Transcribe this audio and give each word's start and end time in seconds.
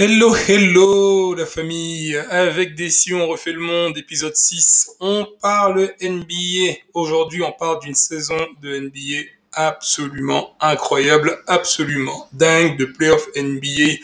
Hello, 0.00 0.32
hello 0.32 1.34
la 1.34 1.44
famille. 1.44 2.16
Avec 2.30 2.76
Desi, 2.76 3.14
on 3.14 3.26
refait 3.26 3.50
le 3.50 3.58
monde, 3.58 3.98
épisode 3.98 4.36
6. 4.36 4.90
On 5.00 5.26
parle 5.42 5.92
NBA. 6.00 6.76
Aujourd'hui, 6.94 7.42
on 7.42 7.50
parle 7.50 7.80
d'une 7.80 7.96
saison 7.96 8.36
de 8.62 8.78
NBA 8.78 9.28
absolument 9.52 10.54
incroyable, 10.60 11.42
absolument 11.48 12.28
dingue, 12.32 12.78
de 12.78 12.84
playoff 12.84 13.26
NBA 13.34 13.94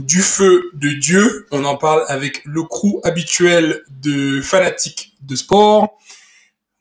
du 0.00 0.20
feu 0.20 0.68
de 0.74 0.88
Dieu. 0.88 1.46
On 1.52 1.64
en 1.64 1.76
parle 1.76 2.02
avec 2.08 2.42
le 2.44 2.64
crew 2.64 2.98
habituel 3.04 3.84
de 4.02 4.40
fanatiques 4.40 5.12
de 5.22 5.36
sport. 5.36 5.96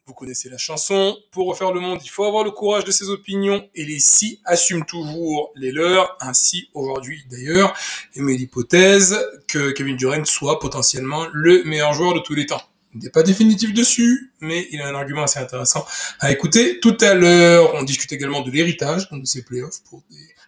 Vous 0.09 0.15
connaissez 0.15 0.49
la 0.49 0.57
chanson. 0.57 1.15
Pour 1.29 1.45
refaire 1.45 1.71
le 1.71 1.79
monde, 1.79 1.99
il 2.03 2.09
faut 2.09 2.25
avoir 2.25 2.43
le 2.43 2.49
courage 2.49 2.83
de 2.83 2.89
ses 2.89 3.09
opinions 3.09 3.69
et 3.75 3.85
les 3.85 3.99
si 3.99 4.41
assument 4.43 4.83
toujours 4.83 5.51
les 5.55 5.71
leurs. 5.71 6.17
Ainsi, 6.19 6.67
aujourd'hui 6.73 7.23
d'ailleurs, 7.29 7.75
émet 8.15 8.33
l'hypothèse 8.33 9.23
que 9.47 9.69
Kevin 9.69 9.97
Durant 9.97 10.25
soit 10.25 10.59
potentiellement 10.59 11.27
le 11.31 11.63
meilleur 11.65 11.93
joueur 11.93 12.15
de 12.15 12.21
tous 12.21 12.33
les 12.33 12.47
temps. 12.47 12.63
Il 12.95 13.03
n'est 13.03 13.11
pas 13.11 13.21
définitif 13.21 13.71
dessus, 13.71 14.33
mais 14.39 14.67
il 14.71 14.81
a 14.81 14.87
un 14.87 14.95
argument 14.95 15.21
assez 15.21 15.37
intéressant 15.37 15.85
à 16.19 16.31
écouter. 16.31 16.79
Tout 16.79 16.97
à 17.01 17.13
l'heure, 17.13 17.75
on 17.75 17.83
discute 17.83 18.11
également 18.11 18.41
de 18.41 18.49
l'héritage 18.49 19.07
de 19.11 19.25
ces 19.25 19.43
playoffs 19.43 19.83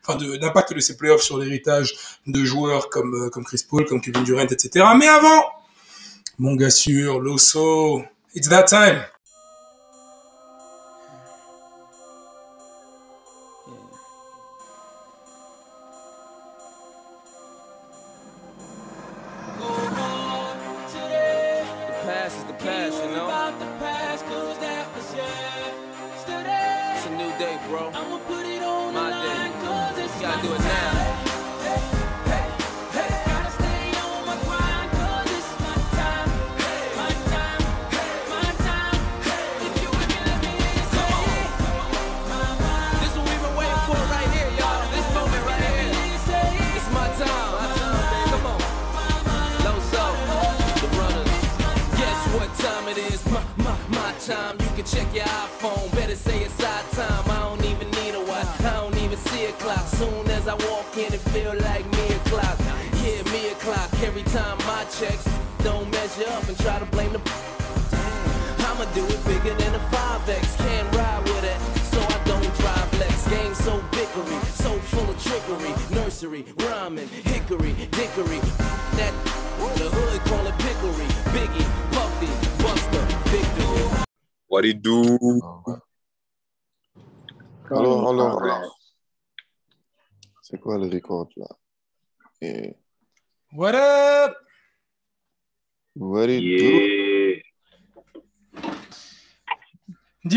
enfin 0.03 0.17
de 0.17 0.39
l'impact 0.41 0.73
de 0.73 0.79
ces 0.79 0.97
playoffs 0.97 1.21
sur 1.21 1.37
l'héritage 1.37 1.93
de 2.25 2.43
joueurs 2.43 2.89
comme 2.89 3.13
euh, 3.13 3.43
Chris 3.43 3.63
Paul, 3.69 3.85
comme 3.85 4.01
Kevin 4.01 4.23
Durant, 4.23 4.41
etc. 4.41 4.83
Mais 4.97 5.07
avant, 5.07 5.43
mon 6.39 6.55
gars 6.55 6.71
sûr, 6.71 7.19
Loso, 7.19 8.03
it's 8.33 8.49
that 8.49 8.63
time. 8.63 9.03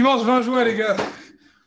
Dimanche 0.04 0.26
20 0.26 0.42
juin, 0.42 0.64
les 0.64 0.76
gars. 0.76 0.96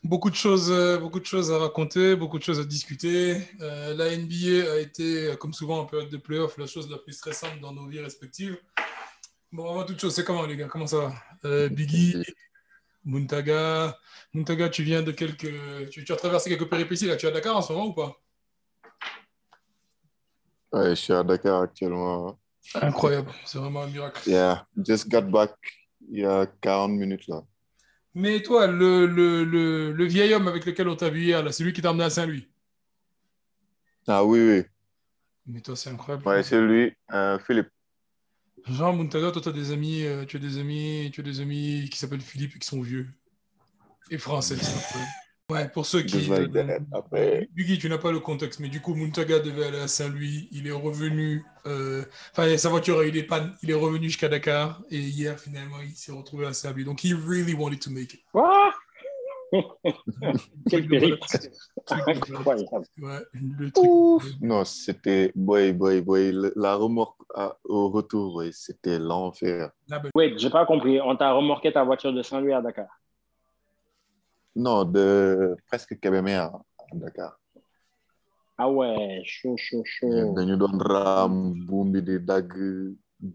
Beaucoup 0.03 0.29
de 0.29 0.35
choses, 0.35 0.69
euh, 0.69 0.99
beaucoup 0.99 1.19
de 1.19 1.25
choses 1.25 1.51
à 1.51 1.57
raconter, 1.57 2.15
beaucoup 2.15 2.37
de 2.37 2.43
choses 2.43 2.59
à 2.59 2.63
discuter. 2.63 3.41
Euh, 3.61 3.95
la 3.95 4.15
NBA 4.15 4.73
a 4.73 4.77
été, 4.77 5.35
comme 5.39 5.53
souvent 5.53 5.79
en 5.79 5.85
période 5.85 6.11
de 6.11 6.17
playoff, 6.17 6.55
la 6.59 6.67
chose 6.67 6.87
la 6.87 6.99
plus 6.99 7.13
stressante 7.13 7.59
dans 7.59 7.73
nos 7.73 7.87
vies 7.87 7.99
respectives. 7.99 8.59
Bon, 9.51 9.67
avant 9.67 9.85
toute 9.85 9.99
chose, 9.99 10.13
c'est 10.13 10.23
comment, 10.23 10.45
les 10.45 10.55
gars? 10.55 10.67
Comment 10.67 10.85
ça 10.85 10.97
va? 10.97 11.13
Euh, 11.45 11.67
Biggie, 11.69 12.23
Muntaga. 13.03 13.97
Muntaga, 14.35 14.69
tu 14.69 14.83
viens 14.83 15.01
de 15.01 15.13
quelques. 15.13 15.89
Tu, 15.89 16.05
tu 16.05 16.13
as 16.13 16.15
traversé 16.15 16.47
quelques 16.51 16.69
péripéties 16.69 17.07
là. 17.07 17.15
Tu 17.15 17.25
es 17.25 17.29
à 17.29 17.31
Dakar 17.31 17.57
en 17.57 17.63
ce 17.63 17.73
moment 17.73 17.87
ou 17.87 17.93
pas? 17.93 18.15
Ouais, 20.73 20.89
je 20.91 20.93
suis 20.93 21.13
à 21.13 21.23
Dakar 21.23 21.63
actuellement. 21.63 22.37
Incroyable, 22.75 23.31
c'est 23.45 23.57
vraiment 23.57 23.81
un 23.81 23.87
miracle. 23.87 24.29
Yeah, 24.29 24.67
just 24.85 25.09
got 25.09 25.21
back 25.23 25.55
il 26.07 26.19
y 26.19 26.25
a 26.25 26.45
40 26.61 26.91
minutes 26.91 27.27
là. 27.27 27.43
Mais 28.15 28.41
toi, 28.41 28.67
le, 28.67 29.05
le, 29.05 29.43
le, 29.43 29.91
le 29.91 30.05
vieil 30.05 30.33
homme 30.33 30.47
avec 30.47 30.65
lequel 30.65 30.87
on 30.87 30.95
t'a 30.95 31.09
vu 31.09 31.21
hier, 31.21 31.43
là, 31.43 31.51
c'est 31.51 31.63
lui 31.63 31.73
qui 31.73 31.81
t'a 31.81 31.91
emmené 31.91 32.05
à 32.05 32.09
Saint-Louis. 32.09 32.47
Ah 34.07 34.23
oui, 34.23 34.39
oui. 34.39 34.63
Mais 35.45 35.61
toi, 35.61 35.75
c'est 35.75 35.89
incroyable. 35.89 36.27
Ouais, 36.27 36.43
c'est 36.43 36.59
lui, 36.59 36.93
euh, 37.13 37.37
Philippe. 37.39 37.69
Jean 38.65 38.93
Muntaga, 38.93 39.31
toi, 39.31 39.41
tu 39.41 39.49
as 39.49 39.51
des 39.51 39.71
amis, 39.71 40.03
euh, 40.03 40.25
tu 40.25 40.37
as 40.37 40.39
des 40.39 40.57
amis, 40.57 41.09
tu 41.13 41.21
as 41.21 41.23
des 41.23 41.39
amis 41.39 41.89
qui 41.89 41.97
s'appellent 41.97 42.21
Philippe 42.21 42.55
et 42.55 42.59
qui 42.59 42.67
sont 42.67 42.81
vieux. 42.81 43.07
Et 44.09 44.17
français. 44.17 44.57
Ouais, 45.49 45.69
pour 45.69 45.85
ceux 45.85 46.01
qui. 46.01 46.29
Après, 46.91 47.47
Buggy, 47.55 47.77
tu 47.79 47.87
n'as 47.89 47.97
pas 47.97 48.11
le 48.11 48.19
contexte, 48.19 48.59
mais 48.59 48.67
du 48.67 48.81
coup, 48.81 48.93
Muntaga 48.95 49.39
devait 49.39 49.67
aller 49.67 49.79
à 49.79 49.87
Saint-Louis. 49.87 50.49
Il 50.51 50.67
est 50.67 50.71
revenu. 50.71 51.45
euh, 51.65 52.03
Enfin, 52.33 52.57
sa 52.57 52.67
voiture 52.67 52.99
a 52.99 53.05
eu 53.05 53.11
des 53.13 53.23
pannes. 53.23 53.53
Il 53.63 53.71
est 53.71 53.73
revenu 53.73 54.07
jusqu'à 54.07 54.27
Dakar. 54.27 54.81
Et 54.91 54.99
hier, 54.99 55.39
finalement, 55.39 55.77
il 55.81 55.91
s'est 55.95 56.11
retrouvé 56.11 56.47
à 56.47 56.53
Saint-Louis. 56.53 56.83
Donc, 56.83 57.01
he 57.05 57.13
really 57.13 57.53
wanted 57.53 57.79
to 57.79 57.89
make 57.89 58.13
it. 58.15 58.19
Quoi? 58.33 58.73
Quel 60.69 60.85
périple 60.85 61.19
Incroyable. 61.89 62.65
Ouais, 63.01 63.19
le 63.33 63.71
truc. 63.71 64.33
non, 64.41 64.65
c'était, 64.65 65.31
boy, 65.33 65.71
boy, 65.71 66.01
boy, 66.01 66.33
la 66.57 66.75
remorque 66.75 67.21
à- 67.33 67.57
au 67.63 67.87
retour, 67.89 68.35
ouais, 68.35 68.49
c'était 68.51 68.99
l'enfer. 68.99 69.69
Là, 69.87 69.99
ben, 69.99 70.09
Wait, 70.13 70.37
j'ai 70.37 70.49
pas 70.49 70.65
compris. 70.65 70.99
On 70.99 71.15
t'a 71.15 71.31
remorqué 71.31 71.71
ta 71.71 71.85
voiture 71.85 72.11
de 72.11 72.21
Saint-Louis 72.21 72.51
à 72.51 72.61
Dakar. 72.61 72.87
Non, 74.57 74.85
de 74.85 75.55
presque 75.67 75.99
Kébémer 75.99 76.33
à 76.33 76.51
Dakar. 76.91 77.39
Ah 78.57 78.67
ouais, 78.71 79.21
chaud, 79.23 79.55
chaud, 79.55 79.83
chaud. 79.85 80.33
dañu 80.33 80.57
doon 80.57 80.79
raam 80.81 81.53
buum 81.67 81.91
bi 81.93 82.01
di 82.01 82.17
dagg 82.29 82.49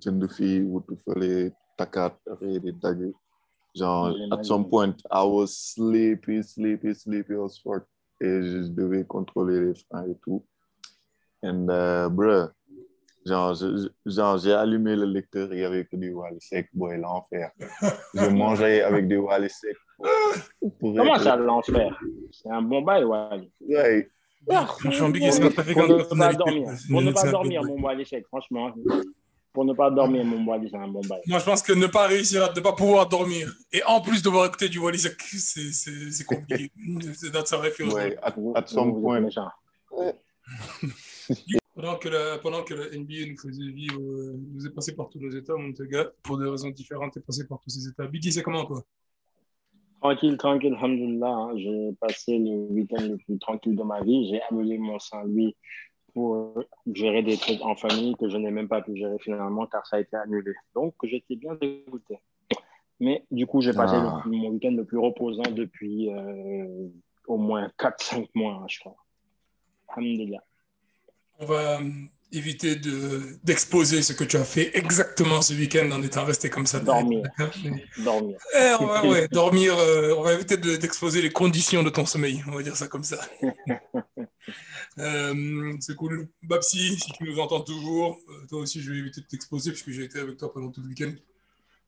jënd 0.03 0.23
fii 0.37 0.57
wutu 0.71 0.97
fële 1.05 1.53
takkaat 1.79 2.15
affaire 2.33 2.59
di 2.65 2.73
dagg 2.83 3.01
genre 3.79 4.11
at 4.35 4.43
some 4.51 4.65
point 4.73 4.99
I 5.13 5.23
was 5.23 5.51
sleepy 5.75 6.43
sleepy 6.43 6.91
sleepy 7.03 7.35
as 7.45 7.55
fuck 7.63 7.85
et 8.21 8.43
je 8.43 8.59
devais 8.81 9.05
contrôler 9.07 9.59
les 9.67 9.75
freins 9.83 10.07
et 10.11 10.19
tout 10.25 10.43
and 11.49 11.71
uh, 11.71 12.09
bruh 12.11 12.51
genre 13.25 14.39
j'ai 14.39 14.53
allumé 14.53 14.97
le 14.97 15.05
lecteur 15.07 15.53
il 15.53 15.61
y 15.61 15.65
avait 15.65 15.85
que 15.85 15.97
du 15.97 16.13
Wally 16.13 16.41
Seck 16.41 16.69
boy 16.73 16.99
l'enfer 16.99 17.51
je 18.15 18.27
mangeais 18.31 18.83
avec 18.83 19.07
du 19.09 19.17
Wally 19.19 19.49
pour 20.81 20.95
Comment 20.97 21.15
être- 21.15 21.23
ça, 21.23 21.37
l'enfer? 21.37 21.97
C'est 22.33 22.51
un 22.51 22.63
bon 22.63 22.83
bail, 22.83 23.05
Wally. 23.05 23.49
Ouais, 23.61 24.09
Pour 24.45 25.33
c'est 25.33 25.41
ne, 25.41 25.45
notre 25.45 25.63
pour 25.73 25.87
de 25.89 25.95
ne 25.99 26.03
pas 26.19 26.33
dormir. 26.33 26.69
Pour 26.91 27.03
ne 27.03 27.13
pas 27.13 27.31
dormir, 27.31 27.63
mon 27.69 27.81
Wally 27.81 28.05
franchement. 28.29 28.75
Pour 29.53 29.65
ne 29.65 29.73
pas 29.75 29.91
dormir, 29.91 30.25
mon 30.25 30.45
Wally, 30.45 30.69
c'est 30.71 30.77
un 30.77 30.89
bon 30.89 31.03
bail. 31.03 31.21
Moi, 31.29 31.39
je 31.39 31.45
pense 31.45 31.63
que 31.63 31.73
ne 31.73 31.87
pas 31.87 32.07
réussir 32.09 32.43
à 32.43 32.53
ne 32.53 32.61
pas 32.61 32.73
pouvoir 32.73 33.09
dormir 33.09 33.55
et 33.73 33.83
en 33.85 34.01
plus 34.01 34.23
devoir 34.23 34.47
écouter 34.47 34.69
du 34.69 34.79
Wally, 34.81 34.99
c'est- 34.99 35.13
c'est 36.11 36.25
compliqué. 36.25 36.73
C'est 37.15 37.31
sa 37.47 37.59
référence. 37.59 37.95
ouais, 37.95 38.17
at, 38.23 38.33
Vous- 38.37 38.55
at 38.57 38.67
some 38.67 38.91
vous 38.91 38.97
êtes 38.97 39.03
point 39.03 39.21
méchant. 39.21 39.49
Pendant 41.75 41.97
que, 41.97 42.09
la, 42.11 42.39
pendant 42.39 42.63
que 42.65 42.75
la 42.75 42.87
NBA 42.97 43.31
nous 43.31 43.39
faisait 43.39 43.71
vivre, 43.71 43.99
euh, 44.01 44.37
nous 44.53 44.67
est 44.67 44.75
passé 44.75 44.95
par 44.95 45.09
tous 45.09 45.19
nos 45.19 45.31
états, 45.31 45.55
mon 45.57 45.71
gars, 45.71 46.11
pour 46.23 46.37
des 46.39 46.47
raisons 46.49 46.69
différentes, 46.71 47.17
est 47.17 47.21
passé 47.25 47.47
par 47.47 47.59
tous 47.61 47.71
ces 47.71 47.89
états. 47.89 48.07
Biggie, 48.07 48.31
c'est 48.33 48.43
comment, 48.43 48.67
toi? 48.67 48.83
Tranquille, 50.03 50.37
tranquille, 50.37 50.75
alhamdoulilah. 50.75 51.29
hein. 51.35 51.57
J'ai 51.57 51.93
passé 51.99 52.39
le 52.39 52.67
week-end 52.75 53.01
le 53.09 53.17
plus 53.17 53.39
tranquille 53.39 53.75
de 53.77 53.83
ma 53.85 54.03
vie. 54.03 54.29
J'ai 54.29 54.43
annulé 54.51 54.77
mon 54.77 54.99
Saint-Louis 54.99 55.57
pour 56.13 56.63
gérer 56.93 57.23
des 57.23 57.39
trucs 57.39 57.63
en 57.63 57.75
famille 57.75 58.15
que 58.17 58.29
je 58.29 58.37
n'ai 58.37 58.51
même 58.51 58.69
pas 58.69 58.83
pu 58.83 58.95
gérer 58.95 59.17
finalement 59.21 59.67
car 59.67 59.87
ça 59.87 59.97
a 59.97 60.01
été 60.01 60.15
annulé. 60.17 60.53
Donc, 60.75 60.95
j'étais 61.05 61.37
bien 61.37 61.55
dégoûté. 61.55 62.19
Mais 63.01 63.25
du 63.31 63.47
coup, 63.47 63.63
j'ai 63.63 63.73
passé 63.73 63.95
Ah. 63.97 64.23
le- 64.27 64.31
mon 64.31 64.51
week-end 64.51 64.73
le 64.73 64.85
plus 64.85 64.99
reposant 64.99 65.51
depuis 65.51 66.11
euh, 66.13 66.89
au 67.29 67.39
moins 67.39 67.71
4-5 67.79 68.29
mois, 68.35 68.63
je 68.69 68.81
crois. 68.81 68.97
Alhamdulillah. 69.89 70.43
On 71.39 71.47
va, 71.47 71.81
éviter 72.33 72.77
de, 72.77 73.37
d'exposer 73.45 74.03
ce 74.03 74.15
que 74.15 74.25
tu 74.25 74.37
as 74.37 74.45
fait 74.45 74.77
exactement 74.77 75.43
ce 75.43 75.53
week-end 75.53 75.91
en 75.93 76.03
étant 76.03 76.25
resté 76.25 76.49
comme 76.49 76.67
ça. 76.67 76.81
Dormir. 76.81 77.23
Dormir. 77.99 78.39
Eh, 78.55 78.73
on 78.81 78.87
va, 78.87 79.05
ouais, 79.05 79.29
dormir, 79.29 79.77
euh, 79.79 80.15
on 80.17 80.23
va 80.23 80.33
éviter 80.33 80.57
de- 80.57 80.77
d'exposer 80.77 81.21
les 81.21 81.31
conditions 81.31 81.83
de 81.83 81.91
ton 81.91 82.07
sommeil, 82.07 82.43
on 82.49 82.53
va 82.53 82.63
dire 82.63 82.77
ça 82.77 82.89
comme 82.89 83.05
ça. 83.05 83.19
Euh, 84.99 85.73
c'est 85.81 85.97
cool. 85.97 86.29
Babsi, 86.43 86.99
si 86.99 87.13
tu 87.13 87.25
nous 87.25 87.39
entends 87.39 87.63
toujours, 87.63 88.19
euh, 88.29 88.47
toi 88.47 88.59
aussi, 88.61 88.83
je 88.83 88.93
vais 88.93 88.99
éviter 88.99 89.23
de 89.23 89.27
t'exposer 89.27 89.71
puisque 89.71 89.89
j'ai 89.89 90.05
été 90.05 90.19
avec 90.19 90.37
toi 90.37 90.53
pendant 90.53 90.71
tout 90.71 90.83
le 90.83 90.89
week-end. 90.89 91.13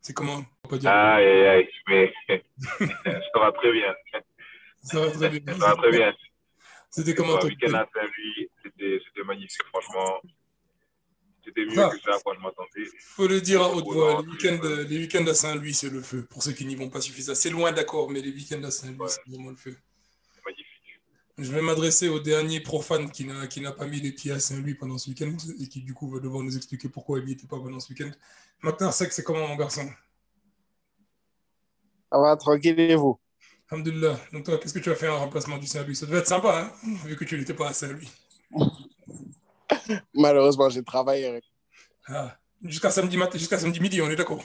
C'est 0.00 0.14
comment? 0.14 0.43
On 0.64 0.69
peut 0.69 0.79
dire 0.79 0.90
Aïe, 0.90 1.26
aïe, 1.26 1.47
aïe, 1.49 1.69
mais 1.88 2.12
ça 2.79 3.38
va 3.38 3.52
très 3.52 3.73
bien. 3.73 3.94
Ça 4.82 5.00
va 5.00 5.11
très 5.11 5.29
bien. 5.29 5.40
Ça 5.52 5.67
va 5.67 5.75
très 5.76 5.90
bien. 5.90 6.14
C'était 6.88 7.14
comment 7.14 7.35
Le 7.35 7.40
ton 7.40 7.47
week-end 7.49 7.67
week-end 7.67 7.79
à 7.79 7.88
Saint-Louis, 7.93 8.49
c'était 8.84 9.04
c'était 9.06 9.25
magnifique, 9.25 9.62
franchement. 9.69 10.20
C'était 11.44 11.66
mieux 11.66 11.78
Ah. 11.78 11.90
que 11.90 12.00
ça 12.00 12.16
à 12.16 12.20
quoi 12.20 12.34
je 12.34 12.40
m'attendais. 12.40 12.88
Faut 13.00 13.26
le 13.28 13.40
dire 13.40 13.62
à 13.62 13.70
haute 13.75 13.84
voix, 13.84 14.22
les 14.22 14.28
week-ends, 14.98 15.26
euh, 15.26 15.31
à 15.31 15.34
Saint-Louis, 15.34 15.75
c'est 15.75 15.90
le 15.90 16.00
feu. 16.00 16.25
Pour 16.31 16.42
ceux 16.42 16.52
qui 16.52 16.64
n'y 16.64 16.75
vont 16.75 16.88
pas 16.88 17.02
suffisamment. 17.02 17.34
C'est 17.36 17.50
loin 17.50 17.70
d'accord, 17.72 18.10
mais 18.10 18.22
les 18.22 18.31
week-ends 18.31 18.62
à 18.64 18.70
Saint-Louis, 18.70 18.98
Ouais. 18.98 19.08
c'est 19.08 19.20
vraiment 19.31 19.50
le 19.50 19.56
feu. 19.56 19.76
C'est 20.34 20.44
magnifique. 20.44 21.00
Je 21.36 21.52
vais 21.52 21.60
m'adresser 21.60 22.08
au 22.08 22.19
dernier 22.19 22.60
profane 22.60 23.10
qui 23.10 23.25
n'a, 23.26 23.46
qui 23.46 23.60
n'a 23.60 23.72
pas 23.72 23.86
mis 23.86 24.00
les 24.00 24.12
pieds 24.12 24.32
à 24.32 24.40
Saint-Louis 24.40 24.75
pendant 24.75 24.96
ce 24.96 25.10
week-end 25.10 25.37
et 25.60 25.69
qui, 25.69 25.82
du 25.82 25.92
coup, 25.92 26.08
va 26.10 26.19
devoir 26.20 26.42
nous 26.42 26.56
expliquer 26.56 26.88
pourquoi 26.88 27.19
il 27.19 27.26
n'y 27.26 27.32
était 27.32 27.46
pas 27.46 27.58
pendant 27.58 27.78
ce 27.80 27.90
week-end. 27.92 28.10
Martin 28.62 28.90
Sec, 28.90 29.12
c'est 29.12 29.22
comment, 29.22 29.46
mon 29.46 29.56
garçon? 29.56 29.87
Ça 32.10 32.19
va, 32.19 32.37
tranquille 32.37 32.78
et 32.80 32.94
vous? 32.94 33.19
Alhamdulillah. 33.70 34.19
Donc, 34.32 34.44
toi, 34.44 34.58
qu'est-ce 34.58 34.72
que 34.75 34.78
tu 34.78 34.90
as 34.90 34.94
fait 34.94 35.08
en 35.08 35.19
remplacement 35.19 35.58
du 35.58 35.66
Saint-Louis? 35.66 35.96
Ça 35.96 36.06
devait 36.06 36.19
être 36.19 36.28
sympa, 36.28 36.70
hein, 36.84 36.94
vu 37.04 37.16
que 37.16 37.25
tu 37.25 37.37
n'étais 37.37 37.54
pas 37.54 37.69
à 37.69 37.72
Saint-Louis. 37.75 38.08
Malheureusement, 40.14 40.68
j'ai 40.68 40.82
travaillé 40.82 41.40
Ah. 42.08 42.36
Jusqu'à 42.62 42.90
samedi, 42.90 43.16
matin, 43.16 43.38
jusqu'à 43.38 43.58
samedi 43.58 43.80
midi, 43.80 44.00
on 44.00 44.10
est 44.10 44.16
d'accord 44.16 44.42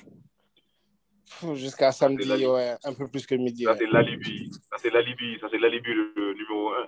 jusqu'à 1.53 1.91
samedi, 1.91 2.25
la- 2.25 2.38
ouais, 2.38 2.75
un 2.83 2.94
peu 2.94 3.07
plus 3.07 3.25
que 3.25 3.35
midi. 3.35 3.63
Ça, 3.63 3.71
ouais. 3.71 3.77
c'est 3.79 3.88
l'alibi. 3.88 4.51
Ça, 4.69 4.77
c'est 4.81 4.89
l'alibi. 4.89 5.38
Ça, 5.39 5.47
c'est 5.51 5.57
l'alibi 5.59 5.94
le, 5.94 6.13
le 6.15 6.33
numéro 6.33 6.71
un. 6.73 6.85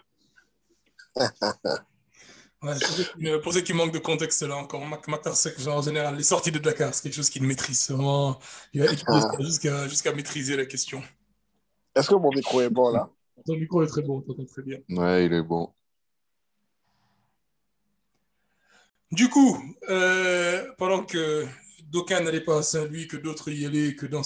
Ouais, 2.64 2.76
pour, 3.42 3.54
ceux 3.54 3.62
qui, 3.62 3.74
manquent 3.74 3.92
de 3.92 3.98
contexte 3.98 4.44
là 4.44 4.56
encore, 4.56 4.86
Mac 4.86 5.08
Matar 5.08 5.36
Sek, 5.36 5.60
genre, 5.60 5.80
en 5.80 5.82
général, 5.82 6.16
les 6.16 6.22
sorties 6.22 6.52
de 6.52 6.60
Dakar, 6.60 6.94
c'est 6.94 7.02
quelque 7.02 7.16
chose 7.16 7.32
qu'il 7.32 7.42
maîtrise. 7.42 7.90
Vraiment, 7.90 8.38
il 8.72 8.84
a 8.84 8.86
étudié 8.86 9.20
ça 9.20 9.32
jusqu'à 9.40 9.88
jusqu'à 9.88 10.14
maîtriser 10.14 10.56
la 10.56 10.68
question. 10.68 11.02
Est-ce 11.96 12.08
que 12.08 12.14
mon 12.14 12.30
micro 12.30 12.62
est 12.62 12.70
bon 12.70 12.92
là? 12.92 13.10
Ton 13.48 13.56
micro 13.56 13.82
est 13.82 13.88
très 13.88 14.04
bon, 14.04 14.18
on 14.20 14.22
t'entend 14.22 14.46
très 14.46 14.62
bien. 14.62 14.78
Ouais, 14.90 15.26
il 15.26 15.34
est 15.34 15.42
bon. 15.42 15.74
Du 19.12 19.30
coup, 19.30 19.62
euh, 19.90 20.66
pendant 20.78 21.04
que 21.04 21.46
d'aucuns 21.90 22.22
n'allaient 22.22 22.40
pas 22.42 22.60
à 22.60 22.64
Saint-Louis, 22.64 23.08
que 23.08 23.18
d'autres 23.18 23.52
y 23.52 23.66
allaient, 23.66 23.96
que 23.96 24.06
dans, 24.06 24.24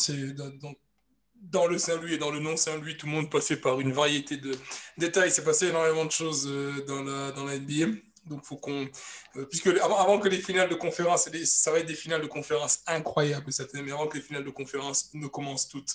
le 1.68 1.78
Saint-Louis 1.78 2.14
et 2.16 2.18
dans 2.18 2.32
le 2.32 2.40
non-Saint-Louis, 2.40 2.98
tout 2.98 3.06
le 3.08 3.12
monde 3.14 3.32
passait 3.32 3.58
par 3.58 3.80
une 3.80 3.92
variété 3.94 4.38
de 4.38 4.52
détails. 4.98 5.30
Il 5.30 5.32
s'est 5.32 5.44
passé 5.44 5.68
énormément 5.68 6.06
de 6.06 6.12
choses 6.12 6.48
euh, 6.48 6.84
dans, 6.88 7.04
la, 7.04 7.32
dans 7.32 7.46
la 7.46 7.58
NBA. 7.58 7.98
Donc, 8.26 8.44
faut 8.44 8.58
qu'on. 8.58 8.88
euh, 9.36 9.46
puisque 9.46 9.68
avant, 9.68 10.20
que 10.20 10.28
les 10.30 10.38
finales 10.40 10.70
de 10.70 10.76
conférence, 10.76 11.30
ça 11.46 11.72
va 11.72 11.80
être 11.80 11.86
des 11.88 11.94
finales 11.96 12.22
de 12.22 12.28
conférence 12.28 12.80
incroyables 12.88 13.52
cette 13.54 13.74
mais 13.76 13.92
avant 13.92 14.08
que 14.08 14.18
les 14.18 14.24
finales 14.24 14.44
de 14.44 14.50
conférence 14.50 15.12
ne 15.14 15.28
commencent 15.28 15.68
toutes, 15.70 15.94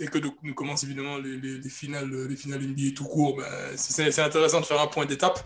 et 0.00 0.06
que 0.08 0.18
nous 0.42 0.54
commencent 0.54 0.84
évidemment 0.84 1.18
les, 1.18 1.36
les- 1.38 1.58
les 1.58 1.70
finales, 1.70 2.10
les 2.28 2.36
finales 2.36 2.62
NBA 2.62 2.94
tout 2.96 3.04
court, 3.04 3.36
ben, 3.36 3.46
c'est 3.76 4.10
c'est 4.10 4.22
intéressant 4.22 4.60
de 4.60 4.66
faire 4.66 4.80
un 4.80 4.86
point 4.86 5.04
d'étape. 5.06 5.38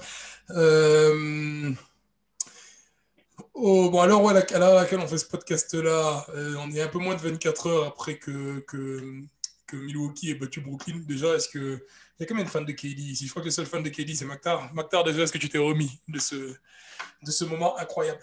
Oh, 3.58 3.88
bon, 3.88 4.00
alors, 4.00 4.28
à 4.28 4.34
l'heure 4.34 4.76
à 4.76 4.82
laquelle 4.82 5.00
on 5.00 5.08
fait 5.08 5.16
ce 5.16 5.24
podcast-là, 5.24 6.26
euh, 6.34 6.56
on 6.58 6.70
est 6.72 6.82
un 6.82 6.88
peu 6.88 6.98
moins 6.98 7.14
de 7.14 7.22
24 7.22 7.66
heures 7.68 7.86
après 7.86 8.18
que, 8.18 8.60
que, 8.60 9.22
que 9.66 9.76
Milwaukee 9.78 10.30
ait 10.30 10.34
battu 10.34 10.60
Brooklyn. 10.60 10.98
Déjà, 11.08 11.34
est-ce 11.34 11.48
que. 11.48 11.82
Il 12.18 12.22
y 12.22 12.24
a 12.24 12.26
combien 12.26 12.44
de 12.44 12.50
fans 12.50 12.60
de 12.60 12.72
KD 12.72 12.98
ici? 12.98 13.24
Je 13.24 13.30
crois 13.30 13.40
que 13.40 13.46
le 13.46 13.52
seul 13.52 13.64
fan 13.64 13.82
de 13.82 13.88
KD, 13.88 14.14
c'est 14.14 14.26
Maktar. 14.26 14.72
Maktar, 14.74 15.04
déjà, 15.04 15.22
est-ce 15.22 15.32
que 15.32 15.38
tu 15.38 15.48
t'es 15.48 15.56
remis 15.56 15.90
de 16.06 16.18
ce, 16.18 16.34
de 16.34 17.30
ce 17.30 17.44
moment 17.46 17.78
incroyable? 17.78 18.20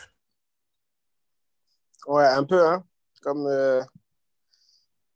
Ouais, 2.06 2.26
un 2.28 2.44
peu, 2.44 2.64
hein. 2.68 2.86
Comme, 3.24 3.48
euh, 3.48 3.82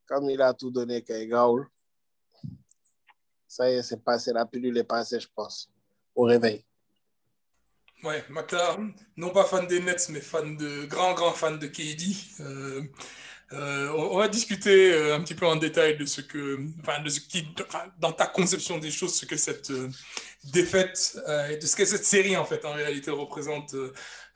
comme 0.08 0.32
il 0.32 0.42
a 0.42 0.52
tout 0.56 0.72
donné, 0.72 1.04
Kay 1.04 1.28
Gaoul. 1.28 1.70
Ça 3.48 3.70
y 3.70 3.76
est, 3.76 3.84
c'est 3.84 4.04
passé, 4.04 4.34
la 4.34 4.48
pilule 4.48 4.80
est 4.80 4.84
passée, 4.84 5.20
je 5.20 5.28
pense, 5.36 5.70
au 6.16 6.24
réveil. 6.24 6.67
Ouais, 8.04 8.24
Maktar, 8.30 8.78
non 9.18 9.32
pas 9.32 9.44
fan 9.44 9.66
des 9.66 9.80
Nets, 9.80 10.10
mais 10.10 10.22
fan 10.22 10.56
de, 10.56 10.86
grand, 10.86 11.14
grand 11.16 11.34
fan 11.34 11.58
de 11.58 11.66
KD. 11.66 12.16
Euh, 12.42 12.84
euh, 13.54 13.90
on, 13.98 14.18
va 14.20 14.28
discuter 14.28 14.94
euh, 14.94 15.16
un 15.16 15.22
petit 15.22 15.34
peu 15.34 15.48
en 15.48 15.56
détail 15.56 15.98
de 15.98 16.06
ce 16.06 16.22
que, 16.22 16.60
enfin, 16.82 17.02
de 17.02 17.10
ce 17.10 17.20
qui, 17.20 17.48
dans 18.00 18.12
ta 18.12 18.28
conception 18.28 18.78
des 18.78 18.92
choses, 18.92 19.16
ce 19.16 19.26
que 19.26 19.36
cette 19.36 19.72
défaite 20.44 21.18
et 21.50 21.58
de 21.58 21.66
ce 21.66 21.76
que 21.76 21.86
cette 21.86 22.06
série, 22.06 22.38
en 22.38 22.46
fait, 22.46 22.66
en 22.66 22.74
réalité, 22.74 23.10
représente 23.10 23.76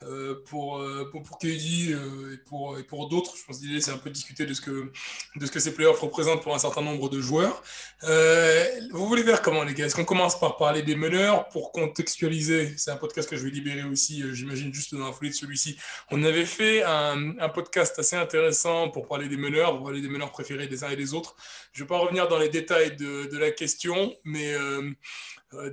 pour, 0.01 0.79
euh, 0.79 1.09
pour, 1.11 1.23
pour 1.23 1.37
KD 1.37 1.91
euh, 1.91 2.33
et 2.33 2.37
pour, 2.37 2.77
et 2.79 2.83
pour 2.83 3.07
d'autres. 3.07 3.35
Je 3.37 3.45
pense 3.45 3.59
que 3.59 3.65
l'idée, 3.65 3.81
c'est 3.81 3.91
un 3.91 3.97
peu 3.97 4.09
discuter 4.09 4.45
de 4.45 4.53
ce 4.53 4.61
que, 4.61 4.91
de 5.35 5.45
ce 5.45 5.51
que 5.51 5.59
ces 5.59 5.73
playoffs 5.73 5.99
représentent 5.99 6.41
pour 6.41 6.55
un 6.55 6.59
certain 6.59 6.81
nombre 6.81 7.09
de 7.09 7.21
joueurs. 7.21 7.61
Euh, 8.03 8.65
vous 8.91 9.07
voulez 9.07 9.23
faire 9.23 9.41
comment, 9.41 9.63
les 9.63 9.73
gars? 9.73 9.85
Est-ce 9.85 9.95
qu'on 9.95 10.05
commence 10.05 10.39
par 10.39 10.57
parler 10.57 10.81
des 10.81 10.95
meneurs 10.95 11.47
pour 11.49 11.71
contextualiser? 11.71 12.73
C'est 12.77 12.91
un 12.91 12.97
podcast 12.97 13.29
que 13.29 13.37
je 13.37 13.43
vais 13.43 13.51
libérer 13.51 13.83
aussi, 13.83 14.23
euh, 14.23 14.33
j'imagine, 14.33 14.73
juste 14.73 14.95
dans 14.95 15.05
la 15.05 15.13
foulée 15.13 15.29
de 15.29 15.35
celui-ci. 15.35 15.77
On 16.09 16.23
avait 16.23 16.45
fait 16.45 16.83
un, 16.83 17.37
un 17.39 17.49
podcast 17.49 17.97
assez 17.99 18.15
intéressant 18.15 18.89
pour 18.89 19.07
parler 19.07 19.29
des 19.29 19.37
meneurs, 19.37 19.75
pour 19.75 19.83
parler 19.83 20.01
des 20.01 20.09
meneurs 20.09 20.31
préférés 20.31 20.67
des 20.67 20.83
uns 20.83 20.89
et 20.89 20.95
des 20.95 21.13
autres. 21.13 21.35
Je 21.73 21.81
ne 21.81 21.85
vais 21.85 21.89
pas 21.89 21.99
revenir 21.99 22.27
dans 22.27 22.39
les 22.39 22.49
détails 22.49 22.95
de, 22.95 23.25
de 23.25 23.37
la 23.37 23.51
question, 23.51 24.13
mais 24.23 24.53
euh, 24.53 24.71
euh, 24.71 24.91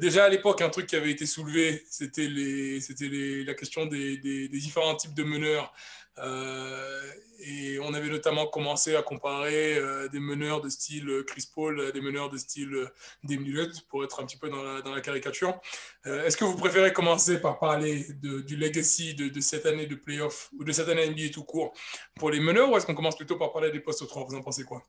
déjà 0.00 0.24
à 0.24 0.28
l'époque, 0.28 0.60
un 0.62 0.70
truc 0.70 0.86
qui 0.86 0.96
avait 0.96 1.10
été 1.10 1.26
soulevé, 1.26 1.84
c'était 1.90 2.28
la 2.28 3.54
question 3.54 3.86
des, 3.86 4.48
différents 4.48 4.96
types 4.96 5.14
de 5.14 5.24
meneurs. 5.24 5.72
Euh, 6.18 7.00
et 7.40 7.78
on 7.80 7.94
avait 7.94 8.08
notamment 8.08 8.46
commencé 8.46 8.96
à 8.96 9.02
comparer 9.02 9.76
euh, 9.76 10.08
des 10.08 10.18
meneurs 10.18 10.60
de 10.60 10.68
style 10.68 11.08
euh, 11.08 11.22
Chris 11.22 11.48
Paul 11.54 11.80
à 11.80 11.92
des 11.92 12.00
meneurs 12.00 12.30
de 12.30 12.36
style 12.36 12.74
euh, 12.74 12.88
Dame 13.22 13.44
pour 13.88 14.02
être 14.04 14.20
un 14.20 14.26
petit 14.26 14.36
peu 14.36 14.50
dans 14.50 14.62
la, 14.62 15.00
caricature. 15.00 15.60
Euh, 16.06 16.24
Est-ce 16.24 16.36
que 16.36 16.44
vous 16.44 16.56
préférez 16.56 16.92
commencer 16.92 17.40
par 17.40 17.58
parler 17.58 18.06
du 18.22 18.56
legacy 18.56 19.14
de, 19.14 19.28
de 19.28 19.40
cette 19.40 19.66
année 19.66 19.86
de 19.86 19.94
playoff 19.94 20.50
ou 20.58 20.64
de 20.64 20.72
cette 20.72 20.88
année 20.88 21.08
NBA 21.08 21.28
tout 21.32 21.44
court 21.44 21.72
pour 22.16 22.30
les 22.30 22.40
meneurs 22.40 22.70
ou 22.70 22.76
est-ce 22.76 22.86
qu'on 22.86 22.94
commence 22.94 23.16
plutôt 23.16 23.36
par 23.36 23.52
parler 23.52 23.70
des 23.70 23.80
postes 23.80 24.06
3 24.06 24.24
Vous 24.24 24.34
en 24.34 24.42
pensez 24.42 24.64
quoi? 24.64 24.84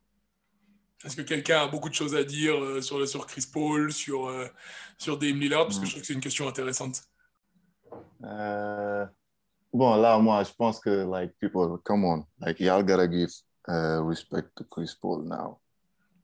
Est-ce 1.05 1.15
que 1.15 1.21
quelqu'un 1.21 1.61
a 1.61 1.67
beaucoup 1.67 1.87
de 1.87 1.93
choses 1.93 2.13
à 2.13 2.23
dire 2.25 2.61
euh, 2.61 2.81
sur, 2.81 3.07
sur 3.07 3.25
Chris 3.25 3.45
Paul, 3.51 3.91
sur, 3.91 4.27
euh, 4.27 4.47
sur 4.97 5.17
Dame 5.17 5.39
Lillard? 5.39 5.65
Parce 5.65 5.79
que 5.79 5.85
je 5.85 5.91
trouve 5.91 6.01
que 6.01 6.07
c'est 6.07 6.13
une 6.13 6.19
question 6.19 6.47
intéressante. 6.47 7.03
Euh, 8.25 9.05
bon, 9.73 9.95
là, 9.95 10.17
moi, 10.19 10.43
je 10.43 10.51
pense 10.57 10.79
que, 10.79 10.89
like, 10.89 11.33
people, 11.39 11.77
come 11.85 12.03
on. 12.03 12.25
Like, 12.41 12.59
y'all 12.59 12.83
gotta 12.83 13.07
give 13.07 13.29
uh, 13.69 14.01
respect 14.03 14.49
to 14.57 14.65
Chris 14.65 14.93
Paul 14.93 15.23
now. 15.23 15.59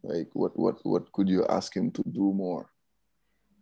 Like, 0.03 0.29
what, 0.33 0.51
what, 0.57 0.75
what 0.83 1.09
could 1.13 1.29
you 1.29 1.45
ask 1.47 1.73
him 1.73 1.89
to 1.91 2.03
do 2.05 2.33
more? 2.33 2.69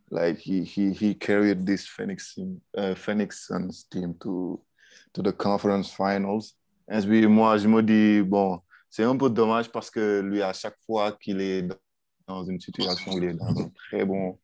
Like, 0.09 0.39
he, 0.39 0.63
he, 0.63 0.93
he 0.93 1.13
carried 1.13 1.63
this 1.63 1.85
Phoenix, 1.85 2.35
uh, 2.75 2.95
Phoenix 2.95 3.47
Suns 3.47 3.85
team 3.89 4.15
to, 4.21 4.59
to 5.13 5.21
the 5.21 5.31
conference 5.31 5.91
finals. 5.91 6.55
Et 6.91 7.01
puis, 7.01 7.27
moi, 7.27 7.57
je 7.57 7.67
me 7.67 7.81
dis, 7.83 8.27
bon, 8.27 8.59
c'est 8.93 9.05
un 9.05 9.17
peu 9.17 9.27
dommage 9.27 9.71
parce 9.71 9.89
que 9.89 10.19
lui, 10.21 10.43
à 10.43 10.53
chaque 10.53 10.77
fois 10.85 11.13
qu'il 11.13 11.41
est 11.41 11.67
dans 12.27 12.43
une 12.43 12.59
situation 12.59 13.11
où 13.11 13.17
il 13.17 13.23
est 13.23 13.33
dans 13.33 13.59
un 13.59 13.69
très 13.69 14.05
bon 14.05 14.39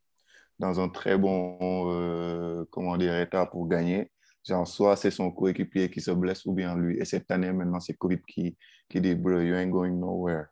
dans 0.58 0.80
un 0.80 0.90
très 0.90 1.20
bon 1.20 1.92
euh, 1.92 2.66
comment 2.72 2.98
dire, 2.98 3.16
état 3.20 3.46
pour 3.46 3.68
gagner. 3.68 4.12
Genre, 4.44 4.68
soit 4.68 4.96
c'est 4.96 5.12
son 5.12 5.32
coéquipier 5.32 5.92
qui 5.92 6.02
se 6.02 6.10
blesse 6.10 6.48
ou 6.48 6.54
bien 6.54 6.76
lui. 6.76 6.98
Et 6.98 7.06
cette 7.06 7.30
année, 7.30 7.52
maintenant, 7.54 7.80
c'est 7.80 7.94
Covid 7.94 8.22
qui, 8.28 8.58
qui 8.90 9.00
dit, 9.00 9.14
bro, 9.14 9.40
you 9.40 9.54
ain't 9.54 9.70
going 9.70 9.92
nowhere. 9.92 10.46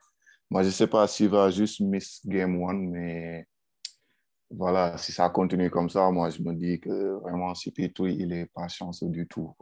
Moi, 0.51 0.61
je 0.61 0.67
ne 0.67 0.73
sais 0.73 0.87
pas 0.87 1.07
s'il 1.07 1.29
va 1.29 1.49
juste 1.49 1.81
miss 1.81 2.21
game 2.23 2.61
one, 2.61 2.89
mais 2.89 3.47
voilà, 4.51 4.95
si 4.99 5.11
ça 5.11 5.27
continue 5.31 5.71
comme 5.71 5.89
ça, 5.89 6.11
moi, 6.11 6.29
je 6.29 6.41
me 6.43 6.53
dis 6.53 6.79
que 6.79 7.13
vraiment, 7.21 7.53
CP3, 7.53 8.15
il 8.19 8.27
n'est 8.27 8.45
pas 8.45 8.67
chanceux 8.67 9.09
du 9.09 9.27
tout 9.27 9.55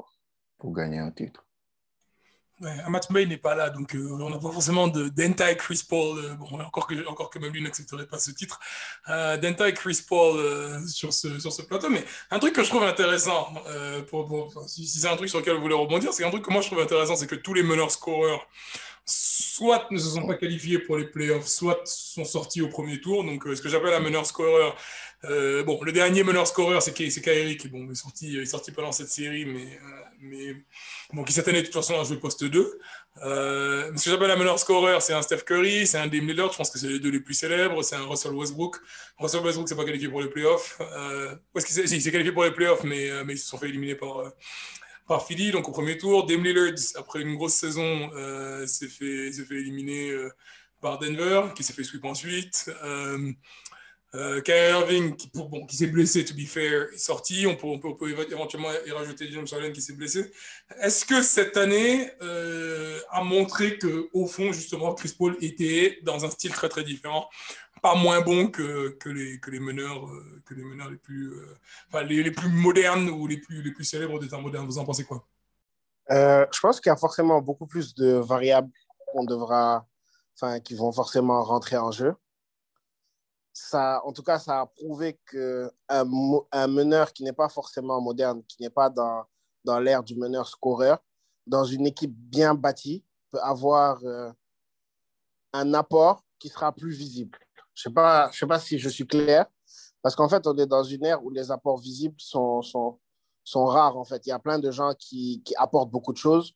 pour 0.58 0.74
gagner 0.74 1.00
un 1.00 1.12
titre. 1.12 1.46
Ouais, 2.62 2.72
Amat 2.86 3.02
May 3.10 3.26
n'est 3.26 3.36
pas 3.36 3.54
là, 3.54 3.70
donc 3.70 3.94
euh, 3.96 4.08
on 4.12 4.30
n'a 4.30 4.38
pas 4.38 4.50
forcément 4.50 4.88
de- 4.88 5.10
d'anti-Chris 5.10 5.84
Paul, 5.90 6.18
euh, 6.20 6.36
bon, 6.36 6.62
encore, 6.62 6.88
que, 6.88 7.06
encore 7.06 7.30
que 7.30 7.38
même 7.38 7.52
lui 7.52 7.62
n'accepterait 7.62 8.08
pas 8.08 8.18
ce 8.18 8.32
titre, 8.32 8.62
euh, 9.10 9.36
d'anti-Chris 9.36 10.06
Paul 10.08 10.40
euh, 10.40 10.88
sur, 10.88 11.12
ce, 11.12 11.38
sur 11.38 11.52
ce 11.52 11.64
plateau. 11.64 11.90
Mais 11.90 12.06
un 12.32 12.40
truc 12.40 12.56
que 12.56 12.64
je 12.64 12.70
trouve 12.70 12.84
intéressant, 12.84 13.54
pour, 14.10 14.54
si 14.68 14.88
c'est 14.88 15.10
un 15.10 15.18
truc 15.18 15.28
sur 15.28 15.40
lequel 15.40 15.56
vous 15.56 15.62
voulez 15.64 15.76
rebondir, 15.76 16.14
c'est 16.14 16.24
un 16.24 16.30
truc 16.30 16.46
que 16.46 16.52
moi 16.54 16.62
je 16.62 16.68
trouve 16.68 16.80
intéressant, 16.80 17.18
c'est 17.18 17.28
que 17.28 17.36
tous 17.36 17.54
les 17.54 17.64
meneurs 17.64 17.92
scoreurs 17.92 18.48
soit 19.06 19.88
ne 19.92 19.98
se 19.98 20.10
sont 20.10 20.26
pas 20.26 20.36
qualifiés 20.36 20.80
pour 20.80 20.98
les 20.98 21.06
playoffs, 21.06 21.48
soit 21.48 21.82
sont 21.86 22.26
sortis 22.26 22.62
au 22.62 22.70
premier 22.70 23.00
tour. 23.00 23.24
Donc, 23.24 23.46
euh, 23.46 23.56
ce 23.56 23.62
que 23.62 23.70
j'appelle 23.70 23.94
un 23.94 24.00
meneur 24.00 24.26
scoreur. 24.26 24.76
Euh, 25.30 25.64
bon, 25.64 25.82
le 25.84 25.92
dernier 25.92 26.24
meneur 26.24 26.46
scoreur, 26.48 26.82
c'est 26.82 26.94
Kyrie 26.94 27.58
qui 27.58 27.68
bon, 27.68 27.90
est, 27.90 27.96
sorti, 27.96 28.38
est 28.38 28.46
sorti 28.46 28.72
pendant 28.72 28.92
cette 28.92 29.10
série, 29.10 29.46
mais, 29.46 29.66
euh, 29.66 30.02
mais 30.22 30.56
bon, 31.14 31.24
qui 31.24 31.34
cette 31.34 31.48
année, 31.48 31.62
de 31.62 31.66
toute 31.66 31.74
façon, 31.74 32.00
a 32.00 32.04
joué 32.04 32.18
poste 32.18 32.44
2. 32.44 32.80
Euh, 33.24 33.92
ce 33.96 34.06
que 34.06 34.12
j'appelle 34.12 34.32
un 34.32 34.36
meneur 34.36 34.60
scoreur, 34.60 35.02
c'est 35.02 35.14
un 35.14 35.22
Steph 35.22 35.44
Curry, 35.46 35.88
c'est 35.88 35.98
un 35.98 36.08
Dame 36.08 36.28
Lillard, 36.28 36.52
je 36.52 36.58
pense 36.58 36.70
que 36.70 36.78
c'est 36.78 36.88
les 36.88 37.00
deux 37.00 37.10
les 37.10 37.22
plus 37.22 37.34
célèbres, 37.34 37.82
c'est 37.82 37.96
un 37.96 38.06
Russell 38.06 38.34
Westbrook. 38.34 38.78
Russell 39.18 39.42
Westbrook 39.42 39.70
s'est 39.70 39.76
pas 39.76 39.86
qualifié 39.86 40.10
pour 40.10 40.22
les 40.22 40.30
playoffs. 40.30 40.78
Euh, 40.82 41.36
est-ce 41.56 41.66
qu'il 41.66 42.02
s'est 42.02 42.12
qualifié 42.12 42.32
pour 42.32 42.44
les 42.44 42.52
playoffs, 42.52 42.84
mais, 42.84 43.24
mais 43.24 43.34
ils 43.34 43.40
se 43.40 43.48
sont 43.48 43.58
fait 43.58 43.70
éliminer 43.70 43.96
par, 43.96 44.32
par 45.08 45.26
Philly, 45.26 45.52
donc 45.52 45.68
au 45.70 45.72
premier 45.72 45.98
tour. 45.98 46.26
Dame 46.26 46.44
Lillard, 46.44 46.74
après 46.96 47.22
une 47.22 47.36
grosse 47.36 47.54
saison, 47.54 48.10
euh, 48.16 48.66
s'est 48.66 48.88
fait, 48.88 49.32
éliminer 49.52 50.10
euh, 50.10 50.30
par 50.82 51.00
Denver, 51.00 51.54
qui 51.56 51.64
s'est 51.64 51.74
fait 51.74 51.84
sweep 51.84 52.06
ensuite. 52.06 52.72
Euh, 52.84 53.32
euh, 54.16 54.42
Kyrie 54.42 54.70
Irving, 54.70 55.16
qui, 55.18 55.76
s'est 55.76 55.88
blessé, 55.88 56.24
to 56.24 56.34
be 56.34 56.46
fair, 56.48 56.88
est 56.94 56.98
sorti. 56.98 57.46
On 57.48 57.56
peut, 57.56 57.96
peut, 57.96 58.10
éventuellement 58.32 58.70
y 58.86 58.92
rajouter 58.92 59.30
James 59.30 59.48
Harden 59.52 59.74
qui 59.74 59.82
s'est 59.82 59.94
blessé. 59.94 60.32
Est-ce 60.82 61.06
que 61.06 61.22
cette 61.22 61.58
année 61.58 62.10
a 63.12 63.24
montré 63.24 63.78
que 63.78 64.08
au 64.14 64.26
fond, 64.26 64.54
justement, 64.54 64.94
Chris 64.94 65.14
Paul 65.18 65.36
était 65.42 66.00
dans 66.04 66.24
un 66.24 66.30
style 66.30 66.52
très 66.52 66.70
très 66.70 66.86
différent, 66.86 67.28
pas 67.86 67.94
moins 67.94 68.20
bon 68.22 68.48
que, 68.48 68.98
les, 69.06 69.60
meneurs, 69.60 70.08
euh, 70.08 70.42
que 70.44 70.56
les 70.56 70.64
meneurs 70.64 70.90
les 70.90 70.98
plus, 70.98 71.36
euh, 71.36 72.04
les, 72.04 72.32
plus 72.32 72.50
modernes 72.50 73.10
ou 73.12 73.28
les 73.28 73.38
plus, 73.38 73.62
les 73.62 73.72
plus 73.72 73.84
célèbres 73.84 74.18
des 74.20 74.28
temps 74.28 74.42
modernes. 74.42 74.66
Vous 74.66 74.80
en 74.80 74.86
pensez 74.86 75.04
quoi? 75.04 75.24
Euh, 76.10 76.48
je 76.52 76.60
pense 76.60 76.82
qu'il 76.82 76.90
y 76.90 76.94
a 76.94 76.98
forcément 76.98 77.40
beaucoup 77.44 77.68
plus 77.68 77.94
de 77.94 78.14
variables 78.14 78.72
qu'on 79.06 79.24
devra, 79.24 79.86
enfin, 80.34 80.60
qui 80.62 80.74
vont 80.74 80.92
forcément 80.92 81.44
rentrer 81.44 81.78
en 81.78 81.92
jeu. 81.92 82.16
Ça, 83.54 84.02
en 84.04 84.12
tout 84.14 84.24
cas, 84.24 84.40
ça 84.40 84.62
a 84.62 84.66
prouvé 84.66 85.20
qu'un 85.32 85.70
un 85.90 86.68
meneur 86.68 87.14
qui 87.14 87.24
n'est 87.24 87.34
pas 87.34 87.50
forcément 87.50 88.02
moderne, 88.02 88.42
qui 88.48 88.64
n'est 88.64 88.72
pas 88.72 88.90
dans, 88.90 89.26
dans 89.64 89.80
l'ère 89.80 90.02
du 90.02 90.16
meneur 90.16 90.48
scoreur, 90.48 91.04
dans 91.46 91.66
une 91.66 91.86
équipe 91.86 92.16
bien 92.16 92.56
bâtie, 92.56 93.06
peut 93.30 93.42
avoir 93.42 94.02
un 95.54 95.74
apport 95.76 96.24
qui 96.40 96.50
sera 96.50 96.72
plus 96.72 96.92
visible. 96.92 97.45
Je 97.76 97.90
ne 97.90 97.92
sais, 97.92 97.94
pas- 97.94 98.32
sais 98.32 98.48
pas 98.48 98.60
si 98.60 98.80
je 98.80 98.90
suis 98.90 99.06
clair, 99.06 99.46
parce 100.02 100.16
qu'en 100.16 100.30
fait, 100.30 100.46
on 100.48 100.56
est 100.58 100.66
dans 100.68 100.84
une 100.84 101.04
ère 101.06 101.24
où 101.24 101.30
les 101.30 101.52
apports 101.52 101.78
visibles 101.78 102.16
sont, 102.20 102.62
sont, 102.62 103.00
sont 103.44 103.66
rares, 103.66 103.98
en 103.98 104.06
fait. 104.06 104.26
Il 104.26 104.30
y 104.30 104.32
a 104.34 104.40
plein 104.40 104.60
de 104.60 104.72
gens 104.72 104.94
qui, 104.98 105.42
qui 105.44 105.54
apportent 105.58 105.92
beaucoup 105.92 106.14
de 106.14 106.18
choses. 106.18 106.54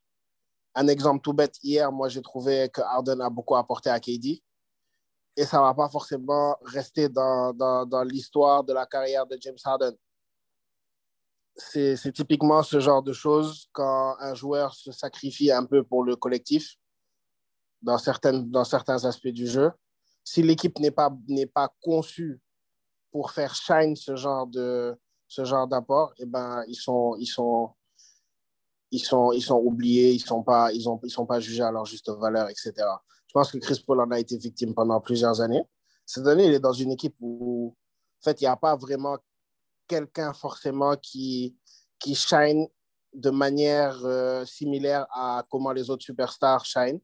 Un 0.76 0.88
exemple 0.88 1.22
tout 1.22 1.34
bête, 1.34 1.56
hier, 1.62 1.92
moi, 1.92 2.08
j'ai 2.10 2.22
trouvé 2.22 2.70
que 2.70 2.82
Harden 2.82 3.20
a 3.22 3.30
beaucoup 3.30 3.56
apporté 3.56 3.90
à 3.90 4.00
KD. 4.00 4.42
Et 5.36 5.46
ça 5.46 5.58
ne 5.58 5.64
va 5.64 5.74
pas 5.74 5.90
forcément 5.90 6.56
rester 6.64 7.10
dans, 7.10 7.54
dans, 7.54 7.86
dans 7.86 8.04
l'histoire 8.04 8.64
de 8.64 8.74
la 8.74 8.86
carrière 8.86 9.26
de 9.26 9.38
James 9.42 9.58
Harden. 9.64 9.94
C'est 11.56 11.98
c'est 11.98 12.12
typiquement 12.14 12.64
ce 12.64 12.80
genre 12.80 13.04
de 13.04 13.12
choses 13.12 13.68
quand 13.74 14.16
un 14.20 14.34
joueur 14.34 14.74
se 14.74 14.92
sacrifie 14.92 15.52
un 15.52 15.66
peu 15.66 15.84
pour 15.84 16.04
le 16.04 16.16
collectif 16.16 16.76
dans, 17.82 17.98
certaines, 17.98 18.50
dans 18.50 18.64
certains 18.64 19.04
aspects 19.06 19.28
du 19.28 19.48
jeu. 19.48 19.72
Si 20.24 20.44
l'équipe 20.44 20.78
n'est 20.80 20.92
pas, 20.92 21.12
n'est 21.28 21.48
pas 21.48 21.74
conçue 21.82 22.40
pour 23.12 23.32
faire 23.32 23.56
shine 23.56 23.96
ce 23.96 24.16
genre 24.16 24.48
de 24.48 24.96
ce 25.28 25.46
genre 25.46 25.68
d'apport, 25.68 26.14
eh 26.18 26.26
ben, 26.26 26.64
ils 26.68 26.76
sont, 26.76 27.16
ils 27.20 27.28
sont, 27.28 27.72
ils 28.92 29.00
sont, 29.00 29.32
ils 29.32 29.42
sont 29.42 29.62
oubliés, 29.64 30.12
ils 30.12 30.20
sont 30.20 30.44
ils 30.74 30.86
ils 31.04 31.12
sont 31.12 31.26
pas 31.26 31.40
jugés 31.40 31.64
à 31.64 31.72
leur 31.72 31.86
juste 31.86 32.10
valeur, 32.10 32.50
etc. 32.50 32.74
Je 33.28 33.34
pense 33.34 33.52
que 33.52 33.60
Chris 33.60 33.84
Paul 33.86 34.02
en 34.02 34.10
a 34.10 34.20
été 34.20 34.38
victime 34.38 34.74
pendant 34.74 35.00
plusieurs 35.00 35.40
années. 35.40 35.64
Cette 36.04 36.26
année, 36.26 36.48
il 36.48 36.54
est 36.54 36.60
dans 36.60 36.74
une 36.74 36.92
équipe 36.92 37.16
où, 37.20 37.76
en 38.20 38.24
fait, 38.24 38.42
il 38.42 38.46
n'y 38.46 38.48
a 38.48 38.56
pas 38.56 38.76
vraiment 38.76 39.20
quelqu'un 39.88 40.34
forcément 40.34 40.96
qui, 40.96 41.56
qui 42.00 42.16
shine 42.16 42.68
de 43.14 43.30
manière 43.30 44.04
euh, 44.04 44.46
similaire 44.46 45.06
à 45.12 45.46
comment 45.50 45.72
les 45.72 45.92
autres 45.92 46.04
superstars 46.04 46.66
shine. 46.66 47.00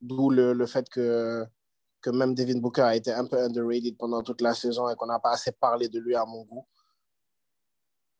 D'où 0.00 0.30
le, 0.30 0.52
le 0.52 0.66
fait 0.66 0.88
que, 0.88 1.46
que 2.00 2.10
même 2.10 2.34
Devin 2.34 2.58
Booker 2.58 2.82
a 2.82 2.96
été 2.96 3.12
un 3.12 3.26
peu 3.26 3.38
underrated 3.38 3.96
pendant 3.96 4.22
toute 4.22 4.40
la 4.40 4.54
saison 4.54 4.88
et 4.88 4.94
qu'on 4.96 5.06
n'a 5.06 5.18
pas 5.18 5.32
assez 5.32 5.52
parlé 5.52 5.88
de 5.88 5.98
lui 5.98 6.14
à 6.14 6.24
mon 6.24 6.42
goût. 6.44 6.66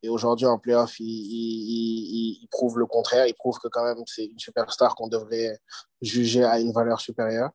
Et 0.03 0.09
aujourd'hui, 0.09 0.47
en 0.47 0.59
playoff, 0.59 0.97
il, 1.01 2.47
prouve 2.51 2.79
le 2.79 2.87
contraire. 2.87 3.27
Il 3.27 3.35
prouve 3.35 3.59
que 3.59 3.69
quand 3.69 3.85
même, 3.85 4.03
c'est 4.07 4.27
une 4.27 4.39
superstar 4.39 4.95
qu'on 4.95 5.09
devrait 5.09 5.59
juger 6.01 6.45
à 6.45 6.61
une 6.61 6.73
valeur 6.73 7.01
supérieure. 7.01 7.51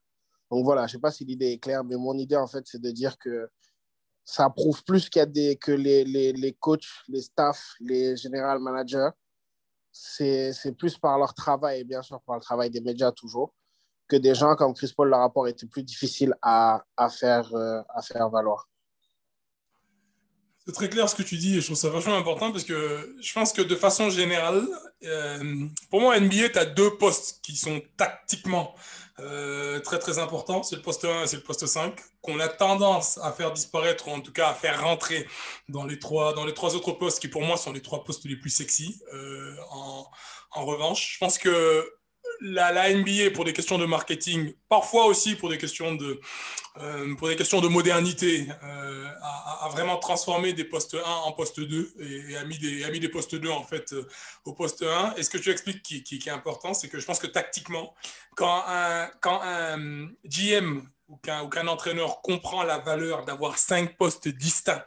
Donc 0.52 0.66
voilà, 0.66 0.82
je 0.82 0.92
ne 0.94 0.98
sais 0.98 1.02
pas 1.02 1.12
si 1.12 1.26
l'idée 1.26 1.54
est 1.54 1.58
claire, 1.58 1.84
mais 1.84 1.96
mon 1.96 2.18
idée, 2.18 2.36
en 2.36 2.48
fait, 2.48 2.64
c'est 2.68 2.82
de 2.82 2.92
dire 2.92 3.18
que 3.18 3.50
ça 4.26 4.50
prouve 4.50 4.84
plus 4.84 5.10
qu'il 5.10 5.20
y 5.20 5.24
a 5.24 5.26
des, 5.26 5.56
que 5.56 5.72
les, 5.72 6.04
les, 6.04 6.34
les 6.34 6.54
coachs, 6.54 6.88
les 7.08 7.22
staffs, 7.22 7.76
les 7.80 8.16
general 8.18 8.60
managers, 8.60 9.10
c'est 9.92 10.76
plus 10.78 10.98
par 10.98 11.18
leur 11.18 11.34
travail, 11.34 11.82
et 11.82 11.84
bien 11.84 12.02
sûr 12.02 12.22
par 12.22 12.36
le 12.36 12.42
travail 12.42 12.70
des 12.70 12.82
médias 12.82 13.12
toujours, 13.12 13.54
que 14.08 14.16
des 14.16 14.36
gens 14.36 14.56
comme 14.56 14.74
Chris 14.74 14.94
Paul, 14.96 15.10
le 15.10 15.16
rapport 15.16 15.48
était 15.48 15.66
plus 15.66 15.84
difficile 15.84 16.34
à, 16.42 16.84
à, 16.98 17.10
faire, 17.10 17.54
euh, 17.54 17.82
à 17.94 18.02
faire 18.02 18.30
valoir. 18.30 18.68
C'est 20.66 20.74
très 20.74 20.90
clair 20.90 21.10
ce 21.10 21.16
que 21.16 21.24
tu 21.24 21.36
dis 21.36 21.58
et 21.58 21.62
je 21.62 21.66
trouve 21.66 21.78
ça 21.78 21.90
vachement 21.90 22.16
important 22.16 22.52
parce 22.52 22.64
que 22.64 23.18
je 23.22 23.34
pense 23.34 23.52
que 23.52 23.62
de 23.62 23.76
façon 23.76 24.10
générale, 24.10 24.66
euh, 25.04 25.66
pour 25.90 26.00
moi, 26.00 26.18
NBA, 26.18 26.50
tu 26.50 26.58
as 26.58 26.66
deux 26.66 26.98
postes 26.98 27.42
qui 27.44 27.58
sont 27.58 27.82
tactiquement 27.98 28.74
euh, 29.20 29.82
très 29.82 30.00
très 30.00 30.20
importants. 30.20 30.64
C'est 30.64 30.78
le 30.78 30.82
poste 30.82 31.04
1 31.04 31.24
et 31.24 31.28
c'est 31.28 31.36
le 31.36 31.44
poste 31.44 31.66
5 31.66 31.94
qu'on 32.22 32.40
a 32.40 32.48
tendance 32.48 33.18
à 33.18 33.34
faire 33.34 33.52
disparaître 33.52 34.08
ou 34.08 34.12
en 34.12 34.22
tout 34.22 34.32
cas 34.32 34.50
à 34.50 34.54
faire 34.54 34.82
rentrer 34.82 35.28
dans 35.68 35.84
les 35.84 36.00
trois, 36.00 36.34
dans 36.34 36.46
les 36.46 36.54
trois 36.54 36.76
autres 36.76 36.94
postes 36.94 37.20
qui 37.20 37.28
pour 37.28 37.42
moi 37.42 37.58
sont 37.58 37.74
les 37.74 37.82
trois 37.82 38.06
postes 38.06 38.24
les 38.24 38.38
plus 38.38 38.50
sexy. 38.50 39.02
En 40.56 40.66
revanche, 40.66 41.16
je 41.16 41.18
pense 41.18 41.38
que 41.38 41.86
la, 42.42 42.94
NBA 42.94 43.32
pour 43.34 43.46
des 43.46 43.54
questions 43.54 43.78
de 43.78 43.86
marketing, 43.86 44.54
parfois 44.70 45.06
aussi 45.06 45.36
pour 45.36 45.50
des 45.50 45.58
questions 45.58 45.96
de, 45.96 46.20
euh, 46.80 47.16
pour 47.16 47.28
des 47.28 47.36
questions 47.36 47.62
de 47.62 47.68
modernité, 47.68 48.48
euh, 48.64 49.10
a, 49.22 49.70
vraiment 49.72 49.98
transformé 49.98 50.54
des 50.54 50.64
postes 50.64 50.96
1 50.96 51.00
en 51.04 51.32
poste 51.32 51.60
2 51.60 51.94
et, 52.00 52.38
a, 52.38 52.46
mis 52.46 52.58
des, 52.58 52.84
a 52.84 52.92
mis 52.92 53.00
des 53.00 53.10
postes 53.10 53.36
2 53.36 53.50
en 53.50 53.64
fait 53.64 53.94
euh, 53.94 54.08
au 54.46 54.54
poste 54.54 54.84
1. 54.84 55.16
Et 55.18 55.24
ce 55.24 55.30
que 55.30 55.38
tu 55.38 55.50
expliques 55.50 55.84
qui, 55.84 56.04
qui, 56.04 56.18
est 56.28 56.32
important, 56.32 56.74
c'est 56.74 56.90
que 56.90 57.00
je 57.00 57.06
pense 57.06 57.20
que 57.20 57.28
tactiquement, 57.28 57.94
quand 58.36 58.64
un, 58.68 59.10
quand 59.22 59.40
un 59.44 60.08
GM 60.26 60.82
ou 61.10 61.18
qu'un 61.18 61.48
qu 61.48 61.60
entraîneur 61.68 62.22
comprend 62.22 62.64
la 62.64 62.80
valeur 62.80 63.26
d'avoir 63.26 63.58
cinq 63.58 63.98
postes 63.98 64.28
distincts 64.28 64.84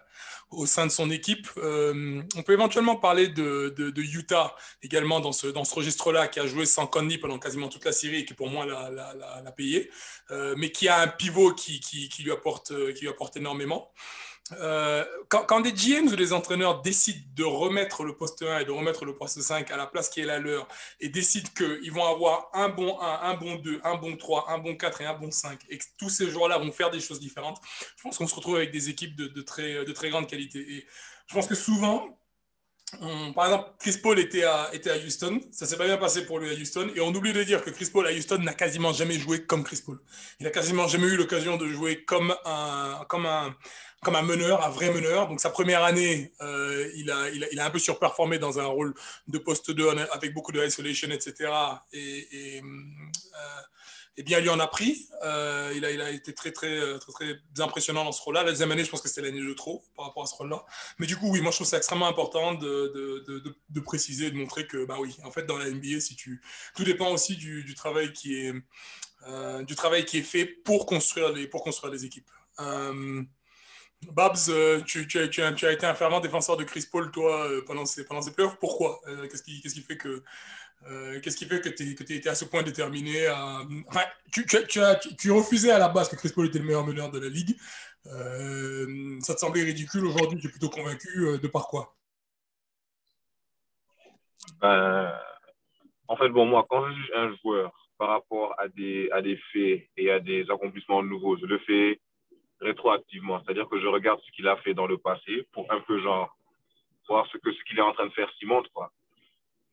au 0.50 0.66
sein 0.66 0.86
de 0.86 0.92
son 0.92 1.10
équipe. 1.10 1.48
Euh, 1.56 2.22
on 2.36 2.42
peut 2.42 2.52
éventuellement 2.52 2.96
parler 2.96 3.28
de, 3.28 3.74
Utah 3.96 4.54
également 4.82 5.20
dans 5.20 5.32
ce, 5.32 5.48
dans 5.48 5.64
ce 5.64 5.74
registre-là, 5.74 6.28
qui 6.28 6.40
a 6.40 6.46
joué 6.46 6.66
sans 6.66 6.86
Conley 6.86 7.18
pendant 7.18 7.38
quasiment 7.38 7.68
toute 7.68 7.84
la 7.84 7.92
série 7.92 8.20
et 8.20 8.24
qui 8.24 8.34
pour 8.34 8.48
moi 8.48 8.66
l'a 8.66 9.52
payé, 9.52 9.90
euh, 10.30 10.54
mais 10.56 10.70
qui 10.70 10.88
a 10.88 11.00
un 11.00 11.08
pivot 11.08 11.52
qui, 11.54 11.80
qui, 11.80 12.22
lui, 12.22 12.32
apporte, 12.32 12.72
qui 12.94 13.02
lui 13.02 13.08
apporte 13.08 13.36
énormément. 13.36 13.92
Euh, 14.52 15.04
quand, 15.28 15.60
des 15.60 15.72
GMs 15.72 16.08
ou 16.12 16.16
des 16.16 16.32
entraîneurs 16.32 16.82
décident 16.82 17.24
de 17.34 17.44
remettre 17.44 18.04
le 18.04 18.16
poste 18.16 18.42
1 18.42 18.60
et 18.60 18.64
de 18.64 18.70
remettre 18.70 19.04
le 19.04 19.16
poste 19.16 19.40
5 19.40 19.70
à 19.70 19.76
la 19.76 19.86
place 19.86 20.08
qui 20.08 20.20
est 20.20 20.24
la 20.24 20.38
leur 20.38 20.68
et 21.00 21.08
décident 21.08 21.50
qu'ils 21.56 21.92
vont 21.92 22.04
avoir 22.04 22.48
un 22.52 22.68
bon 22.68 23.00
1, 23.00 23.20
un 23.22 23.34
bon 23.34 23.56
2, 23.56 23.80
un 23.82 23.96
bon 23.96 24.16
3, 24.16 24.50
un 24.50 24.58
bon 24.58 24.76
4 24.76 25.00
et 25.00 25.06
un 25.06 25.14
bon 25.14 25.30
5 25.30 25.60
et 25.68 25.78
que 25.78 25.84
tous 25.98 26.10
ces 26.10 26.30
joueurs-là 26.30 26.58
vont 26.58 26.70
faire 26.70 26.90
des 26.90 27.00
choses 27.00 27.18
différentes, 27.18 27.60
je 27.96 28.02
pense 28.02 28.18
qu'on 28.18 28.28
se 28.28 28.34
retrouve 28.34 28.56
avec 28.56 28.70
des 28.70 28.88
équipes 28.88 29.16
de, 29.16 29.26
de, 29.26 29.42
très, 29.42 29.84
de 29.84 29.92
très 29.92 30.10
grande 30.10 30.28
qualité. 30.28 30.60
Et 30.60 30.86
je 31.26 31.34
pense 31.34 31.46
que 31.46 31.56
souvent, 31.56 32.16
on, 33.00 33.32
par 33.32 33.46
exemple, 33.46 33.70
Chris 33.80 33.98
Paul 34.02 34.18
était 34.18 34.44
à, 34.44 34.70
était 34.72 34.90
à 34.90 34.96
Houston, 34.96 35.40
ça 35.50 35.66
s'est 35.66 35.76
pas 35.76 35.86
bien 35.86 35.96
passé 35.96 36.24
pour 36.24 36.38
lui 36.38 36.50
à 36.50 36.54
Houston, 36.54 36.90
et 36.94 37.00
on 37.00 37.08
oublie 37.08 37.32
de 37.32 37.42
dire 37.42 37.62
que 37.62 37.70
Chris 37.70 37.90
Paul 37.92 38.06
à 38.06 38.12
Houston 38.12 38.38
n'a 38.38 38.54
quasiment 38.54 38.92
jamais 38.92 39.18
joué 39.18 39.44
comme 39.44 39.64
Chris 39.64 39.82
Paul. 39.84 39.98
Il 40.40 40.46
a 40.46 40.50
quasiment 40.50 40.86
jamais 40.86 41.06
eu 41.06 41.16
l'occasion 41.16 41.56
de 41.56 41.66
jouer 41.68 42.04
comme 42.04 42.34
un, 42.44 43.04
comme 43.08 43.26
un, 43.26 43.56
comme 44.02 44.14
un 44.14 44.22
meneur, 44.22 44.64
un 44.64 44.70
vrai 44.70 44.92
meneur. 44.92 45.28
Donc 45.28 45.40
sa 45.40 45.50
première 45.50 45.82
année, 45.82 46.32
euh, 46.40 46.88
il, 46.94 47.10
a, 47.10 47.28
il, 47.30 47.42
a, 47.42 47.48
il, 47.50 47.58
a, 47.58 47.66
un 47.66 47.70
peu 47.70 47.80
surperformé 47.80 48.38
dans 48.38 48.60
un 48.60 48.66
rôle 48.66 48.94
de 49.26 49.38
poste 49.38 49.72
2 49.72 49.88
avec 50.12 50.32
beaucoup 50.32 50.52
de 50.52 50.64
isolation, 50.64 51.08
etc. 51.10 51.50
Et, 51.92 52.56
et, 52.56 52.62
euh, 52.62 53.62
et 54.18 54.22
bien, 54.22 54.40
lui 54.40 54.48
en 54.48 54.58
a 54.60 54.66
pris. 54.66 55.08
Euh, 55.24 55.72
il, 55.76 55.84
a, 55.84 55.90
il 55.90 56.00
a 56.00 56.10
été 56.10 56.32
très, 56.34 56.50
très, 56.50 56.98
très, 56.98 57.12
très 57.12 57.40
impressionnant 57.62 58.04
dans 58.04 58.12
ce 58.12 58.22
rôle-là. 58.22 58.44
La 58.44 58.50
deuxième 58.50 58.72
année, 58.72 58.84
je 58.84 58.90
pense 58.90 59.02
que 59.02 59.08
c'était 59.08 59.22
l'année 59.22 59.40
de 59.46 59.52
trop 59.52 59.84
par 59.94 60.06
rapport 60.06 60.22
à 60.22 60.26
ce 60.26 60.34
rôle-là. 60.34 60.64
Mais 60.98 61.06
du 61.06 61.16
coup, 61.16 61.28
oui, 61.30 61.40
moi, 61.40 61.50
je 61.50 61.56
trouve 61.58 61.66
ça 61.66 61.76
extrêmement 61.76 62.08
important 62.08 62.54
de, 62.54 62.92
de, 62.94 63.24
de, 63.26 63.56
de, 63.68 63.80
préciser, 63.80 64.30
de 64.30 64.36
montrer 64.36 64.66
que, 64.66 64.84
bah 64.86 64.96
oui, 64.98 65.16
en 65.24 65.30
fait, 65.30 65.44
dans 65.44 65.58
la 65.58 65.68
NBA, 65.70 66.00
si 66.00 66.16
tu... 66.16 66.40
tout 66.74 66.84
dépend 66.84 67.10
aussi 67.10 67.36
du, 67.36 67.62
du 67.64 67.74
travail 67.74 68.12
qui 68.12 68.36
est, 68.36 68.54
euh, 69.28 69.62
du 69.64 69.74
travail 69.74 70.04
qui 70.04 70.18
est 70.18 70.22
fait 70.22 70.46
pour 70.46 70.86
construire 70.86 71.32
les, 71.32 71.46
pour 71.46 71.62
construire 71.62 71.92
les 71.92 72.04
équipes. 72.04 72.30
Euh, 72.60 73.22
Babs, 74.12 74.36
euh, 74.48 74.80
tu, 74.82 75.06
as, 75.18 75.28
tu 75.28 75.42
as- 75.42 75.72
été 75.72 75.86
un 75.86 75.94
fervent 75.94 76.20
défenseur 76.20 76.56
de 76.56 76.64
Chris 76.64 76.86
Paul, 76.90 77.10
toi, 77.10 77.48
euh, 77.48 77.62
pendant 77.66 77.86
ces, 77.86 78.04
pendant 78.04 78.22
ces 78.22 78.32
playoffs. 78.32 78.58
Pourquoi? 78.58 79.00
Euh, 79.08 79.26
Qu'est-ce 79.28 79.42
qui, 79.42 79.60
qu'est-ce 79.60 79.74
qui 79.74 79.82
fait 79.82 79.96
que 79.96 80.22
euh, 80.88 81.20
qu'est-ce 81.20 81.36
qui 81.36 81.46
fait 81.46 81.60
que 81.60 81.68
tu 81.68 82.14
été 82.14 82.28
à 82.28 82.34
ce 82.34 82.44
point 82.44 82.62
déterminé 82.62 83.26
tu, 84.32 85.30
refusais 85.30 85.70
à 85.70 85.78
la 85.78 85.88
base 85.88 86.08
que 86.08 86.16
Chris 86.16 86.32
Paul 86.34 86.46
était 86.46 86.58
le 86.58 86.64
meilleur 86.64 86.86
meneur 86.86 87.10
de 87.10 87.18
la 87.18 87.28
ligue. 87.28 87.56
Euh, 88.06 89.18
ça 89.20 89.34
te 89.34 89.40
semblait 89.40 89.64
ridicule. 89.64 90.04
Aujourd'hui, 90.06 90.38
tu 90.38 90.46
es 90.46 90.50
plutôt 90.50 90.68
convaincu 90.68 91.26
euh, 91.26 91.38
de 91.38 91.48
par 91.48 91.66
quoi? 91.66 91.94
En 96.08 96.16
fait, 96.16 96.28
bon, 96.28 96.46
moi, 96.46 96.64
quand 96.68 96.88
je 96.88 96.94
juge 96.94 97.12
un 97.16 97.34
joueur 97.42 97.72
par 97.98 98.10
rapport 98.10 98.54
à 98.58 98.68
des, 98.68 99.10
faits 99.52 99.88
et 99.96 100.10
à 100.10 100.20
des 100.20 100.42
accomplissements 100.50 101.02
nouveaux, 101.02 101.36
je 101.36 101.46
le 101.46 101.58
fais 101.60 102.00
rétroactivement. 102.60 103.42
C'est-à-dire 103.42 103.68
que 103.68 103.80
je 103.80 103.86
regarde 103.86 104.20
ce 104.24 104.30
qu'il 104.32 104.46
a 104.46 104.56
fait 104.58 104.74
dans 104.74 104.86
le 104.86 104.98
passé 104.98 105.46
pour 105.52 105.70
un 105.72 105.80
peu, 105.80 106.00
genre, 106.00 106.36
voir 107.08 107.26
ce 107.32 107.38
que 107.38 107.52
ce 107.52 107.64
qu'il 107.64 107.78
est 107.78 107.82
en 107.82 107.92
train 107.92 108.06
de 108.06 108.12
faire 108.12 108.30
s'y 108.38 108.46
montre, 108.46 108.70
quoi. 108.72 108.92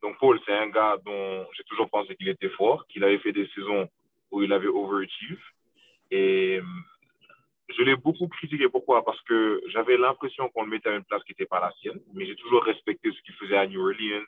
Donc, 0.04 0.18
Paul, 0.18 0.38
c'est 0.44 0.52
un 0.52 0.68
gars 0.68 0.98
dont 1.02 1.46
j'ai 1.56 1.64
toujours 1.64 1.88
pensé 1.88 2.14
qu'il 2.14 2.28
était 2.28 2.50
fort, 2.50 2.86
qu'il 2.88 3.02
avait 3.04 3.20
fait 3.20 3.32
des 3.32 3.48
saisons 3.54 3.88
où 4.30 4.42
il 4.42 4.52
avait 4.52 4.66
overachieve. 4.68 5.40
Et 6.10 6.58
euh, 6.58 6.62
je 7.74 7.82
l'ai 7.84 7.96
beaucoup 7.96 8.28
critiqué. 8.28 8.68
Pourquoi? 8.68 9.02
Parce 9.02 9.18
que 9.22 9.62
j'avais 9.68 9.96
l'impression 9.96 10.50
qu'on 10.50 10.64
le 10.64 10.68
mettait 10.68 10.90
à 10.90 10.96
une 10.96 11.04
place 11.04 11.24
qui 11.24 11.32
n'était 11.32 11.46
pas 11.46 11.58
la 11.58 11.72
sienne. 11.80 11.98
Mais 12.12 12.26
j'ai 12.26 12.36
toujours 12.36 12.62
respecté 12.64 13.12
ce 13.12 13.22
qu'il 13.22 13.34
faisait 13.36 13.56
à 13.56 13.66
New 13.66 13.80
Orleans, 13.80 14.26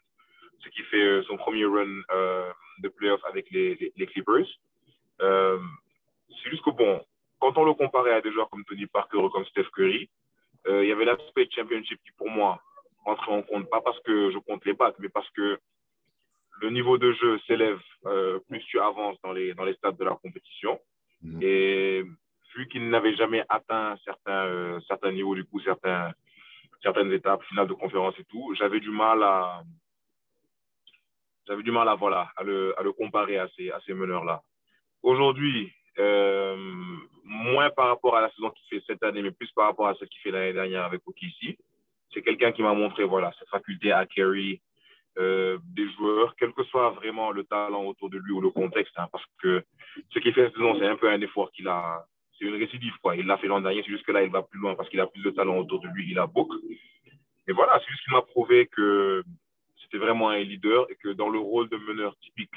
ce 0.60 0.70
qui 0.70 0.80
fait 0.84 1.04
euh, 1.04 1.22
son 1.24 1.36
premier 1.36 1.66
run 1.66 2.00
euh, 2.10 2.50
de 2.78 2.88
playoff 2.88 3.20
avec 3.26 3.50
les, 3.50 3.92
Clippers. 4.06 4.48
C'est 5.20 6.50
juste 6.50 6.64
que, 6.64 6.70
bon, 6.70 7.04
quand 7.38 7.58
on 7.58 7.66
le 7.66 7.74
comparait 7.74 8.14
à 8.14 8.22
des 8.22 8.32
joueurs 8.32 8.48
comme 8.48 8.64
Tony 8.64 8.86
Parker 8.86 9.18
ou 9.18 9.28
comme 9.28 9.44
Steph 9.44 9.68
Curry, 9.74 10.08
il 10.68 10.86
y 10.86 10.92
avait 10.92 11.04
l'aspect 11.04 11.46
championship 11.54 12.00
qui, 12.02 12.12
pour 12.16 12.30
moi, 12.30 12.62
entrait 13.06 13.32
en 13.32 13.42
compte. 13.42 13.68
Pas 13.70 13.80
parce 13.80 13.98
que 14.00 14.30
je 14.30 14.38
compte 14.38 14.64
les 14.64 14.74
battre, 14.74 14.96
mais 15.00 15.08
parce 15.08 15.28
que 15.30 15.58
le 16.60 16.70
niveau 16.70 16.98
de 16.98 17.12
jeu 17.12 17.38
s'élève 17.46 17.80
euh, 18.06 18.38
plus 18.48 18.64
tu 18.66 18.80
avances 18.80 19.16
dans 19.22 19.32
les, 19.32 19.54
dans 19.54 19.64
les 19.64 19.74
stades 19.74 19.96
de 19.96 20.04
la 20.04 20.14
compétition. 20.14 20.80
Mhm. 21.22 21.38
Et 21.42 22.04
vu 22.54 22.68
qu'il 22.68 22.88
n'avait 22.88 23.14
jamais 23.16 23.44
atteint 23.48 23.96
certains, 24.04 24.46
euh, 24.46 24.80
certains 24.88 25.12
niveaux, 25.12 25.34
du 25.34 25.44
coup, 25.44 25.60
certains, 25.60 26.12
certaines 26.82 27.12
étapes, 27.12 27.42
finales 27.44 27.68
de 27.68 27.74
conférence 27.74 28.18
et 28.18 28.24
tout, 28.24 28.54
j'avais 28.54 28.80
du 28.80 28.90
mal 28.90 29.22
à, 29.22 29.62
j'avais 31.46 31.62
du 31.62 31.70
mal 31.70 31.88
à, 31.88 31.94
voilà, 31.94 32.30
à, 32.36 32.42
le, 32.42 32.78
à 32.78 32.82
le 32.82 32.92
comparer 32.92 33.38
à 33.38 33.48
ces, 33.56 33.70
à 33.70 33.80
ces 33.86 33.94
meneurs-là. 33.94 34.42
Aujourd'hui, 35.02 35.72
euh, 35.98 36.56
moins 37.24 37.70
par 37.70 37.88
rapport 37.88 38.16
à 38.16 38.20
la 38.20 38.30
saison 38.32 38.50
qu'il 38.50 38.66
fait 38.68 38.84
cette 38.86 39.02
année, 39.02 39.22
mais 39.22 39.30
plus 39.30 39.50
par 39.52 39.66
rapport 39.66 39.88
à 39.88 39.94
ce 39.94 40.04
qu'il 40.04 40.20
fait 40.20 40.30
l'année 40.30 40.52
dernière 40.52 40.84
avec 40.84 41.02
OKC. 41.06 41.56
C'est 42.12 42.22
quelqu'un 42.22 42.52
qui 42.52 42.62
m'a 42.62 42.74
montré 42.74 43.04
voilà, 43.04 43.32
cette 43.38 43.48
faculté 43.48 43.92
à 43.92 44.06
carry 44.06 44.60
euh, 45.18 45.58
des 45.74 45.88
joueurs, 45.92 46.34
quel 46.36 46.52
que 46.52 46.62
soit 46.64 46.90
vraiment 46.90 47.30
le 47.30 47.44
talent 47.44 47.84
autour 47.84 48.10
de 48.10 48.18
lui 48.18 48.32
ou 48.32 48.40
le 48.40 48.50
contexte, 48.50 48.92
hein, 48.98 49.08
parce 49.10 49.24
que 49.42 49.64
ce 50.10 50.18
qu'il 50.18 50.34
fait 50.34 50.52
c'est 50.54 50.86
un 50.86 50.96
peu 50.96 51.08
un 51.08 51.20
effort 51.22 51.50
qu'il 51.52 51.68
a, 51.68 52.04
c'est 52.38 52.44
une 52.44 52.56
récidive, 52.56 52.92
quoi. 53.02 53.16
Il 53.16 53.26
l'a 53.26 53.38
fait 53.38 53.46
l'an 53.46 53.60
dernier, 53.60 53.82
c'est 53.82 53.92
juste 53.92 54.04
que 54.04 54.12
là, 54.12 54.22
il 54.22 54.30
va 54.30 54.42
plus 54.42 54.60
loin 54.60 54.74
parce 54.74 54.90
qu'il 54.90 55.00
a 55.00 55.06
plus 55.06 55.22
de 55.22 55.30
talent 55.30 55.56
autour 55.56 55.80
de 55.80 55.88
lui, 55.88 56.10
il 56.10 56.18
a 56.18 56.26
beaucoup. 56.26 56.60
Et 57.48 57.52
voilà, 57.52 57.80
c'est 57.80 57.90
juste 57.90 58.04
qu'il 58.04 58.12
m'a 58.12 58.22
prouvé 58.22 58.66
que 58.66 59.22
c'était 59.82 59.98
vraiment 59.98 60.28
un 60.28 60.38
leader 60.38 60.86
et 60.90 60.96
que 60.96 61.08
dans 61.10 61.30
le 61.30 61.38
rôle 61.38 61.68
de 61.70 61.76
meneur 61.76 62.14
typique 62.18 62.50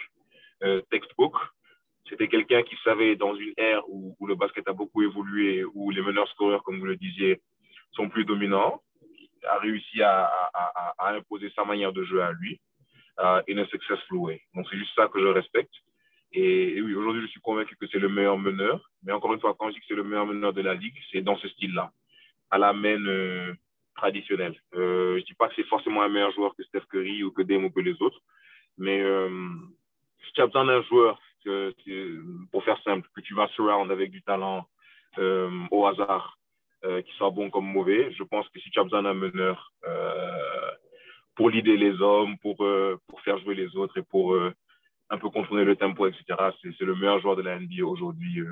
euh, 0.63 0.81
textbook, 0.91 1.35
c'était 2.09 2.27
quelqu'un 2.27 2.63
qui 2.63 2.75
savait 2.83 3.15
dans 3.15 3.35
une 3.35 3.53
ère 3.55 3.87
où, 3.87 4.17
où, 4.19 4.27
le 4.27 4.35
basket 4.35 4.67
a 4.67 4.73
beaucoup 4.73 5.03
évolué, 5.03 5.63
où 5.63 5.91
les 5.91 6.01
meneurs 6.01 6.27
scoreurs, 6.29 6.63
comme 6.63 6.79
vous 6.79 6.85
le 6.85 6.97
disiez, 6.97 7.39
sont 7.91 8.09
plus 8.09 8.25
dominants, 8.25 8.81
a 9.47 9.57
réussi 9.59 10.01
à, 10.01 10.25
à, 10.53 10.93
à, 10.97 11.13
imposer 11.13 11.51
sa 11.55 11.63
manière 11.65 11.93
de 11.93 12.03
jouer 12.03 12.21
à 12.21 12.31
lui 12.31 12.59
uh, 13.19 13.41
in 13.49 13.57
a 13.57 13.67
successful 13.67 14.17
way. 14.17 14.41
Donc 14.55 14.67
c'est 14.69 14.77
juste 14.77 14.95
ça 14.95 15.07
que 15.07 15.19
je 15.19 15.27
respecte. 15.27 15.73
Et, 16.31 16.79
oui, 16.81 16.93
aujourd'hui, 16.93 17.23
je 17.23 17.27
suis 17.27 17.41
convaincu 17.41 17.75
que 17.75 17.87
c'est 17.87 17.99
le 17.99 18.09
meilleur 18.09 18.37
meneur. 18.37 18.91
Mais 19.03 19.11
encore 19.11 19.33
une 19.33 19.39
fois, 19.39 19.55
quand 19.57 19.69
je 19.69 19.75
dis 19.75 19.79
que 19.79 19.85
c'est 19.87 19.95
le 19.95 20.03
meilleur 20.03 20.25
meneur 20.25 20.53
de 20.53 20.61
la 20.61 20.73
ligue, 20.73 20.95
c'est 21.11 21.21
dans 21.21 21.37
ce 21.37 21.47
style-là, 21.49 21.91
à 22.51 22.57
la 22.57 22.73
main 22.73 23.03
euh, 23.05 23.53
traditionnelle. 23.95 24.55
Euh, 24.75 25.15
je 25.15 25.21
ne 25.21 25.25
dis 25.25 25.33
pas 25.33 25.49
que 25.49 25.55
c'est 25.55 25.67
forcément 25.67 26.03
un 26.03 26.09
meilleur 26.09 26.31
joueur 26.31 26.55
que 26.55 26.63
Steph 26.63 26.85
Curry 26.91 27.23
ou 27.23 27.31
que 27.31 27.41
Dame 27.41 27.65
ou 27.65 27.71
que 27.71 27.79
les 27.79 27.99
autres. 28.01 28.19
Mais 28.77 29.01
euh, 29.01 29.29
si 30.25 30.33
tu 30.33 30.41
as 30.41 30.47
besoin 30.47 30.65
d'un 30.65 30.83
joueur, 30.83 31.19
pour 32.51 32.63
faire 32.63 32.79
simple, 32.83 33.07
que 33.15 33.21
tu 33.21 33.33
vas 33.33 33.47
surround 33.49 33.89
avec 33.91 34.11
du 34.11 34.21
talent 34.21 34.67
au 35.17 35.85
hasard, 35.85 36.38
euh, 36.85 37.01
qui 37.01 37.11
soit 37.17 37.29
bon 37.29 37.49
comme 37.49 37.65
mauvais, 37.65 38.09
je 38.13 38.23
pense 38.23 38.47
que 38.49 38.59
si 38.61 38.69
tu 38.69 38.79
as 38.79 38.83
besoin 38.83 39.03
d'un 39.03 39.13
meneur 39.13 39.73
euh, 39.85 40.71
pour 41.35 41.49
leader 41.49 41.75
les 41.75 42.01
hommes, 42.01 42.37
pour, 42.37 42.63
euh, 42.63 42.97
pour 43.07 43.19
faire 43.21 43.37
jouer 43.39 43.53
les 43.53 43.75
autres 43.75 43.97
et 43.97 44.01
pour 44.01 44.33
un 45.09 45.17
peu 45.17 45.29
contrôler 45.29 45.65
le 45.65 45.75
tempo, 45.75 46.07
etc., 46.07 46.23
c'est 46.61 46.85
le 46.85 46.95
meilleur 46.95 47.19
joueur 47.19 47.35
de 47.35 47.41
la 47.41 47.59
NBA 47.59 47.83
aujourd'hui 47.83 48.43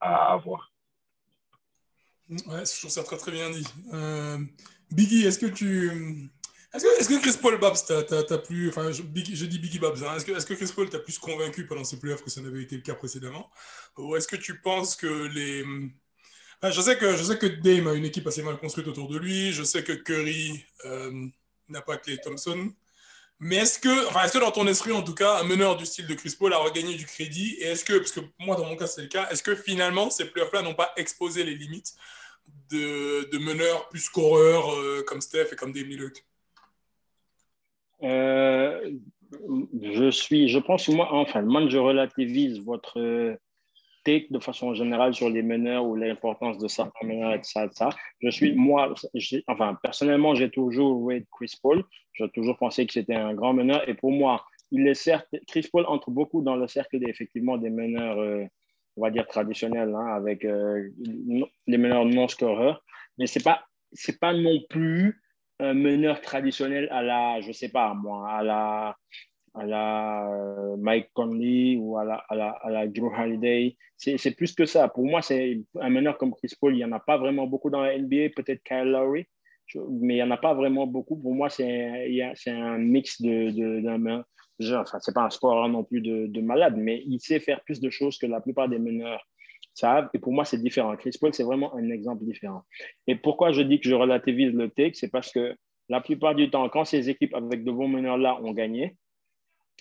à 0.00 0.32
avoir. 0.34 0.70
Ouais, 2.28 2.66
je 2.66 2.78
trouve 2.78 2.90
ça 2.90 3.04
très 3.04 3.16
très 3.16 3.32
bien 3.32 3.48
dit. 3.48 3.66
Biggie, 4.90 5.26
est-ce 5.26 5.38
que 5.38 5.46
tu. 5.46 6.30
Est-ce 6.74 6.84
que, 6.84 7.00
est 7.00 7.08
que, 7.08 7.22
Chris 7.22 7.38
Paul 7.40 7.58
Babs 7.58 7.76
t'a 7.86 8.38
plus. 8.38 8.68
Enfin, 8.68 8.92
je, 8.92 9.02
je 9.02 9.46
dis 9.46 9.58
Biggie 9.58 9.78
Babs. 9.78 9.96
Hein, 10.02 10.16
est-ce 10.16 10.26
que, 10.26 10.32
est 10.32 10.46
que, 10.46 10.54
Chris 10.54 10.72
Paul 10.74 10.90
t'a 10.90 10.98
plus 10.98 11.18
convaincu 11.18 11.66
pendant 11.66 11.84
ces 11.84 11.98
playoffs 11.98 12.22
que 12.22 12.30
ça 12.30 12.42
n'avait 12.42 12.62
été 12.62 12.76
le 12.76 12.82
cas 12.82 12.94
précédemment? 12.94 13.50
Ou 13.96 14.14
est-ce 14.16 14.28
que 14.28 14.36
tu 14.36 14.60
penses 14.60 14.94
que 14.94 15.06
les. 15.28 15.64
Je, 16.62 16.80
sais 16.80 16.96
que, 16.96 17.16
je 17.16 17.22
sais 17.22 17.38
que 17.38 17.46
Dame 17.46 17.88
a 17.88 17.94
une 17.94 18.04
équipe 18.04 18.26
assez 18.26 18.42
mal 18.42 18.56
construite 18.58 18.88
autour 18.88 19.08
de 19.08 19.18
lui. 19.18 19.52
Je 19.52 19.62
sais 19.62 19.84
que 19.84 19.92
Curry 19.92 20.64
euh, 20.84 21.26
n'a 21.68 21.82
pas 21.82 21.96
Clay 21.96 22.18
Thompson. 22.18 22.72
Mais 23.38 23.56
est-ce 23.56 23.78
que, 23.78 24.08
enfin, 24.08 24.24
est-ce 24.24 24.32
que 24.32 24.38
dans 24.38 24.50
ton 24.50 24.66
esprit, 24.66 24.92
en 24.92 25.02
tout 25.02 25.14
cas, 25.14 25.40
un 25.40 25.44
meneur 25.44 25.76
du 25.76 25.84
style 25.84 26.06
de 26.06 26.14
Chris 26.14 26.34
Paul 26.38 26.52
a 26.54 26.58
regagné 26.58 26.94
du 26.94 27.04
crédit? 27.04 27.56
Et 27.60 27.64
est-ce 27.66 27.84
que, 27.84 27.98
parce 27.98 28.12
que 28.12 28.20
moi, 28.38 28.56
dans 28.56 28.64
mon 28.64 28.76
cas, 28.76 28.86
c'est 28.86 29.02
le 29.02 29.08
cas, 29.08 29.28
est-ce 29.30 29.42
que 29.42 29.54
finalement, 29.54 30.08
ces 30.08 30.24
playoffs-là 30.24 30.62
n'ont 30.62 30.74
pas 30.74 30.92
exposé 30.96 31.44
les 31.44 31.54
limites 31.54 31.94
de, 32.70 33.28
de 33.30 33.38
meneurs 33.38 33.88
plus 33.90 34.00
scoreurs 34.00 34.72
euh, 34.74 35.04
comme 35.06 35.20
Steph 35.20 35.48
et 35.52 35.56
comme 35.56 35.72
Dame 35.72 35.84
Lillard? 35.84 36.10
Euh, 38.02 38.90
Je 39.82 40.10
suis, 40.10 40.48
je 40.48 40.58
pense 40.58 40.88
moi, 40.88 41.08
enfin, 41.12 41.42
moi, 41.42 41.68
je 41.68 41.78
relativise 41.78 42.60
votre 42.60 43.38
de 44.30 44.38
façon 44.38 44.74
générale 44.74 45.14
sur 45.14 45.28
les 45.28 45.42
meneurs 45.42 45.84
ou 45.84 45.96
l'importance 45.96 46.58
de 46.58 46.68
certains 46.68 47.06
meneurs 47.06 47.34
et 47.34 47.38
de 47.38 47.44
ça, 47.44 47.66
de 47.66 47.72
ça. 47.72 47.88
Je 48.22 48.30
suis, 48.30 48.54
moi, 48.54 48.94
enfin, 49.48 49.76
personnellement, 49.82 50.34
j'ai 50.34 50.50
toujours 50.50 51.00
joué 51.00 51.24
Chris 51.32 51.52
Paul. 51.60 51.84
J'ai 52.14 52.28
toujours 52.30 52.56
pensé 52.56 52.86
que 52.86 52.92
c'était 52.92 53.14
un 53.14 53.34
grand 53.34 53.52
meneur. 53.52 53.88
Et 53.88 53.94
pour 53.94 54.12
moi, 54.12 54.44
il 54.70 54.86
est 54.86 54.94
certes, 54.94 55.28
Chris 55.46 55.68
Paul 55.70 55.84
entre 55.86 56.10
beaucoup 56.10 56.42
dans 56.42 56.56
le 56.56 56.66
cercle 56.66 56.98
des, 56.98 57.08
effectivement 57.08 57.56
des 57.58 57.70
meneurs, 57.70 58.18
euh, 58.18 58.44
on 58.96 59.02
va 59.02 59.10
dire 59.10 59.26
traditionnels, 59.26 59.94
hein, 59.94 60.06
avec 60.06 60.44
euh, 60.44 60.88
les 61.66 61.78
meneurs 61.78 62.04
non 62.04 62.28
scoreurs. 62.28 62.82
Mais 63.18 63.26
c'est 63.26 63.42
pas, 63.42 63.66
pas 64.20 64.32
non 64.32 64.60
plus 64.70 65.20
un 65.58 65.74
meneur 65.74 66.20
traditionnel 66.20 66.88
à 66.90 67.02
la, 67.02 67.40
je 67.40 67.52
sais 67.52 67.70
pas 67.70 67.94
moi, 67.94 68.30
à 68.30 68.42
la, 68.42 68.96
à 69.56 69.64
la 69.64 70.30
euh, 70.32 70.76
Mike 70.76 71.10
Conley 71.14 71.76
ou 71.76 71.98
à 71.98 72.04
la, 72.04 72.16
à 72.28 72.34
la, 72.34 72.50
à 72.50 72.70
la 72.70 72.86
Drew 72.86 73.10
Holiday. 73.12 73.76
C'est 73.96 74.36
plus 74.36 74.54
que 74.54 74.66
ça. 74.66 74.88
Pour 74.88 75.06
moi, 75.06 75.22
c'est 75.22 75.62
un 75.80 75.88
meneur 75.88 76.18
comme 76.18 76.34
Chris 76.34 76.52
Paul. 76.60 76.74
Il 76.74 76.78
n'y 76.78 76.84
en 76.84 76.92
a 76.92 77.00
pas 77.00 77.16
vraiment 77.16 77.46
beaucoup 77.46 77.70
dans 77.70 77.80
la 77.80 77.98
NBA, 77.98 78.30
peut-être 78.36 78.62
Kyle 78.62 78.90
Lowry, 78.90 79.26
mais 79.74 80.14
il 80.14 80.16
n'y 80.16 80.22
en 80.22 80.30
a 80.30 80.36
pas 80.36 80.54
vraiment 80.54 80.86
beaucoup. 80.86 81.16
Pour 81.16 81.34
moi, 81.34 81.48
c'est 81.48 82.22
un 82.46 82.78
mix 82.78 83.20
de, 83.22 83.50
de, 83.50 83.80
d'un 83.80 84.22
Enfin, 84.58 84.98
c'est 85.00 85.14
pas 85.14 85.24
un 85.24 85.30
scoreur 85.30 85.68
non 85.68 85.84
plus 85.84 86.00
de, 86.00 86.26
de, 86.26 86.40
malade, 86.40 86.76
mais 86.78 87.02
il 87.06 87.20
sait 87.20 87.40
faire 87.40 87.62
plus 87.64 87.80
de 87.80 87.90
choses 87.90 88.16
que 88.16 88.26
la 88.26 88.40
plupart 88.40 88.68
des 88.68 88.78
meneurs 88.78 89.26
savent. 89.74 90.08
Et 90.14 90.18
pour 90.18 90.32
moi, 90.32 90.44
c'est 90.44 90.60
différent. 90.60 90.96
Chris 90.96 91.16
Paul, 91.20 91.34
c'est 91.34 91.44
vraiment 91.44 91.74
un 91.74 91.90
exemple 91.90 92.24
différent. 92.24 92.62
Et 93.06 93.16
pourquoi 93.16 93.52
je 93.52 93.60
dis 93.60 93.80
que 93.80 93.88
je 93.88 93.94
relativise 93.94 94.52
le 94.52 94.70
take, 94.70 94.94
c'est 94.94 95.10
parce 95.10 95.30
que 95.30 95.54
la 95.88 96.00
plupart 96.00 96.34
du 96.34 96.50
temps, 96.50 96.68
quand 96.68 96.84
ces 96.84 97.10
équipes 97.10 97.34
avec 97.34 97.64
de 97.64 97.70
bons 97.70 97.88
meneurs-là 97.88 98.40
ont 98.42 98.52
gagné, 98.52 98.96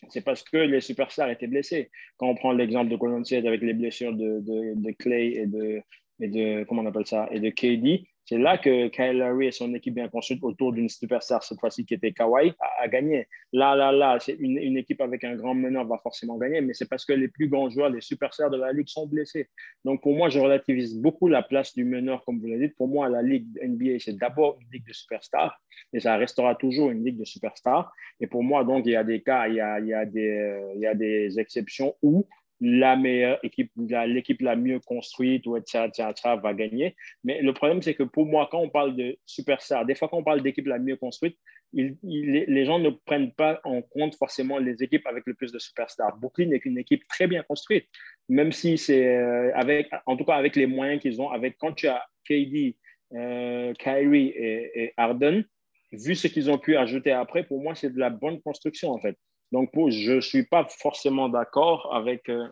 c'est 0.10 0.22
parce 0.22 0.44
que 0.44 0.58
les 0.58 0.82
superstars 0.82 1.30
étaient 1.30 1.48
blessés. 1.48 1.90
Quand 2.18 2.28
on 2.28 2.36
prend 2.36 2.52
l'exemple 2.52 2.90
de 2.90 2.96
Golden 2.96 3.24
State 3.26 3.46
avec 3.46 3.62
les 3.62 3.74
blessures 3.74 4.14
de, 4.14 4.42
de, 4.42 4.92
Clay 4.92 5.34
et 5.36 5.46
de, 5.46 5.82
et 6.20 6.28
de, 6.28 6.64
comment 6.66 6.82
on 6.82 6.86
appelle 6.86 7.06
ça, 7.06 7.28
et 7.32 7.40
de 7.40 7.50
KD, 7.50 8.06
c'est 8.26 8.40
là 8.40 8.58
que 8.58 8.88
Kyle 8.88 9.20
Lowry 9.20 9.48
et 9.48 9.52
son 9.52 9.72
équipe 9.76 9.94
bien 9.94 10.10
construite 10.10 10.44
autour 10.44 10.74
d'une 10.74 10.90
superstar, 10.90 11.44
cette 11.44 11.60
fois-ci 11.60 11.86
qui 11.86 11.94
était 11.94 12.12
Kawhi, 12.12 12.54
a, 12.80 12.88
gagné. 12.88 13.28
Là, 13.54 13.76
là, 13.76 13.92
là, 13.92 14.18
c'est 14.20 14.34
une, 14.34 14.78
équipe 14.78 15.00
avec 15.00 15.24
un 15.24 15.36
grand 15.36 15.54
meneur 15.54 15.86
va 15.86 16.00
forcément 16.00 16.38
gagner, 16.38 16.60
mais 16.62 16.74
c'est 16.74 16.90
parce 16.90 17.06
que 17.06 17.14
les 17.14 17.28
plus 17.28 17.48
grands 17.48 17.70
joueurs, 17.70 17.90
les 17.90 18.02
superstars 18.02 18.50
de 18.50 18.58
la 18.58 18.74
Ligue 18.74 18.88
sont 18.88 19.06
blessés. 19.06 19.48
Donc, 19.84 20.02
pour 20.02 20.16
moi, 20.16 20.30
je 20.30 20.40
relativise 20.40 20.98
beaucoup 20.98 21.28
la 21.28 21.44
place 21.44 21.76
du 21.76 21.86
meneur, 21.86 22.26
comme 22.26 22.40
vous 22.40 22.48
l'avez 22.48 22.70
dit. 22.70 22.74
Pour 22.74 22.88
moi, 22.88 23.10
la 23.10 23.22
Ligue 23.22 23.46
NBA, 23.64 24.00
c'est 24.00 24.18
d'abord 24.18 24.58
une 24.60 24.68
Ligue 24.74 24.88
de 24.88 24.94
superstars, 24.94 25.62
et 25.94 26.00
ça 26.00 26.18
restera 26.18 26.56
toujours 26.56 26.90
une 26.90 27.06
Ligue 27.06 27.20
de 27.20 27.26
superstars. 27.26 27.94
Et 28.20 28.26
pour 28.26 28.44
moi, 28.44 28.64
donc, 28.64 28.88
il 28.88 28.94
y 28.94 28.96
a 28.96 29.04
des 29.04 29.22
cas, 29.22 29.48
il 29.48 29.56
y 29.56 29.62
a, 29.62 29.80
il 29.80 29.88
y 29.88 29.94
a, 29.94 30.04
des, 30.04 30.62
il 30.76 30.82
y 30.82 30.88
a 30.88 30.96
des 30.96 31.40
exceptions 31.40 31.96
où 32.02 32.28
la 32.62 32.96
meilleure 32.96 33.40
équipe, 33.44 33.72
l'équipe 33.78 34.42
la 34.42 34.56
mieux 34.56 34.80
construite, 34.80 35.46
ou 35.46 35.58
etc., 35.58 35.88
etc., 35.88 36.36
va 36.42 36.54
gagner. 36.54 36.96
Mais 37.24 37.42
le 37.42 37.54
problème, 37.54 37.82
c'est 37.82 37.96
que 37.96 38.04
pour 38.04 38.26
moi, 38.26 38.48
quand 38.52 38.60
on 38.60 38.70
parle 38.70 38.96
de 38.96 39.18
superstar, 39.26 39.86
des 39.86 39.96
fois, 39.96 40.08
quand 40.08 40.18
on 40.18 40.24
parle 40.24 40.42
d'équipe 40.42 40.66
la 40.68 40.80
mieux 40.80 40.96
construite, 40.96 41.38
les 41.74 42.66
gens 42.66 42.80
ne 42.80 42.90
prennent 42.90 43.34
pas 43.34 43.60
en 43.64 43.82
compte 43.82 44.16
forcément 44.16 44.58
les 44.58 44.82
équipes 44.82 45.06
avec 45.08 45.24
le 45.26 45.34
plus 45.34 45.52
de 45.52 45.60
superstars. 45.60 46.18
Brooklyn 46.18 46.52
est 46.52 46.64
une 46.66 46.78
équipe 46.78 47.06
très 47.08 47.28
bien 47.28 47.44
construite, 47.44 47.86
même 48.30 48.52
si 48.52 48.78
c'est 48.78 49.08
euh, 49.18 49.52
avec, 49.56 49.90
en 50.06 50.16
tout 50.16 50.24
cas 50.24 50.36
avec 50.36 50.56
les 50.56 50.68
moyens 50.68 51.02
qu'ils 51.02 51.22
ont, 51.22 51.30
avec 51.30 51.58
quand 51.58 51.74
tu 51.74 51.88
as 51.88 52.04
KD, 52.30 52.76
euh, 53.14 53.74
Kyrie 53.74 54.30
et, 54.30 54.84
et 54.84 54.94
Harden, 54.96 55.44
vu 55.92 56.16
ce 56.16 56.28
qu'ils 56.28 56.50
ont 56.50 56.58
pu 56.58 56.78
ajouter 56.78 57.12
après, 57.12 57.44
pour 57.44 57.62
moi, 57.62 57.76
c'est 57.76 57.94
de 57.94 58.00
la 58.00 58.10
bonne 58.10 58.42
construction 58.42 58.92
en 58.92 59.00
fait. 59.00 59.18
Donc, 59.52 59.70
je 59.76 60.14
ne 60.14 60.22
suis 60.22 60.44
pas 60.44 60.66
forcément 60.66 61.30
d'accord 61.30 61.94
avec 61.94 62.30
euh, 62.30 62.48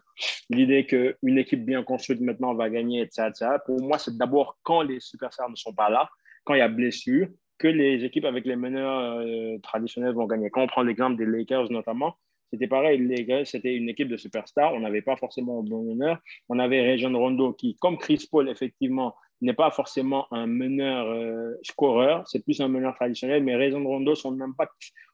l'idée 0.49 0.85
qu'une 0.85 1.37
équipe 1.37 1.65
bien 1.65 1.83
construite 1.83 2.21
maintenant 2.21 2.53
va 2.53 2.69
gagner, 2.69 3.01
etc. 3.01 3.31
Pour 3.65 3.81
moi, 3.81 3.97
c'est 3.97 4.17
d'abord 4.17 4.57
quand 4.63 4.81
les 4.81 4.99
superstars 4.99 5.49
ne 5.49 5.55
sont 5.55 5.73
pas 5.73 5.89
là, 5.89 6.09
quand 6.43 6.53
il 6.53 6.59
y 6.59 6.61
a 6.61 6.67
blessure, 6.67 7.27
que 7.57 7.67
les 7.67 8.03
équipes 8.03 8.25
avec 8.25 8.45
les 8.45 8.55
meneurs 8.55 9.19
euh, 9.19 9.57
traditionnels 9.59 10.13
vont 10.13 10.25
gagner. 10.25 10.49
Quand 10.49 10.63
on 10.63 10.67
prend 10.67 10.83
l'exemple 10.83 11.17
des 11.17 11.25
Lakers 11.25 11.71
notamment, 11.71 12.17
c'était 12.51 12.67
pareil. 12.67 12.99
Les 12.99 13.17
Lakers, 13.17 13.47
c'était 13.47 13.75
une 13.75 13.89
équipe 13.89 14.09
de 14.09 14.17
superstars. 14.17 14.73
On 14.73 14.81
n'avait 14.81 15.01
pas 15.01 15.15
forcément 15.15 15.59
un 15.59 15.63
bon 15.63 15.83
meneur. 15.83 16.19
On 16.49 16.59
avait 16.59 16.87
Rajon 16.87 17.17
Rondo 17.17 17.53
qui, 17.53 17.75
comme 17.77 17.97
Chris 17.97 18.27
Paul, 18.29 18.49
effectivement, 18.49 19.15
n'est 19.41 19.53
pas 19.53 19.71
forcément 19.71 20.27
un 20.31 20.45
meneur 20.45 21.07
euh, 21.07 21.53
scoreur. 21.63 22.23
C'est 22.27 22.43
plus 22.43 22.61
un 22.61 22.67
meneur 22.67 22.95
traditionnel. 22.95 23.43
Mais 23.43 23.55
Rajon 23.55 23.83
Rondo, 23.83 24.13
son 24.13 24.39
impact 24.39 24.73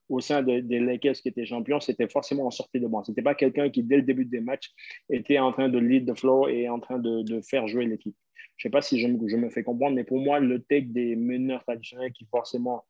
au 0.09 0.19
sein 0.19 0.41
de- 0.41 0.59
des 0.59 0.79
Lakers 0.79 1.13
qui 1.15 1.27
étaient 1.29 1.45
champions, 1.45 1.79
c'était 1.79 2.07
forcément 2.07 2.47
en 2.47 2.51
sortie 2.51 2.79
de 2.79 2.87
banc. 2.87 3.03
C'était 3.03 3.21
pas 3.21 3.35
quelqu'un 3.35 3.69
qui, 3.69 3.83
dès 3.83 3.97
le 3.97 4.01
début 4.01 4.25
des 4.25 4.41
matchs, 4.41 4.71
était 5.09 5.39
en 5.39 5.51
train 5.51 5.69
de 5.69 5.77
lead 5.77 6.11
the 6.11 6.17
flow 6.17 6.47
et 6.47 6.67
en 6.67 6.79
train 6.79 6.97
de, 6.97 7.21
de 7.21 7.41
faire 7.41 7.67
jouer 7.67 7.85
l'équipe. 7.85 8.15
Je 8.57 8.63
sais 8.63 8.71
pas 8.71 8.81
si 8.81 8.99
je 8.99 9.07
me, 9.07 9.49
fais 9.49 9.63
comprendre, 9.63 9.95
mais 9.95 10.03
pour 10.03 10.19
moi, 10.19 10.39
le 10.39 10.61
take 10.61 10.87
des 10.87 11.15
meneurs 11.15 11.63
traditionnels 11.63 12.11
qui 12.11 12.25
forcément, 12.25 12.83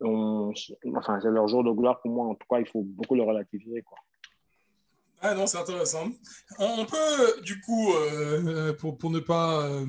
ont- 0.00 0.52
enfin, 0.96 1.20
c'est 1.22 1.30
leur 1.30 1.46
jour 1.46 1.62
de 1.62 1.70
gloire, 1.70 2.00
pour 2.00 2.10
moi, 2.10 2.26
en 2.26 2.34
tout 2.34 2.46
cas, 2.50 2.58
il 2.58 2.66
faut 2.66 2.82
beaucoup 2.82 3.14
le 3.14 3.22
relativiser. 3.22 3.82
Quoi. 3.82 3.98
Ah 5.20 5.34
non, 5.34 5.46
c'est 5.46 5.58
intéressant. 5.58 6.08
On, 6.58 6.84
peut, 6.84 7.40
du 7.42 7.60
coup, 7.60 7.92
euh, 7.92 8.72
pour, 8.72 9.10
ne 9.10 9.20
pas, 9.20 9.68
euh, 9.68 9.86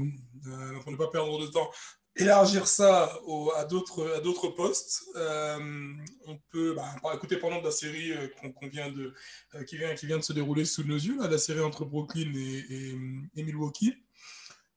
euh, 0.48 0.80
pour 0.84 0.92
ne 0.92 0.98
pas 0.98 1.08
perdre 1.08 1.40
de 1.40 1.48
temps, 1.48 1.72
élargir 2.16 2.68
ça 2.68 3.20
au- 3.26 3.52
à 3.56 3.66
d'autres 3.66 4.50
postes. 4.50 5.04
Euh, 5.16 5.94
on 6.28 6.38
peut 6.52 6.74
bah, 6.76 6.96
par- 7.02 7.14
écouter 7.16 7.38
pendant 7.38 7.60
de 7.60 7.66
la 7.66 7.72
série 7.72 8.12
euh, 8.12 8.28
qu'on 8.60 8.68
vient 8.68 8.92
de, 8.92 9.14
euh, 9.56 9.64
qui, 9.64 9.78
vient, 9.78 9.94
qui 9.96 10.06
vient 10.06 10.18
de 10.18 10.24
se 10.24 10.34
dérouler 10.34 10.66
sous 10.66 10.84
nos 10.84 10.96
yeux, 10.96 11.18
là, 11.20 11.28
la 11.28 11.38
série 11.38 11.62
entre 11.62 11.86
Brooklyn 11.86 12.32
et, 12.36 13.44
Milwaukee. 13.44 13.96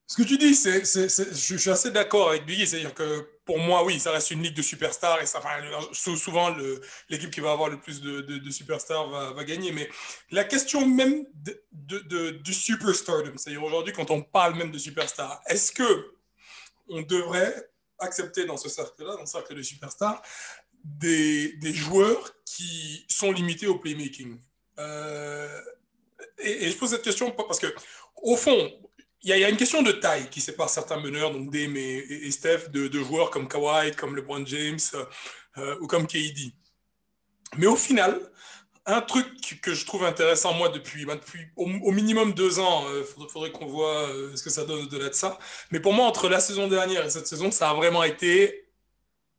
Ce 0.09 0.17
que 0.17 0.23
tu 0.23 0.39
dis, 0.39 0.55
c'est, 0.55 0.85
je, 0.85 1.57
suis 1.57 1.71
assez 1.71 1.91
d'accord 1.91 2.29
avec 2.31 2.47
Biggie, 2.47 2.65
c'est-à-dire 2.65 2.95
que 2.95 3.29
pour 3.45 3.59
moi, 3.59 3.85
oui, 3.85 3.99
ça 3.99 4.13
reste 4.13 4.31
une 4.31 4.41
ligue 4.41 4.55
de 4.55 4.63
superstars 4.63 5.21
et 5.21 5.27
ça, 5.27 5.41
souvent 5.93 6.55
l'équipe 7.09 7.31
qui 7.31 7.41
va 7.41 7.51
avoir 7.51 7.69
le 7.69 7.81
plus 7.81 8.01
de, 8.01 8.51
superstars 8.51 9.09
va, 9.11 9.33
va 9.33 9.45
gagner. 9.45 9.73
Mais 9.73 9.91
la 10.31 10.45
question 10.45 10.87
même 10.87 11.27
de- 11.73 12.31
du 12.31 12.55
superstardom, 12.55 13.37
c'est-à-dire 13.37 13.65
aujourd'hui 13.65 13.93
quand 13.93 14.13
on 14.13 14.23
parle 14.23 14.55
même 14.55 14.71
de 14.71 14.79
superstars, 14.79 15.43
est-ce 15.49 15.73
que 15.73 16.16
on 16.89 17.03
devrait 17.03 17.71
accepter 17.99 18.45
dans 18.45 18.57
ce 18.57 18.69
cercle-là, 18.69 19.15
dans 19.15 19.21
le 19.21 19.27
cercle 19.27 19.55
de 19.55 19.63
superstars, 19.63 20.21
des, 20.85 21.53
des 21.55 21.73
joueurs 21.73 22.33
qui 22.45 23.05
sont 23.09 23.33
limités 23.33 23.67
au 23.67 23.79
playmaking 23.79 24.39
Euh, 24.79 25.61
et, 26.39 26.71
je 26.71 26.77
pose 26.77 26.91
cette 26.91 27.03
question 27.03 27.31
parce 27.31 27.59
que, 27.59 27.75
au 28.17 28.37
fond, 28.37 28.71
il 29.23 29.31
y, 29.31 29.45
a- 29.45 29.49
une 29.49 29.57
question 29.57 29.83
de 29.83 29.91
taille 29.93 30.29
qui 30.31 30.41
sépare 30.43 30.69
certains 30.69 31.01
meneurs, 31.01 31.33
donc 31.33 31.51
Dame 31.51 31.77
et- 31.79 32.05
et 32.27 32.31
Steph, 32.31 32.69
de, 32.71 32.87
de 32.89 33.01
joueurs 33.03 33.31
comme 33.31 33.49
Kawhi, 33.49 33.93
comme 33.97 34.15
LeBron 34.15 34.45
James 34.47 34.79
euh, 35.57 35.77
ou 35.81 35.87
comme 35.87 36.07
KD. 36.07 36.53
Mais 37.57 37.67
au 37.67 37.77
final, 37.77 38.21
un 38.87 39.01
truc 39.01 39.61
que 39.61 39.75
je 39.75 39.85
trouve 39.85 40.05
intéressant, 40.05 40.55
moi, 40.55 40.69
depuis, 40.69 41.05
bah, 41.05 41.17
depuis 41.17 41.41
au, 41.57 41.65
au 41.65 41.91
minimum 41.93 42.33
deux 42.33 42.61
ans, 42.61 42.85
il 42.97 43.05
faudrait, 43.05 43.51
qu'on 43.51 43.67
voit 43.67 44.09
euh, 44.09 44.35
ce 44.37 44.43
que 44.43 44.51
ça 44.51 44.65
donne 44.65 44.85
au-delà 44.85 45.09
de 45.09 45.15
ça. 45.15 45.39
Mais 45.73 45.81
pour 45.81 45.93
moi, 45.93 46.07
entre 46.07 46.29
la 46.29 46.41
saison 46.41 46.69
dernière 46.69 47.05
et 47.05 47.11
cette 47.11 47.27
saison, 47.27 47.51
ça 47.51 47.71
a 47.71 47.75
vraiment 47.75 48.05
été 48.05 48.67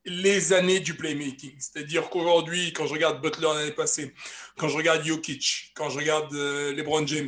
les 0.06 0.54
années 0.54 0.80
du 0.80 0.96
playmaking. 0.96 1.54
C'est-à-dire 1.60 2.10
qu'aujourd'hui, 2.10 2.74
quand 2.74 2.88
je 2.88 2.94
regarde 2.94 3.22
Butler 3.22 3.48
l'année 3.54 3.72
passée, 3.72 4.14
quand 4.58 4.68
je 4.70 4.78
regarde 4.78 5.06
Jokic, 5.06 5.72
quand 5.76 5.90
je 5.90 5.98
regarde 5.98 6.34
euh, 6.34 6.74
LeBron 6.74 7.06
James, 7.08 7.28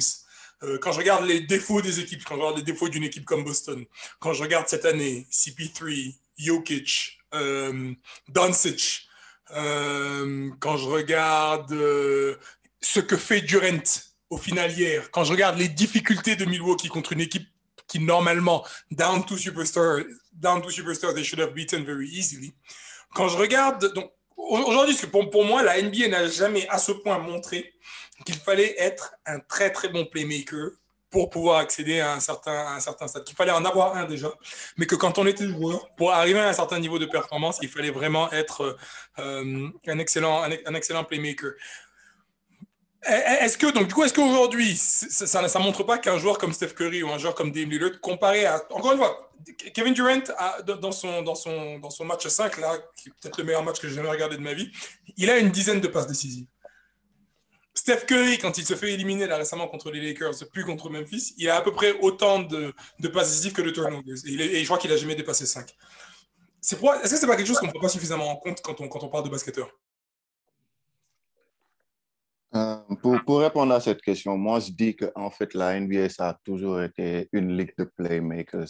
euh, 0.64 0.78
quand 0.80 0.92
je 0.92 1.00
regarde 1.00 1.26
les 1.26 1.42
défauts 1.42 1.82
des 1.82 2.00
équipes, 2.00 2.24
quand 2.26 2.36
je 2.36 2.40
regarde 2.42 2.58
les 2.58 2.64
défauts 2.64 2.90
d'une 2.90 3.04
équipe 3.04 3.26
comme 3.26 3.44
Boston, 3.44 3.86
quand 4.20 4.34
je 4.34 4.44
regarde 4.44 4.68
cette 4.68 4.86
année, 4.86 5.28
CP3, 5.32 6.16
Jokic, 6.38 7.20
euh, 7.34 7.94
Doncic, 8.28 9.09
euh, 9.56 10.50
quand 10.60 10.78
je 10.78 10.88
regarde 10.88 11.72
euh, 11.72 12.36
ce 12.82 13.00
que 13.00 13.18
fait 13.18 13.42
Durant 13.42 13.84
au 14.30 14.38
final 14.38 14.72
hier, 14.72 15.10
quand 15.12 15.24
je 15.24 15.32
regarde 15.32 15.58
les 15.58 15.68
difficultés 15.68 16.36
de 16.36 16.46
Milwaukee 16.46 16.88
contre 16.88 17.14
une 17.14 17.22
équipe 17.22 17.48
qui 17.88 18.00
normalement, 18.00 18.64
down 18.92 19.26
to 19.26 19.36
superstar, 19.36 20.04
down 20.32 20.62
to 20.62 20.70
superstar, 20.70 21.14
they 21.14 21.24
should 21.24 21.40
have 21.40 21.54
beaten 21.54 21.84
very 21.84 22.08
easily. 22.08 22.54
Quand 23.16 23.28
je 23.28 23.38
regarde, 23.38 23.92
donc 23.94 24.12
aujourd'hui, 24.38 24.96
pour 25.10 25.44
moi, 25.44 25.64
la 25.64 25.82
NBA 25.82 26.08
n'a 26.10 26.28
jamais 26.28 26.68
à 26.70 26.78
ce 26.78 26.92
point 26.92 27.18
montré 27.18 27.74
qu'il 28.26 28.36
fallait 28.36 28.76
être 28.78 29.16
un 29.26 29.40
très 29.40 29.72
très 29.72 29.90
bon 29.90 30.06
playmaker 30.06 30.70
pour 31.10 31.30
pouvoir 31.30 31.58
accéder 31.60 32.00
à 32.00 32.14
un 32.14 32.20
certain, 32.20 32.52
à 32.52 32.76
un 32.76 32.80
certain 32.80 33.08
stade. 33.08 33.24
Qu'il 33.24 33.36
fallait 33.36 33.52
en 33.52 33.66
avoir 33.66 33.96
un 33.96 34.06
déjà, 34.06 34.32
mais 34.78 34.86
que 34.86 34.96
quand 34.96 35.18
on 35.18 35.26
était 35.26 35.48
joueur, 35.48 35.90
pour 35.96 36.12
arriver 36.12 36.40
à 36.40 36.50
un 36.50 36.54
certain 36.54 36.80
niveau 36.80 37.00
de 37.00 37.06
performance, 37.06 37.58
il 37.62 37.70
fallait 37.70 37.92
vraiment 37.92 38.32
être 38.32 38.78
euh, 39.18 39.70
un, 39.88 40.00
excellent, 40.00 40.44
un, 40.44 40.74
excellent 40.74 41.04
playmaker. 41.04 41.54
Est-ce 43.02 43.58
que, 43.58 43.72
donc, 43.72 43.88
du 43.88 43.94
coup, 43.94 44.04
est-ce 44.04 44.14
qu'aujourd'hui, 44.14 44.76
ça 44.76 45.42
ne 45.42 45.64
montre 45.64 45.84
pas 45.84 45.98
qu'un 45.98 46.18
joueur 46.18 46.38
comme 46.38 46.52
Steph 46.52 46.74
Curry 46.76 47.02
ou 47.02 47.10
un 47.10 47.18
joueur 47.18 47.34
comme 47.34 47.52
Dame 47.52 47.70
Lillard, 47.70 48.02
comparé 48.02 48.46
à, 48.46 48.62
encore 48.72 48.92
une 48.92 48.98
fois, 48.98 49.32
Kevin 49.74 49.94
Durant, 49.94 50.22
dans, 50.66 50.92
son, 50.92 51.22
dans, 51.22 51.36
son, 51.36 51.80
dans 51.80 51.90
son 51.90 52.04
match 52.04 52.28
5, 52.28 52.58
là, 52.58 52.78
qui 52.98 53.08
est 53.08 53.12
peut-être 53.22 53.38
le 53.38 53.46
meilleur 53.46 53.64
match 53.64 53.80
que 53.80 53.88
j'ai 53.88 53.96
jamais 53.96 54.10
regardé 54.10 54.36
de 54.36 54.42
ma 54.42 54.54
vie, 54.54 54.70
il 55.16 55.30
a 55.30 55.38
une 55.38 55.50
dizaine 55.50 55.80
de 55.80 55.88
passes 55.88 56.08
décisives. 56.08 56.46
Steph 57.90 58.06
Curry, 58.06 58.38
quand 58.38 58.56
il 58.60 58.66
se 58.68 58.76
fait 58.76 58.94
éliminer 58.94 59.26
récemment 59.26 59.68
contre 59.68 59.90
les 59.90 60.00
Lakers, 60.00 60.48
plus 60.54 60.64
contre 60.64 60.92
Memphis, 60.92 61.34
il 61.40 61.50
a 61.50 61.56
à 61.56 61.62
peu 61.64 61.72
près 61.72 62.00
autant 62.02 62.38
de, 62.38 62.72
de 63.00 63.08
passes 63.08 63.52
que 63.52 63.64
de 63.64 63.72
turnovers. 63.72 64.18
Et, 64.28 64.34
et 64.34 64.60
je 64.60 64.66
crois 64.66 64.78
qu'il 64.78 64.92
n'a 64.92 64.96
jamais 64.98 65.16
dépassé 65.16 65.48
5. 65.48 65.68
Est-ce 66.62 66.76
que 66.76 67.08
ce 67.08 67.22
n'est 67.22 67.28
pas 67.28 67.36
quelque 67.36 67.48
chose 67.48 67.58
qu'on 67.58 67.66
ne 67.66 67.72
prend 67.72 67.80
pas 67.80 67.90
suffisamment 67.90 68.30
en 68.30 68.36
compte 68.36 68.62
quand 68.62 68.80
on, 68.80 68.88
quand 68.88 69.04
on 69.04 69.10
parle 69.10 69.24
de 69.24 69.30
basketteur? 69.30 69.72
Euh, 72.54 72.76
pour, 73.02 73.20
pour, 73.26 73.40
répondre 73.40 73.74
à 73.74 73.82
cette 73.82 74.04
question, 74.04 74.38
moi 74.38 74.60
je 74.60 74.70
dis 74.72 74.96
que 74.96 75.12
en 75.16 75.32
fait 75.32 75.56
la 75.56 75.80
NBA 75.80 76.10
ça 76.10 76.30
a 76.30 76.34
toujours 76.44 76.84
été 76.84 77.28
une 77.32 77.58
ligue 77.58 77.74
de 77.76 77.86
playmakers. 77.86 78.70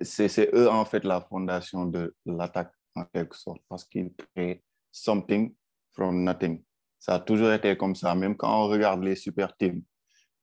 C'est 0.00 0.48
eux 0.54 0.70
en 0.70 0.86
fait 0.86 1.04
la 1.04 1.20
fondation 1.20 1.84
de 1.84 2.14
l'attaque 2.24 2.72
en 2.94 3.04
quelque 3.04 3.36
sorte 3.36 3.60
parce 3.68 3.84
qu'ils 3.84 4.12
créent 4.34 4.62
something 4.90 5.54
from 5.92 6.24
nothing. 6.24 6.62
Ça 7.04 7.16
a 7.16 7.20
toujours 7.20 7.52
été 7.52 7.76
comme 7.76 7.94
ça, 7.94 8.14
même 8.14 8.34
quand 8.34 8.64
on 8.64 8.66
regarde 8.66 9.04
les 9.04 9.14
super 9.14 9.54
teams. 9.58 9.82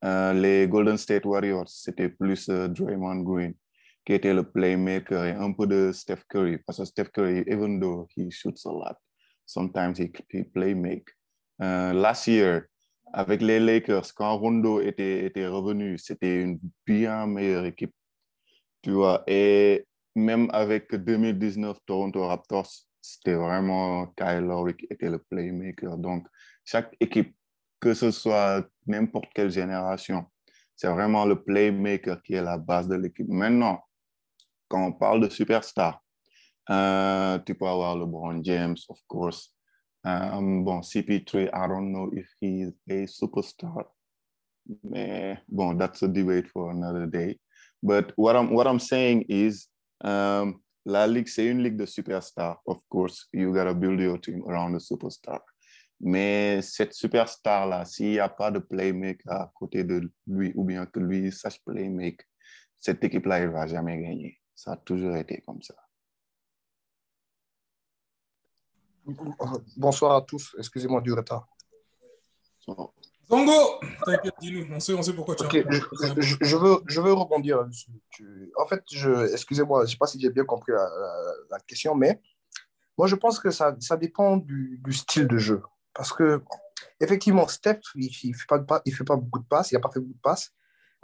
Euh, 0.05 0.31
les 0.31 0.67
Golden 0.67 0.95
State 0.95 1.25
Warriors, 1.25 1.67
c'était 1.67 2.09
plus 2.09 2.49
euh, 2.49 2.67
Draymond 2.67 3.23
Green 3.23 3.55
qui 4.05 4.13
était 4.13 4.31
le 4.31 4.43
playmaker 4.43 5.25
et 5.25 5.31
un 5.31 5.53
peu 5.53 5.65
de 5.65 5.91
Steph 5.91 6.19
Curry 6.29 6.59
parce 6.59 6.77
que 6.77 6.85
Steph 6.85 7.09
Curry, 7.13 7.43
even 7.47 7.79
though 7.79 8.07
he 8.15 8.29
shoots 8.29 8.63
a 8.67 8.69
lot, 8.69 8.95
sometimes 9.43 9.97
he, 9.97 10.11
he 10.29 10.43
play 10.43 10.75
make. 10.75 11.09
Uh, 11.59 11.93
last 11.95 12.27
year, 12.27 12.67
avec 13.11 13.41
les 13.41 13.59
Lakers, 13.59 14.13
quand 14.13 14.37
Rondo 14.37 14.81
était, 14.81 15.25
était 15.25 15.47
revenu, 15.47 15.97
c'était 15.97 16.43
une 16.43 16.59
bien 16.85 17.25
meilleure 17.25 17.65
équipe. 17.65 17.93
Tu 18.83 18.91
vois, 18.91 19.23
et 19.25 19.87
même 20.15 20.47
avec 20.53 20.93
2019 20.93 21.79
Toronto 21.87 22.27
Raptors, 22.27 22.69
c'était 23.01 23.33
vraiment 23.33 24.07
Kyle 24.15 24.41
Lowry 24.41 24.75
qui 24.75 24.87
était 24.89 25.09
le 25.09 25.17
playmaker. 25.17 25.97
Donc, 25.97 26.27
chaque 26.63 26.95
équipe, 26.99 27.35
que 27.79 27.93
ce 27.93 28.11
soit 28.11 28.65
n'importe 28.85 29.29
quelle 29.33 29.49
génération, 29.49 30.25
c'est 30.75 30.87
vraiment 30.87 31.25
le 31.25 31.41
playmaker 31.41 32.21
qui 32.21 32.35
est 32.35 32.41
la 32.41 32.57
base 32.57 32.87
de 32.87 32.95
l'équipe. 32.95 33.27
Maintenant, 33.27 33.79
quand 34.67 34.85
on 34.85 34.93
parle 34.93 35.21
de 35.21 35.29
superstar, 35.29 36.01
euh, 36.69 37.39
tu 37.39 37.55
peux 37.55 37.67
avoir 37.67 37.95
LeBron 37.95 38.43
James, 38.43 38.77
of 38.87 38.99
course. 39.07 39.53
Um, 40.03 40.63
bon, 40.63 40.81
CP3, 40.81 41.49
I 41.53 41.67
don't 41.67 41.91
know 41.91 42.09
if 42.13 42.27
he's 42.39 42.71
a 42.89 43.05
superstar. 43.07 43.85
Mais, 44.83 45.37
bon, 45.47 45.75
that's 45.77 46.03
a 46.03 46.07
debate 46.07 46.47
for 46.47 46.71
another 46.71 47.05
day. 47.07 47.39
But 47.83 48.13
what 48.15 48.35
I'm, 48.35 48.51
what 48.53 48.67
I'm 48.67 48.79
saying 48.79 49.25
is, 49.27 49.67
um, 50.03 50.61
La 50.85 51.05
Ligue, 51.05 51.27
c'est 51.27 51.45
une 51.45 51.63
ligue 51.63 51.77
de 51.77 51.85
superstars, 51.85 52.61
of 52.65 52.81
course. 52.89 53.27
You 53.33 53.53
gotta 53.53 53.73
build 53.73 53.99
your 53.99 54.19
team 54.19 54.43
around 54.47 54.75
a 54.75 54.79
superstar. 54.79 55.41
Mais 55.99 56.61
cette 56.63 56.93
superstar-là, 56.93 57.85
s'il 57.85 58.11
n'y 58.11 58.19
a 58.19 58.27
pas 58.27 58.49
de 58.49 58.57
playmaker 58.57 59.31
à 59.31 59.51
côté 59.53 59.83
de 59.83 60.11
lui, 60.25 60.51
ou 60.55 60.63
bien 60.63 60.87
que 60.87 60.99
lui 60.99 61.31
sache 61.31 61.63
playmaker, 61.63 62.25
cette 62.79 63.03
équipe-là, 63.03 63.39
elle 63.39 63.49
ne 63.49 63.53
va 63.53 63.67
jamais 63.67 64.01
gagner. 64.01 64.39
Ça 64.55 64.71
a 64.71 64.77
toujours 64.77 65.15
été 65.15 65.41
comme 65.41 65.61
ça. 65.61 65.75
Bonsoir 69.77 70.15
à 70.15 70.21
tous. 70.23 70.55
Excusez-moi 70.57 71.01
du 71.01 71.13
retard. 71.13 71.47
Zongo, 73.31 73.79
t'inquiète, 74.05 74.33
dis-nous. 74.41 74.67
On 74.75 74.79
sait, 74.79 74.93
on 74.93 75.01
sait 75.01 75.13
pourquoi 75.13 75.35
tu 75.35 75.43
Ok, 75.45 75.65
je, 75.69 76.21
je- 76.21 76.35
je 76.41 76.55
veux, 76.57 76.77
je 76.87 76.99
veux 77.01 77.13
rebondir 77.13 77.61
là-dessus. 77.61 77.91
Tu- 78.11 78.51
En 78.57 78.67
fait, 78.67 78.83
je, 78.91 79.31
excusez-moi, 79.33 79.81
je 79.81 79.85
ne 79.85 79.91
sais 79.91 79.97
pas 79.97 80.07
si 80.07 80.19
j'ai 80.19 80.29
bien 80.29 80.43
compris 80.43 80.73
la, 80.73 80.83
la- 80.83 81.33
la 81.51 81.59
question, 81.59 81.95
mais 81.95 82.21
moi, 82.97 83.07
je 83.07 83.15
pense 83.15 83.39
que 83.39 83.49
ça, 83.51 83.75
ça 83.79 83.95
dépend 83.97 84.37
du, 84.37 84.79
du 84.83 84.93
style 84.93 85.27
de 85.27 85.37
jeu. 85.37 85.61
Parce 85.93 86.11
que, 86.13 86.41
effectivement, 86.99 87.47
Steph, 87.47 87.79
il 87.95 88.11
ne 88.29 88.33
fait, 88.33 88.65
pas 88.65 88.81
il 88.85 88.93
fait 88.93 89.03
pas 89.05 89.15
beaucoup 89.15 89.39
de 89.39 89.45
passes, 89.47 89.71
il 89.71 89.75
n'a 89.75 89.79
pas 89.81 89.89
fait 89.91 89.99
beaucoup 89.99 90.13
de 90.13 90.21
passes. 90.21 90.51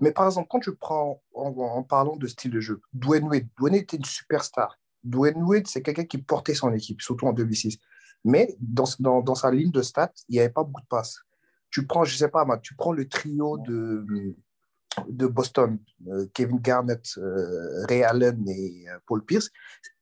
Mais 0.01 0.11
par 0.11 0.25
exemple, 0.25 0.47
quand 0.51 0.59
tu 0.59 0.75
prends, 0.75 1.23
en, 1.33 1.47
en 1.57 1.83
parlant 1.83 2.17
de 2.17 2.27
style 2.27 2.51
de 2.51 2.59
jeu, 2.59 2.81
Dwayne 2.93 3.23
Wade, 3.27 3.47
Dwayne 3.57 3.73
Wade 3.75 3.83
était 3.83 3.97
une 3.97 4.05
superstar. 4.05 4.77
Dwayne 5.03 5.41
Wade, 5.43 5.65
c'est 5.67 5.81
quelqu'un 5.81 6.03
qui 6.05 6.17
portait 6.19 6.53
son 6.53 6.71
équipe, 6.73 7.01
surtout 7.01 7.25
en 7.25 7.33
2006. 7.33 7.79
Mais 8.25 8.55
dans, 8.59 8.83
dans, 8.99 9.21
dans 9.21 9.35
sa 9.35 9.49
ligne 9.49 9.71
de 9.71 9.81
stats, 9.81 10.11
il 10.29 10.33
n'y 10.33 10.39
avait 10.39 10.49
pas 10.49 10.63
beaucoup 10.63 10.81
de 10.81 10.87
passes. 10.87 11.21
Tu 11.69 11.85
prends, 11.85 12.03
je 12.03 12.13
ne 12.13 12.17
sais 12.17 12.29
pas, 12.29 12.45
moi, 12.45 12.57
tu 12.57 12.75
prends 12.75 12.93
le 12.93 13.07
trio 13.07 13.57
de, 13.57 14.05
de 15.07 15.27
Boston, 15.27 15.77
euh, 16.07 16.25
Kevin 16.33 16.59
Garnett, 16.59 17.05
euh, 17.17 17.85
Ray 17.87 18.03
Allen 18.03 18.47
et 18.47 18.89
euh, 18.89 18.97
Paul 19.05 19.23
Pierce, 19.23 19.49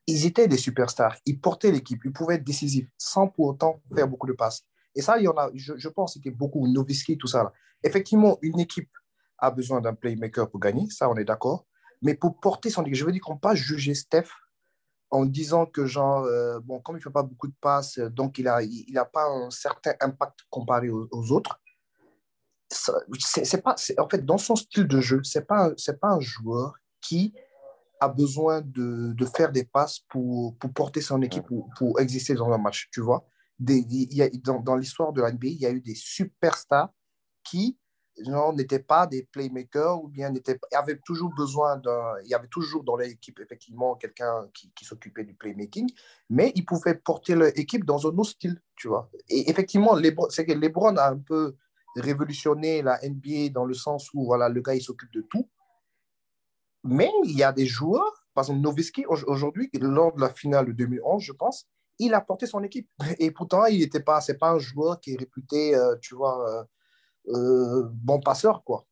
ils 0.08 0.26
étaient 0.26 0.48
des 0.48 0.58
superstars. 0.58 1.18
Ils 1.26 1.40
portaient 1.40 1.72
l'équipe, 1.72 2.02
ils 2.06 2.14
pouvaient 2.14 2.36
être 2.36 2.44
décisifs 2.44 2.88
sans 2.98 3.28
pour 3.28 3.48
autant 3.48 3.82
faire 3.94 4.08
beaucoup 4.08 4.28
de 4.28 4.34
passes. 4.34 4.64
Et 4.96 5.02
ça, 5.02 5.18
il 5.18 5.24
y 5.24 5.28
en 5.28 5.38
a, 5.38 5.50
je, 5.54 5.74
je 5.78 5.90
pense, 5.90 6.14
c'était 6.14 6.32
beaucoup, 6.32 6.68
Nowitzki, 6.68 7.18
tout 7.18 7.28
ça. 7.28 7.44
Là. 7.44 7.54
Effectivement, 7.84 8.38
une 8.42 8.60
équipe 8.60 8.92
a 9.38 9.52
besoin 9.52 9.82
d'un 9.82 9.94
playmaker 9.94 10.50
pour 10.50 10.60
gagner, 10.60 10.90
ça, 10.90 11.10
on 11.10 11.16
est 11.16 11.26
d'accord. 11.26 11.66
Mais 12.02 12.14
pour 12.14 12.40
porter 12.40 12.70
son 12.70 12.84
équipe, 12.84 12.96
je 12.96 13.06
veux 13.06 13.12
dire 13.12 13.22
qu'on 13.22 13.34
ne 13.34 13.38
peut 13.38 13.50
pas 13.50 13.56
juger 13.56 13.94
Steph 13.94 14.28
en 15.12 15.26
disant 15.26 15.66
que, 15.66 15.86
genre, 15.86 16.24
euh, 16.26 16.60
bon, 16.62 16.80
comme 16.80 16.96
il 16.96 17.00
ne 17.00 17.04
fait 17.04 17.10
pas 17.12 17.24
beaucoup 17.24 17.48
de 17.48 17.56
passes, 17.62 17.98
euh, 18.00 18.10
donc 18.10 18.38
il 18.38 18.46
n'a 18.46 18.62
il, 18.64 18.86
il 18.88 18.98
a 18.98 19.06
pas 19.06 19.26
un 19.26 19.50
certain 19.50 19.94
impact 20.02 20.40
comparé 20.50 20.90
aux, 20.90 21.08
aux 21.12 21.32
autres. 21.32 21.60
C'est 22.70 23.62
pas, 23.62 23.76
c'est- 23.78 24.00
en 24.00 24.10
fait, 24.10 24.26
dans 24.26 24.38
son 24.38 24.56
style 24.56 24.88
de 24.88 25.00
jeu, 25.00 25.22
ce 25.24 25.40
n'est 25.40 25.46
pas, 25.46 25.72
c'est 25.78 26.00
pas 26.00 26.10
un 26.10 26.20
joueur 26.20 26.74
qui 27.02 27.34
a 28.00 28.10
besoin 28.10 28.62
de, 28.62 29.14
de 29.14 29.26
faire 29.26 29.52
des 29.52 29.64
passes 29.66 30.00
pour, 30.10 30.58
pour 30.58 30.74
porter 30.74 31.02
son 31.02 31.22
équipe, 31.22 31.46
pour, 31.46 31.70
pour 31.78 32.00
exister 32.00 32.34
dans 32.34 32.52
un 32.52 32.58
match, 32.58 32.90
tu 32.92 33.02
vois. 33.02 33.26
Des, 33.60 33.86
il 33.90 34.14
y 34.14 34.22
a, 34.22 34.30
dans 34.44 34.60
dans 34.60 34.76
l'histoire 34.76 35.14
de 35.14 35.22
la 35.22 35.30
NBA, 35.32 35.48
il 35.48 35.62
y 35.62 35.66
a 35.66 35.72
eu 35.72 35.80
des 35.80 35.96
superstars 35.96 36.90
qui 37.44 37.78
n'étaient 38.54 38.80
pas 38.80 39.08
des 39.08 39.24
playmakers 39.24 40.04
ou 40.04 40.08
bien 40.08 40.34
avaient 40.74 41.00
toujours 41.06 41.34
besoin 41.36 41.78
d'un... 41.78 42.14
Il 42.24 42.30
y 42.30 42.34
avait 42.34 42.48
toujours 42.48 42.84
dans 42.84 42.96
l'équipe, 42.96 43.40
effectivement, 43.40 43.96
quelqu'un 43.96 44.48
qui, 44.54 44.72
qui 44.74 44.86
s'occupait 44.86 45.24
du 45.24 45.34
playmaking, 45.34 45.90
mais 46.30 46.52
ils 46.56 46.66
pouvaient 46.66 46.96
porter 46.96 47.36
leur 47.36 47.58
équipe 47.58 47.86
dans 47.86 48.08
un 48.08 48.18
autre 48.18 48.32
style, 48.32 48.62
tu 48.76 48.88
vois. 48.88 49.10
Et 49.30 49.50
effectivement, 49.50 49.98
c'est 50.30 50.46
que 50.46 50.54
LeBron 50.54 50.96
a 50.98 51.10
un 51.10 51.18
peu 51.18 51.56
révolutionné 51.96 52.82
la 52.82 53.00
NBA 53.04 53.50
dans 53.50 53.66
le 53.66 53.74
sens 53.74 54.14
où, 54.14 54.26
voilà, 54.26 54.50
le 54.50 54.62
gars, 54.62 54.76
il 54.76 54.82
s'occupe 54.82 55.12
de 55.14 55.22
tout. 55.22 55.50
Mais 56.84 57.12
il 57.24 57.36
y 57.38 57.44
a 57.44 57.52
des 57.52 57.66
joueurs, 57.66 58.26
par 58.34 58.44
exemple 58.44 58.62
Nowitzki, 58.62 59.06
au- 59.08 59.24
aujourd'hui, 59.28 59.70
lors 59.82 60.14
de 60.14 60.22
la 60.22 60.30
finale 60.30 60.68
de 60.68 60.72
2011, 60.72 61.24
je 61.24 61.32
pense, 61.34 61.68
il 62.00 62.14
a 62.14 62.22
porté 62.22 62.46
son 62.46 62.64
équipe. 62.64 62.90
Et 63.20 63.32
pourtant, 63.32 63.66
il 63.66 63.80
n'était 63.80 64.02
pas, 64.02 64.22
c'est 64.22 64.38
pas 64.38 64.52
un 64.52 64.60
joueur 64.60 65.00
qui 65.00 65.14
est 65.14 65.18
réputé, 65.20 65.76
euh, 65.76 65.96
tu 66.02 66.16
vois, 66.16 66.48
euh, 66.50 66.64
bon 67.28 68.20
passeur, 68.20 68.64
quoi. 68.64 68.86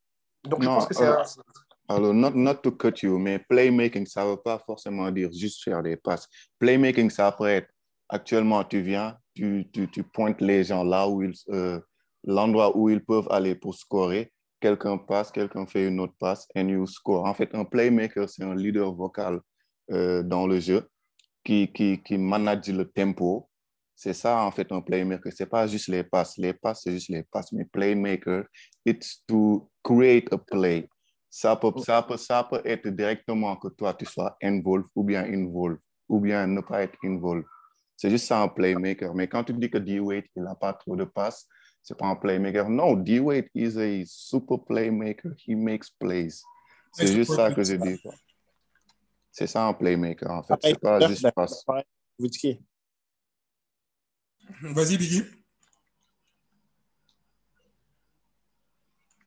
Donc, 0.43 0.62
je 0.62 0.67
Non, 0.67 0.76
pense 0.76 0.88
que 0.88 0.93
c'est 0.93 1.04
alors- 1.06 1.22
un- 1.22 1.96
Alors, 1.96 2.13
not, 2.13 2.32
not 2.32 2.56
to 2.56 2.72
cut 2.72 2.93
you, 3.04 3.17
mais 3.19 3.39
playmaking, 3.39 4.06
ça 4.06 4.24
ne 4.24 4.32
veut 4.32 4.38
pas 4.41 4.58
forcément 4.58 5.12
dire 5.12 5.30
juste 5.34 5.63
faire 5.63 5.84
des 5.84 5.98
passes. 5.98 6.28
Playmaking, 6.58 7.10
ça 7.10 7.32
peut 7.32 7.48
être, 7.48 7.67
actuellement, 8.08 8.63
tu 8.63 8.82
viens, 8.82 9.17
tu, 9.36 9.69
tu, 9.72 9.89
tu 9.91 10.02
pointes 10.04 10.39
les 10.39 10.63
gens 10.63 10.84
là 10.86 11.08
où 11.10 11.22
ils, 11.24 11.34
euh, 11.50 11.80
l'endroit 12.24 12.76
où 12.78 12.89
ils 12.89 13.04
peuvent 13.04 13.28
aller 13.30 13.54
pour 13.56 13.76
scorer. 13.76 14.32
Quelqu'un 14.62 14.98
passe, 14.98 15.30
quelqu'un 15.30 15.65
fait 15.65 15.88
une 15.89 16.00
autre 16.00 16.13
passe, 16.17 16.48
and 16.56 16.69
you 16.69 16.88
score. 16.88 17.26
En 17.26 17.34
fait, 17.34 17.54
un 17.54 17.65
playmaker, 17.65 18.30
c'est 18.30 18.43
un 18.43 18.56
leader 18.56 18.93
vocal 18.93 19.41
euh, 19.91 20.24
dans 20.24 20.48
le 20.48 20.62
jeu 20.62 20.88
qui, 21.43 21.72
qui, 21.74 22.02
qui 22.02 22.17
manage 22.17 22.69
le 22.69 22.89
tempo. 22.89 23.50
C'est 23.96 24.14
ça, 24.14 24.42
en 24.44 24.52
fait, 24.52 24.72
un 24.72 24.82
playmaker. 24.82 25.32
C'est 25.34 25.46
pas 25.46 25.68
juste 25.68 25.88
les 25.88 26.04
passes. 26.04 26.38
Les 26.38 26.54
passes, 26.54 26.82
c'est 26.84 26.92
juste 26.92 27.10
les 27.10 27.24
passes. 27.24 27.52
Mais 27.52 27.66
playmaker, 27.66 28.46
it's 28.86 29.24
to 29.28 29.70
create 29.84 30.32
a 30.34 30.38
play. 30.38 30.90
Ça 31.30 31.56
peut, 31.56 31.72
ça, 31.78 32.02
peut, 32.02 32.18
ça 32.18 32.44
peut 32.44 32.62
être 32.66 32.88
directement 32.90 33.56
que 33.56 33.68
toi, 33.70 33.94
tu 33.94 34.06
sois 34.06 34.36
involved 34.42 34.88
ou 34.96 35.04
bien 35.04 35.24
involved 35.24 35.80
ou 36.08 36.20
bien 36.20 36.46
ne 36.46 36.62
pas 36.62 36.84
être 36.84 36.98
involved. 37.04 37.46
C'est 37.96 38.10
juste 38.10 38.26
ça 38.26 38.42
un 38.42 38.48
playmaker. 38.48 39.14
Mais 39.14 39.28
quand 39.28 39.44
tu 39.44 39.54
dis 39.54 39.70
que 39.70 39.78
D-Wade, 39.78 40.26
il 40.36 40.44
n'a 40.44 40.56
pas 40.56 40.74
trop 40.74 40.96
de 40.96 41.06
passes, 41.06 41.48
c'est 41.82 41.98
pas 41.98 42.08
un 42.08 42.16
playmaker. 42.16 42.70
Non, 42.70 42.96
D-Wade 42.96 43.48
is 43.54 43.78
a 43.78 44.04
super 44.06 44.58
playmaker. 44.58 45.34
He 45.48 45.56
makes 45.56 45.90
plays. 46.00 46.42
C'est 46.94 47.08
juste 47.08 47.34
ça 47.34 47.52
que 47.52 47.64
je 47.64 47.76
dis. 47.76 48.02
C'est 49.32 49.48
ça 49.48 49.66
un 49.68 49.74
playmaker, 49.74 50.30
en 50.30 50.44
fait. 50.44 50.56
Pareil, 50.56 50.74
C'est 50.74 50.82
pas 50.82 51.08
juste 51.08 51.24
ben, 51.24 51.32
passe. 51.32 51.66
Vas-y, 54.62 54.98
Biggie. 54.98 55.24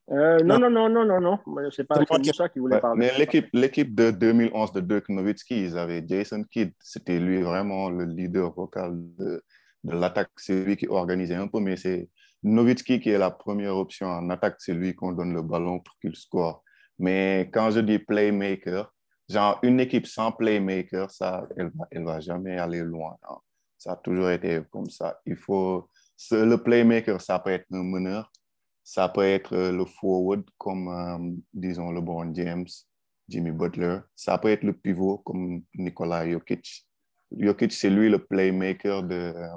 Euh, 0.08 0.38
non, 0.44 0.58
non, 0.60 0.70
non, 0.70 0.88
non, 0.88 1.04
non, 1.04 1.20
non. 1.20 1.38
Mais 1.48 1.68
C'est 1.72 1.82
pas 1.84 1.96
moi 1.96 2.04
qui- 2.20 2.28
Moussa 2.28 2.48
qui 2.48 2.60
voulait 2.60 2.76
Ouais, 2.76 2.80
parler. 2.80 2.98
mais 2.98 3.18
l'équipe, 3.18 3.48
l'équipe 3.52 3.92
de 3.94 4.12
2011 4.12 4.72
de 4.72 4.80
Dirk 4.80 5.08
Nowitzki, 5.08 5.64
ils 5.64 5.76
avaient 5.76 6.04
Jason 6.06 6.44
Kidd. 6.44 6.72
C'était 6.78 7.18
lui 7.18 7.42
vraiment 7.42 7.90
le 7.90 8.04
leader 8.04 8.52
vocal 8.54 8.92
de, 9.18 9.42
de 9.82 9.92
l'attaque. 9.92 10.30
C'est 10.36 10.64
lui 10.64 10.76
qui 10.76 10.86
organisait 10.86 11.34
un 11.34 11.48
peu, 11.48 11.58
mais 11.58 11.76
c'est 11.76 12.08
Nowitzki 12.44 13.00
qui 13.00 13.10
est 13.10 13.18
la 13.18 13.32
première 13.32 13.76
option 13.76 14.06
en 14.06 14.30
attaque. 14.30 14.56
C'est 14.58 14.74
lui 14.74 14.94
qu'on 14.94 15.10
donne 15.10 15.34
le 15.34 15.42
ballon 15.42 15.80
pour 15.80 15.96
qu'il 15.98 16.14
score. 16.14 16.62
Mais 17.00 17.50
quand 17.52 17.72
je 17.72 17.80
dis 17.80 17.98
playmaker, 17.98 18.94
genre 19.28 19.58
une 19.64 19.80
équipe 19.80 20.06
sans 20.06 20.30
playmaker, 20.30 21.10
ça, 21.10 21.48
elle 21.56 21.72
va, 21.74 21.84
elle 21.90 22.04
va 22.04 22.20
jamais 22.20 22.58
aller 22.58 22.82
loin. 22.82 23.16
hein. 23.28 23.38
Ça 23.78 23.92
a 23.92 23.96
toujours 23.96 24.30
été 24.30 24.60
comme 24.70 24.88
ça. 24.90 25.20
Il 25.26 25.36
faut, 25.36 25.88
le 26.30 26.56
playmaker, 26.56 27.20
ça 27.20 27.38
peut 27.38 27.50
être 27.50 27.66
un 27.72 27.82
meneur. 27.82 28.30
Ça 28.82 29.08
peut 29.08 29.24
être 29.24 29.52
euh, 29.52 29.72
le 29.72 29.84
forward 29.84 30.44
comme, 30.58 30.88
euh, 30.88 31.36
disons, 31.52 31.90
LeBron 31.90 32.32
James, 32.34 32.68
Jimmy 33.28 33.50
Butler. 33.50 33.98
Ça 34.14 34.38
peut 34.38 34.48
être 34.48 34.62
le 34.62 34.72
pivot 34.72 35.18
comme 35.18 35.62
Nikola 35.74 36.30
Jokic. 36.30 36.86
Jokic, 37.36 37.72
c'est 37.72 37.90
lui 37.90 38.08
le 38.08 38.24
playmaker 38.24 39.02
de, 39.02 39.14
euh, 39.14 39.56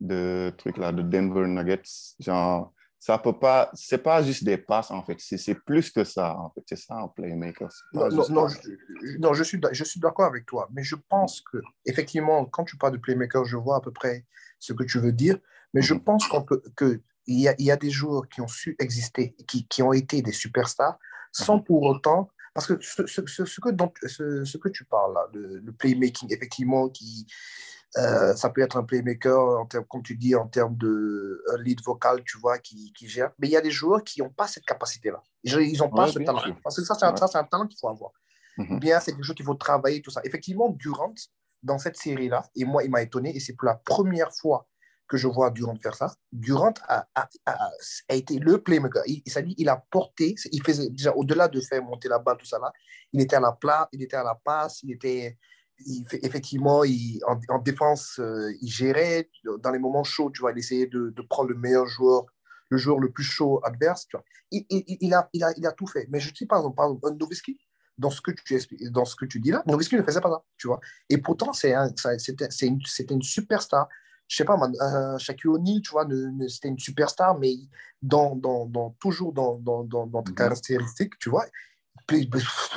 de 0.00 0.52
truc 0.58 0.76
là, 0.76 0.92
de 0.92 1.00
Denver 1.00 1.46
Nuggets. 1.46 2.14
Genre, 2.20 2.74
ça 2.98 3.18
peut 3.18 3.38
pas, 3.38 3.70
c'est 3.74 4.02
pas 4.02 4.22
juste 4.22 4.42
des 4.44 4.56
passes 4.58 4.90
en 4.90 5.04
fait, 5.04 5.16
c'est 5.18 5.54
plus 5.54 5.90
que 5.90 6.02
ça 6.04 6.36
en 6.38 6.50
fait. 6.50 6.62
C'est 6.66 6.76
ça 6.76 6.94
un 6.96 7.08
playmaker. 7.08 7.68
Non, 7.92 8.08
non, 8.28 8.48
je, 8.48 8.58
je- 9.02 9.18
non, 9.18 9.32
je 9.34 9.42
suis, 9.44 9.60
je 9.72 9.84
suis 9.84 10.00
d'accord 10.00 10.26
avec 10.26 10.46
toi, 10.46 10.68
mais 10.72 10.82
je 10.82 10.96
pense 11.08 11.40
que, 11.42 11.58
effectivement, 11.84 12.44
quand 12.46 12.64
tu 12.64 12.76
parles 12.76 12.94
de 12.94 12.98
playmaker, 12.98 13.44
je 13.44 13.56
vois 13.56 13.76
à 13.76 13.80
peu 13.80 13.92
près 13.92 14.24
ce 14.58 14.72
que 14.72 14.82
tu 14.84 14.98
veux 14.98 15.12
dire, 15.12 15.38
mais 15.74 15.82
je 15.82 15.94
Mhm. 15.94 16.00
pense 16.04 16.26
qu'on 16.26 16.42
peut, 16.42 16.62
que 16.74 17.00
il 17.26 17.40
y 17.40 17.48
a, 17.48 17.54
il 17.58 17.66
y 17.66 17.70
a 17.70 17.76
des 17.76 17.90
joueurs 17.90 18.28
qui 18.28 18.40
ont 18.40 18.48
su 18.48 18.76
exister, 18.78 19.34
qui, 19.48 19.66
qui 19.66 19.82
ont 19.82 19.92
été 19.92 20.22
des 20.22 20.32
superstars, 20.32 20.98
sans 21.32 21.58
pour 21.60 21.82
autant, 21.82 22.28
parce 22.54 22.66
que 22.68 22.78
ce, 22.80 23.06
ce, 23.06 23.44
ce, 23.44 23.60
que, 23.60 23.68
dont- 23.70 23.92
ce, 24.06 24.44
ce 24.44 24.56
que 24.58 24.68
tu 24.70 24.84
parles 24.84 25.12
là, 25.14 25.26
le, 25.34 25.58
le 25.58 25.72
playmaking, 25.72 26.32
effectivement, 26.32 26.88
qui, 26.88 27.26
euh, 27.98 28.34
ça 28.34 28.50
peut 28.50 28.60
être 28.60 28.76
un 28.76 28.84
playmaker, 28.84 29.60
en 29.60 29.66
termes, 29.66 29.84
comme 29.88 30.02
tu 30.02 30.16
dis, 30.16 30.34
en 30.34 30.48
termes 30.48 30.76
de 30.76 31.42
un 31.54 31.62
lead 31.62 31.80
vocal, 31.84 32.22
tu 32.24 32.38
vois, 32.38 32.58
qui, 32.58 32.92
qui 32.92 33.08
gère. 33.08 33.30
Mais 33.38 33.48
il 33.48 33.52
y 33.52 33.56
a 33.56 33.60
des 33.60 33.70
joueurs 33.70 34.02
qui 34.04 34.20
n'ont 34.20 34.30
pas 34.30 34.46
cette 34.46 34.64
capacité-là. 34.66 35.22
Ils 35.44 35.78
n'ont 35.78 35.88
pas 35.90 36.04
Ouais, 36.06 36.12
ce 36.12 36.18
talent. 36.18 36.40
sûr. 36.40 36.56
Parce 36.62 36.76
que 36.76 36.84
ça, 36.84 36.94
c'est 36.94 37.04
un, 37.06 37.12
Ouais. 37.12 37.48
talent 37.50 37.66
qu'il 37.66 37.78
faut 37.80 37.88
avoir. 37.88 38.10
Ou 38.58 38.78
bien 38.78 39.00
c'est 39.00 39.12
quelque 39.12 39.22
chose 39.24 39.34
qu'il 39.36 39.44
faut 39.46 39.54
travailler, 39.54 40.00
tout 40.02 40.10
ça. 40.10 40.20
Effectivement, 40.24 40.70
Durant, 40.70 41.14
dans 41.62 41.78
cette 41.78 41.96
série-là, 41.96 42.42
et 42.54 42.64
moi, 42.64 42.84
il 42.84 42.90
m'a 42.90 43.02
étonné, 43.02 43.34
et 43.36 43.40
c'est 43.40 43.54
pour 43.54 43.66
la 43.66 43.74
première 43.76 44.30
fois 44.34 44.66
que 45.08 45.16
je 45.16 45.28
vois 45.28 45.50
Durant 45.50 45.76
faire 45.76 45.94
ça. 45.94 46.12
Durant 46.32 46.74
a, 46.88 47.06
a, 47.14 47.28
a, 47.46 47.70
a 48.08 48.14
été 48.14 48.38
le 48.38 48.60
playmaker. 48.62 49.02
Il, 49.06 49.22
dit, 49.22 49.54
il 49.58 49.68
a 49.68 49.76
porté, 49.90 50.34
il 50.52 50.62
faisait 50.62 50.88
déjà 50.90 51.12
au-delà 51.14 51.48
de 51.48 51.60
faire 51.60 51.82
monter 51.82 52.08
la 52.08 52.18
balle, 52.18 52.36
tout 52.38 52.46
ça 52.46 52.58
là, 52.58 52.72
il 53.12 53.20
était 53.20 53.36
à 53.36 53.40
la 53.40 53.52
plat, 53.52 53.88
il 53.92 54.02
était 54.02 54.16
à 54.16 54.24
la 54.24 54.34
passe, 54.34 54.82
il 54.82 54.92
était, 54.92 55.38
il 55.84 56.04
effectivement, 56.22 56.84
il, 56.84 57.20
en, 57.26 57.38
en 57.48 57.58
défense, 57.58 58.18
euh, 58.18 58.50
il 58.62 58.68
gérait 58.70 59.30
dans 59.60 59.70
les 59.70 59.78
moments 59.78 60.04
chauds, 60.04 60.30
tu 60.30 60.40
vois, 60.40 60.52
il 60.52 60.58
essayait 60.58 60.86
de, 60.86 61.10
de 61.10 61.22
prendre 61.22 61.50
le 61.50 61.56
meilleur 61.56 61.86
joueur, 61.86 62.24
le 62.70 62.78
joueur 62.78 62.98
le 62.98 63.10
plus 63.10 63.24
chaud 63.24 63.60
adverse, 63.64 64.06
tu 64.08 64.16
vois. 64.16 64.24
Il, 64.50 65.12
a, 65.14 65.28
il, 65.32 65.44
a, 65.44 65.52
il 65.56 65.66
a 65.66 65.72
tout 65.72 65.86
fait. 65.86 66.06
Mais 66.08 66.18
je 66.20 66.34
sais, 66.34 66.46
par 66.46 66.58
exemple, 66.58 66.76
par 66.76 66.86
exemple 66.86 67.16
Nowitzki, 67.20 67.58
dans 67.98 68.10
ce 68.10 68.20
que 68.20 68.30
tu 68.30 68.54
expliques, 68.54 68.90
dans 68.90 69.04
ce 69.04 69.16
que 69.16 69.24
tu 69.26 69.40
dis 69.40 69.50
là, 69.50 69.62
Nowitzki 69.66 69.96
ne 69.96 70.02
faisait 70.02 70.20
pas 70.20 70.30
ça, 70.30 70.42
tu 70.56 70.66
vois. 70.66 70.80
Et 71.08 71.18
pourtant, 71.18 71.52
c'est 71.52 71.74
un, 71.74 71.88
c'est 72.18 72.66
une, 72.66 72.80
une 73.10 73.22
superstar. 73.22 73.88
je 74.28 74.36
sais 74.36 74.44
pas, 74.44 74.56
man, 74.56 74.72
euh, 74.80 75.18
Shaquille 75.18 75.50
O'Neal, 75.50 75.80
tu 75.82 75.90
vois, 75.92 76.06
c'était 76.48 76.68
une 76.68 76.78
superstar, 76.78 77.38
mais 77.38 77.54
dans, 78.02 78.34
dans, 78.36 78.66
dans, 78.66 78.90
toujours 79.00 79.32
dans, 79.32 79.58
dans, 79.58 79.84
dans, 79.84 80.06
dans 80.06 80.22
tes 80.22 80.32
Mhm. 80.32 80.36
caractéristiques, 80.36 81.18
tu 81.18 81.30
vois. 81.30 81.46
Puis, 82.06 82.30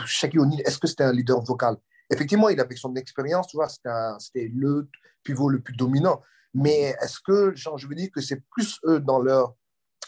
Shaquille 0.05 0.39
O'Neal, 0.39 0.61
est-ce 0.65 0.77
que 0.79 0.87
c'était 0.87 1.03
un 1.03 1.11
leader 1.13 1.41
vocal? 1.41 1.77
Effectivement, 2.11 2.49
il 2.49 2.59
avait 2.59 2.75
son 2.75 2.95
expérience, 2.95 3.47
tu 3.47 3.57
vois, 3.57 3.67
c'était 3.69 4.49
le 4.53 4.87
pivot 5.23 5.49
le 5.49 5.59
plus 5.61 5.75
dominant. 5.75 6.21
Mais 6.53 6.95
est-ce 7.01 7.19
que, 7.19 7.53
genre, 7.55 7.77
je 7.77 7.87
veux 7.87 7.93
dire 7.95 8.09
que 8.13 8.21
c'est 8.21 8.41
plus 8.49 8.79
eux 8.85 8.99
dans 8.99 9.19
leur. 9.19 9.53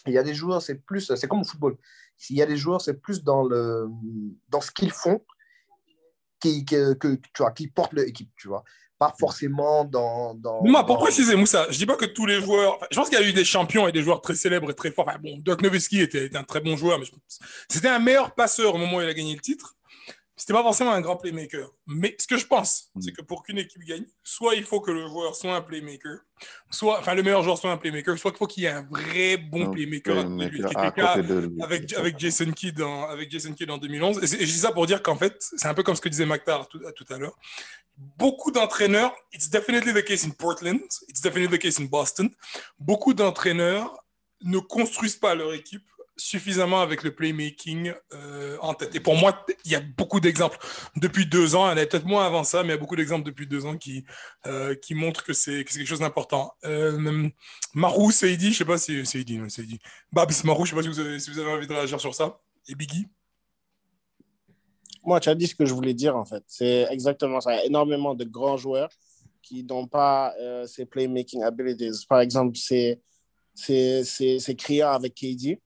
Il 0.07 0.13
y 0.13 0.17
a 0.17 0.23
des 0.23 0.33
joueurs, 0.33 0.61
c'est 0.61 0.75
plus. 0.83 1.13
C'est 1.15 1.27
comme 1.27 1.41
au 1.41 1.43
football. 1.43 1.77
Il 2.29 2.35
y 2.37 2.41
a 2.41 2.45
des 2.47 2.57
joueurs, 2.57 2.81
c'est 2.81 2.99
plus 2.99 3.23
dans, 3.23 3.43
le, 3.43 3.87
dans 4.49 4.61
ce 4.61 4.71
qu'ils 4.71 4.91
font 4.91 5.21
qui, 6.39 6.65
que, 6.65 6.93
que, 6.93 7.15
tu 7.15 7.29
vois, 7.39 7.51
qui 7.51 7.67
portent 7.67 7.93
leur 7.93 8.05
équipe, 8.05 8.31
tu 8.35 8.47
vois. 8.47 8.63
Pas 8.97 9.13
forcément 9.19 9.83
dans. 9.85 10.33
dans 10.35 10.63
Moi, 10.63 10.85
pour 10.85 10.97
dans- 10.97 11.03
préciser, 11.03 11.35
Moussa, 11.35 11.65
je 11.69 11.77
dis 11.77 11.85
pas 11.85 11.95
que 11.97 12.05
tous 12.05 12.25
les 12.25 12.41
joueurs. 12.41 12.75
enfin, 12.75 12.85
je 12.91 12.95
pense 12.97 13.09
qu'il 13.09 13.19
y 13.19 13.23
a 13.23 13.27
eu 13.27 13.33
des 13.33 13.43
champions 13.45 13.87
et 13.87 13.91
des 13.91 14.01
joueurs 14.03 14.21
très 14.21 14.35
célèbres 14.35 14.69
et 14.71 14.75
très 14.75 14.91
forts. 14.91 15.07
Enfin, 15.07 15.19
bon, 15.19 15.41
Nowitzki 15.61 16.01
était, 16.01 16.25
était 16.25 16.37
un 16.37 16.43
très 16.43 16.61
bon 16.61 16.75
joueur, 16.75 16.99
mais 16.99 17.05
je- 17.05 17.11
c'était 17.69 17.87
un 17.87 17.99
meilleur 17.99 18.33
passeur 18.35 18.75
au 18.75 18.77
moment 18.77 18.97
où 18.97 19.01
il 19.01 19.07
a 19.07 19.13
gagné 19.13 19.33
le 19.35 19.41
titre. 19.41 19.75
C'était 20.41 20.53
pas 20.53 20.63
forcément 20.63 20.91
un 20.91 21.01
grand 21.01 21.17
playmaker. 21.17 21.69
Mais 21.85 22.15
ce 22.17 22.25
que 22.25 22.35
je 22.35 22.47
pense, 22.47 22.89
Mm. 22.95 23.01
c'est 23.03 23.11
que 23.11 23.21
pour 23.21 23.43
qu'une 23.43 23.59
équipe 23.59 23.83
gagne, 23.83 24.05
soit 24.23 24.55
il 24.55 24.63
faut 24.63 24.81
que 24.81 24.89
le 24.89 25.05
joueur 25.07 25.35
soit 25.35 25.55
un 25.55 25.61
playmaker, 25.61 26.17
soit, 26.71 26.97
enfin, 26.97 27.13
le 27.13 27.21
meilleur 27.21 27.43
joueur 27.43 27.59
soit 27.59 27.71
un 27.71 27.77
playmaker, 27.77 28.17
soit 28.17 28.31
qu'il 28.31 28.39
faut 28.39 28.47
qu'il 28.47 28.63
y 28.63 28.65
ait 28.65 28.69
un 28.69 28.81
vrai 28.89 29.37
bon 29.37 29.67
Un 29.67 29.71
playmaker 29.71 30.17
à 30.17 30.23
côté 30.23 30.49
playmaker 30.49 31.09
à 31.09 31.15
côté 31.15 31.27
de 31.27 31.51
avec, 31.61 31.93
avec 31.93 32.17
Jason 32.17 32.51
Kidd 32.53 32.81
en, 32.81 33.03
avec 33.07 33.29
Jason 33.29 33.53
Kidd 33.53 33.69
en 33.69 33.77
2011. 33.77 34.17
Et, 34.17 34.41
et 34.41 34.45
je 34.47 34.51
dis 34.51 34.57
ça 34.57 34.71
pour 34.71 34.87
dire 34.87 35.03
qu'en 35.03 35.15
fait, 35.15 35.35
c'est 35.55 35.67
un 35.67 35.75
peu 35.75 35.83
comme 35.83 35.95
ce 35.95 36.01
que 36.01 36.09
disait 36.09 36.25
Maktar 36.25 36.67
tout, 36.67 36.81
à- 36.87 36.91
tout 36.91 37.05
à 37.11 37.19
l'heure. 37.19 37.37
Beaucoup 38.17 38.49
d'entraîneurs, 38.49 39.13
it's 39.33 39.47
definitely 39.51 39.93
the 39.93 40.03
case 40.03 40.25
in 40.25 40.31
Portland, 40.31 40.79
it's 41.07 41.21
definitely 41.21 41.55
the 41.55 41.61
case 41.61 41.79
in 41.79 41.85
Boston. 41.85 42.31
Beaucoup 42.79 43.13
d'entraîneurs 43.13 43.95
ne 44.41 44.57
construisent 44.57 45.17
pas 45.17 45.35
leur 45.35 45.53
équipe 45.53 45.85
suffisamment 46.17 46.81
avec 46.81 47.03
le 47.03 47.13
playmaking 47.15 47.93
euh, 48.13 48.57
en 48.61 48.73
tête. 48.73 48.93
Et 48.95 48.99
pour 48.99 49.15
moi, 49.15 49.45
il 49.65 49.71
y 49.71 49.75
a 49.75 49.79
beaucoup 49.79 50.19
d'exemples 50.19 50.57
depuis 50.95 51.25
deux 51.25 51.55
ans, 51.55 51.63
en 51.63 51.69
a 51.69 51.75
peut-être 51.75 52.05
moins 52.05 52.25
avant 52.25 52.43
ça, 52.43 52.61
mais 52.61 52.69
il 52.69 52.71
y 52.71 52.75
a 52.75 52.77
beaucoup 52.77 52.95
d'exemples 52.95 53.25
depuis 53.25 53.47
deux 53.47 53.65
ans 53.65 53.77
qui, 53.77 54.03
euh, 54.45 54.75
qui 54.75 54.93
montrent 54.93 55.23
que 55.23 55.33
c'est 55.33 55.63
que 55.63 55.71
c'est 55.71 55.79
quelque 55.79 55.87
chose 55.87 55.99
d'important. 55.99 56.53
Euh, 56.65 57.29
Marou, 57.73 58.11
Seidi, 58.11 58.51
je 58.51 58.57
sais 58.59 58.65
pas 58.65 58.77
si 58.77 59.05
Seidi, 59.05 59.37
non, 59.37 59.49
Seidi. 59.49 59.79
Babs, 60.11 60.43
Marou, 60.43 60.65
je 60.65 60.71
sais 60.71 60.75
pas 60.75 60.83
si 60.83 60.89
vous, 60.89 60.99
avez, 61.39 61.51
envie 61.51 61.67
de 61.67 61.73
réagir 61.73 61.99
sur 61.99 62.13
ça. 62.13 62.39
Et 62.67 62.75
Biggie? 62.75 63.07
Moi, 65.03 65.19
tu 65.19 65.29
as 65.29 65.35
dit 65.35 65.47
ce 65.47 65.55
que 65.55 65.65
je 65.65 65.73
voulais 65.73 65.95
dire, 65.95 66.15
en 66.15 66.25
fait. 66.25 66.43
C'est 66.47 66.87
exactement 66.91 67.41
ça. 67.41 67.53
Il 67.53 67.57
y 67.57 67.59
a 67.61 67.65
énormément 67.65 68.13
de 68.13 68.23
grands 68.23 68.57
joueurs 68.57 68.89
qui 69.41 69.63
n'ont 69.63 69.87
pas 69.87 70.35
euh, 70.39 70.67
ces 70.67 70.85
playmaking 70.85 71.41
abilities. 71.41 72.05
Par 72.07 72.19
exemple, 72.19 72.55
c'est 72.57 73.01
c'est- 73.53 74.81
avec 74.83 75.15
KD. 75.15 75.59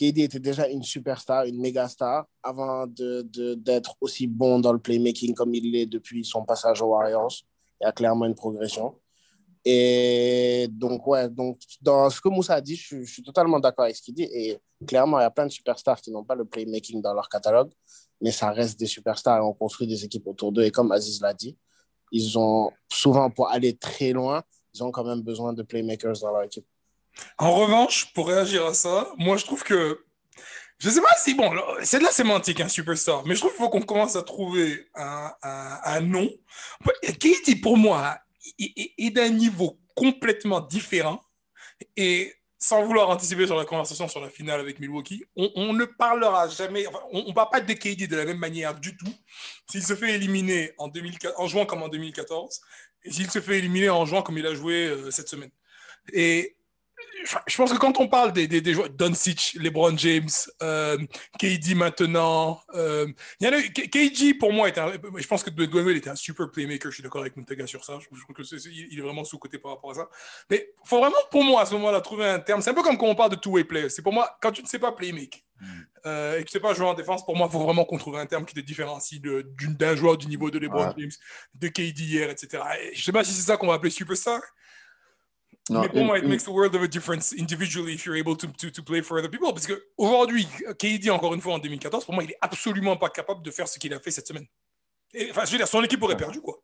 KD 0.00 0.20
était 0.20 0.40
déjà 0.40 0.66
une 0.66 0.82
superstar, 0.82 1.44
une 1.44 1.60
méga 1.60 1.86
star, 1.86 2.26
avant 2.42 2.86
d'être 2.86 3.30
de, 3.30 3.54
d'être 3.54 3.96
aussi 4.00 4.26
bon 4.26 4.58
dans 4.58 4.72
le 4.72 4.78
playmaking 4.78 5.34
comme 5.34 5.54
il 5.54 5.70
l'est 5.70 5.84
depuis 5.84 6.24
son 6.24 6.42
passage 6.44 6.80
aux 6.80 6.86
Warriors. 6.86 7.34
Il 7.80 7.84
y 7.84 7.86
a 7.86 7.92
clairement 7.92 8.24
une 8.24 8.34
progression. 8.34 8.98
Et 9.62 10.68
donc, 10.70 11.06
ouais, 11.06 11.28
donc 11.28 11.58
dans 11.82 12.08
ce 12.08 12.18
que 12.18 12.30
Moussa 12.30 12.54
a 12.54 12.60
dit, 12.62 12.76
je, 12.76 13.02
je 13.02 13.12
suis 13.12 13.22
totalement 13.22 13.60
d'accord 13.60 13.84
avec 13.84 13.96
ce 13.96 14.02
qu'il 14.02 14.14
dit. 14.14 14.28
Et 14.32 14.58
clairement, 14.86 15.18
il 15.18 15.22
y 15.22 15.26
a 15.26 15.30
plein 15.30 15.44
de 15.44 15.52
superstars 15.52 16.00
qui 16.00 16.10
n'ont 16.10 16.24
pas 16.24 16.34
le 16.34 16.46
playmaking 16.46 17.02
dans 17.02 17.12
leur 17.12 17.28
catalogue, 17.28 17.70
mais 18.22 18.30
ça 18.30 18.50
reste 18.52 18.78
des 18.78 18.86
superstars 18.86 19.38
et 19.38 19.40
on 19.42 19.52
construit 19.52 19.86
des 19.86 20.02
équipes 20.02 20.26
autour 20.26 20.50
d'eux. 20.50 20.62
Et 20.62 20.70
comme 20.70 20.92
Aziz 20.92 21.20
l'a 21.20 21.34
dit, 21.34 21.58
ils 22.10 22.38
ont 22.38 22.70
souvent, 22.90 23.28
pour 23.30 23.50
aller 23.50 23.76
très 23.76 24.12
loin, 24.12 24.42
ils 24.74 24.82
ont 24.82 24.90
quand 24.90 25.04
même 25.04 25.20
besoin 25.20 25.52
de 25.52 25.62
playmakers 25.62 26.20
dans 26.20 26.30
leur 26.30 26.44
équipe. 26.44 26.66
En 27.38 27.54
revanche, 27.54 28.12
pour 28.14 28.28
réagir 28.28 28.66
à 28.66 28.74
ça, 28.74 29.12
moi 29.18 29.36
je 29.36 29.44
trouve 29.44 29.62
que. 29.62 30.04
Je 30.78 30.88
sais 30.88 31.02
pas 31.02 31.14
si, 31.18 31.34
bon, 31.34 31.52
c'est 31.82 31.98
de 31.98 32.04
la 32.04 32.10
sémantique, 32.10 32.60
un 32.60 32.68
superstar, 32.68 33.26
mais 33.26 33.34
je 33.34 33.40
trouve 33.40 33.52
qu'il 33.52 33.62
faut 33.62 33.68
qu'on 33.68 33.82
commence 33.82 34.16
à 34.16 34.22
trouver 34.22 34.88
un, 34.94 35.30
un, 35.42 36.00
nom. 36.00 36.30
Katie, 37.02 37.56
pour 37.56 37.76
moi, 37.76 38.16
est, 38.58 39.10
d'un 39.10 39.28
niveau 39.28 39.78
complètement 39.94 40.62
différent. 40.62 41.20
Et 41.96 42.34
sans 42.58 42.84
vouloir 42.84 43.08
anticiper 43.08 43.46
sur 43.46 43.56
la 43.56 43.64
conversation 43.64 44.06
sur 44.06 44.20
la 44.20 44.28
finale 44.28 44.60
avec 44.60 44.80
Milwaukee, 44.80 45.24
on, 45.34 45.72
ne 45.72 45.86
parlera 45.86 46.48
jamais, 46.48 46.84
on 47.10 47.24
ne 47.28 47.32
parle 47.32 47.48
pas 47.50 47.60
de 47.60 47.72
KD 47.72 48.06
de 48.06 48.16
la 48.16 48.26
même 48.26 48.38
manière 48.38 48.78
du 48.78 48.96
tout 48.96 49.12
s'il 49.70 49.82
se 49.82 49.94
fait 49.94 50.14
éliminer 50.14 50.72
en, 50.76 50.88
2004 50.88 51.40
en 51.40 51.46
jouant 51.46 51.64
comme 51.64 51.82
en 51.82 51.88
2014 51.88 52.60
et 53.04 53.12
s'il 53.12 53.30
se 53.30 53.40
fait 53.40 53.58
éliminer 53.58 53.88
en 53.88 54.04
jouant 54.04 54.20
comme 54.20 54.36
il 54.36 54.46
a 54.46 54.54
joué 54.54 54.88
euh, 54.88 55.10
cette 55.10 55.28
semaine. 55.28 55.50
Et 56.12 56.56
je 57.46 57.56
pense 57.56 57.72
que 57.72 57.78
quand 57.78 57.98
on 58.00 58.08
parle 58.08 58.32
des, 58.32 58.46
des, 58.48 58.60
des 58.60 58.72
joueurs, 58.74 58.88
Doncic, 58.90 59.52
LeBron 59.54 59.96
James, 59.98 60.28
euh, 60.62 60.96
KD 61.38 61.74
maintenant, 61.74 62.60
euh, 62.74 63.06
il 63.40 63.46
y 63.46 63.50
en 63.50 63.52
a 63.52 63.58
eu- 63.58 63.68
K- 63.70 63.88
KG 63.90 64.34
pour 64.38 64.52
moi, 64.52 64.68
est 64.68 64.78
un, 64.78 64.92
je 65.16 65.26
pense 65.26 65.42
que 65.42 65.50
Dwayne 65.50 65.96
était 65.96 66.10
un 66.10 66.16
super 66.16 66.50
playmaker, 66.50 66.90
je 66.90 66.94
suis 66.94 67.02
d'accord 67.02 67.20
avec 67.20 67.36
Montega 67.36 67.66
sur 67.66 67.84
ça, 67.84 67.98
je, 68.00 68.06
trouve 68.08 68.34
que 68.34 68.42
c'est- 68.42 68.56
il 68.68 68.98
est 68.98 69.02
vraiment 69.02 69.24
sous-côté 69.24 69.58
par 69.58 69.72
rapport 69.72 69.90
à 69.90 69.94
ça. 69.94 70.08
Mais 70.50 70.70
il 70.84 70.88
faut 70.88 70.98
vraiment, 70.98 71.16
pour 71.30 71.44
moi, 71.44 71.62
à 71.62 71.66
ce 71.66 71.72
moment-là, 71.74 72.00
trouver 72.00 72.26
un 72.26 72.40
terme. 72.40 72.62
C'est 72.62 72.70
un 72.70 72.74
peu 72.74 72.82
comme 72.82 72.96
quand 72.98 73.06
on 73.06 73.14
parle 73.14 73.30
de 73.30 73.36
two-way 73.36 73.64
player. 73.64 73.88
C'est 73.90 74.02
pour 74.02 74.12
moi, 74.12 74.36
quand 74.40 74.52
tu 74.52 74.62
ne 74.62 74.66
sais 74.66 74.78
pas 74.78 74.92
playmake 74.92 75.44
euh, 76.06 76.38
et 76.38 76.44
que 76.44 76.48
tu 76.48 76.56
ne 76.56 76.60
sais 76.60 76.60
pas 76.60 76.72
jouer 76.72 76.86
en 76.86 76.94
défense, 76.94 77.24
pour 77.24 77.36
moi, 77.36 77.48
il 77.50 77.52
faut 77.52 77.62
vraiment 77.62 77.84
qu'on 77.84 77.98
trouve 77.98 78.16
un 78.16 78.24
terme 78.26 78.46
qui 78.46 78.54
te 78.54 78.60
différencie 78.60 79.20
d'un 79.20 79.94
joueur 79.94 80.16
du 80.16 80.26
niveau 80.26 80.50
de 80.50 80.58
LeBron 80.58 80.86
Ouais. 80.88 80.94
James, 80.96 81.10
de 81.54 81.68
KD 81.68 81.98
hier, 82.00 82.30
etc. 82.30 82.62
Et 82.80 82.94
je 82.94 83.00
ne 83.00 83.04
sais 83.04 83.12
pas 83.12 83.24
si 83.24 83.32
c'est 83.32 83.42
ça 83.42 83.56
qu'on 83.58 83.66
va 83.66 83.74
appeler 83.74 83.90
superstar. 83.90 84.40
Non, 85.70 85.80
mais 85.82 85.88
pour 85.88 86.04
moi, 86.04 86.18
it 86.18 86.24
makes 86.24 86.46
a 86.48 86.50
world 86.50 86.74
of 86.74 86.82
a 86.82 86.88
difference 86.88 87.32
individually 87.32 87.94
if 87.94 88.04
you're 88.04 88.18
able 88.18 88.36
to, 88.36 88.48
to, 88.48 88.70
to 88.70 88.82
play 88.82 89.02
for 89.02 89.18
other 89.18 89.30
people. 89.30 89.52
Parce 89.52 89.66
qu'aujourd'hui, 89.66 90.46
KD, 90.78 91.10
encore 91.10 91.32
une 91.32 91.40
fois, 91.40 91.54
en 91.54 91.58
2014, 91.58 92.04
pour 92.04 92.14
moi, 92.14 92.24
il 92.24 92.30
est 92.30 92.38
absolument 92.40 92.96
pas 92.96 93.08
capable 93.08 93.42
de 93.42 93.50
faire 93.50 93.68
ce 93.68 93.78
qu'il 93.78 93.94
a 93.94 94.00
fait 94.00 94.10
cette 94.10 94.26
semaine. 94.26 94.46
Et, 95.14 95.30
enfin, 95.30 95.44
je 95.44 95.52
veux 95.52 95.58
dire, 95.58 95.68
son 95.68 95.82
équipe 95.82 96.02
aurait 96.02 96.16
perdu, 96.16 96.40
quoi. 96.40 96.60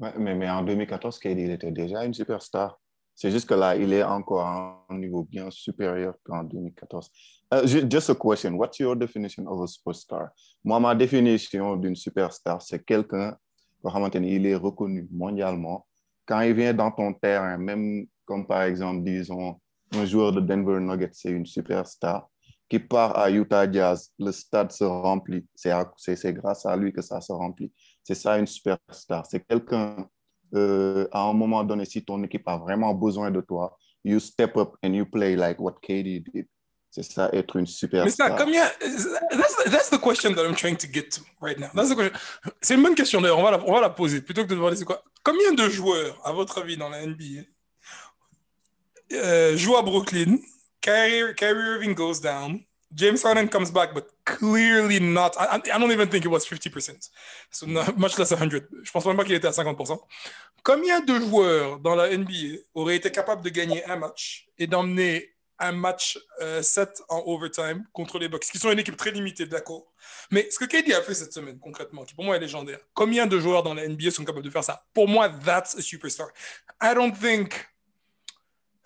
Ouais, 0.00 0.12
mais, 0.18 0.34
mais 0.34 0.50
en 0.50 0.62
2014, 0.62 1.18
KD 1.18 1.38
il 1.38 1.50
était 1.52 1.70
déjà 1.70 2.04
une 2.04 2.12
superstar. 2.14 2.78
C'est 3.14 3.30
juste 3.30 3.48
que 3.48 3.54
là, 3.54 3.76
il 3.76 3.92
est 3.92 4.02
encore 4.02 4.40
à 4.44 4.84
un 4.88 4.98
niveau 4.98 5.22
bien 5.22 5.48
supérieur 5.50 6.14
qu'en 6.24 6.42
2014. 6.42 7.10
Uh, 7.52 7.66
ju- 7.66 7.86
just 7.88 8.10
a 8.10 8.14
question. 8.16 8.54
What's 8.54 8.80
your 8.80 8.96
definition 8.96 9.46
of 9.46 9.62
a 9.62 9.66
superstar? 9.68 10.30
Moi, 10.64 10.80
ma 10.80 10.94
définition 10.96 11.76
d'une 11.76 11.94
superstar, 11.94 12.60
c'est 12.60 12.84
quelqu'un, 12.84 13.36
ni 14.18 14.34
il 14.34 14.46
est 14.46 14.56
reconnu 14.56 15.06
mondialement. 15.12 15.86
Quand 16.26 16.40
il 16.40 16.54
vient 16.54 16.74
dans 16.74 16.90
ton 16.90 17.12
terrain, 17.12 17.56
même 17.56 18.06
comme 18.24 18.46
par 18.46 18.62
exemple, 18.62 19.04
disons, 19.04 19.60
un 19.92 20.06
joueur 20.06 20.32
de 20.32 20.40
Denver 20.40 20.80
Nuggets, 20.80 21.10
c'est 21.12 21.30
une 21.30 21.46
superstar, 21.46 22.28
qui 22.68 22.78
part 22.78 23.16
à 23.16 23.30
Utah 23.30 23.70
Jazz, 23.70 24.10
le 24.18 24.32
stade 24.32 24.72
se 24.72 24.84
remplit. 24.84 25.46
C'est 25.54 26.32
grâce 26.32 26.66
à 26.66 26.76
lui 26.76 26.92
que 26.92 27.02
ça 27.02 27.20
se 27.20 27.32
remplit. 27.32 27.72
C'est 28.02 28.14
ça 28.14 28.38
une 28.38 28.46
superstar. 28.46 29.26
C'est 29.26 29.46
quelqu'un, 29.46 30.08
euh, 30.54 31.06
à 31.12 31.22
un 31.22 31.32
moment 31.32 31.62
donné, 31.64 31.84
si 31.84 32.04
ton 32.04 32.22
équipe 32.24 32.46
a 32.48 32.56
vraiment 32.56 32.94
besoin 32.94 33.30
de 33.30 33.40
toi, 33.40 33.76
you 34.04 34.18
step 34.18 34.56
up 34.56 34.76
and 34.84 34.94
you 34.94 35.06
play 35.06 35.36
like 35.36 35.60
what 35.60 35.74
KD 35.82 36.20
did. 36.32 36.46
C'est 36.90 37.02
ça, 37.02 37.28
être 37.32 37.56
une 37.56 37.62
Mais 37.62 37.66
ça, 37.66 37.72
superstar. 37.76 38.36
combien. 38.36 38.64
That's, 39.30 39.64
that's 39.70 39.90
the 39.90 40.00
question 40.00 40.32
that 40.34 40.44
I'm 40.44 40.54
trying 40.54 40.76
to 40.76 40.86
get 40.86 41.08
to 41.10 41.22
right 41.42 41.58
now. 41.58 41.68
That's 41.74 41.90
the 41.90 41.96
question. 41.96 42.18
C'est 42.60 42.74
une 42.76 42.82
bonne 42.82 42.94
question 42.94 43.20
d'ailleurs, 43.20 43.38
on, 43.40 43.42
va 43.42 43.50
la- 43.50 43.64
on 43.68 43.72
va 43.72 43.80
la 43.80 43.90
poser 43.90 44.20
plutôt 44.20 44.42
que 44.44 44.48
de 44.48 44.54
demander 44.54 44.76
c'est 44.76 44.84
quoi. 44.84 45.02
Combien 45.24 45.52
de 45.54 45.68
joueurs, 45.68 46.20
à 46.24 46.32
votre 46.32 46.58
avis, 46.58 46.76
dans 46.76 46.88
la 46.88 47.04
NBA, 47.04 47.42
euh, 49.14 49.56
jouent 49.56 49.76
à 49.76 49.82
Brooklyn, 49.82 50.38
Kyrie, 50.80 51.34
Irving 51.40 51.94
goes 51.94 52.20
down, 52.20 52.60
James 52.94 53.18
Harden 53.24 53.48
comes 53.48 53.70
back, 53.70 53.92
but 53.92 54.06
clearly 54.24 55.00
not. 55.00 55.36
I, 55.38 55.58
don't 55.58 55.90
even 55.90 56.08
think 56.08 56.24
it 56.24 56.28
was 56.28 56.46
50%. 56.46 57.10
So 57.50 57.66
much 57.96 58.18
less 58.18 58.30
100. 58.30 58.50
Je 58.82 58.90
pense 58.92 59.04
même 59.06 59.16
pas 59.16 59.24
qu'il 59.24 59.34
était 59.34 59.48
à 59.48 59.50
50%. 59.50 59.98
Combien 60.62 61.00
de 61.00 61.18
joueurs 61.18 61.80
dans 61.80 61.96
la 61.96 62.16
NBA 62.16 62.58
auraient 62.74 62.96
été 62.96 63.10
capables 63.10 63.42
de 63.42 63.50
gagner 63.50 63.84
un 63.86 63.96
match 63.96 64.46
et 64.58 64.66
d'emmener 64.66 65.34
un 65.58 65.72
match 65.72 66.18
euh, 66.40 66.62
7 66.62 67.02
en 67.08 67.22
overtime 67.26 67.84
contre 67.92 68.18
les 68.18 68.28
Bucks, 68.28 68.44
qui 68.44 68.58
sont 68.58 68.70
une 68.70 68.78
équipe 68.78 68.96
très 68.96 69.10
limitée, 69.10 69.46
d'accord. 69.46 69.92
Mais 70.30 70.48
ce 70.50 70.58
que 70.58 70.64
KD 70.64 70.92
a 70.94 71.02
fait 71.02 71.14
cette 71.14 71.32
semaine, 71.32 71.58
concrètement, 71.58 72.04
qui 72.04 72.14
pour 72.14 72.24
moi 72.24 72.36
est 72.36 72.40
légendaire, 72.40 72.80
combien 72.92 73.26
de 73.26 73.38
joueurs 73.38 73.62
dans 73.62 73.74
la 73.74 73.86
NBA 73.88 74.10
sont 74.10 74.24
capables 74.24 74.44
de 74.44 74.50
faire 74.50 74.64
ça 74.64 74.84
Pour 74.92 75.08
moi, 75.08 75.28
that's 75.28 75.76
a 75.76 75.82
superstar. 75.82 76.28
I 76.82 76.94
don't 76.94 77.12
think. 77.12 77.66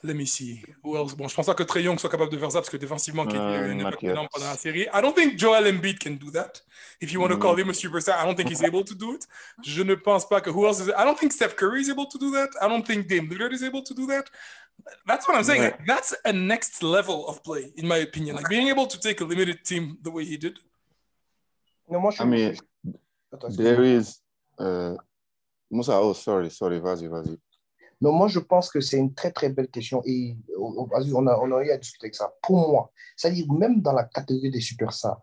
Let 0.04 0.14
me 0.14 0.26
see. 0.26 0.62
Who 0.84 0.96
else? 0.96 1.14
Bon, 1.16 1.26
je 1.26 1.34
pense 1.34 1.46
pas 1.46 1.54
que 1.54 1.64
Trey 1.64 1.82
Young 1.82 1.98
soit 1.98 2.08
capable 2.08 2.30
de 2.30 2.38
faire 2.38 2.52
ça 2.52 2.60
parce 2.60 2.70
que 2.70 2.76
défensivement, 2.76 3.24
not 3.24 3.34
impact 3.34 4.00
yet. 4.02 4.10
énorme 4.12 4.28
pendant 4.32 4.46
la 4.46 4.56
série. 4.56 4.82
I 4.94 5.00
don't 5.02 5.12
think 5.12 5.36
Joel 5.36 5.66
Embiid 5.66 5.98
can 5.98 6.12
do 6.12 6.30
that. 6.30 6.62
If 7.00 7.12
you 7.12 7.20
want 7.20 7.30
to 7.30 7.36
Mm. 7.36 7.40
call 7.40 7.58
him 7.58 7.68
a 7.68 7.72
superstar, 7.72 8.16
I 8.16 8.24
don't 8.24 8.36
think 8.36 8.48
he's 8.48 8.62
able 8.62 8.84
to 8.84 8.94
do 8.94 9.14
it. 9.14 9.26
Je 9.64 9.82
ne 9.82 9.96
pense 9.96 10.24
pas 10.28 10.40
que 10.40 10.50
who 10.50 10.66
else 10.66 10.80
is. 10.80 10.88
I 10.90 11.04
don't 11.04 11.18
think 11.18 11.32
Steph 11.32 11.56
Curry 11.56 11.80
is 11.80 11.88
able 11.90 12.06
to 12.06 12.16
do 12.18 12.30
that. 12.30 12.50
I 12.62 12.68
don't 12.68 12.86
think 12.86 13.08
Dame 13.08 13.28
Lillard 13.28 13.52
is 13.52 13.62
able 13.64 13.82
to 13.82 13.92
do 13.92 14.06
that. 14.06 14.30
That's 15.04 15.26
what 15.26 15.36
I'm 15.36 15.42
saying. 15.42 15.72
That's 15.84 16.14
a 16.24 16.32
next 16.32 16.80
level 16.84 17.26
of 17.26 17.42
play, 17.42 17.72
in 17.76 17.88
my 17.88 17.96
opinion. 17.96 18.36
Like 18.36 18.48
being 18.48 18.68
able 18.68 18.86
to 18.86 19.00
take 19.00 19.20
a 19.20 19.24
limited 19.24 19.64
team 19.64 19.98
the 20.02 20.10
way 20.12 20.24
he 20.24 20.36
did. 20.36 20.60
Non, 21.90 22.00
moi, 22.02 22.12
je 22.12 22.22
I 22.22 22.26
mean, 22.26 22.54
there 23.56 23.82
is, 23.82 24.20
uh, 24.60 24.94
Moussa, 25.70 25.94
oh, 25.94 26.12
sorry, 26.12 26.50
sorry, 26.50 26.78
vas-y, 26.78 27.08
vas-y. 27.08 27.36
Non, 28.00 28.12
moi, 28.12 28.28
je 28.28 28.38
pense 28.38 28.70
que 28.70 28.80
c'est 28.80 28.96
une 28.98 29.12
très, 29.12 29.32
très 29.32 29.48
belle 29.48 29.68
question 29.68 30.02
et 30.04 30.36
on 30.56 30.88
a, 31.26 31.38
on 31.38 31.52
a 31.56 31.64
eu 31.64 31.70
à 31.70 31.78
discuter 31.78 32.06
avec 32.06 32.14
ça. 32.14 32.32
Pour 32.42 32.68
moi, 32.68 32.92
c'est-à-dire 33.16 33.52
même 33.52 33.80
dans 33.80 33.92
la 33.92 34.04
catégorie 34.04 34.50
des 34.50 34.60
superstars, 34.60 35.20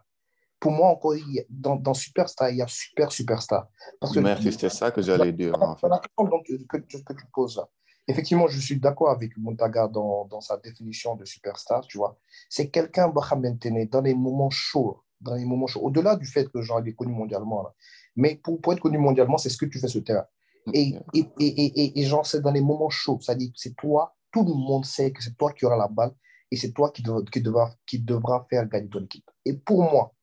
pour 0.60 0.72
moi, 0.72 0.90
encore, 0.90 1.14
dans, 1.50 1.76
dans 1.76 1.94
Superstar, 1.94 2.50
il 2.50 2.58
y 2.58 2.62
a 2.62 2.68
super 2.68 3.12
superstar. 3.12 3.68
Parce 4.00 4.14
que 4.14 4.20
Merci, 4.20 4.52
c'était 4.52 4.70
ça 4.70 4.90
que 4.92 5.02
j'allais 5.02 5.32
dire, 5.32 5.54
en 5.62 5.76
fait. 5.76 5.88
la 5.88 6.00
question 6.00 6.26
donc, 6.26 6.46
que, 6.48 6.78
tu- 6.78 7.04
que 7.04 7.14
tu 7.14 7.26
poses 7.32 7.58
là, 7.58 7.70
effectivement, 8.08 8.48
je 8.48 8.60
suis 8.60 8.80
d'accord 8.80 9.10
avec 9.10 9.38
Montaga 9.38 9.88
dans, 9.88 10.26
dans 10.26 10.42
sa 10.42 10.58
définition 10.58 11.16
de 11.16 11.26
superstar, 11.26 11.82
tu 11.88 11.98
vois. 11.98 12.18
C'est 12.50 12.70
quelqu'un, 12.70 13.10
dans 13.10 14.02
les 14.02 14.16
moments 14.16 14.50
chauds, 14.50 15.02
dans 15.22 15.36
les 15.36 15.46
moments 15.46 15.68
chauds, 15.68 15.82
au-delà 15.82 16.16
du 16.16 16.26
fait 16.26 16.50
que 16.50 16.62
genre, 16.62 16.80
il 16.82 16.90
est 16.90 16.94
connu 16.94 17.14
mondialement, 17.14 17.64
là. 17.64 17.74
mais 18.16 18.36
pour, 18.36 18.60
pour 18.60 18.74
être 18.74 18.80
connu 18.82 18.98
mondialement, 18.98 19.38
c'est 19.38 19.50
ce 19.50 19.58
que 19.58 19.66
tu 19.66 19.80
fais 19.80 19.88
sur 19.88 20.00
le 20.00 20.06
terrain. 20.06 20.26
Et, 20.74 20.96
et, 21.14 21.26
et, 21.40 22.00
et, 22.00 22.04
genre, 22.06 22.26
c'est 22.26 22.42
dans 22.42 22.52
les 22.52 22.62
moments 22.62 22.90
chauds, 22.90 23.20
c'est-à-dire 23.22 23.50
que 23.50 23.58
c'est 23.60 23.76
toi, 23.76 24.16
tout 24.32 24.44
le 24.44 24.54
monde 24.54 24.86
sait 24.86 25.12
que 25.12 25.22
c'est 25.24 25.38
toi 25.38 25.52
qui 25.54 25.66
auras 25.66 25.78
la 25.78 25.88
balle 25.88 26.14
et 26.52 26.58
c'est 26.58 26.72
toi 26.72 26.92
qui, 26.92 27.02
devra, 27.04 27.22
qui, 27.32 27.42
devra, 27.42 27.72
qui 27.86 28.00
devra 28.00 28.46
faire 28.50 28.68
gagner 28.68 28.90
ton 28.90 29.04
équipe. 29.04 29.30
Et 29.46 29.54
pour 29.54 29.84
moi, 29.84 30.14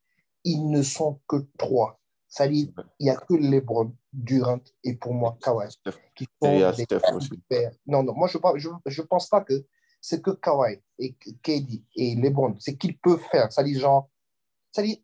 ils 0.45 0.69
ne 0.69 0.83
sont 0.83 1.21
que 1.29 1.37
trois. 1.57 1.99
C'est-à-dire, 2.29 2.69
il 2.99 3.05
n'y 3.05 3.11
a 3.11 3.17
que 3.17 3.35
LeBron, 3.35 3.95
Durant 4.13 4.61
et 4.85 4.95
pour 4.97 5.15
moi, 5.15 5.39
Kawhi. 5.41 5.69
Qui 6.15 6.27
a 6.43 6.73
des 6.73 6.85
Steph 6.85 7.01
aussi. 7.15 7.29
super- 7.29 7.73
Non, 7.87 8.03
non, 8.03 8.13
moi, 8.15 8.29
je 8.29 8.37
ne 8.39 8.59
je, 8.59 8.69
je 8.87 9.03
pense 9.03 9.29
pas 9.29 9.41
que 9.43 9.65
c'est 10.01 10.21
que 10.21 10.33
Kawhi 10.33 10.83
et 10.99 11.15
KD 11.43 11.83
et 11.97 12.15
LeBron, 12.17 12.57
c'est 12.59 12.77
qu'ils 12.77 12.99
peuvent 12.99 13.23
faire. 13.31 13.51
C'est-à-dire, 13.51 13.81
genre, 13.81 14.11
c'est-à-dire, 14.71 14.97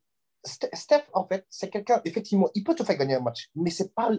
Steph, 0.45 1.05
en 1.13 1.27
fait, 1.27 1.47
c'est 1.51 1.69
quelqu'un, 1.69 2.01
effectivement, 2.05 2.49
il 2.55 2.65
peut 2.65 2.75
te 2.75 2.85
faire 2.85 2.97
gagner 2.97 3.15
un 3.15 3.21
match, 3.21 3.51
mais 3.55 3.71
c'est 3.71 3.95
pas, 3.95 4.11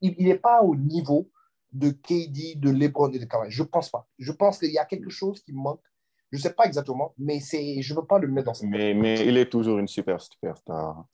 il 0.00 0.24
n'est 0.24 0.38
pas 0.38 0.62
au 0.62 0.76
niveau 0.76 1.30
de 1.72 1.90
KD, 1.90 2.58
de 2.58 2.70
LeBron 2.70 3.10
et 3.10 3.18
de 3.18 3.24
Kawhi. 3.24 3.50
Je 3.50 3.62
pense 3.62 3.90
pas. 3.90 4.08
Je 4.18 4.32
pense 4.32 4.58
qu'il 4.58 4.70
y 4.70 4.78
a 4.78 4.84
quelque 4.84 5.10
chose 5.10 5.42
qui 5.42 5.52
manque. 5.52 5.82
Je 6.30 6.38
ne 6.38 6.42
sais 6.42 6.52
pas 6.52 6.64
exactement, 6.64 7.14
mais 7.18 7.40
c'est, 7.40 7.82
je 7.82 7.94
ne 7.94 8.00
veux 8.00 8.06
pas 8.06 8.18
le 8.18 8.28
mettre 8.28 8.46
dans 8.46 8.54
cette 8.54 8.68
Mais, 8.68 8.94
mais 8.94 9.26
il 9.26 9.36
est 9.36 9.50
toujours 9.50 9.78
une 9.78 9.88
super 9.88 10.20
superstar. 10.20 11.06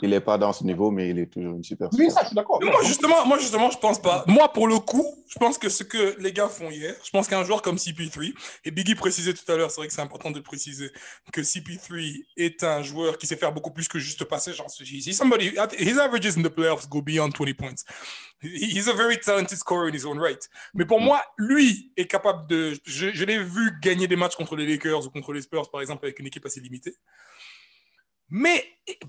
Il 0.00 0.10
n'est 0.10 0.20
pas 0.20 0.38
dans 0.38 0.52
ce 0.52 0.62
niveau, 0.62 0.90
mais 0.92 1.08
il 1.10 1.18
est 1.18 1.26
toujours 1.26 1.56
une 1.56 1.64
superstar. 1.64 1.98
Oui, 1.98 2.08
ça, 2.10 2.20
je 2.22 2.26
suis 2.28 2.36
d'accord. 2.36 2.60
Moi 2.62 2.82
justement, 2.84 3.26
moi 3.26 3.36
justement, 3.38 3.68
je 3.70 3.78
pense 3.78 4.00
pas. 4.00 4.24
Moi 4.28 4.52
pour 4.52 4.68
le 4.68 4.78
coup, 4.78 5.04
je 5.28 5.38
pense 5.40 5.58
que 5.58 5.68
ce 5.68 5.82
que 5.82 6.14
les 6.20 6.32
gars 6.32 6.48
font 6.48 6.70
hier, 6.70 6.94
je 7.04 7.10
pense 7.10 7.26
qu'un 7.26 7.42
joueur 7.44 7.62
comme 7.62 7.76
CP3 7.76 8.32
et 8.64 8.70
Biggie 8.70 8.94
précisait 8.94 9.34
tout 9.34 9.50
à 9.50 9.56
l'heure, 9.56 9.70
c'est 9.72 9.80
vrai 9.80 9.88
que 9.88 9.92
c'est 9.92 10.00
important 10.00 10.30
de 10.30 10.38
préciser 10.40 10.90
que 11.32 11.40
CP3 11.40 12.24
est 12.36 12.62
un 12.62 12.82
joueur 12.82 13.18
qui 13.18 13.26
sait 13.26 13.36
faire 13.36 13.52
beaucoup 13.52 13.72
plus 13.72 13.88
que 13.88 13.98
juste 13.98 14.24
passer. 14.24 14.52
Genre, 14.52 14.68
he's 14.80 15.16
somebody, 15.16 15.52
his 15.78 15.98
averages 15.98 16.36
in 16.38 16.42
the 16.42 16.48
playoffs 16.48 16.88
go 16.88 17.02
beyond 17.02 17.30
20 17.32 17.54
points. 17.54 17.84
He- 18.40 18.76
He's 18.78 18.86
a 18.88 18.92
very 18.92 19.18
talented 19.18 19.58
scorer 19.58 19.88
in 19.90 19.94
his 19.94 20.04
own 20.06 20.20
right. 20.20 20.48
Mais 20.74 20.84
pour 20.84 21.00
moi, 21.00 21.20
lui 21.38 21.90
est 21.96 22.06
capable 22.06 22.46
de. 22.46 22.78
Je, 22.84 23.10
je 23.12 23.24
l'ai 23.24 23.42
vu 23.42 23.72
gagner 23.82 24.06
des 24.06 24.14
matchs 24.14 24.36
contre 24.36 24.54
les 24.54 24.64
Lakers 24.64 25.06
ou 25.06 25.10
contre 25.10 25.32
les 25.32 25.42
Spurs, 25.42 25.68
par 25.72 25.80
exemple, 25.80 26.04
avec 26.06 26.20
une 26.20 26.26
équipe 26.28 26.46
assez 26.46 26.60
limitée. 26.60 26.94
Mais 28.30 28.62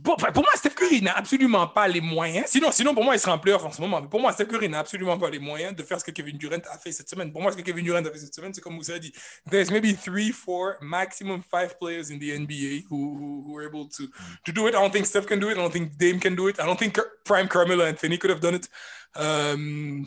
pour, 0.04 0.18
moi, 0.20 0.52
Steph 0.56 0.72
Curry 0.72 1.02
n'a 1.02 1.14
absolument 1.14 1.68
pas 1.68 1.88
les 1.88 2.02
moyens. 2.02 2.48
Sinon, 2.48 2.72
sinon, 2.72 2.94
pour 2.94 3.04
moi, 3.04 3.16
il 3.16 3.20
serait 3.20 3.32
en 3.32 3.40
playoff 3.40 3.64
en 3.66 3.72
ce 3.72 3.82
moment. 3.82 4.02
Mais 4.02 4.08
pour 4.08 4.20
moi, 4.20 4.32
Steph 4.32 4.46
Curry 4.46 4.70
n'a 4.70 4.80
absolument 4.80 5.18
pas 5.18 5.30
les 5.30 5.40
moyens 5.40 5.76
de 5.76 5.84
faire 5.84 6.00
ce 6.00 6.06
que 6.06 6.12
Kevin 6.12 6.38
Durant 6.38 6.62
a 6.72 6.78
fait 6.78 6.92
cette 6.92 7.10
semaine. 7.10 7.32
Pour 7.32 7.42
moi, 7.42 7.52
ce 7.52 7.58
que 7.58 7.62
Kevin 7.62 7.84
Durant 7.84 8.06
a 8.06 8.12
fait 8.12 8.20
cette 8.20 8.34
semaine, 8.34 8.54
c'est 8.54 8.62
comme 8.62 8.78
vous 8.78 8.90
avez 8.90 9.00
dit. 9.00 9.14
There's 9.50 9.72
maybe 9.72 9.96
three, 9.96 10.32
four, 10.32 10.76
maximum 10.82 11.42
five 11.44 11.78
players 11.80 12.12
in 12.12 12.18
the 12.20 12.32
NBA 12.32 12.86
who, 12.90 13.18
who, 13.18 13.44
who 13.46 13.58
are 13.58 13.66
able 13.66 13.88
to, 13.90 14.04
to 14.46 14.52
do 14.52 14.68
it. 14.68 14.76
I 14.76 14.80
don't 14.80 14.92
think 14.92 15.06
Steph 15.06 15.26
can 15.26 15.40
do 15.40 15.50
it. 15.50 15.58
I 15.58 15.62
don't 15.62 15.72
think 15.72 15.98
Dame 15.98 16.20
can 16.20 16.36
do 16.36 16.48
it. 16.48 16.60
I 16.60 16.66
don't 16.66 16.80
think 16.80 16.98
Prime 17.26 17.48
Carmelo 17.48 17.86
Anthony 17.86 18.18
could 18.18 18.30
have 18.30 18.42
done 18.42 18.56
it. 18.56 18.68
Um, 19.16 20.06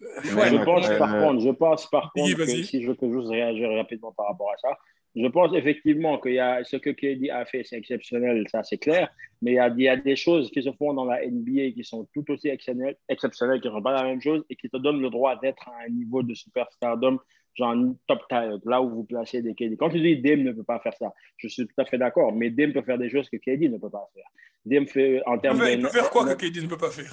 ouais, 0.00 0.50
je 0.50 0.64
pense 0.64 0.88
euh, 0.88 0.98
par 0.98 1.18
contre, 1.18 1.40
je 1.40 1.50
pense 1.50 1.90
par 1.90 2.12
contre 2.12 2.36
que 2.36 2.42
vas-y. 2.42 2.64
si 2.64 2.82
je 2.82 2.92
peux 2.92 3.10
juste 3.12 3.28
réagir 3.28 3.70
rapidement 3.70 4.12
par 4.12 4.28
rapport 4.28 4.50
à 4.52 4.56
ça, 4.58 4.78
je 5.20 5.26
pense 5.28 5.54
effectivement 5.54 6.18
qu'il 6.18 6.34
y 6.34 6.38
a 6.38 6.62
ce 6.64 6.76
que 6.76 6.90
KD 6.90 7.30
a 7.30 7.44
fait, 7.44 7.64
c'est 7.64 7.76
exceptionnel, 7.76 8.44
ça 8.50 8.62
c'est 8.62 8.78
clair, 8.78 9.08
mais 9.42 9.52
il 9.52 9.54
y, 9.54 9.58
a, 9.58 9.68
il 9.68 9.82
y 9.82 9.88
a 9.88 9.96
des 9.96 10.16
choses 10.16 10.50
qui 10.50 10.62
se 10.62 10.70
font 10.72 10.94
dans 10.94 11.04
la 11.04 11.24
NBA 11.26 11.70
qui 11.74 11.84
sont 11.84 12.06
tout 12.14 12.30
aussi 12.30 12.48
exceptionnelles, 12.48 12.96
exceptionnelles 13.08 13.60
qui 13.60 13.68
ne 13.68 13.72
sont 13.74 13.82
pas 13.82 13.92
la 13.94 14.04
même 14.04 14.20
chose 14.20 14.44
et 14.48 14.56
qui 14.56 14.68
te 14.68 14.76
donnent 14.76 15.00
le 15.02 15.10
droit 15.10 15.38
d'être 15.40 15.68
à 15.68 15.84
un 15.86 15.90
niveau 15.90 16.22
de 16.22 16.34
superstardom, 16.34 17.18
genre 17.54 17.74
top 18.06 18.20
tier, 18.28 18.50
là 18.64 18.80
où 18.80 18.88
vous 18.90 19.04
placez 19.04 19.42
des 19.42 19.54
KD. 19.54 19.76
Quand 19.76 19.90
tu 19.90 20.00
dis 20.00 20.16
Dame 20.20 20.42
ne 20.42 20.52
peut 20.52 20.62
pas 20.62 20.78
faire 20.78 20.94
ça, 20.94 21.12
je 21.38 21.48
suis 21.48 21.66
tout 21.66 21.80
à 21.80 21.84
fait 21.84 21.98
d'accord, 21.98 22.32
mais 22.32 22.50
Dame 22.50 22.72
peut 22.72 22.82
faire 22.82 22.98
des 22.98 23.10
choses 23.10 23.28
que 23.28 23.36
KD 23.36 23.68
ne 23.70 23.78
peut 23.78 23.90
pas 23.90 24.08
faire. 24.14 24.26
Dame 24.64 24.86
fait 24.86 25.20
en 25.26 25.36
il 25.36 25.40
termes 25.40 25.58
peut 25.58 25.64
faire- 25.64 25.74
de 25.76 25.80
il 25.80 25.82
peut 25.82 25.88
faire 25.90 26.10
quoi 26.10 26.34
que 26.34 26.46
KD 26.46 26.62
ne 26.62 26.68
peut 26.68 26.76
pas 26.78 26.90
faire? 26.90 27.12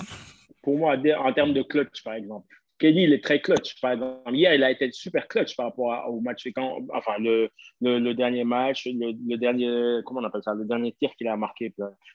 Pour 0.61 0.77
moi, 0.77 0.95
en 1.19 1.33
termes 1.33 1.53
de 1.53 1.61
clutch, 1.61 2.03
par 2.03 2.15
exemple. 2.15 2.47
Kelly, 2.77 3.03
il 3.03 3.13
est 3.13 3.23
très 3.23 3.39
clutch. 3.39 3.79
Par 3.79 3.93
exemple, 3.93 4.33
hier, 4.35 4.53
il 4.53 4.63
a 4.63 4.69
été 4.69 4.91
super 4.91 5.27
clutch 5.27 5.55
par 5.55 5.67
rapport 5.67 5.93
à- 5.93 6.09
au 6.09 6.19
match, 6.19 6.45
quand, 6.55 6.79
enfin, 6.93 7.13
le, 7.19 7.49
le, 7.81 7.99
le 7.99 8.13
dernier 8.13 8.43
match, 8.43 8.85
le, 8.85 9.13
le 9.27 9.37
dernier, 9.37 10.01
comment 10.05 10.19
on 10.19 10.23
appelle 10.25 10.43
ça, 10.43 10.53
le 10.53 10.65
dernier 10.65 10.91
tir 10.93 11.09
qu'il 11.15 11.27
a 11.29 11.37
marqué. 11.37 11.73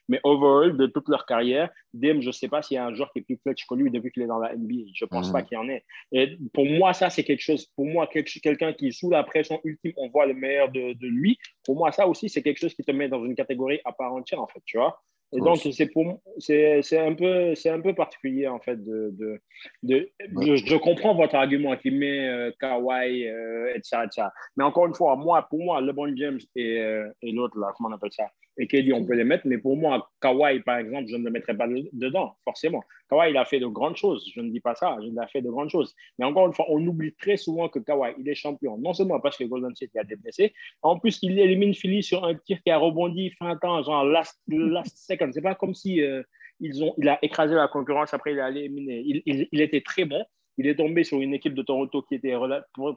Mais 0.09 0.21
overall, 0.23 0.77
de 0.77 0.87
toute 0.87 1.09
leur 1.09 1.25
carrière, 1.25 1.71
Dame, 1.95 2.21
je 2.21 2.27
ne 2.27 2.33
sais 2.33 2.49
pas 2.49 2.61
s'il 2.63 2.75
y 2.75 2.79
a 2.79 2.85
un 2.85 2.95
joueur 2.95 3.11
qui 3.13 3.21
est 3.21 3.23
plus 3.23 3.39
clutch 3.39 3.67
que 3.67 3.75
lui 3.75 3.91
depuis 3.91 4.11
qu'il 4.13 4.23
est 4.23 4.27
dans 4.27 4.39
la 4.39 4.53
NBA. 4.55 4.91
Je 4.95 5.05
ne 5.05 5.09
pense 5.09 5.29
Mhm. 5.29 5.33
pas 5.33 5.43
qu'il 5.43 5.55
y 5.57 5.59
en 5.59 5.69
ait. 5.69 5.85
Et 6.13 6.37
pour 6.53 6.67
moi, 6.67 6.93
ça, 6.93 7.09
c'est 7.11 7.25
quelque 7.25 7.41
chose, 7.43 7.67
pour 7.75 7.87
moi, 7.87 8.09
quel- 8.13 8.25
quelqu'un 8.25 8.73
qui, 8.75 8.93
sous 8.93 9.11
la 9.11 9.25
pression 9.25 9.61
ultime, 9.65 9.93
on 9.97 10.09
voit 10.11 10.27
le 10.27 10.35
meilleur 10.35 10.71
de, 10.71 10.93
de 10.93 11.07
lui. 11.07 11.39
Pour 11.65 11.77
moi, 11.77 11.91
ça 11.91 12.07
aussi, 12.07 12.29
c'est 12.29 12.43
quelque 12.43 12.59
chose 12.59 12.75
qui 12.75 12.85
te 12.85 12.93
met 12.93 13.09
dans 13.09 13.25
une 13.25 13.35
catégorie 13.35 13.81
à 13.85 13.93
part 13.93 14.13
entière, 14.13 14.41
en 14.43 14.47
fait, 14.47 14.61
tu 14.67 14.77
vois. 14.77 15.01
Et 15.33 15.41
donc, 15.41 15.59
c'est 15.59 15.87
pour 15.87 16.21
c'est 16.39 16.83
c'est 16.83 16.99
un 16.99 17.15
peu 17.15 17.55
c'est 17.55 17.71
un 17.71 17.81
peu 17.81 17.95
particulier 17.95 18.49
en 18.49 18.59
fait 18.59 18.77
de, 18.77 19.11
de, 19.13 19.41
de 19.85 20.11
je, 20.43 20.57
je 20.57 20.77
comprends 20.77 21.15
votre 21.15 21.37
argument 21.37 21.77
qui 21.77 21.93
met 21.93 22.29
euh, 22.29 22.51
Kawhi 22.59 23.29
euh, 23.29 23.73
etc., 23.75 23.99
etc. 24.07 24.29
Mais 24.57 24.65
encore 24.65 24.87
une 24.87 24.95
fois, 24.95 25.15
moi 25.15 25.47
pour 25.49 25.63
moi 25.63 25.81
LeBron 25.81 26.17
James 26.17 26.41
et, 26.57 26.81
euh, 26.81 27.09
et 27.23 27.31
l'autre 27.31 27.59
là 27.59 27.73
comment 27.77 27.91
on 27.91 27.93
appelle 27.93 28.13
ça? 28.13 28.25
Et 28.61 28.67
KD 28.69 28.93
on 28.93 29.05
peut 29.05 29.15
les 29.15 29.25
mettre, 29.25 29.47
mais 29.47 29.59
pour 29.59 29.77
moi 29.77 30.11
Kawhi 30.21 30.61
par 30.61 30.79
exemple 30.79 31.09
je 31.09 31.17
ne 31.17 31.25
le 31.25 31.31
mettrais 31.31 31.57
pas 31.57 31.67
de- 31.67 31.89
dedans 31.93 32.37
forcément. 32.45 32.83
Kawhi 33.09 33.31
il 33.31 33.37
a 33.37 33.45
fait 33.45 33.59
de 33.59 33.67
grandes 33.67 33.97
choses, 33.97 34.31
je 34.35 34.41
ne 34.41 34.51
dis 34.51 34.61
pas 34.61 34.75
ça, 34.75 34.97
il 35.03 35.19
a 35.19 35.27
fait 35.27 35.43
de 35.43 35.51
grandes 35.51 35.71
choses. 35.71 35.95
Mais 36.19 36.25
encore 36.25 36.47
une 36.47 36.53
fois, 36.53 36.67
on 36.69 36.87
oublie 36.87 37.13
très 37.15 37.37
souvent 37.37 37.69
que 37.69 37.79
Kawhi 37.79 38.15
il 38.19 38.29
est 38.29 38.35
champion 38.35 38.79
non 38.79 38.93
seulement 38.93 39.19
parce 39.19 39.37
que 39.37 39.45
Golden 39.45 39.75
State 39.75 39.97
a 39.97 40.05
des 40.05 40.17
blessés, 40.17 40.53
en 40.83 40.99
plus 40.99 41.19
il 41.23 41.39
élimine 41.39 41.75
Philly 41.75 42.03
sur 42.03 42.25
un 42.25 42.35
tir 42.35 42.59
qui 42.63 42.71
a 42.71 42.79
rebondi 42.79 43.31
fin 43.39 43.57
temps 43.57 43.83
genre 43.83 44.05
last 44.05 44.39
last 44.49 44.97
second. 44.99 45.31
C'est 45.33 45.43
pas 45.43 45.55
comme 45.55 45.75
si 45.75 46.03
euh, 46.03 46.23
ils 46.61 46.85
ont, 46.85 46.95
il 46.99 47.09
a 47.09 47.19
écrasé 47.23 47.55
la 47.55 47.69
concurrence, 47.69 48.13
après 48.13 48.33
il 48.33 48.41
a 48.41 48.51
éliminé. 48.51 49.03
Il, 49.07 49.23
il, 49.27 49.49
il 49.51 49.61
était 49.63 49.81
très 49.81 50.05
bon. 50.05 50.23
Il 50.61 50.67
est 50.71 50.77
tombé 50.83 51.05
sur 51.05 51.19
une 51.27 51.35
équipe 51.39 51.55
de 51.55 51.65
Toronto 51.71 52.03
qui 52.03 52.15
était, 52.17 52.35
pour, 52.75 52.89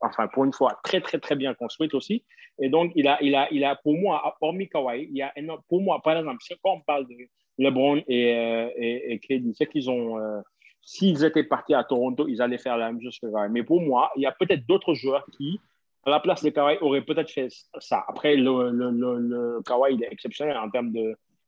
enfin, 0.00 0.24
pour 0.32 0.42
une 0.46 0.54
fois, 0.58 0.72
très, 0.82 1.00
très, 1.06 1.18
très 1.18 1.36
bien 1.42 1.52
construite 1.62 1.92
aussi. 1.98 2.16
Et 2.62 2.68
donc, 2.74 2.86
il 3.00 3.06
a, 3.06 3.16
il 3.22 3.34
a, 3.34 3.44
il 3.56 3.62
a 3.64 3.76
pour 3.84 3.94
moi, 4.02 4.14
hormis 4.40 4.68
Kawhi, 4.74 4.98
il 5.10 5.16
y 5.22 5.24
a 5.28 5.30
énorme- 5.40 5.62
pour 5.68 5.80
moi, 5.86 6.00
par 6.02 6.16
exemple, 6.16 6.42
quand 6.62 6.72
on 6.78 6.80
parle 6.80 7.06
de 7.12 7.16
LeBron 7.58 7.98
et, 8.08 8.34
euh, 8.34 8.70
et, 8.76 8.94
et 9.12 9.42
c'est 9.56 9.68
qu'ils 9.72 9.88
ont, 9.96 10.18
euh, 10.18 10.40
s'ils 10.80 11.22
étaient 11.28 11.44
partis 11.44 11.74
à 11.74 11.84
Toronto, 11.84 12.26
ils 12.28 12.40
allaient 12.40 12.62
faire 12.66 12.78
la 12.78 12.86
même 12.90 13.02
chose 13.02 13.18
que 13.22 13.26
Kawhi. 13.30 13.50
Mais 13.50 13.62
pour 13.70 13.80
moi, 13.82 14.10
il 14.16 14.22
y 14.22 14.26
a 14.26 14.32
peut-être 14.40 14.64
d'autres 14.66 14.94
joueurs 14.94 15.26
qui, 15.36 15.60
à 16.06 16.10
la 16.10 16.20
place 16.20 16.42
de 16.42 16.50
Kawhi, 16.50 16.78
auraient 16.80 17.06
peut-être 17.10 17.30
fait 17.30 17.48
ça. 17.78 17.98
Après, 18.08 18.36
le, 18.36 18.70
le, 18.70 18.86
le, 19.02 19.10
le 19.32 19.62
Kawhi, 19.68 19.94
il 19.96 20.00
est 20.04 20.12
exceptionnel 20.16 20.56
en 20.56 20.70
termes 20.70 20.92
de, 20.92 21.04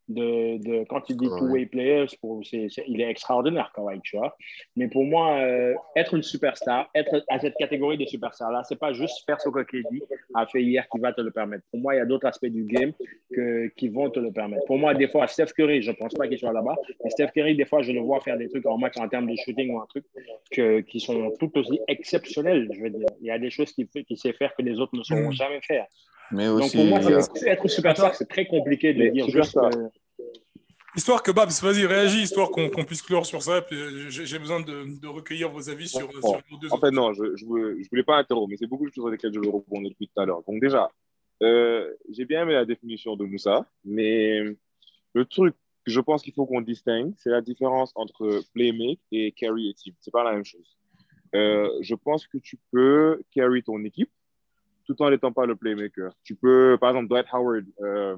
de, 0.09 0.57
de 0.59 0.85
quand 0.85 1.09
il 1.11 1.17
dit 1.17 1.29
Ouais. 1.29 1.39
two-way 1.39 1.67
players, 1.67 2.07
pour, 2.21 2.45
c'est, 2.45 2.69
c'est- 2.71 2.85
il 2.89 3.01
est 3.01 3.11
extraordinaire, 3.11 3.71
Kawhi, 3.75 4.01
tu 4.03 4.17
vois. 4.17 4.37
Mais 4.77 4.89
pour 4.89 5.05
moi, 5.05 5.37
euh, 5.41 5.75
être 5.97 6.15
une 6.15 6.23
superstar, 6.23 6.89
être 6.95 7.25
à 7.29 7.39
cette 7.39 7.55
catégorie 7.57 7.99
de 7.99 8.07
superstar-là, 8.07 8.63
c'est 8.65 8.79
pas 8.79 8.93
juste 8.93 9.25
faire 9.27 9.41
ce 9.41 9.51
que 9.51 9.63
KD 9.63 10.03
a 10.35 10.47
fait 10.47 10.63
hier 10.63 10.89
qui 10.89 10.99
va 10.99 11.13
te 11.13 11.21
le 11.21 11.31
permettre. 11.31 11.65
Pour 11.71 11.81
moi, 11.81 11.95
il 11.95 11.99
y 11.99 12.01
a 12.01 12.07
d'autres 12.07 12.27
aspects 12.27 12.47
du 12.47 12.65
game 12.65 12.93
que, 13.35 13.69
qui 13.77 13.89
vont 13.89 14.09
te 14.11 14.19
le 14.19 14.33
permettre. 14.33 14.65
Pour 14.65 14.79
moi, 14.79 14.95
des 14.95 15.09
fois, 15.09 15.27
Steph 15.27 15.53
Curry, 15.57 15.83
je 15.83 15.93
pense 15.93 16.15
pas 16.15 16.27
qu'il 16.27 16.39
soit 16.39 16.53
là-bas, 16.53 16.77
mais 17.05 17.11
Steph 17.11 17.29
Curry, 17.35 17.55
des 17.55 17.67
fois, 17.67 17.83
je 17.83 17.93
le 17.93 18.01
vois 18.01 18.21
faire 18.21 18.39
des 18.39 18.49
trucs 18.49 18.65
en 18.67 18.79
match 18.79 18.97
en 18.99 19.09
termes 19.09 19.31
de 19.31 19.37
shooting 19.37 19.71
ou 19.75 19.81
un 19.81 19.87
truc 19.87 20.05
que, 20.51 20.81
qui 20.81 21.01
sont 21.01 21.33
tout 21.39 21.57
aussi 21.59 21.79
exceptionnels, 21.89 22.69
je 22.75 22.81
veux 22.81 22.91
dire. 22.91 23.07
Il 23.21 23.27
y 23.27 23.31
a 23.31 23.39
des 23.39 23.51
choses 23.51 23.73
qu'il 23.73 23.89
sait 24.17 24.33
faire 24.33 24.55
que 24.57 24.63
les 24.63 24.79
autres 24.81 24.97
ne 24.97 25.03
sauront 25.03 25.29
Mm. 25.29 25.33
jamais 25.33 25.61
faire. 25.61 25.87
Mais 26.31 26.47
Donc 26.47 26.59
aussi, 26.65 26.77
pour 26.77 26.87
moi, 26.87 26.99
il 27.03 27.11
y 27.11 27.15
a- 27.15 27.21
c'est- 27.23 27.49
être 27.49 27.69
superstar, 27.69 28.15
c'est 28.15 28.27
très 28.29 28.47
compliqué 28.47 28.93
de 28.93 28.99
Mais 29.05 29.11
dire 29.11 29.29
juste 29.29 29.55
que... 29.55 29.89
Histoire 30.97 31.23
que 31.23 31.31
Babs, 31.31 31.51
vas-y, 31.63 31.87
réagis, 31.87 32.23
histoire 32.23 32.51
qu'on 32.51 32.85
puisse 32.85 33.03
clore 33.03 33.25
sur 33.27 33.43
ça. 33.43 33.59
et 33.71 33.75
euh, 33.75 34.09
j'ai 34.11 34.39
besoin 34.39 34.61
de, 34.61 34.99
de 35.01 35.07
recueillir 35.07 35.51
vos 35.51 35.69
avis 35.71 35.87
sur, 35.89 36.09
Bon, 36.09 36.21
sur 36.33 36.41
nos 36.51 36.59
deux 36.59 36.73
En 36.73 36.79
fait, 36.79 36.91
non, 36.91 37.13
je 37.13 37.37
je 37.37 37.45
voulais, 37.45 37.75
voulais 37.91 38.03
pas 38.03 38.17
interrompre, 38.17 38.49
mais 38.51 38.57
c'est 38.57 38.67
beaucoup 38.67 38.85
de 38.89 38.91
choses 38.93 39.05
sur 39.05 39.09
lesquelles 39.11 39.33
je 39.33 39.39
veux 39.39 39.51
répondre 39.51 39.89
depuis 39.89 40.09
tout 40.09 40.21
à 40.21 40.25
l'heure. 40.27 40.43
Donc 40.49 40.61
déjà, 40.61 40.91
euh, 41.43 41.95
j'ai 42.11 42.25
bien 42.25 42.43
aimé 42.43 42.55
la 42.55 42.65
définition 42.65 43.17
de 43.17 43.25
Moussa, 43.25 43.67
mais 43.85 44.41
le 45.15 45.25
truc 45.27 45.55
que 45.85 45.93
je 45.93 46.01
pense 46.01 46.23
qu'il 46.23 46.33
faut 46.33 46.47
qu'on 46.47 46.63
distingue, 46.63 47.13
c'est 47.17 47.31
la 47.31 47.43
différence 47.43 47.93
entre 47.95 48.41
playmake 48.55 48.99
et 49.13 49.31
carry 49.33 49.71
a 49.71 49.75
team. 49.75 49.95
C'est 50.01 50.11
pas 50.11 50.25
la 50.25 50.33
même 50.33 50.45
chose. 50.45 50.77
Euh, 51.35 51.69
je 51.83 51.95
pense 51.95 52.27
que 52.27 52.39
tu 52.39 52.59
peux 52.73 53.23
carry 53.31 53.63
ton 53.63 53.85
équipe 53.85 54.11
tout 54.89 55.01
en 55.03 55.11
n'étant 55.11 55.33
pas 55.33 55.45
le 55.47 55.55
playmaker. 55.55 56.13
Tu 56.25 56.35
peux, 56.35 56.79
par 56.81 56.91
exemple, 56.91 57.09
Dwight 57.09 57.27
Howard, 57.33 57.65
euh, 57.83 58.17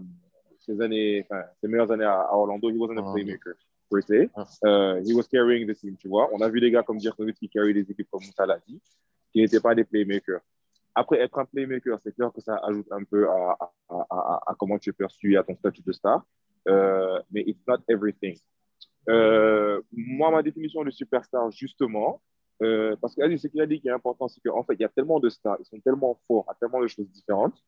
ses 0.61 0.81
années, 0.81 1.27
enfin, 1.29 1.43
ses 1.61 1.67
meilleures 1.69 1.91
années 1.91 2.05
à, 2.05 2.33
Orlando, 2.33 2.71
he 2.71 2.77
wasn't 2.77 2.99
a 2.99 3.03
Ah. 3.05 3.13
playmaker. 3.13 3.55
per 3.93 4.03
se. 4.03 4.29
Euh, 4.65 5.03
he 5.05 5.13
was 5.13 5.25
carrying 5.25 5.67
the 5.67 5.75
team, 5.77 5.97
tu 5.97 6.07
vois. 6.07 6.29
On 6.33 6.41
a 6.43 6.49
vu 6.49 6.61
des 6.61 6.71
gars 6.71 6.85
comme 6.85 6.99
Dirk 6.99 7.19
Nowitzki 7.19 7.49
qui 7.49 7.53
carry 7.53 7.75
des 7.75 7.91
équipes 7.91 8.07
comme 8.09 8.23
Moussa 8.25 8.47
l'a 8.47 8.61
dit, 8.69 8.81
qui 9.33 9.41
n'étaient 9.41 9.59
pas 9.59 9.75
des 9.75 9.83
playmakers. 9.83 10.41
Après, 10.95 11.19
être 11.21 11.37
un 11.41 11.45
playmaker, 11.45 11.99
c'est 11.99 12.15
clair 12.15 12.31
que 12.33 12.41
ça 12.41 12.55
ajoute 12.59 12.87
un 12.93 13.03
peu 13.03 13.29
à, 13.29 13.57
à, 13.59 13.73
à, 13.89 14.07
à- 14.11 14.43
à 14.47 14.55
comment 14.57 14.79
tu 14.79 14.91
es 14.91 14.93
perçu, 14.93 15.37
à 15.37 15.43
ton 15.43 15.57
statut 15.57 15.83
de 15.83 15.91
star. 15.91 16.25
Euh, 16.69 17.21
mais 17.33 17.43
it's 17.49 17.67
not 17.67 17.79
everything. 17.89 18.37
Euh, 19.09 19.81
moi, 19.93 20.31
ma 20.31 20.43
définition 20.45 20.85
de 20.85 20.91
superstar, 20.93 21.51
justement, 21.51 22.23
euh, 22.63 22.97
parce 23.01 23.15
que 23.15 23.37
ce 23.37 23.49
qu'il 23.49 23.61
a 23.61 23.67
dit 23.67 23.81
qui 23.81 23.89
est 23.89 23.93
important, 23.93 24.29
c'est 24.29 24.41
qu'en 24.41 24.63
fait, 24.65 24.75
il 24.75 24.81
y 24.81 24.85
a 24.85 24.89
tellement 24.89 25.21
de 25.21 25.29
stars, 25.29 25.57
ils 25.61 25.65
sont 25.65 25.81
tellement 25.81 26.19
forts 26.27 26.45
à 26.49 26.55
tellement 26.55 26.81
de 26.81 26.87
choses 26.89 27.09
différentes, 27.09 27.63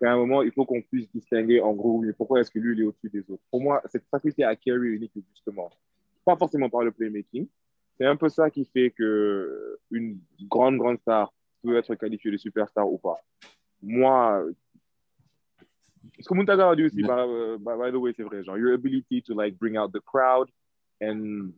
qu'à 0.00 0.12
un 0.12 0.16
moment, 0.16 0.42
il 0.42 0.50
faut 0.52 0.64
qu'on 0.64 0.82
puisse 0.82 1.10
distinguer, 1.12 1.60
en 1.60 1.72
gros, 1.72 1.98
oui, 1.98 2.12
pourquoi 2.12 2.40
est-ce 2.40 2.50
que 2.50 2.58
lui, 2.58 2.74
il 2.76 2.82
est 2.82 2.86
au-dessus 2.86 3.10
des 3.10 3.20
autres? 3.30 3.42
Pour 3.50 3.60
moi, 3.60 3.80
cette 3.86 4.04
faculté 4.10 4.42
à 4.44 4.56
carry 4.56 4.96
une 4.96 5.04
équipe, 5.04 5.24
justement, 5.32 5.70
pas 6.24 6.36
forcément 6.36 6.68
par 6.68 6.82
le 6.82 6.90
playmaking, 6.90 7.46
c'est 7.98 8.06
un 8.06 8.16
peu 8.16 8.28
ça 8.28 8.50
qui 8.50 8.64
fait 8.64 8.90
que 8.90 9.78
une 9.90 10.18
grande, 10.48 10.78
grande 10.78 10.98
star 10.98 11.32
peut 11.62 11.76
être 11.76 11.94
qualifiée 11.94 12.30
de 12.32 12.36
superstar 12.36 12.90
ou 12.90 12.98
pas. 12.98 13.20
Moi, 13.80 14.44
ce 16.18 16.28
que 16.28 16.34
Muntaga 16.34 16.70
a 16.70 16.76
dit 16.76 16.84
aussi, 16.84 17.02
Mais- 17.02 17.08
by, 17.08 17.12
uh, 17.12 17.58
by, 17.58 17.76
by 17.78 17.92
the 17.92 17.96
way, 17.96 18.12
c'est 18.16 18.22
vrai, 18.24 18.42
genre, 18.42 18.58
your 18.58 18.74
ability 18.74 19.22
to 19.22 19.34
like 19.34 19.56
bring 19.56 19.76
out 19.76 19.92
the 19.92 20.00
crowd 20.00 20.48
and, 21.00 21.52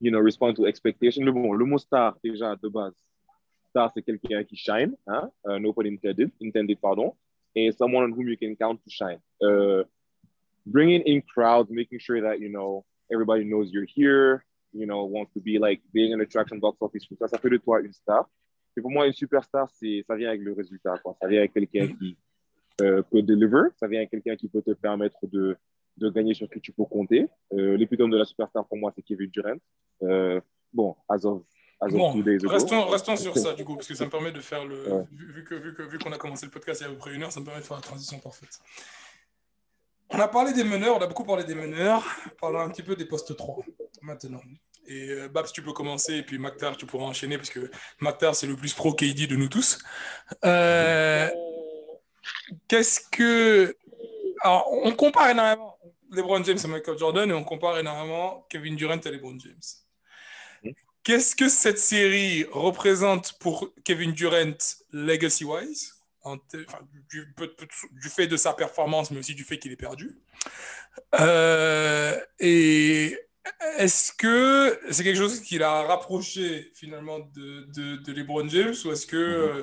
you 0.00 0.10
know, 0.10 0.20
respond 0.20 0.54
to 0.54 0.66
expectation. 0.66 1.24
Le, 1.24 1.32
bon, 1.32 1.52
le 1.52 1.64
mot 1.64 1.78
star, 1.78 2.16
déjà, 2.22 2.56
de 2.56 2.68
base, 2.68 2.94
star, 3.70 3.90
c'est 3.94 4.02
quelqu'un 4.02 4.44
qui 4.44 4.56
shine, 4.56 4.96
hein, 5.06 5.30
uh, 5.46 5.58
no 5.58 5.72
pun 5.72 5.86
intended, 5.86 6.30
intended, 6.40 6.80
pardon, 6.80 7.14
et 7.54 7.72
someone 7.72 8.04
on 8.04 8.12
whom 8.12 8.28
you 8.28 8.36
can 8.36 8.54
count 8.56 8.76
to 8.82 8.90
shine. 8.90 9.18
Uh, 9.42 9.84
bringing 10.66 11.02
in 11.02 11.22
crowds, 11.22 11.70
making 11.70 11.98
sure 11.98 12.20
that, 12.20 12.40
you 12.40 12.48
know, 12.48 12.84
everybody 13.12 13.44
knows 13.44 13.70
you're 13.72 13.86
here, 13.86 14.44
you 14.72 14.86
know, 14.86 15.04
wants 15.04 15.32
to 15.34 15.40
be 15.40 15.58
like 15.58 15.80
being 15.92 16.12
an 16.12 16.20
attraction 16.20 16.60
box 16.60 16.78
office, 16.80 17.04
ça, 17.18 17.28
ça 17.28 17.38
fait 17.38 17.50
de 17.50 17.58
toi 17.58 17.80
une 17.80 17.92
star. 17.92 18.28
Et 18.76 18.80
pour 18.80 18.92
moi, 18.92 19.06
une 19.06 19.12
superstar, 19.12 19.68
c'est, 19.70 20.04
ça 20.06 20.14
vient 20.14 20.28
avec 20.28 20.40
le 20.42 20.52
résultat. 20.52 20.94
Ça 21.20 21.26
vient 21.26 21.40
avec 21.40 21.52
quelqu'un 21.52 21.88
qui 21.88 22.16
euh, 22.80 23.02
peut 23.02 23.22
deliver, 23.22 23.70
ça 23.76 23.88
vient 23.88 23.98
avec 23.98 24.10
quelqu'un 24.10 24.36
qui 24.36 24.48
peut 24.48 24.62
te 24.62 24.70
permettre 24.70 25.18
de, 25.26 25.56
de 25.98 26.10
gagner 26.10 26.34
sur 26.34 26.48
qui 26.48 26.60
tu 26.60 26.72
peux 26.72 26.84
compter. 26.84 27.26
Euh, 27.52 27.76
L'épitome 27.76 28.10
de 28.10 28.16
la 28.16 28.24
superstar, 28.24 28.66
pour 28.66 28.78
moi, 28.78 28.92
c'est 28.94 29.02
Kevin 29.02 29.30
Durant. 29.30 29.56
Euh, 30.02 30.40
bon, 30.72 30.96
as 31.08 31.24
of, 31.24 31.42
as 31.80 31.86
of 31.86 31.92
Bon, 31.92 32.12
two 32.12 32.22
days 32.22 32.36
ago. 32.36 32.48
restons, 32.48 32.86
restons 32.86 33.16
sur 33.16 33.36
ça 33.36 33.54
du 33.54 33.64
coup, 33.64 33.74
parce 33.74 33.88
que 33.88 33.94
ça 33.94 34.04
me 34.04 34.10
permet 34.10 34.32
de 34.32 34.40
faire 34.40 34.64
le. 34.64 34.92
Ouais. 34.92 35.04
Vu, 35.12 35.44
que 35.44 35.54
vu 35.54 35.74
que 35.74 35.82
vu 35.82 35.98
qu'on 35.98 36.12
a 36.12 36.18
commencé 36.18 36.46
le 36.46 36.52
podcast 36.52 36.80
il 36.80 36.84
y 36.84 36.86
a 36.86 36.90
à 36.90 36.92
peu 36.92 36.98
près 36.98 37.14
une 37.14 37.22
heure, 37.22 37.32
ça 37.32 37.40
me 37.40 37.44
permet 37.44 37.60
de 37.60 37.66
faire 37.66 37.76
la 37.76 37.82
transition 37.82 38.18
parfaite. 38.18 38.60
On 40.10 40.18
a 40.18 40.28
parlé 40.28 40.54
des 40.54 40.64
meneurs, 40.64 40.96
on 40.96 41.02
a 41.02 41.06
beaucoup 41.06 41.24
parlé 41.24 41.44
des 41.44 41.54
meneurs. 41.54 42.02
Parlons 42.40 42.60
un 42.60 42.70
petit 42.70 42.82
peu 42.82 42.96
des 42.96 43.04
postes 43.04 43.36
3 43.36 43.64
maintenant. 44.00 44.40
Et 44.86 45.10
euh, 45.10 45.28
Babs, 45.28 45.52
tu 45.52 45.60
peux 45.60 45.74
commencer, 45.74 46.14
et 46.14 46.22
puis 46.22 46.38
Maktar, 46.38 46.78
tu 46.78 46.86
pourras 46.86 47.04
enchaîner, 47.04 47.36
parce 47.36 47.50
que 47.50 47.70
Maktar, 48.00 48.34
c'est 48.34 48.46
le 48.46 48.56
plus 48.56 48.72
pro 48.72 48.94
KD 48.94 49.26
de 49.26 49.36
nous 49.36 49.48
tous. 49.48 49.78
Euh, 50.46 51.28
Qu'est-ce 52.68 53.00
que. 53.10 53.76
Alors, 54.40 54.68
on 54.84 54.92
compare 54.92 55.30
énormément 55.30 55.77
LeBron 56.10 56.42
James 56.44 56.58
et 56.62 56.68
Michael 56.68 56.98
Jordan, 56.98 57.30
et 57.30 57.34
on 57.34 57.44
compare 57.44 57.78
énormément 57.78 58.46
Kevin 58.48 58.76
Durant 58.76 59.00
et 59.00 59.10
LeBron 59.10 59.38
James. 59.38 60.74
Qu'est-ce 61.04 61.34
que 61.34 61.48
cette 61.48 61.78
série 61.78 62.44
représente 62.50 63.38
pour 63.38 63.72
Kevin 63.84 64.12
Durant 64.12 64.58
legacy-wise, 64.92 65.94
enfin, 66.22 66.38
du, 67.10 68.08
fait 68.10 68.26
de 68.26 68.36
sa 68.36 68.52
performance, 68.52 69.10
mais 69.10 69.18
aussi 69.18 69.34
du 69.34 69.44
fait 69.44 69.58
qu'il 69.58 69.72
est 69.72 69.76
perdu? 69.76 70.18
Euh, 71.18 72.18
Et 72.40 73.18
est-ce 73.78 74.12
que 74.12 74.78
c'est 74.90 75.04
quelque 75.04 75.16
chose 75.16 75.40
qui 75.40 75.58
l'a 75.58 75.82
rapproché 75.82 76.70
finalement 76.74 77.20
de, 77.20 77.66
de, 77.74 77.96
de 77.96 78.12
LeBron 78.12 78.48
James, 78.48 78.74
ou 78.84 78.92
est-ce 78.92 79.06
que 79.06 79.16
euh, 79.16 79.62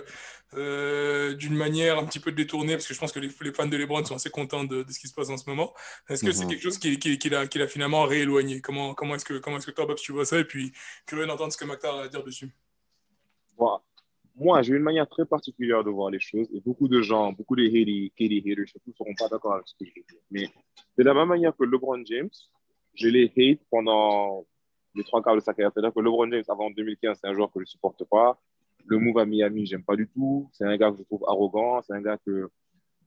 euh, 0.58 1.34
d'une 1.36 1.56
manière 1.56 1.98
un 2.00 2.06
petit 2.06 2.20
peu 2.20 2.32
détournée, 2.32 2.74
parce 2.74 2.88
que 2.88 2.94
je 2.94 3.00
pense 3.00 3.12
que 3.12 3.20
les, 3.20 3.30
les 3.42 3.54
fans 3.54 3.68
de 3.68 3.78
LeBron 3.78 4.04
sont 4.06 4.16
assez 4.16 4.30
contents 4.30 4.64
de, 4.64 4.84
de 4.84 4.92
ce 4.92 5.00
qui 5.00 5.08
se 5.08 5.14
passe 5.14 5.30
en 5.30 5.38
ce 5.38 5.50
moment, 5.50 5.74
est-ce 6.10 6.24
que 6.24 6.32
c'est 6.32 6.44
Mhm. 6.44 6.50
quelque 6.52 6.62
chose 6.64 6.78
qui, 6.78 6.98
qui, 7.00 7.18
qui 7.18 7.30
l'a, 7.30 7.68
finalement 7.68 8.04
rééloigné? 8.04 8.62
Comment, 8.62 8.94
comment 8.94 9.16
est-ce 9.16 9.26
que, 9.26 9.40
comment 9.40 9.58
est-ce 9.58 9.66
que 9.68 9.72
toi, 9.72 9.86
Babs, 9.86 9.98
tu 9.98 10.12
vois 10.12 10.26
ça? 10.26 10.40
Et 10.40 10.46
puis, 10.46 10.72
curieux 11.06 11.28
d'entendre 11.28 11.52
ce 11.54 11.58
que 11.58 11.66
Maktar 11.66 11.96
a 11.96 12.04
à 12.04 12.08
dire 12.08 12.24
dessus. 12.24 12.50
Moi, 13.58 13.82
moi, 14.38 14.62
j'ai 14.62 14.74
une 14.74 14.84
manière 14.84 15.08
très 15.08 15.26
particulière 15.26 15.84
de 15.84 15.90
voir 15.90 16.10
les 16.10 16.20
choses 16.20 16.48
et 16.54 16.60
beaucoup 16.60 16.88
de 16.90 17.02
gens, 17.02 17.32
beaucoup 17.32 17.56
de 17.56 17.64
KD 17.66 18.44
haters 18.46 18.68
surtout, 18.68 18.90
ne 18.90 18.94
seront 18.94 19.16
pas 19.18 19.30
d'accord 19.30 19.54
avec 19.54 19.68
ce 19.68 19.74
que 19.80 19.86
je 19.86 19.92
veux 19.96 20.06
dire. 20.10 20.20
Mais 20.30 20.50
de 20.98 21.04
la 21.04 21.14
même 21.14 21.30
manière 21.30 21.56
que 21.56 21.64
LeBron 21.64 22.04
James, 22.06 22.30
je 22.96 23.08
l'ai 23.08 23.32
hate 23.38 23.62
pendant 23.70 24.46
les 24.94 25.04
trois 25.06 25.22
quarts 25.24 25.36
de 25.36 25.40
sa 25.40 25.54
carrière. 25.54 25.72
C'est-à-dire 25.74 25.94
que 25.94 26.00
LeBron 26.02 26.30
James, 26.32 26.44
avant 26.50 26.70
2015, 26.70 27.20
c'est 27.22 27.28
un 27.28 27.34
joueur 27.34 27.48
que 27.50 27.60
je 27.60 27.64
ne 27.64 27.68
supporte 27.68 28.04
pas. 28.06 28.38
Le 28.88 28.98
move 28.98 29.18
à 29.18 29.26
Miami, 29.26 29.66
j'aime 29.66 29.84
pas 29.84 29.96
du 29.96 30.08
tout. 30.08 30.50
C'est 30.54 30.66
un 30.66 30.78
gars 30.78 30.92
que 30.92 30.98
je 30.98 31.04
trouve 31.04 31.24
arrogant. 31.28 31.82
C'est 31.82 31.94
un 31.94 32.02
gars 32.02 32.18
que, 32.26 32.50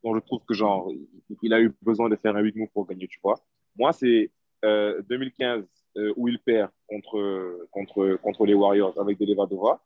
dont 0.03 0.15
je 0.15 0.21
trouve 0.21 0.41
que, 0.47 0.55
genre, 0.55 0.91
il 1.43 1.53
a 1.53 1.61
eu 1.61 1.73
besoin 1.83 2.09
de 2.09 2.17
faire 2.17 2.37
un 2.37 2.43
big 2.43 2.57
move 2.57 2.69
pour 2.73 2.87
gagner, 2.87 3.07
tu 3.09 3.19
vois. 3.23 3.41
Moi, 3.77 3.93
c'est 3.93 4.31
euh, 4.65 5.01
2015 5.09 5.65
euh, 5.97 6.13
où 6.17 6.29
il 6.29 6.39
perd 6.41 6.71
contre, 6.89 7.67
contre, 7.71 8.17
contre 8.23 8.47
les 8.47 8.55
Warriors 8.55 8.99
avec 9.01 9.19
Delevadova 9.19 9.81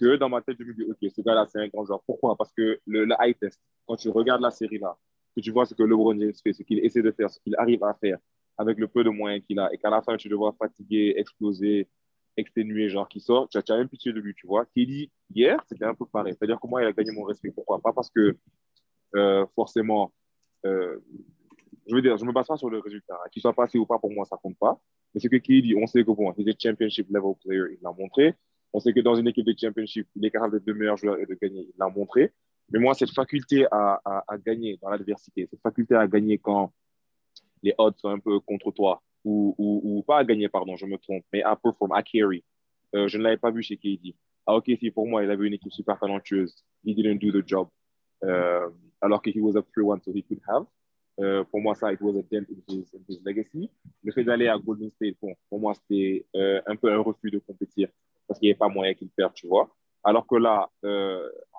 que 0.00 0.16
dans 0.16 0.28
ma 0.28 0.40
tête, 0.40 0.56
je 0.58 0.64
me 0.64 0.72
dis, 0.72 0.84
OK, 0.84 0.96
ce 1.14 1.20
gars-là, 1.20 1.46
c'est 1.46 1.58
un 1.58 1.68
grand 1.68 1.84
joueur. 1.84 2.02
Pourquoi? 2.06 2.36
Parce 2.36 2.52
que 2.52 2.80
le, 2.86 3.06
high 3.20 3.36
test, 3.38 3.60
quand 3.86 3.96
tu 3.96 4.08
regardes 4.08 4.40
la 4.40 4.50
série 4.50 4.78
là, 4.78 4.96
que 5.36 5.40
tu 5.40 5.50
vois 5.50 5.66
ce 5.66 5.74
que 5.74 5.82
LeBron 5.82 6.18
James 6.18 6.32
fait, 6.42 6.52
ce 6.52 6.62
qu'il 6.62 6.78
essaie 6.80 7.02
de 7.02 7.10
faire, 7.10 7.30
ce 7.30 7.38
qu'il 7.40 7.54
arrive 7.56 7.84
à 7.84 7.94
faire 7.94 8.18
avec 8.56 8.78
le 8.78 8.88
peu 8.88 9.04
de 9.04 9.10
moyens 9.10 9.44
qu'il 9.46 9.58
a, 9.58 9.72
et 9.72 9.78
qu'à 9.78 9.88
la 9.88 10.02
fin, 10.02 10.16
tu 10.16 10.28
le 10.28 10.36
vois 10.36 10.54
fatigué, 10.58 11.14
exploser, 11.16 11.88
exténué, 12.36 12.88
genre 12.88 13.08
qui 13.08 13.20
sort, 13.20 13.48
tu 13.48 13.58
as, 13.58 13.76
même 13.76 13.88
pitié 13.88 14.12
de 14.12 14.20
lui, 14.20 14.34
tu 14.34 14.46
vois. 14.46 14.64
Kelly, 14.66 15.10
hier, 15.34 15.62
c'était 15.68 15.84
un 15.84 15.94
peu 15.94 16.06
pareil. 16.06 16.34
C'est-à-dire 16.38 16.60
que 16.60 16.66
moi, 16.66 16.82
il 16.82 16.86
a 16.86 16.92
gagné 16.92 17.12
mon 17.12 17.24
respect. 17.24 17.50
Pourquoi? 17.50 17.80
Pas 17.80 17.92
parce 17.92 18.10
que 18.10 18.36
euh, 19.16 19.46
forcément, 19.54 20.12
euh, 20.66 20.98
je 21.86 21.94
veux 21.94 22.02
dire, 22.02 22.16
je 22.16 22.24
me 22.24 22.32
base 22.32 22.46
pas 22.46 22.56
sur 22.56 22.70
le 22.70 22.78
résultat. 22.78 23.14
hein. 23.14 23.28
Qu'il 23.32 23.42
soit 23.42 23.52
passé 23.52 23.78
ou 23.78 23.86
pas, 23.86 23.98
pour 23.98 24.10
moi, 24.12 24.24
ça 24.24 24.36
compte 24.42 24.58
pas. 24.58 24.78
Mais 25.14 25.20
ce 25.20 25.28
que 25.28 25.36
Kelly, 25.36 25.74
on 25.76 25.86
sait 25.86 26.04
que 26.04 26.10
bon, 26.10 26.32
il 26.38 26.48
est 26.48 26.60
championship 26.60 27.08
level 27.10 27.34
player, 27.44 27.64
il 27.72 27.78
l'a 27.82 27.92
montré. 27.92 28.34
On 28.72 28.78
sait 28.78 28.92
que 28.92 29.00
dans 29.00 29.16
une 29.16 29.26
équipe 29.26 29.46
de 29.46 29.54
championship, 29.58 30.06
il 30.14 30.24
est 30.24 30.30
capable 30.30 30.58
d'être 30.58 30.66
le 30.66 30.74
meilleur 30.74 30.96
joueur 30.96 31.18
et 31.18 31.26
de 31.26 31.34
gagner, 31.34 31.62
il 31.62 31.74
l'a 31.78 31.88
montré. 31.88 32.32
Mais 32.70 32.78
moi, 32.78 32.94
cette 32.94 33.10
faculté 33.10 33.66
à, 33.72 34.00
à 34.04 34.38
gagner 34.38 34.78
dans 34.80 34.90
l'adversité, 34.90 35.48
cette 35.50 35.60
faculté 35.60 35.96
à 35.96 36.06
gagner 36.06 36.38
quand 36.38 36.72
les 37.64 37.74
odds 37.78 37.96
sont 37.98 38.08
un 38.08 38.20
peu 38.20 38.38
contre 38.40 38.70
toi, 38.70 39.02
ou, 39.24 39.54
ou, 39.58 39.80
ou 39.84 40.02
pas 40.02 40.18
à 40.18 40.24
gagner, 40.24 40.48
pardon, 40.48 40.76
je 40.76 40.86
me 40.86 40.96
trompe, 40.98 41.24
mais 41.32 41.42
à 41.42 41.56
perform, 41.56 41.92
à 41.92 42.02
carry. 42.02 42.44
Euh, 42.94 43.08
je 43.08 43.18
ne 43.18 43.22
l'avais 43.22 43.36
pas 43.36 43.50
vu 43.50 43.62
chez 43.62 43.76
KD. 43.76 44.14
Ah, 44.46 44.56
ok, 44.56 44.70
si 44.78 44.90
pour 44.90 45.06
moi, 45.06 45.22
il 45.22 45.30
avait 45.30 45.46
une 45.46 45.54
équipe 45.54 45.72
super 45.72 45.98
talentueuse. 45.98 46.64
He 46.84 46.94
didn't 46.94 47.18
do 47.18 47.30
the 47.30 47.46
job. 47.46 47.68
Euh, 48.24 48.68
alors 49.00 49.22
que 49.22 49.30
he 49.30 49.40
was 49.40 49.56
a 49.56 49.62
free 49.72 49.84
one, 49.84 50.00
so 50.02 50.12
he 50.12 50.22
could 50.22 50.40
have. 50.48 50.64
Euh, 51.20 51.44
pour 51.44 51.60
moi, 51.60 51.74
ça, 51.74 51.92
it 51.92 52.00
was 52.00 52.16
a 52.16 52.22
dent 52.22 52.46
in 52.50 52.62
his, 52.66 52.90
his 53.08 53.20
legacy. 53.24 53.70
Le 54.02 54.12
fait 54.12 54.24
d'aller 54.24 54.48
à 54.48 54.58
Golden 54.58 54.90
State, 54.90 55.16
bon, 55.20 55.34
pour 55.48 55.60
moi, 55.60 55.74
c'était 55.74 56.26
un 56.34 56.76
peu 56.76 56.92
un 56.92 56.98
refus 56.98 57.30
de 57.30 57.38
compétir 57.38 57.88
parce 58.26 58.38
qu'il 58.38 58.46
n'y 58.46 58.52
avait 58.52 58.58
pas 58.58 58.68
moyen 58.68 58.94
qu'il 58.94 59.08
perde, 59.10 59.34
tu 59.34 59.46
vois. 59.46 59.68
Alors 60.02 60.26
que 60.26 60.36
là, 60.36 60.70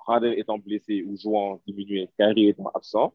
Harden 0.06 0.32
étant 0.32 0.58
blessé 0.58 1.04
ou 1.04 1.16
jouant 1.16 1.60
diminué, 1.66 2.08
Kyrie 2.18 2.48
étant 2.48 2.70
absent, 2.74 3.14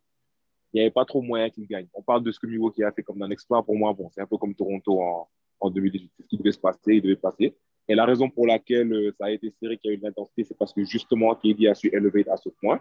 il 0.78 0.82
n'y 0.82 0.86
avait 0.86 0.92
pas 0.92 1.06
trop 1.06 1.24
moyen 1.24 1.50
qu'il 1.50 1.66
gagne. 1.66 1.88
On 1.96 2.04
parle 2.04 2.24
de 2.24 2.32
ce 2.32 2.40
que 2.40 2.46
Milwaukee 2.46 2.84
a 2.84 2.92
fait 2.92 3.02
comme 3.02 3.22
un 3.24 3.32
exploit. 3.32 3.64
Pour 3.64 3.76
moi, 3.76 3.94
bon, 3.94 4.10
c'est 4.14 4.22
un 4.22 4.28
peu 4.28 4.38
comme 4.38 4.54
Toronto 4.54 5.02
en, 5.02 5.28
en 5.60 5.70
2018. 5.72 6.12
C'est 6.16 6.24
ce 6.24 6.28
qui 6.28 6.38
devait 6.38 6.52
se 6.52 6.60
passer, 6.60 6.96
il 6.96 7.02
devait 7.02 7.16
passer. 7.16 7.56
Et 7.88 7.96
la 7.96 8.06
raison 8.06 8.30
pour 8.30 8.46
laquelle 8.46 8.94
euh, 8.94 9.12
ça 9.18 9.26
a 9.26 9.32
été 9.32 9.50
serré, 9.60 9.78
qu'il 9.78 9.90
y 9.90 9.94
a 9.94 9.96
eu 9.96 9.98
de 9.98 10.04
l'intensité, 10.04 10.44
c'est 10.44 10.58
parce 10.58 10.74
que 10.74 10.84
justement, 10.84 11.34
KD 11.34 11.68
a 11.68 11.74
su 11.74 11.90
élever 11.92 12.30
à 12.30 12.38
ce 12.38 12.50
point. 12.50 12.80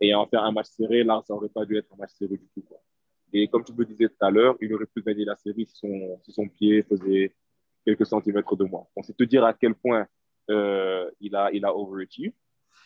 Et 0.00 0.14
en 0.14 0.26
faire 0.26 0.44
un 0.44 0.52
match 0.52 0.66
serré, 0.66 1.04
là, 1.04 1.22
ça 1.26 1.32
n'aurait 1.32 1.48
pas 1.48 1.64
dû 1.64 1.78
être 1.78 1.90
un 1.94 1.96
match 1.96 2.10
serré 2.18 2.36
du 2.36 2.46
tout. 2.54 2.62
Et 3.32 3.48
comme 3.48 3.64
tu 3.64 3.72
me 3.72 3.84
disais 3.84 4.08
tout 4.08 4.24
à 4.24 4.30
l'heure, 4.30 4.56
il 4.60 4.72
aurait 4.74 4.86
pu 4.86 5.02
gagner 5.02 5.24
la 5.24 5.36
série 5.36 5.66
si 5.66 5.76
son, 6.28 6.48
pied 6.48 6.82
faisait 6.82 7.34
quelques 7.84 8.06
centimètres 8.06 8.56
de 8.56 8.64
moins. 8.64 8.86
Donc, 8.94 9.04
c'est 9.06 9.16
te 9.16 9.24
dire 9.24 9.44
à 9.44 9.54
quel 9.54 9.74
point 9.74 10.06
euh, 10.50 11.10
il 11.20 11.34
a, 11.34 11.50
il. 11.52 11.64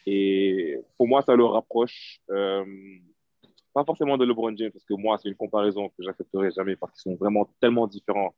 Et 0.06 0.78
pour 0.96 1.06
moi, 1.06 1.22
ça 1.22 1.36
le 1.36 1.44
rapproche, 1.44 2.20
euh, 2.30 2.64
pas 3.72 3.84
forcément 3.84 4.16
de 4.16 4.24
LeBron 4.24 4.56
James, 4.56 4.70
parce 4.70 4.84
que 4.84 4.94
moi, 4.94 5.18
c'est 5.18 5.28
une 5.28 5.34
comparaison 5.34 5.88
que 5.88 6.02
j'accepterai 6.02 6.50
jamais 6.50 6.76
parce 6.76 6.92
qu'ils 6.92 7.10
sont 7.12 7.16
vraiment 7.16 7.48
tellement 7.60 7.86
différents 7.86 8.34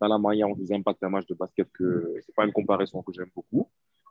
dans 0.00 0.08
la 0.08 0.18
manière 0.18 0.48
dont 0.48 0.56
ils 0.58 0.72
impactent 0.74 1.02
un 1.04 1.08
match 1.08 1.26
de 1.26 1.34
basket 1.34 1.68
que 1.72 2.14
c'est 2.24 2.34
pas 2.34 2.44
une 2.44 2.52
comparaison 2.52 3.02
que 3.02 3.12
j'aime 3.12 3.30
beaucoup. 3.34 3.68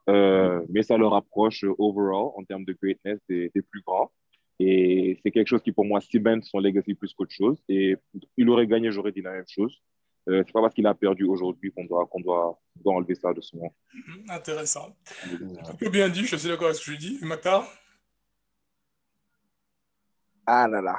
Euh, 0.07 0.63
mais 0.69 0.83
ça 0.83 0.97
le 0.97 1.07
rapproche 1.07 1.63
euh, 1.63 1.73
overall 1.79 2.31
en 2.35 2.43
termes 2.43 2.63
de 2.63 2.73
greatness 2.73 3.19
des, 3.27 3.51
des 3.53 3.61
plus 3.61 3.81
grands. 3.81 4.11
Et 4.59 5.19
c'est 5.21 5.31
quelque 5.31 5.47
chose 5.47 5.61
qui, 5.61 5.71
pour 5.71 5.83
moi, 5.83 5.99
ciment 5.99 6.41
son 6.41 6.59
legacy 6.59 6.93
plus 6.93 7.13
qu'autre 7.13 7.33
chose. 7.33 7.61
Et 7.67 7.97
il 8.37 8.49
aurait 8.49 8.67
gagné, 8.67 8.91
j'aurais 8.91 9.11
dit 9.11 9.21
la 9.21 9.31
même 9.31 9.47
chose. 9.47 9.81
Euh, 10.29 10.43
c'est 10.45 10.53
pas 10.53 10.61
parce 10.61 10.73
qu'il 10.73 10.87
a 10.87 10.93
perdu 10.93 11.23
aujourd'hui 11.25 11.71
qu'on 11.71 11.85
doit, 11.85 12.05
qu'on 12.07 12.19
doit, 12.21 12.59
qu'on 12.73 12.83
doit 12.83 12.93
enlever 12.95 13.15
ça 13.15 13.33
de 13.33 13.41
son 13.41 13.57
nom. 13.57 13.71
Mhm, 13.93 14.25
Intéressant. 14.29 14.95
Un 15.67 15.75
peu 15.75 15.89
bien 15.89 16.09
dit, 16.09 16.25
je 16.25 16.35
suis 16.35 16.47
d'accord 16.47 16.67
avec 16.67 16.77
ce 16.77 16.85
que 16.85 16.93
je 16.93 16.97
dis. 16.97 17.19
Maktar? 17.21 17.67
Ah 20.45 20.67
là 20.67 20.81
là. 20.81 20.97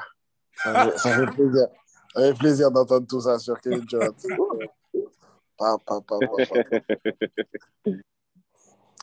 Ça 0.54 0.84
fait, 0.84 0.98
ça 0.98 1.16
fait 1.16 1.26
plaisir. 1.26 1.66
Ça 2.14 2.20
fait 2.22 2.34
plaisir 2.38 2.70
d'entendre 2.70 3.06
tout 3.06 3.20
ça 3.20 3.38
sur 3.38 3.60
Kevin 3.60 3.80
Durant. 3.80 4.06
Pas, 5.58 5.78
pas, 5.78 6.02
pas, 6.02 6.18
pas, 6.18 6.44
pas. 6.44 7.90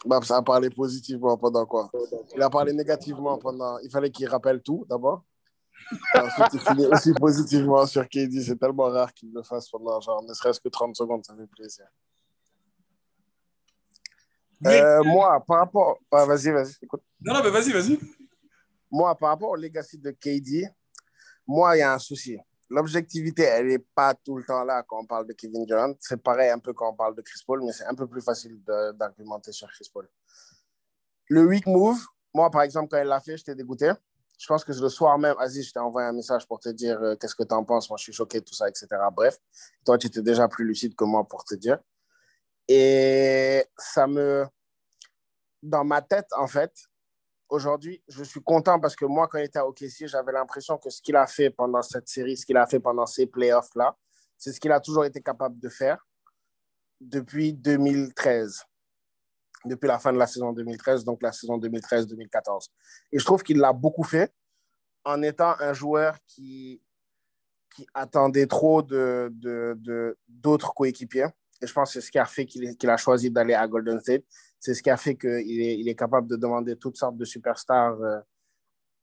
Babs 0.06 0.32
a 0.32 0.42
parlé 0.44 0.70
positivement 0.70 1.36
pendant 1.36 1.66
quoi? 1.66 1.90
Il 2.36 2.42
a 2.44 2.50
parlé 2.50 2.74
négativement 2.74 3.40
pendant. 3.40 3.80
Il 3.80 3.90
fallait 3.90 4.12
qu'il 4.12 4.28
rappelle 4.28 4.62
tout 4.62 4.86
d'abord. 4.88 5.24
Ensuite, 6.16 6.54
il 6.54 6.60
finit 6.60 6.86
aussi 6.86 7.14
positivement 7.14 7.86
sur 7.88 8.08
KD. 8.08 8.42
C'est 8.42 8.60
tellement 8.60 8.84
rare 8.84 9.12
qu'il 9.14 9.34
le 9.34 9.42
fasse 9.42 9.68
pendant 9.70 10.00
genre 10.00 10.24
ne 10.24 10.34
serait-ce 10.34 10.60
que 10.60 10.70
30 10.70 10.96
secondes. 10.96 11.26
Ça 11.26 11.36
fait 11.36 11.48
plaisir. 11.48 11.86
Euh, 14.66 15.04
moi, 15.04 15.44
par 15.46 15.58
rapport. 15.58 15.98
Ah, 16.12 16.26
vas-y, 16.26 16.52
vas-y. 16.52 16.74
écoute. 16.84 17.02
Non, 17.22 17.34
non, 17.34 17.44
mais 17.44 17.50
vas-y, 17.50 17.72
vas-y. 17.72 18.00
Moi, 18.94 19.18
par 19.18 19.30
rapport 19.30 19.50
au 19.50 19.56
legacy 19.56 19.98
de 19.98 20.12
KD, 20.12 20.72
moi, 21.48 21.76
il 21.76 21.80
y 21.80 21.82
a 21.82 21.96
un 21.96 21.98
souci. 21.98 22.38
L'objectivité, 22.70 23.42
elle 23.42 23.66
n'est 23.66 23.80
pas 23.80 24.14
tout 24.14 24.38
le 24.38 24.44
temps 24.44 24.64
là 24.64 24.84
quand 24.88 25.00
on 25.00 25.06
parle 25.08 25.26
de 25.26 25.34
Kevin 25.34 25.66
Durant. 25.66 25.96
C'est 26.00 26.22
pareil 26.22 26.52
un 26.52 26.60
peu 26.60 26.74
quand 26.74 26.92
on 26.92 26.96
parle 26.96 27.16
de 27.16 27.24
Chris 27.24 27.42
Paul, 27.44 27.64
mais 27.66 27.72
c'est 27.72 27.86
un 27.86 27.96
peu 27.96 28.06
plus 28.06 28.22
facile 28.22 28.62
d'argumenter 28.94 29.52
sur 29.52 29.68
Chris 29.72 29.90
Paul. 29.92 30.08
Le 31.28 31.44
weak 31.44 31.66
move, 31.66 31.98
moi, 32.36 32.52
par 32.52 32.62
exemple, 32.62 32.90
quand 32.92 33.02
il 33.02 33.08
l'a 33.08 33.20
fait, 33.20 33.36
j'étais 33.36 33.56
dégoûté. 33.56 33.92
Je 34.38 34.46
pense 34.46 34.64
que 34.64 34.72
le 34.72 34.90
soir 34.90 35.18
même, 35.18 35.36
Aziz, 35.40 35.68
je 35.68 35.74
t'ai 35.74 35.80
envoyé 35.80 36.08
un 36.08 36.14
message 36.14 36.48
pour 36.48 36.60
te 36.60 36.70
dire 36.70 37.02
euh, 37.02 37.16
qu'est-ce 37.16 37.36
que 37.36 37.44
tu 37.44 37.54
en 37.56 37.64
penses? 37.64 37.90
Moi, 37.90 37.98
je 37.98 38.04
suis 38.04 38.14
choqué, 38.14 38.42
tout 38.42 38.54
ça, 38.54 38.70
etc. 38.70 38.88
Bref, 39.12 39.40
toi, 39.84 39.98
tu 39.98 40.06
étais 40.06 40.22
déjà 40.22 40.48
plus 40.48 40.66
lucide 40.66 40.94
que 40.96 41.04
moi 41.04 41.28
pour 41.28 41.46
te 41.46 41.56
dire. 41.56 41.80
Et 42.68 43.66
ça 43.76 44.06
me. 44.06 44.46
Dans 45.64 45.84
ma 45.84 46.04
tête, 46.04 46.28
en 46.38 46.46
fait, 46.46 46.72
aujourd'hui, 47.54 48.02
je 48.08 48.24
suis 48.24 48.42
content 48.42 48.80
parce 48.80 48.96
que 48.96 49.06
moi, 49.06 49.28
quand 49.28 49.38
il 49.38 49.46
était 49.46 49.60
à 49.60 49.68
OKC, 49.68 50.08
j'avais 50.08 50.32
l'impression 50.32 50.78
que 50.78 50.90
ce 50.90 51.02
qu'il 51.02 51.16
a 51.16 51.28
fait 51.28 51.50
pendant 51.52 51.82
cette 51.82 52.08
série, 52.10 52.36
ce 52.36 52.46
qu'il 52.46 52.58
a 52.58 52.66
fait 52.66 52.80
pendant 52.80 53.06
ces 53.06 53.28
playoffs-là, 53.28 53.96
c'est 54.38 54.52
ce 54.52 54.60
qu'il 54.60 54.72
a 54.72 54.80
toujours 54.80 55.06
été 55.06 55.22
capable 55.22 55.60
de 55.60 55.70
faire 55.70 56.06
depuis 57.00 57.54
2013. 57.54 58.64
Depuis 59.66 59.88
la 59.88 60.00
fin 60.00 60.12
de 60.12 60.18
la 60.18 60.28
saison 60.28 60.52
2013, 60.52 61.06
donc 61.06 61.22
la 61.22 61.32
saison 61.32 61.58
2013-2014. 61.58 62.68
Et 63.12 63.20
je 63.20 63.24
trouve 63.24 63.44
qu'il 63.44 63.60
l'a 63.60 63.72
beaucoup 63.72 64.04
fait 64.04 64.34
en 65.06 65.22
étant 65.22 65.54
un 65.60 65.74
joueur 65.74 66.18
qui, 66.28 66.82
qui 67.74 67.86
attendait 67.94 68.48
trop 68.48 68.82
de, 68.82 69.30
de, 69.32 69.76
de- 69.78 70.18
d'autres 70.28 70.74
coéquipiers. 70.74 71.28
Et 71.62 71.68
je 71.68 71.72
pense 71.74 71.94
que 71.94 72.02
c'est 72.02 72.06
ce 72.08 72.12
qui 72.12 72.20
a 72.20 72.26
fait 72.26 72.46
qu'il 72.46 72.90
a 72.90 72.98
choisi 72.98 73.30
d'aller 73.32 73.54
à 73.54 73.66
Golden 73.68 74.00
State. 74.02 74.24
C'est 74.64 74.74
ce 74.74 74.82
qui 74.82 74.90
a 74.90 74.96
fait 74.96 75.16
qu'il 75.16 75.90
est, 75.90 75.96
capable 75.96 76.26
de 76.26 76.38
demander 76.38 76.78
toutes 76.78 76.96
sortes 76.96 77.18
de 77.18 77.26
superstars 77.26 78.00
euh, 78.02 78.22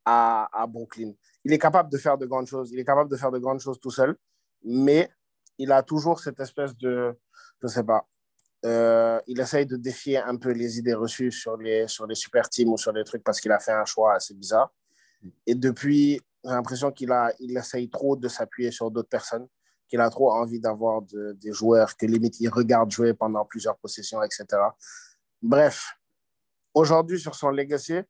à, 0.07 0.67
Brooklyn. 0.67 1.13
Il 1.45 1.53
est 1.53 1.59
capable 1.59 1.93
de 1.93 1.99
faire 1.99 2.17
de 2.17 2.25
grandes 2.25 2.47
choses. 2.47 2.73
Il 2.73 2.79
est 2.79 2.85
capable 2.85 3.11
de 3.11 3.17
faire 3.17 3.31
de 3.31 3.39
grandes 3.39 3.61
choses 3.61 3.79
tout 3.79 3.91
seul. 3.91 4.17
Mais 4.65 5.11
il 5.59 5.71
a 5.71 5.83
toujours 5.83 6.19
cette 6.19 6.41
espèce 6.41 6.75
de, 6.79 7.15
je 7.63 7.67
sais 7.67 7.85
pas, 7.85 8.09
euh, 8.65 9.21
il 9.27 9.39
essaye 9.39 9.67
de 9.67 9.77
défier 9.77 10.17
un 10.17 10.37
peu 10.37 10.51
les 10.53 10.79
idées 10.79 10.95
reçues 10.95 11.31
sur 11.31 11.59
les, 11.59 11.87
sur 11.89 12.07
les 12.07 12.15
super 12.15 12.49
teams 12.49 12.71
ou 12.71 12.79
sur 12.79 12.93
les 12.93 13.05
trucs 13.05 13.23
parce 13.23 13.39
qu'il 13.39 13.53
a 13.53 13.59
fait 13.59 13.73
un 13.73 13.85
choix 13.85 14.15
assez 14.15 14.33
bizarre. 14.33 14.73
Et 15.47 15.55
depuis, 15.55 16.23
j'ai 16.43 16.51
l'impression 16.53 16.91
qu'il 16.91 17.13
a, 17.13 17.35
il 17.39 17.55
essaye 17.55 17.91
trop 17.91 18.17
de 18.17 18.29
s'appuyer 18.29 18.71
sur 18.71 18.91
d'autres 18.91 19.11
personnes, 19.11 19.47
qu'il 19.87 20.01
a 20.01 20.09
trop 20.09 20.33
envie 20.33 20.59
d'avoir 20.59 21.03
de- 21.03 21.33
des 21.33 21.53
joueurs 21.53 21.95
que 21.99 22.07
limite 22.07 22.41
il 22.41 22.49
regarde 22.49 22.91
jouer 22.91 23.13
pendant 23.13 23.45
plusieurs 23.45 23.77
possessions, 23.77 24.23
etc. 24.23 24.47
Bref, 25.43 25.95
aujourd'hui 26.75 27.19
sur 27.19 27.35
son 27.35 27.51
legacy, 27.51 28.01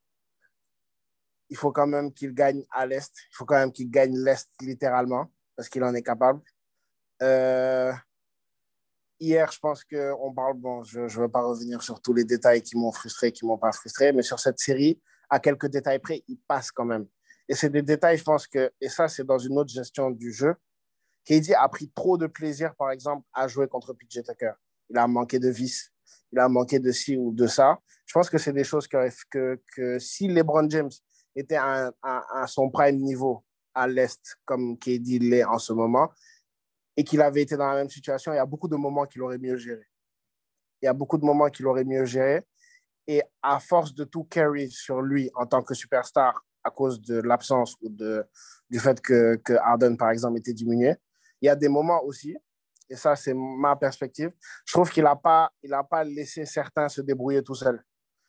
il 1.48 1.56
faut 1.56 1.72
quand 1.72 1.86
même 1.86 2.12
qu'il 2.12 2.32
gagne 2.32 2.64
à 2.70 2.86
l'Est. 2.86 3.12
Il 3.30 3.36
faut 3.36 3.44
quand 3.44 3.56
même 3.56 3.72
qu'il 3.72 3.90
gagne 3.90 4.16
l'Est 4.16 4.48
littéralement 4.60 5.30
parce 5.56 5.68
qu'il 5.68 5.82
en 5.84 5.94
est 5.94 6.02
capable. 6.02 6.40
Euh, 7.22 7.92
hier, 9.18 9.50
je 9.52 9.58
pense 9.58 9.84
qu'on 9.84 10.32
parle, 10.32 10.54
bon, 10.56 10.82
je 10.84 11.00
ne 11.00 11.08
veux 11.08 11.28
pas 11.28 11.42
revenir 11.42 11.82
sur 11.82 12.00
tous 12.00 12.14
les 12.14 12.24
détails 12.24 12.62
qui 12.62 12.76
m'ont 12.76 12.92
frustré, 12.92 13.32
qui 13.32 13.44
ne 13.44 13.48
m'ont 13.48 13.58
pas 13.58 13.72
frustré, 13.72 14.12
mais 14.12 14.22
sur 14.22 14.40
cette 14.40 14.58
série, 14.58 15.00
à 15.28 15.38
quelques 15.38 15.66
détails 15.66 15.98
près, 15.98 16.24
il 16.26 16.38
passe 16.38 16.72
quand 16.72 16.84
même. 16.84 17.06
Et 17.48 17.54
c'est 17.54 17.70
des 17.70 17.82
détails, 17.82 18.16
je 18.16 18.24
pense 18.24 18.46
que, 18.46 18.72
et 18.80 18.88
ça, 18.88 19.08
c'est 19.08 19.24
dans 19.24 19.38
une 19.38 19.58
autre 19.58 19.72
gestion 19.72 20.10
du 20.10 20.32
jeu. 20.32 20.54
KD 21.24 21.52
a 21.54 21.68
pris 21.68 21.90
trop 21.90 22.16
de 22.16 22.26
plaisir, 22.26 22.74
par 22.76 22.90
exemple, 22.90 23.26
à 23.32 23.46
jouer 23.48 23.68
contre 23.68 23.92
PJ 23.92 24.22
Tucker. 24.22 24.52
Il 24.88 24.96
a 24.96 25.06
manqué 25.06 25.38
de 25.38 25.48
vis, 25.48 25.92
il 26.32 26.38
a 26.38 26.48
manqué 26.48 26.78
de 26.78 26.92
ci 26.92 27.16
ou 27.16 27.32
de 27.32 27.46
ça. 27.46 27.78
Je 28.06 28.12
pense 28.12 28.28
que 28.28 28.38
c'est 28.38 28.52
des 28.52 28.64
choses 28.64 28.86
que, 28.86 29.08
que, 29.30 29.60
que 29.74 29.98
si 29.98 30.28
LeBron 30.28 30.68
James 30.68 30.90
était 31.34 31.56
à, 31.56 31.92
son 32.46 32.70
prime 32.70 32.98
niveau 32.98 33.44
à 33.74 33.86
l'Est, 33.86 34.20
comme 34.44 34.78
KD 34.78 35.20
l'est 35.20 35.44
en 35.44 35.58
ce 35.58 35.72
moment, 35.72 36.10
et 36.96 37.04
qu'il 37.04 37.22
avait 37.22 37.42
été 37.42 37.56
dans 37.56 37.68
la 37.68 37.76
même 37.76 37.88
situation, 37.88 38.32
il 38.32 38.36
y 38.36 38.40
a 38.40 38.46
beaucoup 38.46 38.68
de 38.68 38.76
moments 38.76 39.06
qu'il 39.06 39.22
aurait 39.22 39.38
mieux 39.38 39.56
géré. 39.56 39.86
Il 40.82 40.86
y 40.86 40.88
a 40.88 40.92
beaucoup 40.92 41.18
de 41.18 41.24
moments 41.24 41.48
qu'il 41.48 41.66
aurait 41.66 41.84
mieux 41.84 42.04
géré. 42.04 42.42
Et 43.06 43.22
à 43.42 43.58
force 43.60 43.94
de 43.94 44.04
tout 44.04 44.24
carry 44.24 44.70
sur 44.70 45.00
lui 45.00 45.30
en 45.34 45.46
tant 45.46 45.62
que 45.62 45.74
superstar, 45.74 46.44
à 46.62 46.70
cause 46.70 47.00
de 47.00 47.20
l'absence 47.20 47.74
ou 47.80 47.88
de, 47.88 48.24
du 48.68 48.78
fait 48.78 49.00
que, 49.00 49.36
que 49.36 49.54
Harden, 49.54 49.96
par 49.96 50.10
exemple, 50.10 50.38
était 50.38 50.52
diminué, 50.52 50.94
il 51.40 51.46
y 51.46 51.48
a 51.48 51.56
des 51.56 51.68
moments 51.68 52.02
aussi, 52.04 52.36
et 52.90 52.96
ça, 52.96 53.14
c'est 53.14 53.34
ma 53.34 53.76
perspective, 53.76 54.32
je 54.66 54.72
trouve 54.72 54.90
qu'il 54.90 55.04
n'a 55.04 55.14
pas, 55.14 55.52
pas 55.88 56.02
laissé 56.02 56.44
certains 56.44 56.88
se 56.88 57.00
débrouiller 57.00 57.42
tout 57.42 57.54
seul. 57.54 57.82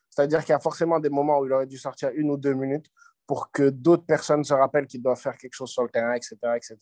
C'est-à-dire 0.09 0.41
qu'il 0.41 0.51
y 0.51 0.55
a 0.55 0.59
forcément 0.59 0.99
des 0.99 1.09
moments 1.09 1.39
où 1.39 1.45
il 1.47 1.51
aurait 1.51 1.65
dû 1.65 1.77
sortir 1.77 2.11
une 2.13 2.29
ou 2.29 2.37
deux 2.37 2.53
minutes 2.53 2.85
pour 3.25 3.49
que 3.51 3.69
d'autres 3.69 4.05
personnes 4.05 4.43
se 4.43 4.53
rappellent 4.53 4.85
qu'ils 4.85 5.01
doivent 5.01 5.19
faire 5.19 5.37
quelque 5.37 5.53
chose 5.53 5.71
sur 5.71 5.83
le 5.83 5.89
terrain, 5.89 6.13
etc. 6.13 6.37
etc. 6.55 6.77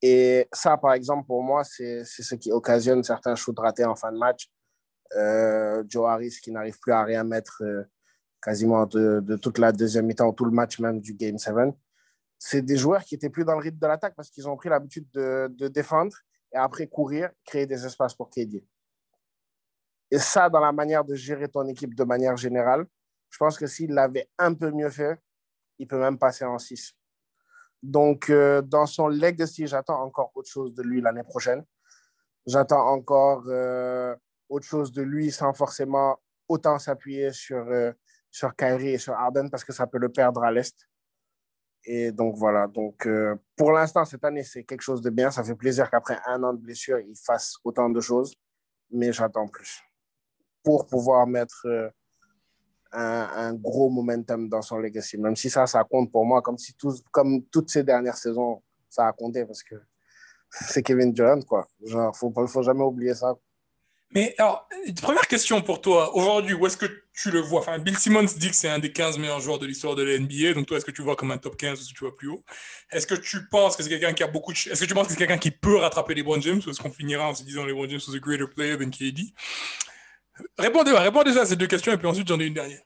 Et 0.00 0.48
ça, 0.52 0.76
par 0.78 0.94
exemple, 0.94 1.26
pour 1.26 1.42
moi, 1.42 1.62
c'est 1.64 2.04
ce 2.04 2.34
qui 2.36 2.50
occasionne 2.52 3.02
certains 3.02 3.34
shoots 3.34 3.58
ratés 3.58 3.84
en 3.84 3.96
fin 3.96 4.12
de 4.12 4.18
match. 4.18 4.50
Euh, 5.16 5.84
Joe 5.86 6.08
Harris 6.08 6.38
qui 6.42 6.50
n'arrive 6.50 6.78
plus 6.78 6.92
à 6.92 7.02
rien 7.04 7.22
mettre 7.22 7.62
euh, 7.62 7.82
quasiment 8.42 8.86
de, 8.86 9.36
toute 9.36 9.58
la 9.58 9.72
deuxième 9.72 10.06
mi-temps, 10.06 10.32
tout 10.32 10.44
le 10.44 10.50
match 10.50 10.78
même 10.78 11.00
du 11.00 11.14
Game 11.14 11.38
7. 11.38 11.54
C'est 12.38 12.62
des 12.62 12.76
joueurs 12.76 13.04
qui 13.04 13.14
étaient 13.14 13.30
plus 13.30 13.44
dans 13.44 13.54
le 13.54 13.62
rythme 13.62 13.78
de 13.78 13.86
l'attaque 13.86 14.14
parce 14.14 14.30
qu'ils 14.30 14.48
ont 14.48 14.56
pris 14.56 14.68
l'habitude 14.68 15.06
de, 15.12 15.48
de 15.50 15.68
défendre 15.68 16.14
et 16.54 16.56
après 16.56 16.86
courir, 16.86 17.30
créer 17.44 17.66
des 17.66 17.84
espaces 17.84 18.14
pour 18.14 18.30
KD. 18.30 18.64
Et 20.10 20.18
ça, 20.18 20.48
dans 20.48 20.60
la 20.60 20.72
manière 20.72 21.04
de 21.04 21.14
gérer 21.14 21.48
ton 21.48 21.66
équipe 21.66 21.94
de 21.94 22.04
manière 22.04 22.36
générale, 22.36 22.86
je 23.30 23.38
pense 23.38 23.58
que 23.58 23.66
s'il 23.66 23.92
l'avait 23.92 24.28
un 24.38 24.54
peu 24.54 24.70
mieux 24.70 24.90
fait, 24.90 25.18
il 25.78 25.88
peut 25.88 25.98
même 25.98 26.18
passer 26.18 26.44
en 26.44 26.58
6. 26.58 26.94
Donc, 27.82 28.30
euh, 28.30 28.62
dans 28.62 28.86
son 28.86 29.08
legacy, 29.08 29.66
j'attends 29.66 30.00
encore 30.02 30.30
autre 30.34 30.48
chose 30.48 30.72
de 30.72 30.82
lui 30.82 31.00
l'année 31.00 31.24
prochaine. 31.24 31.64
J'attends 32.46 32.86
encore 32.88 33.42
euh, 33.48 34.14
autre 34.48 34.66
chose 34.66 34.92
de 34.92 35.02
lui 35.02 35.32
sans 35.32 35.52
forcément 35.52 36.18
autant 36.48 36.78
s'appuyer 36.78 37.32
sur, 37.32 37.66
euh, 37.68 37.92
sur 38.30 38.54
Kyrie 38.54 38.90
et 38.90 38.98
sur 38.98 39.14
Harden 39.14 39.48
parce 39.50 39.64
que 39.64 39.72
ça 39.72 39.86
peut 39.86 39.98
le 39.98 40.10
perdre 40.10 40.44
à 40.44 40.52
l'Est. 40.52 40.76
Et 41.84 42.12
donc, 42.12 42.36
voilà. 42.36 42.66
Donc, 42.66 43.06
euh, 43.06 43.36
pour 43.56 43.72
l'instant, 43.72 44.04
cette 44.04 44.24
année, 44.24 44.42
c'est 44.42 44.64
quelque 44.64 44.80
chose 44.80 45.02
de 45.02 45.10
bien. 45.10 45.30
Ça 45.30 45.44
fait 45.44 45.54
plaisir 45.54 45.90
qu'après 45.90 46.18
un 46.26 46.42
an 46.42 46.52
de 46.52 46.58
blessure, 46.58 46.98
il 46.98 47.16
fasse 47.16 47.56
autant 47.64 47.90
de 47.90 48.00
choses. 48.00 48.34
Mais 48.90 49.12
j'attends 49.12 49.48
plus 49.48 49.82
pour 50.62 50.86
pouvoir 50.86 51.26
mettre 51.26 51.66
euh, 51.66 51.88
un, 52.92 53.54
gros 53.54 53.90
momentum 53.90 54.48
dans 54.48 54.62
son 54.62 54.78
legacy. 54.78 55.18
Même 55.18 55.36
si 55.36 55.50
ça, 55.50 55.66
ça 55.66 55.84
compte 55.84 56.10
pour 56.10 56.24
moi, 56.24 56.40
comme, 56.42 56.58
si 56.58 56.74
tout, 56.74 56.94
comme 57.10 57.44
toutes 57.46 57.70
ces 57.70 57.84
dernières 57.84 58.16
saisons, 58.16 58.62
ça 58.88 59.08
a 59.08 59.12
compté 59.12 59.44
parce 59.44 59.62
que 59.62 59.74
c'est 60.50 60.82
Kevin 60.82 61.12
Durant, 61.12 61.40
quoi. 61.42 61.66
Genre, 61.84 62.16
faut, 62.16 62.32
faut 62.46 62.62
jamais 62.62 62.82
oublier 62.82 63.14
ça. 63.14 63.34
Mais 64.14 64.32
alors, 64.38 64.68
première 65.02 65.26
question 65.26 65.60
pour 65.60 65.80
toi. 65.80 66.14
Aujourd'hui, 66.14 66.54
où 66.54 66.64
est-ce 66.66 66.76
que 66.76 66.86
tu 67.12 67.32
le 67.32 67.40
vois? 67.40 67.64
Bill 67.78 67.98
Simmons 67.98 68.26
dit 68.36 68.48
que 68.48 68.54
c'est 68.54 68.68
un 68.68 68.78
des 68.78 68.92
15 68.92 69.18
meilleurs 69.18 69.40
joueurs 69.40 69.58
de 69.58 69.66
l'histoire 69.66 69.96
de 69.96 70.04
la 70.04 70.16
NBA. 70.16 70.54
Donc, 70.54 70.66
toi, 70.66 70.76
est-ce 70.76 70.84
que 70.84 70.92
tu 70.92 71.00
le 71.00 71.06
vois 71.06 71.16
comme 71.16 71.32
un 71.32 71.38
top 71.38 71.56
15 71.56 71.80
ou 71.80 71.82
que 71.82 71.98
tu 71.98 72.04
vois 72.04 72.14
plus 72.14 72.28
haut? 72.28 72.44
Est-ce 72.92 73.08
que 73.08 73.16
tu 73.16 73.48
penses 73.48 73.76
que 73.76 73.82
c'est 73.82 73.88
quelqu'un 73.88 74.12
qui 74.12 74.22
a 74.22 74.28
beaucoup. 74.28 74.52
Est-ce 74.52 74.80
que 74.80 74.86
tu 74.86 74.94
penses 74.94 75.08
que 75.08 75.12
c'est 75.14 75.18
quelqu'un 75.18 75.38
qui 75.38 75.50
peut 75.50 75.78
rattraper 75.78 76.14
LeBron 76.14 76.40
James 76.40 76.60
ou 76.64 76.70
est-ce 76.70 76.80
qu'on 76.80 76.92
finira 76.92 77.28
en 77.28 77.34
se 77.34 77.42
disant 77.42 77.64
LeBron 77.64 77.88
James 77.88 78.00
was 78.06 78.14
a 78.14 78.20
greater 78.20 78.48
player 78.48 78.78
than 78.78 78.90
KD 78.90 79.34
Répondez, 80.58 80.92
réponds 80.92 81.22
déjà 81.22 81.42
à 81.42 81.46
ces 81.46 81.56
deux 81.56 81.66
questions 81.66 81.92
et 81.92 81.96
puis 81.96 82.06
ensuite, 82.06 82.28
j'en 82.28 82.38
ai 82.38 82.46
une 82.46 82.54
dernière. 82.54 82.82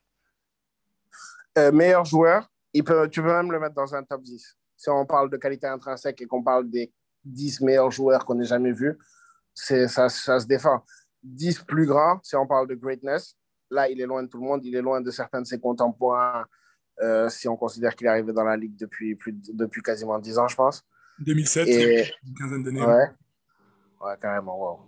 Euh, 1.59 1.73
meilleur 1.73 2.05
joueur, 2.07 2.51
tu 2.73 2.83
peux 2.83 3.09
même 3.23 3.53
le 3.53 3.61
mettre 3.61 3.75
dans 3.75 3.95
un 3.95 4.03
top 4.03 4.23
10. 4.23 4.57
Si 4.77 4.89
on 4.89 5.05
parle 5.05 5.29
de 5.29 5.37
qualité 5.37 5.67
intrinsèque 5.67 6.23
et 6.23 6.27
qu'on 6.27 6.43
parle 6.43 6.71
des 6.71 6.91
10 7.25 7.61
meilleurs 7.63 7.91
joueurs 7.91 8.25
qu'on 8.25 8.41
ait 8.41 8.47
jamais 8.47 8.73
vus, 8.73 8.97
ça 9.55 10.09
se 10.09 10.47
défend. 10.47 10.83
10 11.23 11.61
plus 11.65 11.87
grands, 11.87 12.21
si 12.23 12.37
on 12.37 12.47
parle 12.47 12.69
de 12.69 12.75
greatness, 12.75 13.37
là, 13.71 13.89
il 13.89 14.01
est 14.01 14.07
loin 14.07 14.23
de 14.23 14.29
tout 14.29 14.39
le 14.39 14.45
monde, 14.45 14.65
il 14.65 14.75
est 14.75 14.83
loin 14.83 15.01
de 15.01 15.11
certains 15.11 15.41
de 15.43 15.47
ses 15.47 15.59
contemporains, 15.61 16.45
euh, 17.03 17.29
si 17.29 17.49
on 17.49 17.57
considère 17.57 17.95
qu'il 17.95 18.07
est 18.07 18.11
arrivé 18.11 18.33
dans 18.33 18.45
la 18.45 18.57
ligue 18.57 18.77
depuis, 18.77 19.15
plus 19.15 19.33
de- 19.33 19.53
depuis 19.53 19.83
quasiment 19.83 20.19
10 20.19 20.39
ans, 20.39 20.49
je 20.49 20.57
pense. 20.57 20.85
2007, 21.21 21.69
Et- 21.69 22.07
une 22.27 22.35
quinzaine 22.35 22.63
d'années. 22.63 22.85
Ouais. 22.85 23.09
Ouais, 24.01 24.15
carrément, 24.21 24.57
wow. 24.59 24.81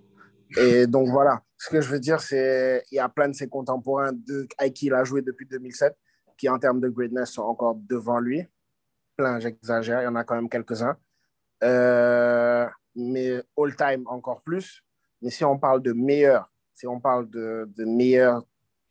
Et 0.56 0.86
donc 0.86 1.08
voilà, 1.10 1.42
ce 1.56 1.68
que 1.70 1.80
je 1.80 1.88
veux 1.90 2.00
dire, 2.00 2.20
c'est 2.20 2.82
il 2.90 2.96
y 2.96 2.98
a 2.98 3.08
plein 3.08 3.28
de 3.28 3.34
ses 3.34 3.48
contemporains 3.48 4.12
de, 4.12 4.46
avec 4.58 4.74
qui 4.74 4.86
il 4.86 4.94
a 4.94 5.04
joué 5.04 5.22
depuis 5.22 5.46
2007 5.46 5.96
qui, 6.36 6.48
en 6.48 6.58
termes 6.58 6.80
de 6.80 6.88
greatness, 6.88 7.30
sont 7.32 7.42
encore 7.42 7.74
devant 7.76 8.18
lui. 8.18 8.44
Plein, 9.16 9.38
j'exagère, 9.38 10.00
il 10.00 10.04
y 10.04 10.08
en 10.08 10.14
a 10.16 10.24
quand 10.24 10.34
même 10.34 10.48
quelques-uns. 10.48 10.96
Euh, 11.62 12.66
mais 12.96 13.42
all-time 13.58 14.02
encore 14.06 14.42
plus. 14.42 14.82
Mais 15.22 15.30
si 15.30 15.44
on 15.44 15.58
parle 15.58 15.82
de 15.82 15.92
meilleur, 15.92 16.50
si 16.74 16.86
on 16.86 17.00
parle 17.00 17.28
de, 17.28 17.70
de 17.76 17.84
meilleur 17.84 18.42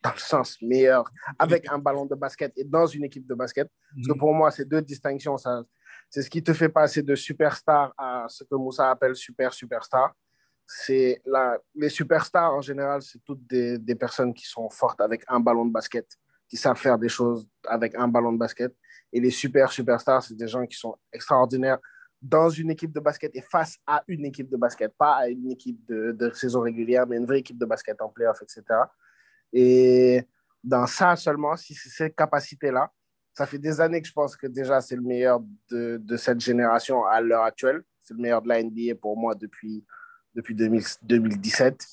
dans 0.02 0.12
le 0.12 0.18
sens 0.18 0.56
meilleur 0.62 1.04
avec 1.38 1.70
un 1.70 1.78
ballon 1.78 2.06
de 2.06 2.14
basket 2.14 2.52
et 2.56 2.64
dans 2.64 2.86
une 2.86 3.04
équipe 3.04 3.26
de 3.26 3.34
basket, 3.34 3.68
parce 3.94 4.08
que 4.08 4.18
pour 4.18 4.32
moi, 4.32 4.50
ces 4.50 4.64
deux 4.64 4.80
distinctions, 4.80 5.36
ça, 5.36 5.62
c'est 6.08 6.22
ce 6.22 6.30
qui 6.30 6.42
te 6.42 6.52
fait 6.52 6.68
passer 6.68 7.02
de 7.02 7.14
superstar 7.14 7.92
à 7.98 8.26
ce 8.28 8.44
que 8.44 8.54
Moussa 8.54 8.90
appelle 8.90 9.14
super 9.14 9.52
superstar. 9.52 10.14
C'est 10.66 11.20
la, 11.26 11.58
les 11.74 11.88
superstars 11.88 12.54
en 12.54 12.60
général, 12.60 13.02
c'est 13.02 13.22
toutes 13.24 13.46
des, 13.46 13.76
des 13.76 13.94
personnes 13.94 14.32
qui 14.32 14.46
sont 14.46 14.70
fortes 14.70 15.00
avec 15.00 15.24
un 15.28 15.40
ballon 15.40 15.66
de 15.66 15.72
basket, 15.72 16.06
qui 16.48 16.56
savent 16.56 16.78
faire 16.78 16.98
des 16.98 17.08
choses 17.08 17.48
avec 17.66 17.94
un 17.94 18.08
ballon 18.08 18.32
de 18.32 18.38
basket. 18.38 18.72
Et 19.12 19.20
les 19.20 19.30
super 19.30 19.70
superstars, 19.72 20.22
c'est 20.22 20.36
des 20.36 20.46
gens 20.46 20.64
qui 20.66 20.76
sont 20.76 20.96
extraordinaires 21.12 21.78
dans 22.22 22.50
une 22.50 22.70
équipe 22.70 22.92
de 22.92 23.00
basket 23.00 23.34
et 23.34 23.40
face 23.40 23.78
à 23.86 24.02
une 24.06 24.24
équipe 24.26 24.50
de 24.50 24.56
basket, 24.56 24.92
pas 24.96 25.14
à 25.14 25.28
une 25.28 25.50
équipe 25.50 25.84
de, 25.86 26.30
saison 26.34 26.60
régulière, 26.60 27.06
mais 27.06 27.16
une 27.16 27.26
vraie 27.26 27.38
équipe 27.38 27.58
de 27.58 27.64
basket 27.64 28.00
en 28.02 28.08
playoff, 28.08 28.42
etc. 28.42 28.62
Et 29.52 30.24
dans 30.62 30.86
ça 30.86 31.16
seulement, 31.16 31.56
si 31.56 31.74
c'est 31.74 31.88
ces 31.88 32.10
capacités-là, 32.10 32.92
ça 33.32 33.46
fait 33.46 33.58
des 33.58 33.80
années 33.80 34.02
que 34.02 34.08
je 34.08 34.12
pense 34.12 34.36
que 34.36 34.46
déjà 34.46 34.80
c'est 34.80 34.96
le 34.96 35.02
meilleur 35.02 35.40
de, 35.70 36.16
cette 36.16 36.40
génération 36.40 37.04
à 37.04 37.20
l'heure 37.20 37.44
actuelle. 37.44 37.82
C'est 38.00 38.14
le 38.14 38.20
meilleur 38.20 38.42
de 38.42 38.48
la 38.48 38.62
NBA 38.62 38.96
pour 39.00 39.16
moi 39.16 39.34
depuis, 39.34 39.84
depuis 40.34 40.54
2000 40.54 40.82
2017. 41.02 41.86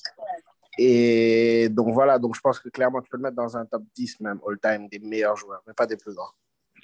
Et 0.80 1.68
donc 1.70 1.92
voilà, 1.92 2.18
donc 2.18 2.36
je 2.36 2.40
pense 2.40 2.60
que 2.60 2.68
clairement 2.68 3.00
tu 3.00 3.08
peux 3.08 3.16
le 3.16 3.22
mettre 3.22 3.36
dans 3.36 3.56
un 3.56 3.64
top 3.64 3.82
10 3.94 4.20
même 4.20 4.40
all-time 4.46 4.88
des 4.88 4.98
meilleurs 4.98 5.36
joueurs, 5.36 5.62
mais 5.66 5.72
pas 5.72 5.86
des 5.86 5.96
plus 5.96 6.14
grands. 6.14 6.30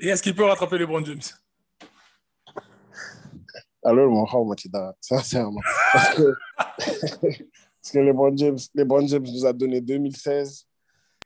Et 0.01 0.09
est-ce 0.09 0.23
qu'il 0.23 0.35
peut 0.35 0.45
rattraper 0.45 0.79
LeBron 0.79 1.05
James? 1.05 1.21
Alors, 3.85 4.11
mon 4.11 4.55
tu 4.55 4.69
dis, 4.69 4.79
sincèrement. 5.01 5.61
Parce 5.93 6.15
que, 6.15 6.35
parce 7.85 7.93
que 7.93 7.99
LeBron 7.99 8.35
James, 8.35 8.59
LeBron 8.75 9.07
James 9.07 9.27
nous 9.31 9.45
a 9.45 9.53
donné 9.53 9.81
2016. 9.81 10.67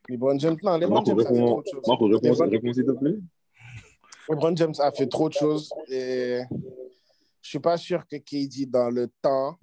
LeBron 0.09 0.37
James, 0.37 0.57
non, 0.61 0.77
LeBron 0.77 1.05
James 1.05 1.19
a 1.19 1.25
fait 1.25 1.45
trop 1.45 1.61
de 1.61 1.67
choses. 1.71 1.87
Marco, 1.87 2.05
réponds, 2.51 2.73
s'il 2.73 2.85
te 2.85 2.91
plaît. 2.91 3.15
LeBron 4.29 4.55
James 4.57 4.73
a 4.79 4.91
fait 4.91 5.07
trop 5.07 5.29
de 5.29 5.33
choses 5.33 5.73
et 5.87 6.41
je 7.41 7.49
suis 7.49 7.59
pas 7.59 7.77
sûr 7.77 8.05
que 8.05 8.17
KD 8.17 8.69
dans 8.69 8.89
le 8.89 9.07
temps, 9.21 9.57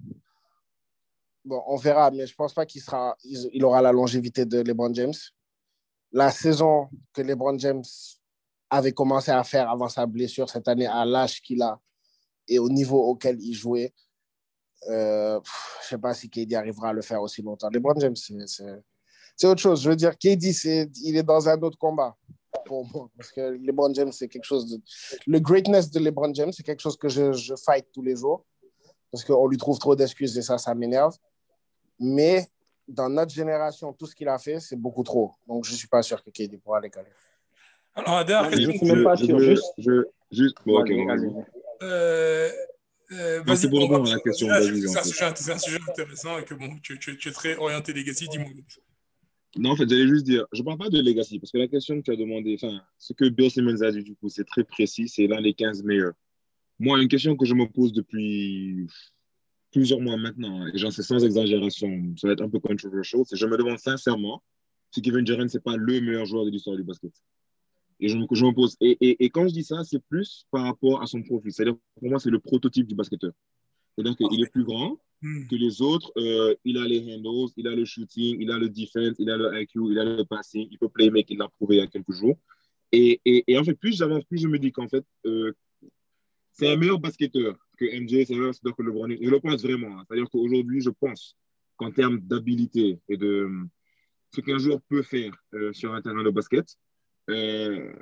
bon, 1.45 1.61
on 1.67 1.75
verra, 1.75 2.09
mais 2.09 2.25
je 2.25 2.35
pense 2.35 2.53
pas 2.53 2.65
qu'il 2.65 2.81
sera, 2.81 3.15
il 3.23 3.63
aura 3.63 3.81
la 3.81 3.91
longévité 3.91 4.45
de 4.45 4.61
LeBron 4.61 4.93
James. 4.93 5.13
La 6.11 6.31
saison 6.31 6.89
que 7.13 7.21
LeBron 7.21 7.59
James 7.59 7.83
avait 8.69 8.91
commencé 8.91 9.31
à 9.31 9.43
faire 9.43 9.69
avant 9.69 9.87
sa 9.87 10.05
blessure 10.05 10.49
cette 10.49 10.67
année, 10.67 10.87
à 10.87 11.05
l'âge 11.05 11.41
qu'il 11.41 11.61
a 11.61 11.79
et 12.47 12.59
au 12.59 12.69
niveau 12.69 12.99
auquel 13.01 13.41
il 13.41 13.53
jouait, 13.53 13.93
euh, 14.89 15.39
pff, 15.39 15.79
je 15.83 15.87
sais 15.89 15.97
pas 15.97 16.13
si 16.13 16.29
KD 16.29 16.53
arrivera 16.55 16.89
à 16.89 16.93
le 16.93 17.01
faire 17.01 17.21
aussi 17.21 17.41
longtemps. 17.41 17.69
LeBron 17.71 17.99
James, 17.99 18.15
c'est- 18.15 19.45
autre 19.47 19.61
chose. 19.61 19.81
Je 19.83 19.89
veux 19.89 19.95
dire, 19.95 20.17
KD, 20.17 20.53
il 21.03 21.17
est 21.17 21.23
dans 21.23 21.47
un 21.49 21.59
autre 21.61 21.77
combat 21.77 22.15
pour 22.65 22.85
moi. 22.93 23.09
Parce 23.17 23.31
que 23.31 23.41
LeBron 23.41 23.93
James, 23.93 24.11
c'est 24.11 24.27
quelque 24.27 24.43
chose 24.45 24.69
de. 24.71 24.81
Le 25.27 25.39
greatness 25.39 25.91
de 25.91 25.99
LeBron 25.99 26.33
James, 26.33 26.51
c'est 26.51 26.63
quelque 26.63 26.79
chose 26.81 26.97
que 26.97 27.09
je, 27.09 27.31
je 27.33 27.53
fight 27.55 27.85
tous 27.93 28.01
les 28.01 28.15
jours. 28.15 28.45
Parce 29.11 29.23
qu'on 29.23 29.47
lui 29.47 29.57
trouve 29.57 29.79
trop 29.79 29.95
d'excuses 29.95 30.37
et 30.37 30.41
ça, 30.41 30.57
ça 30.57 30.73
m'énerve. 30.75 31.15
Mais 31.99 32.47
dans 32.87 33.09
notre 33.09 33.31
génération, 33.33 33.93
tout 33.93 34.05
ce 34.05 34.15
qu'il 34.15 34.27
a 34.27 34.37
fait, 34.37 34.59
c'est 34.59 34.75
beaucoup 34.75 35.03
trop. 35.03 35.31
Donc, 35.47 35.65
je 35.65 35.71
ne 35.71 35.77
suis 35.77 35.87
pas 35.87 36.01
sûr 36.03 36.23
que 36.23 36.29
KD 36.29 36.57
pourra 36.57 36.79
les 36.81 36.89
caler. 36.89 37.09
Alors, 37.95 38.19
Je 38.27 38.57
question. 38.57 38.71
suis 38.73 38.85
même 38.95 39.03
pas 39.03 39.17
sûr, 39.17 39.39
je, 39.39 39.45
juste- 39.49 39.73
je, 39.77 40.03
juste, 40.31 40.57
bon, 40.65 40.79
ok, 40.81 40.89
Vas-y, 40.89 41.05
vas-y. 41.05 41.33
vas-y. 41.33 41.45
Euh, 41.81 42.49
euh, 43.11 43.43
Non, 43.45 43.55
c'est 43.55 43.69
la 43.69 44.19
question 44.19 44.47
Ah, 44.51 44.61
C'est 44.61 44.97
un, 44.99 45.03
sujet- 45.03 45.33
c'est 45.35 45.51
un 45.51 45.57
sujet 45.57 45.79
intéressant 45.89 46.37
et 46.39 46.43
que 46.45 46.53
bon, 46.53 46.77
tu, 46.81 46.99
tu- 46.99 47.17
tu 47.17 47.29
es 47.29 47.31
très 47.31 47.55
orienté 47.57 47.93
legacy, 47.93 48.27
dis-moi. 48.29 48.47
Non, 49.57 49.71
en 49.71 49.75
fait, 49.75 49.89
j'allais 49.89 50.07
juste 50.07 50.25
dire, 50.25 50.45
je 50.51 50.61
parle 50.61 50.77
pas 50.77 50.89
de 50.89 50.99
legacy, 51.01 51.39
parce 51.39 51.51
que 51.51 51.57
la 51.57 51.67
question 51.67 51.97
que 51.97 52.03
tu 52.05 52.11
as 52.11 52.15
demandé, 52.15 52.57
enfin, 52.61 52.81
ce 52.97 53.13
que 53.13 53.27
Bill 53.29 53.49
Simmons 53.49 53.81
a 53.81 53.91
dit, 53.91 54.03
du 54.03 54.15
coup, 54.15 54.29
c'est 54.29 54.43
très 54.43 54.63
précis, 54.63 55.07
c'est 55.07 55.25
l'un 55.25 55.41
des 55.41 55.53
15 55.53 55.83
meilleurs. 55.83 56.13
Moi, 56.79 57.01
une 57.01 57.07
question 57.07 57.35
que 57.35 57.45
je 57.45 57.55
me 57.55 57.65
pose 57.65 57.91
depuis 57.93 58.85
plusieurs 59.71 59.99
mois 60.01 60.17
maintenant, 60.17 60.61
hein, 60.61 60.71
et 60.73 60.77
j'en 60.77 60.91
sais 60.91 61.01
sans 61.01 61.23
exagération, 61.25 62.13
ça 62.17 62.27
va 62.27 62.33
être 62.33 62.41
un 62.43 62.49
peu 62.49 62.59
controversial, 62.59 63.21
c'est 63.25 63.35
je 63.35 63.45
me 63.47 63.57
demande 63.57 63.79
sincèrement 63.79 64.43
si 64.91 65.01
Kevin 65.01 65.23
Durant, 65.23 65.47
c'est 65.47 65.63
pas 65.63 65.75
le 65.75 66.01
meilleur 66.01 66.25
joueur 66.25 66.45
de 66.45 66.51
l'histoire 66.51 66.75
du 66.77 66.83
basket. 66.83 67.11
Et 67.99 68.09
je 68.09 68.17
me, 68.17 68.25
je 68.31 68.45
me 68.45 68.51
pose, 68.53 68.75
et, 68.79 68.97
et, 69.01 69.25
et 69.25 69.29
quand 69.29 69.47
je 69.47 69.53
dis 69.53 69.63
ça, 69.63 69.83
c'est 69.83 70.01
plus 70.09 70.45
par 70.51 70.63
rapport 70.63 71.01
à 71.01 71.07
son 71.07 71.21
profil. 71.23 71.51
C'est-à-dire, 71.51 71.75
pour 71.99 72.09
moi, 72.09 72.19
c'est 72.19 72.29
le 72.29 72.39
prototype 72.39 72.85
du 72.87 72.95
basketteur. 72.95 73.31
C'est-à-dire 73.95 74.15
qu'il 74.15 74.41
est 74.43 74.51
plus 74.51 74.63
grand, 74.63 74.99
Hmm. 75.23 75.47
que 75.47 75.55
les 75.55 75.81
autres, 75.81 76.11
euh, 76.17 76.53
il 76.63 76.77
a 76.77 76.85
les 76.85 76.99
handles, 77.15 77.49
il 77.57 77.67
a 77.67 77.73
le 77.73 77.85
shooting, 77.85 78.37
il 78.39 78.51
a 78.51 78.59
le 78.59 78.69
defense, 78.69 79.15
il 79.17 79.31
a 79.31 79.35
le 79.35 79.59
IQ, 79.63 79.79
il 79.89 79.97
a 79.97 80.03
le 80.03 80.23
passing, 80.23 80.67
il 80.69 80.77
peut 80.77 80.89
playmaker, 80.89 81.31
il 81.31 81.39
l'a 81.39 81.47
prouvé 81.47 81.77
il 81.77 81.79
y 81.79 81.81
a 81.81 81.87
quelques 81.87 82.11
jours. 82.11 82.37
Et 82.91 83.19
en 83.57 83.63
fait, 83.63 83.73
plus 83.73 83.97
j'avance, 83.97 84.23
plus 84.25 84.37
je 84.37 84.47
me 84.47 84.59
dis 84.59 84.71
qu'en 84.71 84.87
fait, 84.87 85.03
euh, 85.25 85.53
c'est 86.51 86.67
un 86.71 86.75
meilleur 86.75 86.99
basketteur 86.99 87.57
que 87.79 87.85
MJ, 87.85 88.25
c'est 88.27 88.33
un 88.33 88.37
meilleur 88.37 88.49
basketteur 88.49 88.75
que 88.75 88.83
LeBron. 88.83 89.09
Je 89.19 89.27
le 89.27 89.39
pense 89.39 89.63
vraiment. 89.63 89.97
hein. 89.99 90.03
C'est-à-dire 90.07 90.29
qu'aujourd'hui, 90.29 90.81
je 90.81 90.91
pense 90.91 91.35
qu'en 91.77 91.89
termes 91.91 92.19
d'habilité 92.19 92.99
et 93.09 93.17
de 93.17 93.49
ce 94.35 94.41
qu'un 94.41 94.59
joueur 94.59 94.79
peut 94.87 95.01
faire 95.01 95.33
euh, 95.55 95.73
sur 95.73 95.95
un 95.95 96.01
terrain 96.03 96.21
de 96.23 96.29
basket, 96.29 96.75
euh, 97.29 97.93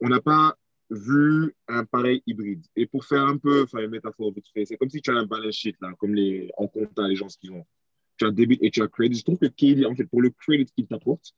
on 0.00 0.08
n'a 0.08 0.20
pas 0.20 0.56
vu 0.90 1.54
un 1.68 1.84
pareil 1.84 2.22
hybride. 2.26 2.64
Et 2.76 2.86
pour 2.86 3.04
faire 3.04 3.22
un 3.22 3.38
peu, 3.38 3.62
enfin, 3.62 3.80
une 3.80 3.90
métaphore 3.90 4.32
vite 4.32 4.46
fait, 4.52 4.64
c'est 4.64 4.76
comme 4.76 4.90
si 4.90 5.00
tu 5.00 5.10
as 5.10 5.14
un 5.14 5.26
balance 5.26 5.54
sheet, 5.54 5.76
là, 5.80 5.92
comme 5.98 6.14
les, 6.14 6.50
en 6.56 6.66
comptant 6.66 7.06
les 7.06 7.16
gens 7.16 7.28
ce 7.28 7.38
qu'ils 7.38 7.52
ont. 7.52 7.64
Tu 8.16 8.26
as 8.26 8.30
débit 8.30 8.58
et 8.60 8.70
tu 8.70 8.82
as 8.82 8.88
credit. 8.88 9.18
Je 9.18 9.24
trouve 9.24 9.38
que 9.38 9.46
KD, 9.46 9.86
en 9.86 9.94
fait, 9.94 10.04
pour 10.04 10.20
le 10.20 10.30
credit 10.30 10.66
qu'il 10.74 10.86
t'apporte, 10.86 11.32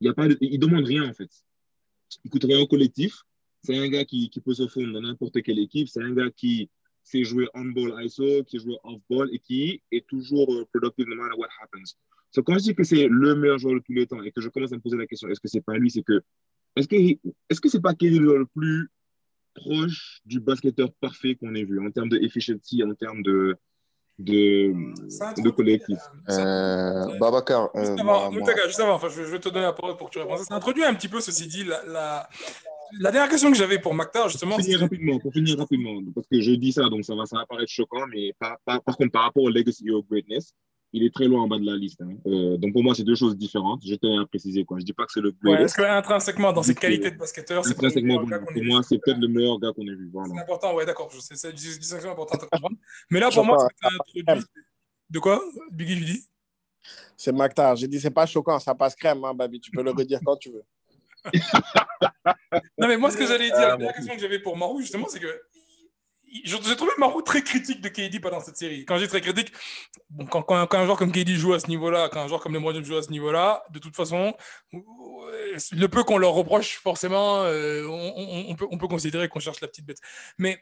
il 0.00 0.12
il 0.40 0.58
demande 0.58 0.84
rien, 0.84 1.08
en 1.08 1.12
fait. 1.12 1.30
Il 2.24 2.30
coûte 2.30 2.44
rien 2.44 2.58
au 2.60 2.66
collectif. 2.66 3.22
C'est 3.62 3.76
un 3.76 3.88
gars 3.88 4.04
qui, 4.04 4.30
qui 4.30 4.40
peut 4.40 4.54
se 4.54 4.66
fondre 4.66 4.92
dans 4.92 5.02
n'importe 5.02 5.42
quelle 5.42 5.58
équipe. 5.58 5.88
C'est 5.88 6.02
un 6.02 6.12
gars 6.12 6.30
qui 6.30 6.70
sait 7.02 7.24
jouer 7.24 7.48
on-ball 7.54 8.04
ISO, 8.04 8.42
qui 8.44 8.58
joue 8.58 8.76
off-ball 8.82 9.28
et 9.32 9.38
qui 9.38 9.80
est 9.92 10.06
toujours 10.06 10.52
euh, 10.52 10.66
productive 10.72 11.06
no 11.06 11.16
matter 11.16 11.36
what 11.38 11.48
happens. 11.60 11.96
So, 12.32 12.42
quand 12.42 12.58
je 12.58 12.64
dis 12.64 12.74
que 12.74 12.84
c'est 12.84 13.06
le 13.08 13.36
meilleur 13.36 13.58
joueur 13.58 13.74
de 13.74 13.78
tous 13.78 13.92
les 13.92 14.06
temps 14.06 14.22
et 14.22 14.32
que 14.32 14.40
je 14.40 14.48
commence 14.48 14.72
à 14.72 14.76
me 14.76 14.80
poser 14.80 14.96
la 14.96 15.06
question, 15.06 15.28
est-ce 15.28 15.40
que 15.40 15.48
c'est 15.48 15.60
pas 15.60 15.78
lui, 15.78 15.90
c'est 15.90 16.02
que 16.02 16.20
est-ce 16.76 16.88
que 16.88 16.96
est-ce 17.48 17.60
que 17.60 17.68
c'est 17.68 17.80
pas 17.80 17.94
KD 17.94 18.18
le 18.20 18.38
le 18.38 18.46
plus 18.46 18.88
proche 19.54 20.20
du 20.26 20.38
basketteur 20.40 20.90
parfait 21.00 21.34
qu'on 21.34 21.54
ait 21.54 21.64
vu 21.64 21.80
en 21.84 21.90
termes 21.90 22.08
de 22.10 22.18
efficiency, 22.18 22.82
en 22.84 22.94
termes 22.94 23.22
de 23.22 23.56
de, 24.18 25.50
collectif? 25.50 25.98
Euh, 26.30 27.18
Babacar, 27.18 27.68
euh, 27.74 27.80
Juste 27.80 28.02
moi- 28.04 28.16
avant, 28.22 28.30
moi- 28.32 28.40
Moutaga, 28.40 28.66
juste 28.66 28.80
avant, 28.80 28.94
enfin, 28.94 29.08
je, 29.08 29.22
je 29.22 29.28
vais 29.30 29.38
te 29.40 29.48
donner 29.50 29.66
la 29.66 29.72
parole 29.74 29.96
pour 29.96 30.08
que 30.08 30.14
tu 30.14 30.18
répondes. 30.18 30.38
Ça 30.38 30.54
introduit 30.54 30.84
un 30.84 30.94
petit 30.94 31.08
peu, 31.08 31.20
ceci 31.20 31.46
dit, 31.46 31.64
la, 31.64 31.84
la, 31.84 32.28
la 33.00 33.10
dernière 33.10 33.30
question 33.30 33.50
que 33.50 33.56
j'avais 33.58 33.78
pour 33.78 33.92
Maktar, 33.94 34.28
justement. 34.30 34.56
Pour 34.56 34.64
finir 34.64 34.80
rapidement, 34.80 35.18
pour 35.18 35.32
finir 35.34 35.58
rapidement, 35.58 36.00
parce 36.14 36.26
que 36.28 36.40
je 36.40 36.52
dis 36.52 36.72
ça, 36.72 36.88
donc 36.88 37.04
ça 37.04 37.14
va, 37.14 37.26
ça 37.26 37.36
va 37.36 37.46
paraître 37.46 37.70
choquant, 37.70 38.06
mais 38.06 38.32
par, 38.38 38.56
par, 38.64 38.82
par 38.82 38.96
contre, 38.96 39.12
par 39.12 39.22
rapport 39.24 39.42
au 39.42 39.50
legacy 39.50 39.86
et 39.88 39.90
au 39.90 40.02
greatness, 40.02 40.54
il 40.92 41.04
est 41.04 41.12
très 41.14 41.26
loin 41.26 41.42
en 41.42 41.48
bas 41.48 41.58
de 41.58 41.66
la 41.66 41.76
liste. 41.76 42.00
hein. 42.00 42.16
Euh, 42.26 42.56
donc 42.56 42.72
pour 42.72 42.82
moi, 42.82 42.94
c'est 42.94 43.02
deux 43.04 43.14
choses 43.14 43.36
différentes. 43.36 43.82
Je 43.86 43.94
tenais 43.96 44.18
à 44.18 44.24
préciser. 44.26 44.64
Quoi. 44.64 44.78
Je 44.78 44.84
dis 44.84 44.92
pas 44.92 45.04
que 45.04 45.12
c'est 45.12 45.20
le 45.20 45.28
Ouais, 45.30 45.34
greatest. 45.42 45.64
Est-ce 45.78 45.86
qu'intrinsèquement, 45.86 46.52
dans 46.52 46.62
ses 46.62 46.74
qualités 46.74 47.08
euh, 47.08 47.10
de 47.10 47.16
basketteur, 47.18 47.64
c'est 47.64 47.74
pour 47.74 47.84
vu 47.84 48.62
moi, 48.68 48.82
c'est 48.82 48.98
peut-être 48.98 49.18
le 49.18 49.28
meilleur 49.28 49.58
gars 49.58 49.72
qu'on 49.74 49.82
ait 49.86 49.94
vu. 49.94 50.08
Voilà. 50.12 50.32
C'est 50.34 50.40
important, 50.40 50.74
ouais, 50.74 50.86
d'accord. 50.86 51.10
je 51.12 51.20
sais, 51.20 51.34
C'est 51.36 51.50
une 51.50 51.56
distinction 51.56 52.10
importante 52.10 52.44
à 52.44 52.46
comprendre. 52.46 52.76
Mais 53.10 53.20
là, 53.20 53.30
pour 53.30 53.44
moi, 53.44 53.58
sais 53.58 53.66
ce 53.68 53.68
que 53.68 53.78
tu 53.80 53.86
as 54.28 54.32
introduit. 54.32 54.46
De 55.10 55.18
quoi, 55.18 55.42
Biggie, 55.70 55.98
je 56.00 56.04
dis? 56.04 56.24
C'est 57.16 57.32
Mactar. 57.32 57.76
J'ai 57.76 57.88
dit, 57.88 58.00
c'est 58.00 58.10
pas 58.10 58.26
choquant, 58.26 58.58
ça 58.58 58.74
passe 58.74 58.94
crème, 58.96 59.24
hein, 59.24 59.34
Babi. 59.34 59.60
Tu 59.60 59.70
peux 59.70 59.82
le 59.82 59.90
redire 59.90 60.20
quand 60.24 60.36
tu 60.36 60.50
veux. 60.50 60.64
Non, 62.78 62.88
mais 62.88 62.96
moi, 62.96 63.10
ce 63.10 63.16
que 63.16 63.26
j'allais 63.26 63.46
dire, 63.46 63.54
Ah, 63.56 63.68
la 63.68 63.76
bon. 63.76 63.92
question 63.92 64.14
que 64.14 64.20
j'avais 64.20 64.38
pour 64.40 64.56
Marou, 64.56 64.80
justement, 64.80 65.06
c'est 65.08 65.20
que 65.20 65.40
j'ai 66.44 66.56
j'ai 66.62 66.76
trouvé 66.76 66.92
Marou 66.98 67.22
très 67.22 67.42
critique 67.42 67.80
de 67.80 67.88
KD 67.88 68.20
pendant 68.20 68.40
cette 68.40 68.56
série. 68.56 68.84
Quand 68.84 68.98
dis 68.98 69.08
très 69.08 69.20
critique, 69.20 69.52
quand, 70.30 70.42
quand- 70.42 70.74
un 70.74 70.84
joueur 70.84 70.96
comme 70.98 71.12
KD 71.12 71.30
joue 71.36 71.54
à 71.54 71.60
ce 71.60 71.68
niveau-là, 71.68 72.08
quand 72.12 72.20
un 72.20 72.28
joueur 72.28 72.40
comme 72.40 72.54
LeBron 72.54 72.82
joue 72.82 72.96
à 72.96 73.02
ce 73.02 73.10
niveau-là, 73.10 73.62
de 73.70 73.78
toute 73.78 73.94
façon, 73.96 74.34
le 74.72 75.86
peu 75.86 76.04
qu'on 76.04 76.18
leur 76.18 76.32
reproche, 76.32 76.78
forcément, 76.78 77.42
euh, 77.44 77.86
on, 77.86 78.50
on- 78.50 78.54
peut, 78.56 78.66
on 78.70 78.78
peut 78.78 78.88
considérer 78.88 79.28
qu'on 79.28 79.40
cherche 79.40 79.60
la 79.60 79.68
petite 79.68 79.86
bête. 79.86 79.98
Mais 80.38 80.58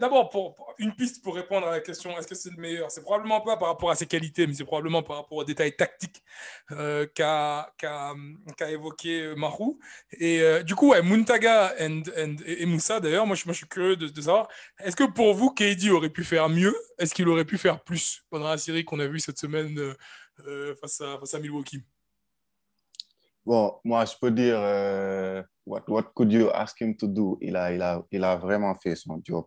d'abord, 0.00 0.30
pour, 0.30 0.74
une 0.78 0.94
piste 0.94 1.22
pour 1.22 1.34
répondre 1.34 1.66
à 1.66 1.72
la 1.72 1.80
question 1.80 2.16
est-ce 2.18 2.26
que 2.26 2.34
c'est 2.34 2.50
le 2.50 2.56
meilleur? 2.56 2.90
C'est 2.90 3.02
probablement 3.02 3.40
pas 3.42 3.56
par 3.56 3.68
rapport 3.68 3.90
à 3.90 3.94
ses 3.94 4.06
qualités, 4.06 4.46
mais 4.46 4.54
c'est 4.54 4.64
probablement 4.64 5.02
par 5.02 5.16
rapport 5.16 5.38
aux 5.38 5.44
détails 5.44 5.76
tactiques 5.76 6.22
euh, 6.70 7.06
qu'a 7.14 7.72
qu'a- 7.76 8.14
qu'a 8.56 8.70
évoqué 8.70 9.20
euh, 9.20 9.34
Mahou. 9.34 9.78
Et 10.12 10.40
euh, 10.40 10.62
du 10.62 10.74
coup, 10.74 10.90
ouais, 10.90 11.02
Muntaga 11.02 11.74
and- 11.78 12.02
and- 12.16 12.36
et, 12.46 12.64
Moussa, 12.64 13.00
d'ailleurs, 13.00 13.26
moi, 13.26 13.36
moi, 13.44 13.52
je 13.52 13.58
suis 13.58 13.68
curieux 13.68 13.96
de, 13.96 14.20
savoir 14.20 14.48
est-ce 14.78 14.96
que 14.96 15.04
pour 15.04 15.34
vous, 15.34 15.50
KD 15.50 15.90
aurait 15.90 16.10
pu 16.10 16.24
faire 16.24 16.48
mieux? 16.48 16.74
Est-ce 16.98 17.14
qu'il 17.14 17.28
aurait 17.28 17.44
pu 17.44 17.58
faire 17.58 17.82
plus 17.84 18.24
pendant 18.30 18.48
la 18.48 18.58
série 18.58 18.84
qu'on 18.84 19.00
a 19.00 19.06
vue 19.06 19.20
cette 19.20 19.38
semaine 19.38 19.78
euh, 20.46 20.74
face, 20.76 21.00
à, 21.02 21.18
face 21.18 21.34
à 21.34 21.38
Milwaukee? 21.38 21.82
Bon, 23.44 23.78
moi, 23.84 24.06
je 24.06 24.14
peux 24.18 24.30
dire, 24.30 24.56
what, 25.66 25.82
what 25.88 26.04
could 26.14 26.32
you 26.32 26.50
ask 26.50 26.80
him 26.80 26.94
to 26.96 27.06
do? 27.06 27.38
Il 27.40 27.56
a, 27.56 27.72
il 27.72 27.82
a, 27.82 28.02
il 28.10 28.24
a 28.24 28.36
vraiment 28.36 28.74
fait 28.74 28.96
son 28.96 29.20
job. 29.24 29.44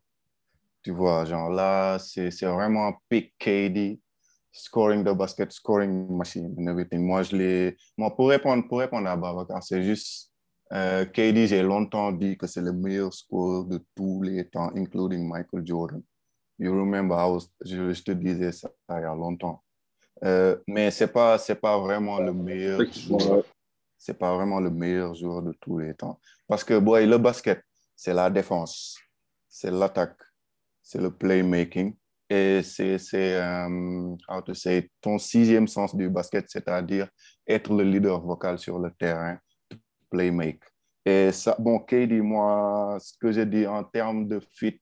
Tu 0.84 0.91
vois, 0.91 1.26
genre 1.26 1.49
là, 1.49 1.97
c'est 1.99 2.30
vraiment 2.45 2.93
pick 3.09 3.34
KD. 3.38 3.99
scoring 4.51 5.03
the 5.03 5.13
basket, 5.13 5.51
scoring 5.51 6.07
machine 6.18 6.55
and 6.57 6.68
everything. 6.68 7.05
Moi, 7.05 7.22
je 7.24 7.36
l'ai. 7.36 7.78
Moi, 7.95 8.09
pour 8.15 8.30
répondre, 8.30 8.68
pour 8.68 8.80
répondre 8.80 9.07
à 9.07 9.15
Babacar, 9.15 9.61
c'est 9.61 9.84
juste. 9.84 10.32
Euh, 10.74 11.05
KD, 11.05 11.47
j'ai 11.47 11.61
longtemps 11.61 12.11
dit 12.11 12.36
que 12.38 12.45
c'est 12.47 12.61
le 12.61 12.74
meilleur 12.74 13.13
score 13.13 13.65
de 13.65 13.80
tous 13.95 14.22
les 14.24 14.45
temps, 14.49 14.70
including 14.76 15.26
Michael 15.28 15.65
Jordan. 15.65 16.01
You 16.59 16.72
remember, 16.74 17.15
I 17.15 17.30
was- 17.30 17.49
je, 17.63 17.93
je 17.93 18.03
te 18.03 18.11
disais 18.11 18.51
ça 18.51 18.70
il 18.89 19.01
y 19.01 19.05
a 19.05 19.13
longtemps. 19.15 19.61
Euh, 20.26 20.57
mais 20.68 20.89
c'est 20.91 21.07
pas, 21.07 21.38
c'est 21.38 21.55
pas 21.55 21.78
vraiment 21.78 22.20
le 22.20 22.34
meilleur 22.34 22.82
joueur. 22.91 23.43
C'est 23.98 24.18
pas 24.18 24.36
vraiment 24.36 24.60
le 24.60 24.70
meilleur 24.70 25.16
joueur 25.16 25.41
de 25.41 25.54
tous 25.60 25.80
les 25.80 25.93
temps. 25.93 26.20
Parce 26.48 26.64
que, 26.64 26.78
boy, 26.80 27.06
le 27.06 27.18
basket, 27.18 27.64
c'est 27.95 28.14
la 28.14 28.30
défense, 28.30 28.98
c'est 29.50 29.72
l'attaque, 29.72 30.20
c'est 30.82 31.02
le 31.02 31.12
playmaking. 31.12 31.95
Et 32.30 32.62
c'est, 32.62 32.98
c'est 32.98 33.41
how 34.30 34.41
to 34.41 34.54
say, 34.54 34.89
ton 35.00 35.18
sixième 35.18 35.68
sens 35.68 35.95
du 35.95 36.10
basket, 36.10 36.45
c'est-à-dire 36.50 37.08
être 37.48 37.74
le 37.74 37.84
leader 37.84 38.22
vocal 38.22 38.60
sur 38.60 38.80
le 38.80 38.91
terrain, 38.91 39.39
playmake. 40.10 40.62
Et 41.06 41.32
ça, 41.32 41.56
bon, 41.58 41.80
KD, 41.80 42.22
moi, 42.22 42.98
ce 43.00 43.14
que 43.18 43.32
j'ai 43.32 43.45
dit 43.45 43.66
en 43.66 43.84
termes 43.86 44.28
de 44.28 44.41
fit, 44.41 44.78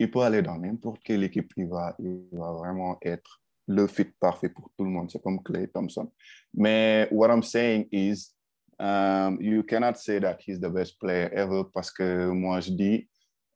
il 0.00 0.10
peut 0.10 0.20
aller 0.20 0.42
dans 0.42 0.58
n'importe 0.58 1.00
quelle 1.04 1.22
équipe, 1.22 1.52
il 1.56 1.68
va, 1.68 1.94
il 2.00 2.26
va 2.32 2.52
vraiment 2.54 2.98
être 3.02 3.40
le 3.68 3.86
fit 3.86 4.06
parfait 4.18 4.48
pour 4.48 4.68
tout 4.76 4.84
le 4.84 4.90
monde. 4.90 5.08
C'est 5.10 5.22
comme 5.22 5.40
Clay 5.42 5.68
Thompson. 5.68 6.10
Mais 6.52 7.06
what 7.12 7.28
I'm 7.28 7.42
saying 7.42 7.86
is, 7.92 8.34
um, 8.80 9.38
you 9.40 9.62
cannot 9.62 9.96
say 9.98 10.18
that 10.18 10.38
he's 10.40 10.58
the 10.58 10.70
best 10.70 10.98
player 10.98 11.30
ever 11.34 11.64
parce 11.72 11.90
que 11.90 12.30
moi, 12.30 12.60
je 12.60 12.70
dis, 12.70 13.08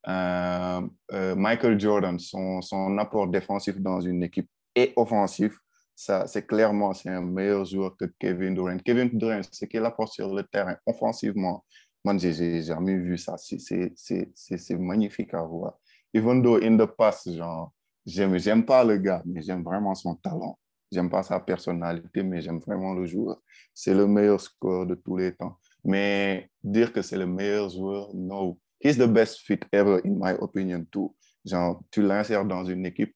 euh, 0.07 0.83
euh, 1.13 1.35
Michael 1.35 1.81
Jordan, 1.81 2.19
son, 2.19 2.61
son 2.61 2.99
apport 2.99 3.27
défensif 3.29 3.81
dans 3.81 4.01
une 4.01 4.23
équipe 4.23 4.49
et 4.77 4.93
offensif, 4.97 5.59
ça, 5.95 6.27
c'est 6.27 6.47
clairement 6.47 6.93
un 7.07 7.21
meilleur 7.23 7.65
joueur 7.65 7.97
que 7.97 8.05
Kevin 8.19 8.55
Durant. 8.55 8.79
Kevin 8.79 9.09
Durant, 9.17 9.41
ce 9.51 9.65
qu'il 9.65 9.85
apporte 9.85 10.13
sur 10.13 10.35
le 10.35 10.43
terrain 10.43 10.77
offensivement, 10.87 11.65
moi, 12.05 12.19
j'ai 12.19 12.63
jamais 12.63 12.97
vu 12.97 13.17
ça. 13.17 13.37
C'est- 13.39 14.77
magnifique 14.77 15.33
à 15.33 15.43
voir. 15.43 15.79
Even 16.13 16.43
though 16.43 16.63
in 16.63 16.77
the 16.77 16.87
past, 16.87 17.33
genre, 17.33 17.73
j'aime 18.05 18.65
pas 18.67 18.85
le 18.85 18.99
gars, 18.99 19.23
mais 19.25 19.41
j'aime 19.41 19.63
vraiment 19.63 19.95
son 19.95 20.15
talent. 20.17 20.59
J'aime 20.95 21.11
pas 21.11 21.25
sa 21.25 21.41
personnalité, 21.41 22.23
mais 22.23 22.41
j'aime 22.41 22.61
vraiment 22.61 22.95
le 22.95 23.05
joueur. 23.05 23.43
C'est 23.75 23.95
le 23.95 24.07
meilleur 24.07 24.41
score 24.41 24.87
de 24.87 24.95
tous 24.95 25.17
les 25.17 25.35
temps. 25.35 25.59
Mais 25.83 26.49
dire 26.63 26.93
que 26.93 27.03
c'est 27.03 27.19
le 27.19 27.27
meilleur 27.27 27.69
joueur, 27.69 28.15
no. 28.15 28.61
He's 28.81 28.97
the 28.97 29.09
best 29.09 29.41
fit 29.41 29.59
ever, 29.73 30.01
in 30.05 30.15
my 30.17 30.35
opinion, 30.39 30.85
too. 30.85 31.17
Genre, 31.45 31.83
tu 31.91 32.01
l'insères 32.01 32.45
dans 32.45 32.65
une 32.65 32.87
équipe, 32.87 33.13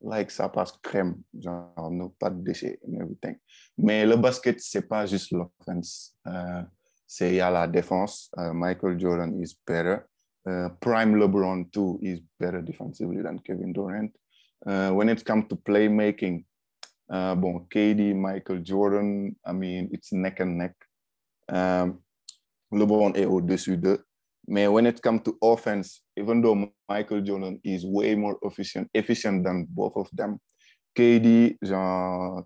like 0.00 0.32
ça 0.32 0.48
passe 0.48 0.72
crème, 0.82 1.14
genre, 1.38 1.90
no, 1.92 2.08
pas 2.18 2.30
de 2.30 2.42
déchets 2.42 2.80
everything. 2.92 3.36
Mais 3.78 4.04
le 4.04 4.16
basket, 4.16 4.60
c'est 4.60 4.88
pas 4.88 5.06
juste 5.06 5.30
l'offense. 5.30 6.16
Euh, 6.26 6.62
c'est 7.06 7.30
il 7.30 7.36
y 7.36 7.40
a 7.40 7.50
la 7.50 7.68
défense. 7.68 8.30
Euh, 8.38 8.52
Michael 8.52 8.98
Jordan 8.98 9.40
is 9.40 9.56
better. 9.64 10.00
Uh, 10.44 10.70
prime 10.80 11.14
LeBron 11.14 11.70
too 11.70 12.00
is 12.02 12.20
better 12.40 12.60
defensively 12.60 13.22
than 13.22 13.38
Kevin 13.38 13.72
Durant. 13.72 14.10
Uh, 14.66 14.90
when 14.90 15.08
it 15.08 15.24
comes 15.24 15.46
to 15.48 15.54
playmaking, 15.54 16.44
uh, 17.12 17.34
bon, 17.36 17.66
KD, 17.70 18.14
Michael 18.14 18.64
Jordan, 18.64 19.34
I 19.44 19.52
mean, 19.52 19.88
it's 19.92 20.12
neck 20.12 20.40
and 20.40 20.58
neck. 20.58 20.74
Um, 21.48 22.00
LeBron 22.72 23.12
est 23.14 23.26
au-dessus 23.26 23.76
d'eux. 23.76 24.04
Mais 24.48 24.66
when 24.66 24.86
it 24.86 25.00
comes 25.00 25.22
to 25.22 25.36
offense, 25.40 26.02
even 26.16 26.42
though 26.42 26.68
Michael 26.88 27.20
Jordan 27.24 27.60
is 27.62 27.84
way 27.84 28.16
more 28.16 28.38
efficient, 28.42 28.88
efficient 28.92 29.44
than 29.44 29.66
both 29.68 29.96
of 29.96 30.08
them, 30.12 30.38
KD, 30.96 31.58
genre, 31.62 32.44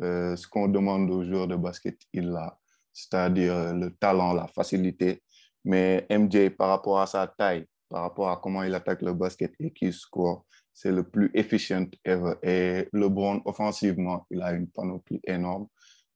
euh, 0.00 0.36
ce 0.36 0.46
qu'on 0.46 0.68
demande 0.68 1.10
aux 1.10 1.24
joueurs 1.24 1.48
de 1.48 1.56
basket, 1.56 1.98
il 2.12 2.30
l'a. 2.30 2.56
C'est-à-dire 2.92 3.54
euh, 3.54 3.72
le 3.72 3.90
talent, 3.96 4.34
la 4.34 4.46
facilité. 4.46 5.22
Mais 5.64 6.06
MJ, 6.10 6.50
par 6.50 6.68
rapport 6.68 7.00
à 7.00 7.06
sa 7.06 7.26
taille, 7.26 7.66
par 7.88 8.02
rapport 8.02 8.30
à 8.30 8.36
comment 8.36 8.62
il 8.62 8.74
attaque 8.74 9.02
le 9.02 9.12
basket 9.12 9.52
et 9.58 9.72
qu'il 9.72 9.92
score, 9.92 10.46
c'est 10.74 10.90
le 10.92 11.02
plus 11.02 11.30
efficient 11.34 11.86
ever. 12.04 12.34
Et 12.42 12.88
LeBron, 12.92 13.42
offensivement, 13.44 14.26
il 14.30 14.40
a 14.42 14.52
une 14.52 14.68
panoplie 14.68 15.20
énorme. 15.24 15.66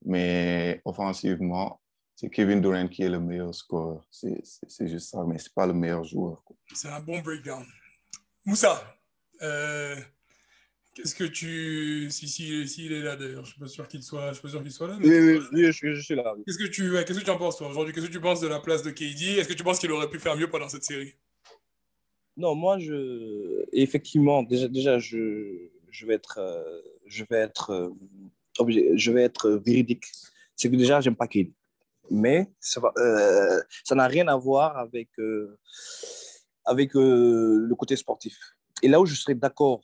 Mais 0.05 0.81
offensivement, 0.85 1.81
c'est 2.15 2.29
Kevin 2.29 2.61
Durant 2.61 2.87
qui 2.87 3.03
est 3.03 3.09
le 3.09 3.19
meilleur 3.19 3.53
scoreur. 3.53 4.05
C'est 4.11 4.87
juste 4.87 5.09
ça, 5.09 5.23
mais 5.27 5.37
c'est 5.39 5.53
pas 5.53 5.67
le 5.67 5.73
meilleur 5.73 6.03
joueur. 6.03 6.43
C'est 6.73 6.87
un 6.89 6.99
bon 6.99 7.19
breakdown. 7.19 7.65
Moussa, 8.45 8.81
euh, 9.41 9.95
qu'est-ce 10.95 11.13
que 11.15 11.25
tu. 11.25 12.09
Si, 12.11 12.27
si, 12.27 12.67
s'il 12.67 12.93
est 12.93 13.01
là 13.01 13.15
d'ailleurs, 13.15 13.43
je 13.45 13.51
suis 13.51 13.59
pas 13.59 13.67
sûr 13.67 13.87
qu'il 13.87 14.01
soit, 14.03 14.29
je 14.29 14.33
suis 14.33 14.41
pas 14.43 14.49
sûr 14.49 14.61
qu'il 14.63 14.71
soit 14.71 14.87
là. 14.87 14.97
mais- 14.99 15.07
Oui, 15.07 15.19
oui, 15.19 15.45
oui, 15.51 15.71
je, 15.71 15.93
je 15.93 16.01
suis 16.01 16.15
là. 16.15 16.33
oui. 16.35 16.43
Qu'est-ce 16.45 16.57
que 16.59 16.67
tu, 16.67 16.91
ouais, 16.91 17.03
qu'est-ce 17.05 17.19
que 17.19 17.25
tu 17.25 17.29
en 17.31 17.37
penses 17.37 17.57
toi 17.57 17.67
aujourd'hui? 17.69 17.93
Qu'est-ce 17.93 18.07
que 18.07 18.11
tu 18.11 18.21
penses 18.21 18.39
de 18.39 18.47
la 18.47 18.59
place 18.59 18.83
de 18.83 18.91
KD 18.91 19.37
Est-ce 19.39 19.47
que 19.49 19.53
tu 19.53 19.63
penses 19.63 19.79
qu'il 19.79 19.91
aurait 19.91 20.09
pu 20.09 20.19
faire 20.19 20.35
mieux 20.37 20.49
pendant 20.49 20.69
cette 20.69 20.83
série? 20.83 21.13
Non, 22.37 22.53
moi, 22.53 22.77
je... 22.77 23.65
effectivement, 23.73 24.43
déjà, 24.43 24.67
déjà 24.67 24.99
je, 24.99 25.69
je 25.89 26.05
vais 26.05 26.13
être, 26.13 26.37
euh, 26.37 26.81
je 27.07 27.23
vais 27.27 27.37
être, 27.37 27.71
euh, 27.71 27.89
je 28.95 29.11
vais 29.11 29.23
être 29.23 29.49
véridique. 29.49 30.05
C'est 30.55 30.69
que 30.69 30.75
déjà, 30.75 31.01
j'aime 31.01 31.15
pas 31.15 31.27
Kane. 31.27 31.51
Mais 32.11 32.47
euh, 32.97 33.61
ça 33.83 33.95
n'a 33.95 34.07
rien 34.07 34.27
à 34.27 34.37
voir 34.37 34.77
avec, 34.77 35.09
avec 36.63 36.93
le 36.93 37.73
côté 37.75 37.95
sportif. 37.95 38.37
Et 38.81 38.87
là 38.87 39.01
où 39.01 39.05
je 39.05 39.15
serais 39.15 39.35
d'accord 39.35 39.81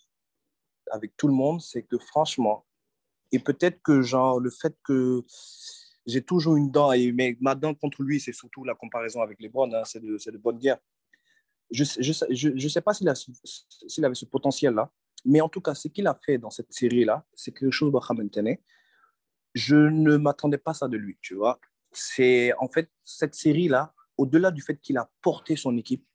avec 0.92 1.18
tout 1.18 1.28
le 1.28 1.34
monde, 1.34 1.60
c'est 1.60 1.84
que 1.84 1.98
franchement, 1.98 2.66
et 3.32 3.40
peut-être 3.40 3.82
que 3.82 4.02
genre, 4.02 4.40
le 4.40 4.52
fait 4.52 4.76
que 4.84 5.24
j'ai 6.06 6.22
toujours 6.22 6.56
une 6.56 6.72
dent, 6.72 6.92
et, 6.92 7.12
mais 7.12 7.36
ma 7.42 7.56
dent 7.56 7.74
contre 7.74 8.04
lui, 8.04 8.20
c'est 8.20 8.34
surtout 8.34 8.64
la 8.64 8.76
comparaison 8.76 9.22
avec 9.22 9.40
les 9.42 9.52
hein, 9.56 9.84
c'est 9.86 10.00
de, 10.00 10.18
c'est 10.18 10.32
de 10.32 10.38
bonne 10.38 10.60
guerre 10.60 10.78
je 11.74 12.50
ne 12.50 12.70
sais 12.70 12.82
pas 12.82 12.94
s'il 12.94 13.10
avait 13.10 14.16
ce 14.16 14.26
potentiel-là, 14.26 14.92
mais 15.26 15.42
en 15.42 15.50
tout 15.50 15.62
cas, 15.62 15.74
ce 15.74 15.88
qu'il 15.88 16.08
a 16.08 16.20
fait 16.26 16.38
dans 16.38 16.50
cette 16.50 16.72
série-là, 16.72 17.26
c'est 17.34 17.52
quelque 17.52 17.72
chose 17.72 17.92
de. 17.92 18.62
Je 19.54 19.76
ne 19.76 20.18
m'attendais 20.18 20.58
pas 20.58 20.72
à 20.72 20.74
ça 20.74 20.88
de 20.88 20.98
lui, 20.98 21.18
tu 21.22 21.36
vois. 21.36 21.60
C'est 21.92 22.54
en 22.60 22.68
fait 22.68 22.90
cette 23.04 23.36
série-là, 23.36 23.94
au-delà 24.18 24.52
du 24.52 24.62
fait 24.62 24.78
qu'il 24.78 24.98
a 24.98 25.10
porté 25.22 25.56
son 25.56 25.78
équipe, 25.78 26.06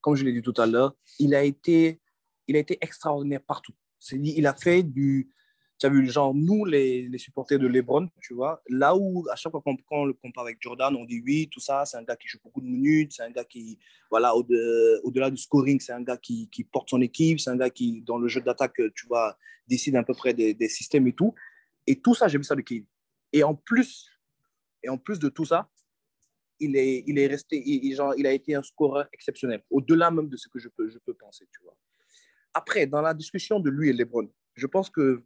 comme 0.00 0.14
je 0.14 0.24
l'ai 0.24 0.32
dit 0.32 0.42
tout 0.42 0.54
à 0.56 0.66
l'heure, 0.66 0.94
il 1.18 1.34
a 1.34 1.42
été, 1.42 2.00
il 2.46 2.56
a 2.56 2.58
été 2.58 2.78
extraordinaire 2.80 3.42
partout. 3.42 3.74
Il 4.12 4.46
a 4.46 4.54
fait 4.54 4.82
du, 4.82 5.30
tu 5.80 5.86
as 5.86 5.88
vu, 5.88 6.06
genre 6.10 6.34
nous 6.34 6.66
les, 6.66 7.08
les 7.08 7.18
supporters 7.18 7.58
de 7.58 7.66
LeBron, 7.66 8.08
tu 8.20 8.34
vois, 8.34 8.62
là 8.68 8.94
où 8.94 9.26
à 9.30 9.36
chaque 9.36 9.50
fois 9.50 9.62
qu'on 9.62 9.76
on 9.90 10.04
le 10.04 10.12
compare 10.12 10.44
avec 10.44 10.58
Jordan, 10.60 10.94
on 10.94 11.06
dit 11.06 11.22
oui, 11.24 11.48
tout 11.50 11.60
ça, 11.60 11.86
c'est 11.86 11.96
un 11.96 12.02
gars 12.02 12.16
qui 12.16 12.28
joue 12.28 12.38
beaucoup 12.44 12.60
de 12.60 12.66
minutes, 12.66 13.14
c'est 13.14 13.22
un 13.22 13.30
gars 13.30 13.44
qui, 13.44 13.78
voilà, 14.10 14.32
de- 14.48 15.00
au-delà 15.04 15.30
du 15.30 15.38
scoring, 15.38 15.80
c'est 15.80 15.92
un 15.92 16.02
gars 16.02 16.18
qui, 16.18 16.48
qui 16.50 16.64
porte 16.64 16.90
son 16.90 17.00
équipe, 17.00 17.40
c'est 17.40 17.50
un 17.50 17.56
gars 17.56 17.70
qui, 17.70 18.02
dans 18.02 18.18
le 18.18 18.28
jeu 18.28 18.42
d'attaque, 18.42 18.76
tu 18.94 19.06
vois, 19.06 19.38
décide 19.66 19.96
à 19.96 20.02
peu 20.02 20.12
près 20.14 20.34
des, 20.34 20.52
des 20.52 20.68
systèmes 20.68 21.06
et 21.06 21.14
tout. 21.14 21.34
Et 21.86 21.98
tout 21.98 22.14
ça, 22.14 22.28
j'ai 22.28 22.36
vu 22.36 22.44
ça 22.44 22.54
de 22.54 22.60
Kane. 22.60 22.84
Et 23.32 23.42
en 23.42 23.54
plus, 23.54 24.10
et 24.82 24.90
en 24.90 24.98
plus 24.98 25.18
de 25.18 25.30
tout 25.30 25.46
ça, 25.46 25.70
il 26.58 26.76
est, 26.76 27.04
il 27.06 27.18
est 27.18 27.26
resté, 27.26 27.64
genre, 27.94 28.14
il 28.18 28.26
a 28.26 28.32
été 28.32 28.54
un 28.54 28.62
scoreur 28.62 29.08
exceptionnel, 29.14 29.62
au-delà 29.70 30.10
même 30.10 30.28
de 30.28 30.36
ce 30.36 30.46
que 30.48 30.58
je 30.58 30.68
peux, 30.68 30.90
je 30.90 30.98
peux 30.98 31.14
penser, 31.14 31.46
tu 31.50 31.62
vois. 31.62 31.74
Après, 32.52 32.86
dans 32.86 33.00
la 33.00 33.14
discussion 33.14 33.60
de 33.60 33.70
lui 33.70 33.88
et 33.88 33.92
LeBron, 33.94 34.28
je 34.54 34.66
pense 34.66 34.90
que 34.90 35.24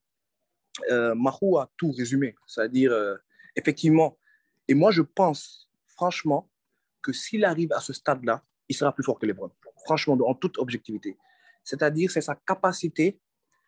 euh, 0.91 1.15
Mahou 1.15 1.59
a 1.59 1.71
tout 1.77 1.93
résumé. 1.93 2.35
C'est-à-dire, 2.47 2.93
euh, 2.93 3.17
effectivement, 3.57 4.17
et 4.69 4.75
moi 4.75 4.91
je 4.91 5.03
pense, 5.03 5.71
franchement, 5.87 6.49
que 7.03 7.13
s'il 7.13 7.45
arrive 7.45 7.73
à 7.73 7.81
ce 7.81 7.93
stade-là, 7.93 8.43
il 8.69 8.75
sera 8.75 8.93
plus 8.95 9.05
fort 9.05 9.19
que 9.19 9.27
LeBron. 9.27 9.51
Franchement, 9.85 10.17
en 10.27 10.35
toute 10.35 10.59
objectivité. 10.59 11.17
C'est-à-dire, 11.63 12.11
c'est 12.11 12.23
sa 12.23 12.35
capacité 12.35 13.21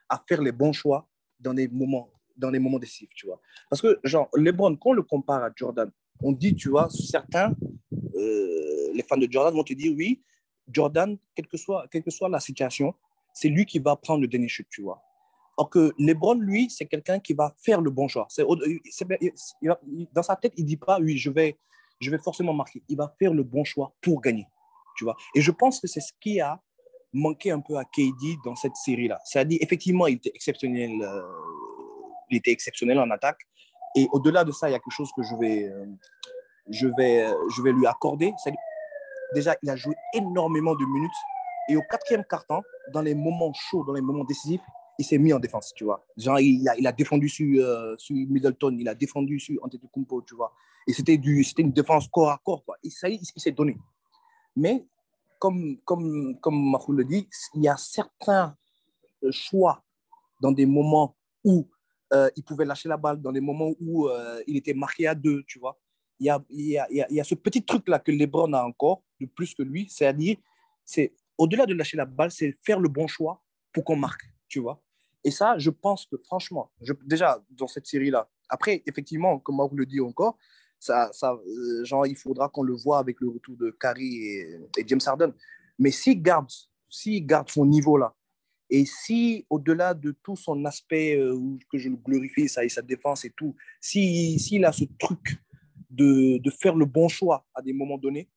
à 0.08 0.22
faire 0.26 0.40
les 0.40 0.52
bons 0.52 0.72
choix 0.72 1.08
dans 1.38 1.52
les 1.52 1.68
moments, 1.68 2.10
dans 2.36 2.50
les 2.50 2.58
moments 2.58 2.78
décisifs, 2.78 3.10
tu 3.14 3.26
vois. 3.26 3.40
Parce 3.68 3.82
que, 3.82 3.98
genre, 4.04 4.28
LeBron, 4.34 4.76
quand 4.76 4.90
on 4.90 4.92
le 4.94 5.02
compare 5.02 5.42
à 5.42 5.50
Jordan, 5.54 5.90
on 6.22 6.32
dit, 6.32 6.54
tu 6.54 6.70
vois, 6.70 6.88
certains, 6.90 7.54
euh, 8.14 8.92
les 8.94 9.02
fans 9.02 9.18
de 9.18 9.28
Jordan 9.30 9.54
vont 9.54 9.64
te 9.64 9.74
dire, 9.74 9.92
oui, 9.94 10.22
Jordan, 10.70 11.16
quelle 11.34 11.46
que 11.46 11.56
soit, 11.56 11.86
quelle 11.90 12.02
que 12.02 12.10
soit 12.10 12.28
la 12.28 12.40
situation, 12.40 12.94
c'est 13.32 13.48
lui 13.48 13.66
qui 13.66 13.78
va 13.78 13.96
prendre 13.96 14.22
le 14.22 14.28
dernier 14.28 14.48
chute, 14.48 14.68
tu 14.70 14.82
vois. 14.82 15.02
Or 15.56 15.70
que 15.70 15.92
LeBron, 15.98 16.34
lui, 16.34 16.68
c'est 16.70 16.86
quelqu'un 16.86 17.18
qui 17.18 17.32
va 17.32 17.54
faire 17.56 17.80
le 17.80 17.90
bon 17.90 18.08
choix. 18.08 18.26
C'est, 18.28 18.44
dans 20.12 20.22
sa 20.22 20.36
tête, 20.36 20.52
il 20.56 20.64
dit 20.64 20.76
pas, 20.76 20.98
oui, 21.00 21.16
je 21.16 21.30
vais, 21.30 21.56
je 22.00 22.10
vais 22.10 22.18
forcément 22.18 22.52
marquer. 22.52 22.82
Il 22.88 22.96
va 22.96 23.14
faire 23.18 23.32
le 23.32 23.42
bon 23.42 23.64
choix 23.64 23.94
pour 24.02 24.20
gagner, 24.20 24.46
tu 24.96 25.04
vois. 25.04 25.16
Et 25.34 25.40
je 25.40 25.50
pense 25.50 25.80
que 25.80 25.86
c'est 25.86 26.00
ce 26.00 26.12
qui 26.20 26.40
a 26.40 26.60
manqué 27.12 27.50
un 27.50 27.60
peu 27.60 27.76
à 27.76 27.84
KD 27.84 28.36
dans 28.44 28.54
cette 28.54 28.76
série-là. 28.76 29.18
C'est-à-dire, 29.24 29.58
effectivement, 29.62 30.06
il 30.06 30.16
était 30.16 30.32
exceptionnel, 30.34 30.90
euh, 31.00 31.22
il 32.30 32.36
était 32.36 32.52
exceptionnel 32.52 32.98
en 32.98 33.10
attaque. 33.10 33.40
Et 33.96 34.06
au-delà 34.12 34.44
de 34.44 34.52
ça, 34.52 34.68
il 34.68 34.72
y 34.72 34.74
a 34.74 34.78
quelque 34.78 34.92
chose 34.92 35.10
que 35.16 35.22
je 35.22 35.34
vais, 35.36 35.64
euh, 35.64 35.86
je 36.68 36.88
vais, 36.98 37.24
euh, 37.24 37.34
je 37.56 37.62
vais 37.62 37.72
lui 37.72 37.86
accorder. 37.86 38.34
Déjà, 39.34 39.56
il 39.62 39.70
a 39.70 39.76
joué 39.76 39.94
énormément 40.12 40.74
de 40.74 40.84
minutes. 40.84 41.10
Et 41.70 41.76
au 41.76 41.82
quatrième 41.90 42.24
quart-temps, 42.24 42.62
dans 42.92 43.00
les 43.00 43.14
moments 43.14 43.52
chauds, 43.54 43.84
dans 43.84 43.94
les 43.94 44.02
moments 44.02 44.24
décisifs, 44.24 44.60
il 44.98 45.04
s'est 45.04 45.18
mis 45.18 45.32
en 45.32 45.38
défense, 45.38 45.72
tu 45.74 45.84
vois. 45.84 46.06
Genre, 46.16 46.40
il 46.40 46.68
a, 46.68 46.76
il 46.76 46.86
a 46.86 46.92
défendu 46.92 47.28
sur, 47.28 47.64
euh, 47.64 47.94
sur 47.98 48.16
Middleton, 48.16 48.76
il 48.78 48.88
a 48.88 48.94
défendu 48.94 49.38
sur 49.38 49.62
Antetokounmpo, 49.62 50.22
tu 50.22 50.34
vois. 50.34 50.52
Et 50.86 50.92
c'était 50.92 51.14
une 51.14 51.72
défense 51.72 52.08
corps 52.08 52.30
à 52.30 52.40
corps, 52.44 52.64
quoi. 52.64 52.76
Et 52.82 52.90
ça, 52.90 53.08
il, 53.08 53.20
il 53.20 53.40
s'est 53.40 53.52
donné. 53.52 53.76
Mais 54.54 54.86
comme, 55.38 55.78
comme, 55.84 56.38
comme 56.40 56.70
Mahou 56.70 56.92
le 56.92 57.04
dit, 57.04 57.28
il 57.54 57.62
y 57.62 57.68
a 57.68 57.76
certains 57.76 58.56
euh, 59.22 59.30
choix 59.32 59.84
dans 60.40 60.52
des 60.52 60.66
moments 60.66 61.16
où 61.44 61.68
euh, 62.12 62.30
il 62.36 62.44
pouvait 62.44 62.64
lâcher 62.64 62.88
la 62.88 62.96
balle, 62.96 63.20
dans 63.20 63.32
des 63.32 63.40
moments 63.40 63.72
où 63.80 64.08
il 64.46 64.56
était 64.56 64.74
marqué 64.74 65.06
à 65.06 65.14
deux, 65.14 65.42
tu 65.46 65.58
vois. 65.58 65.78
Il 66.18 66.26
y 66.26 66.30
a, 66.30 66.42
il 66.48 66.66
y 66.68 66.78
a, 66.78 66.86
il 66.90 66.96
y 66.96 67.02
a, 67.02 67.06
il 67.10 67.16
y 67.16 67.20
a 67.20 67.24
ce 67.24 67.34
petit 67.34 67.62
truc-là 67.62 67.98
que 67.98 68.10
LeBron 68.10 68.52
a 68.54 68.62
encore, 68.64 69.02
de 69.20 69.26
plus 69.26 69.54
que 69.54 69.62
lui, 69.62 69.86
c'est-à-dire, 69.90 70.36
c'est 70.84 71.14
au-delà 71.36 71.66
de 71.66 71.74
lâcher 71.74 71.96
la 71.96 72.06
balle, 72.06 72.30
c'est 72.30 72.54
faire 72.64 72.80
le 72.80 72.88
bon 72.88 73.06
choix 73.06 73.42
pour 73.72 73.84
qu'on 73.84 73.96
marque, 73.96 74.22
tu 74.48 74.60
vois. 74.60 74.80
Et 75.26 75.32
ça, 75.32 75.58
je 75.58 75.70
pense 75.70 76.06
que 76.06 76.16
franchement, 76.18 76.70
déjà 77.04 77.42
dans 77.50 77.66
cette 77.66 77.88
série-là, 77.88 78.30
après, 78.48 78.84
effectivement, 78.86 79.40
comme 79.40 79.56
Mahou 79.56 79.74
le 79.74 79.84
dit 79.84 80.00
encore, 80.00 80.38
ça, 80.78 81.10
ça, 81.12 81.32
euh, 81.32 81.84
genre, 81.84 82.06
il 82.06 82.14
faudra 82.14 82.48
qu'on 82.48 82.62
le 82.62 82.74
voit 82.74 83.00
avec 83.00 83.20
le 83.20 83.30
retour 83.30 83.56
de 83.56 83.70
Curry 83.72 84.18
et, 84.18 84.60
James 84.86 85.00
Harden. 85.04 85.32
Mais 85.80 85.90
s'il 85.90 86.22
garde, 86.22 86.48
s'il 86.88 87.26
garde 87.26 87.50
son 87.50 87.66
niveau 87.66 87.96
là, 87.96 88.14
et 88.70 88.84
si 88.84 89.44
au-delà 89.50 89.94
de 89.94 90.14
tout 90.22 90.36
son 90.36 90.64
aspect 90.64 91.18
euh, 91.18 91.36
que 91.72 91.78
je 91.78 91.88
glorifie, 91.88 92.48
ça 92.48 92.64
et 92.64 92.68
sa 92.68 92.82
défense 92.82 93.24
et 93.24 93.32
tout, 93.36 93.56
si 93.80 94.38
s'il 94.38 94.64
a 94.64 94.70
ce 94.70 94.84
truc 94.96 95.40
de, 95.90 96.40
faire 96.50 96.76
le 96.76 96.86
bon 96.86 97.08
choix 97.08 97.44
à 97.52 97.62
des 97.62 97.72
moments 97.72 97.98
donnés, 97.98 98.30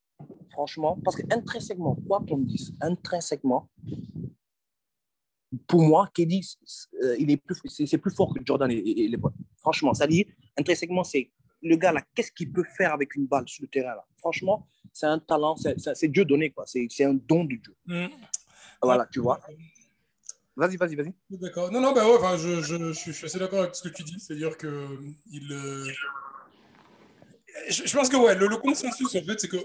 franchement, 0.49 0.99
parce 1.03 1.17
que 1.17 1.23
intrinsèquement, 1.31 1.95
quoi 2.07 2.25
qu'on 2.27 2.39
dise, 2.39 2.73
intrinsèquement, 2.81 3.69
pour 5.67 5.81
moi, 5.81 6.09
KD, 6.13 6.41
euh, 7.03 7.15
il 7.17 7.31
est 7.31 7.37
plus, 7.37 7.55
c'est 7.65 7.85
c'est 7.85 7.97
plus 7.97 8.11
fort 8.13 8.33
que 8.33 8.39
Jordan 8.45 8.69
et, 8.71 8.75
et- 8.75 9.05
et 9.05 9.07
LeBron. 9.07 9.31
Franchement, 9.57 9.93
ça 9.93 10.05
dit 10.07 10.25
intrinsèquement, 10.57 11.03
c'est 11.03 11.31
le 11.61 11.75
gars 11.75 11.91
là, 11.91 12.01
qu'est-ce 12.15 12.31
qu'il 12.31 12.51
peut 12.51 12.63
faire 12.77 12.93
avec 12.93 13.15
une 13.15 13.25
balle 13.27 13.47
sur 13.47 13.63
le 13.63 13.67
terrain 13.67 13.95
là? 13.95 14.05
Franchement, 14.17 14.67
c'est 14.93 15.07
un 15.07 15.19
talent, 15.19 15.55
c'est 15.57 16.07
Dieu 16.07 16.23
donné 16.25 16.51
quoi. 16.51 16.65
C'est 16.67 17.03
un 17.03 17.13
don 17.13 17.43
de 17.45 17.55
Dieu. 17.55 17.75
Hmm. 17.87 18.07
Voilà, 18.81 19.07
tu 19.11 19.19
vois. 19.19 19.39
Vas-y, 20.55 20.75
vas-y, 20.77 20.95
vas-y. 20.95 21.13
D'accord. 21.29 21.71
Non, 21.71 21.79
non, 21.81 21.93
bah 21.93 22.05
ouais, 22.05 22.15
enfin, 22.17 22.35
je, 22.37 22.61
suis 22.93 23.11
je 23.11 23.17
suis 23.17 23.25
assez 23.25 23.39
d'accord 23.39 23.61
avec 23.61 23.75
ce 23.75 23.83
que 23.87 23.93
tu 23.93 24.03
dis. 24.03 24.19
C'est-à-dire 24.19 24.57
que 24.57 24.87
il. 25.31 25.51
euh, 25.51 25.85
Je, 27.69 27.83
je 27.85 27.95
pense 27.95 28.09
que 28.09 28.17
ouais, 28.17 28.35
le, 28.35 28.47
le 28.47 28.57
consensus 28.57 29.15
en 29.15 29.21
fait, 29.23 29.39
c'est 29.39 29.47
que 29.47 29.57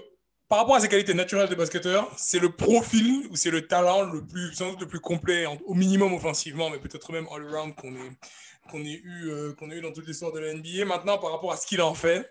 par 0.47 0.59
rapport 0.59 0.75
à 0.75 0.79
ses 0.79 0.89
qualités 0.89 1.13
naturelles 1.13 1.49
de 1.49 1.55
basketteur, 1.55 2.11
c'est 2.17 2.39
le 2.39 2.51
profil 2.51 3.27
ou 3.31 3.35
c'est 3.35 3.49
le 3.49 3.67
talent 3.67 4.03
le 4.03 4.25
plus, 4.25 4.53
sans 4.53 4.71
doute 4.71 4.81
le 4.81 4.87
plus 4.87 4.99
complet, 4.99 5.45
au 5.65 5.73
minimum 5.73 6.13
offensivement, 6.13 6.69
mais 6.69 6.77
peut-être 6.77 7.11
même 7.11 7.27
all-around 7.31 7.73
qu'on 7.75 8.83
ait, 8.83 9.01
eu, 9.03 9.29
euh, 9.29 9.53
qu'on 9.53 9.71
ait 9.71 9.77
eu 9.77 9.81
dans 9.81 9.91
toute 9.91 10.07
l'histoire 10.07 10.31
de 10.31 10.39
la 10.39 10.53
NBA. 10.53 10.85
Maintenant, 10.85 11.17
par 11.17 11.31
rapport 11.31 11.51
à 11.51 11.57
ce 11.57 11.65
qu'il 11.65 11.81
en 11.81 11.95
fait, 11.95 12.29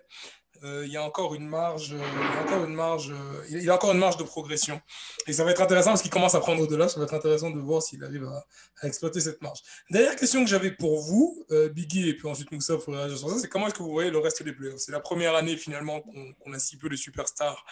euh, 0.62 0.84
il 0.86 0.92
y 0.92 0.96
a 0.96 1.02
encore 1.02 1.34
une 1.34 1.48
marge, 1.48 1.90
de 1.90 4.22
progression. 4.22 4.80
Et 5.26 5.32
ça 5.32 5.44
va 5.44 5.50
être 5.50 5.60
intéressant 5.60 5.90
parce 5.90 6.02
qu'il 6.02 6.10
commence 6.10 6.34
à 6.34 6.40
prendre 6.40 6.66
de 6.66 6.76
là. 6.76 6.88
Ça 6.88 7.00
va 7.00 7.06
être 7.06 7.14
intéressant 7.14 7.50
de 7.50 7.58
voir 7.58 7.82
s'il 7.82 8.02
arrive 8.04 8.24
à, 8.24 8.86
exploiter 8.86 9.20
cette 9.20 9.42
marge. 9.42 9.60
Dernière 9.90 10.16
question 10.16 10.44
que 10.44 10.50
j'avais 10.50 10.70
pour 10.70 11.00
vous, 11.00 11.44
euh, 11.50 11.68
Biggie, 11.68 12.08
et 12.08 12.14
puis 12.14 12.28
ensuite 12.28 12.52
Moussa 12.52 12.76
pour 12.76 12.94
réagir 12.94 13.18
sur 13.18 13.30
ça, 13.30 13.38
c'est 13.38 13.48
comment 13.48 13.66
est-ce 13.66 13.74
que 13.74 13.82
vous 13.82 13.92
voyez 13.92 14.10
le 14.10 14.18
reste 14.18 14.42
des 14.42 14.52
playoffs? 14.52 14.78
C'est 14.78 14.92
la 14.92 15.00
première 15.00 15.34
année 15.34 15.56
finalement 15.56 16.00
qu'on 16.00 16.52
a 16.52 16.58
si 16.58 16.76
peu 16.76 16.88
de 16.88 16.96
superstars 16.96 17.64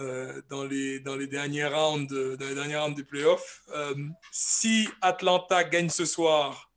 euh, 0.00 0.40
dans, 0.48 0.64
les, 0.64 1.00
dans 1.00 1.14
les 1.14 1.26
derniers 1.26 1.66
rounds, 1.66 2.08
dans 2.08 2.46
les 2.46 2.54
derniers 2.54 2.76
rounds 2.76 2.96
des 2.96 3.04
playoffs. 3.04 3.62
Euh, 3.74 3.94
si 4.32 4.88
Atlanta 5.00 5.62
gagne 5.64 5.90
ce 5.90 6.04
soir, 6.04 6.70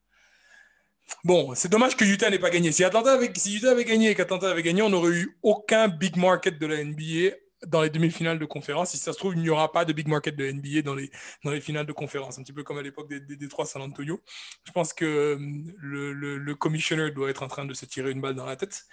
bon, 1.24 1.56
c'est 1.56 1.70
dommage 1.70 1.96
que 1.96 2.04
Utah 2.04 2.30
n'ait 2.30 2.40
pas 2.40 2.50
gagné. 2.50 2.72
Si 2.72 2.84
Atlanta 2.84 3.14
avait, 3.14 3.32
si 3.36 3.56
Utah 3.56 3.72
avait 3.72 3.86
gagné 3.86 4.12
et 4.12 4.16
qu'Atlanta 4.16 4.50
avait 4.50 4.64
gagné, 4.64 4.82
on 4.82 4.90
n'aurait 4.90 5.16
eu 5.16 5.38
aucun 5.42 5.88
big 5.88 6.18
market 6.18 6.60
de 6.60 6.68
la 6.68 6.84
NBA 6.84 7.36
dans 7.66 7.82
les 7.82 7.90
demi-finales 7.90 8.40
de 8.40 8.46
conférence. 8.46 8.92
Si 8.92 8.98
ça 8.98 9.14
se 9.14 9.18
trouve, 9.18 9.36
il 9.36 9.42
n'y 9.42 9.50
aura 9.50 9.72
pas 9.72 9.86
de 9.86 9.94
big 9.94 10.08
market 10.08 10.36
de 10.36 10.46
NBA 10.52 10.82
dans 10.84 10.96
les, 10.96 11.10
dans 11.44 11.52
les 11.52 11.62
finales 11.62 11.86
de 11.86 11.92
conférence, 11.94 12.38
un 12.38 12.44
petit 12.44 12.54
peu 12.54 12.64
comme 12.64 12.78
à 12.78 12.82
l'époque 12.82 13.10
des, 13.10 13.20
des, 13.20 13.36
des 13.36 13.48
3 13.48 13.66
San 13.66 13.82
Antonio. 13.82 14.22
Je 14.66 14.72
pense 14.72 14.94
que 14.94 15.06
euh, 15.06 15.38
le, 15.78 16.14
le, 16.14 16.38
le 16.38 16.56
commissioner 16.56 17.12
doit 17.12 17.30
être 17.30 17.44
en 17.44 17.48
train 17.48 17.66
de 17.66 17.74
se 17.74 17.86
tirer 17.86 18.12
une 18.12 18.22
balle 18.22 18.36
dans 18.36 18.46
la 18.46 18.56
tête. 18.56 18.84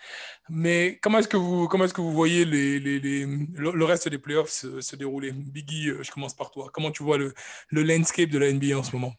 Mais 0.49 0.99
comment 1.03 1.19
est-ce 1.19 1.29
que 1.29 1.37
vous, 1.37 1.69
comment 1.69 1.85
est-ce 1.85 1.95
que 1.95 2.01
vous 2.01 2.13
voyez 2.13 2.45
les, 2.45 2.81
les, 2.81 2.99
le, 3.01 3.73
le 3.73 3.85
reste 3.85 4.09
des 4.09 4.19
playoffs 4.19 4.51
se, 4.51 4.81
se 4.81 4.97
dérouler? 4.97 5.33
Biggie, 5.33 5.91
euh, 5.91 6.03
je 6.03 6.11
commence 6.11 6.35
par 6.35 6.51
toi. 6.51 6.71
Comment 6.73 6.91
tu 6.91 7.03
vois 7.03 7.19
le 7.19 7.35
landscape 7.71 8.31
de 8.31 8.39
la 8.39 8.53
NBA 8.53 8.79
en 8.79 8.83
ce 8.83 8.93
moment? 8.97 9.15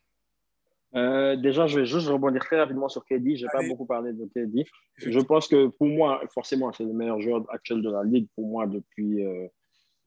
Euh, 0.96 1.36
déjà, 1.36 1.68
je 1.68 1.80
vais 1.80 1.86
juste 1.86 2.08
rebondir 2.08 2.42
très 2.42 2.58
rapidement 2.58 2.88
sur 2.88 3.04
KD. 3.06 3.36
Je 3.36 3.46
n'ai 3.46 3.52
pas 3.52 3.68
beaucoup 3.68 3.86
parlé 3.86 4.14
de 4.14 4.26
KD. 4.26 4.66
Je 4.98 5.20
pense 5.20 5.48
que 5.48 5.68
pour 5.68 5.88
moi, 5.88 6.22
forcément, 6.34 6.72
c'est 6.72 6.86
le 6.86 6.94
meilleur 6.94 7.20
joueur 7.20 7.46
actuel 7.50 7.82
de 7.82 7.92
la 7.92 8.04
ligue 8.04 8.28
pour 8.36 8.48
moi 8.48 8.66
depuis, 8.66 9.26
euh, 9.26 9.48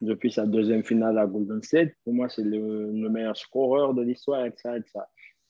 depuis 0.01 0.31
sa 0.31 0.45
deuxième 0.45 0.83
finale 0.83 1.17
à 1.19 1.27
Golden 1.27 1.61
State. 1.61 1.93
Pour 2.03 2.13
moi, 2.13 2.27
c'est 2.29 2.43
le, 2.43 2.91
le 2.91 3.09
meilleur 3.09 3.37
scoreur 3.37 3.93
de 3.93 4.01
l'histoire, 4.01 4.45
etc., 4.45 4.77
etc. 4.77 4.99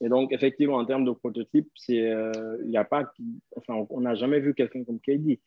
Et 0.02 0.08
donc, 0.08 0.32
effectivement, 0.32 0.76
en 0.76 0.84
termes 0.84 1.04
de 1.04 1.12
prototype, 1.12 1.68
c'est, 1.74 2.10
euh, 2.10 2.56
il 2.64 2.70
y 2.70 2.76
a 2.76 2.84
pas, 2.84 3.10
enfin, 3.56 3.86
on 3.90 4.00
n'a 4.00 4.14
jamais 4.14 4.40
vu 4.40 4.54
quelqu'un 4.54 4.84
comme 4.84 5.00
KD. 5.00 5.40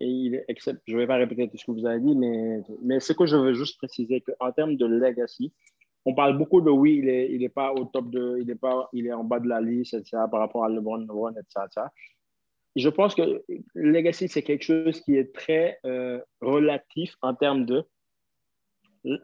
Et 0.00 0.06
il 0.06 0.34
est, 0.34 0.44
except, 0.48 0.80
je 0.86 0.94
ne 0.94 1.00
vais 1.00 1.06
pas 1.06 1.16
répéter 1.16 1.48
tout 1.48 1.56
ce 1.56 1.64
que 1.64 1.72
vous 1.72 1.86
avez 1.86 2.00
dit, 2.00 2.14
mais, 2.14 2.62
mais 2.82 3.00
ce 3.00 3.12
que 3.12 3.26
je 3.26 3.36
veux 3.36 3.54
juste 3.54 3.78
préciser, 3.78 4.20
qu'en 4.20 4.52
termes 4.52 4.76
de 4.76 4.86
legacy, 4.86 5.52
on 6.04 6.14
parle 6.14 6.38
beaucoup 6.38 6.60
de 6.60 6.70
oui, 6.70 6.96
il 6.96 7.06
n'est 7.06 7.30
il 7.30 7.42
est 7.42 7.48
pas 7.48 7.72
au 7.72 7.84
top 7.84 8.10
de, 8.10 8.38
il 8.40 8.50
est 8.50 8.54
pas, 8.54 8.88
il 8.92 9.06
est 9.06 9.12
en 9.12 9.24
bas 9.24 9.40
de 9.40 9.48
la 9.48 9.60
liste, 9.60 9.94
etc., 9.94 10.22
par 10.30 10.40
rapport 10.40 10.64
à 10.64 10.68
LeBron, 10.68 10.98
LeBron, 10.98 11.32
etc., 11.32 11.66
etc. 11.66 11.86
Je 12.76 12.88
pense 12.88 13.14
que 13.14 13.42
legacy, 13.74 14.28
c'est 14.28 14.42
quelque 14.42 14.62
chose 14.62 15.00
qui 15.00 15.16
est 15.16 15.34
très 15.34 15.78
euh, 15.84 16.20
relatif 16.40 17.16
en 17.22 17.34
termes 17.34 17.66
de 17.66 17.84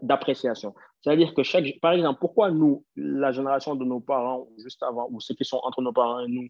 d'appréciation. 0.02 0.74
C'est-à-dire 1.02 1.34
que 1.34 1.42
chaque, 1.42 1.66
par 1.82 1.92
exemple, 1.92 2.18
pourquoi 2.20 2.50
nous, 2.50 2.84
la 2.96 3.32
génération 3.32 3.74
de 3.74 3.84
nos 3.84 4.00
parents, 4.00 4.48
ou 4.48 4.62
juste 4.62 4.82
avant, 4.82 5.08
ou 5.10 5.20
ceux 5.20 5.34
qui 5.34 5.44
sont 5.44 5.60
entre 5.62 5.82
nos 5.82 5.92
parents 5.92 6.20
et 6.20 6.28
nous, 6.28 6.48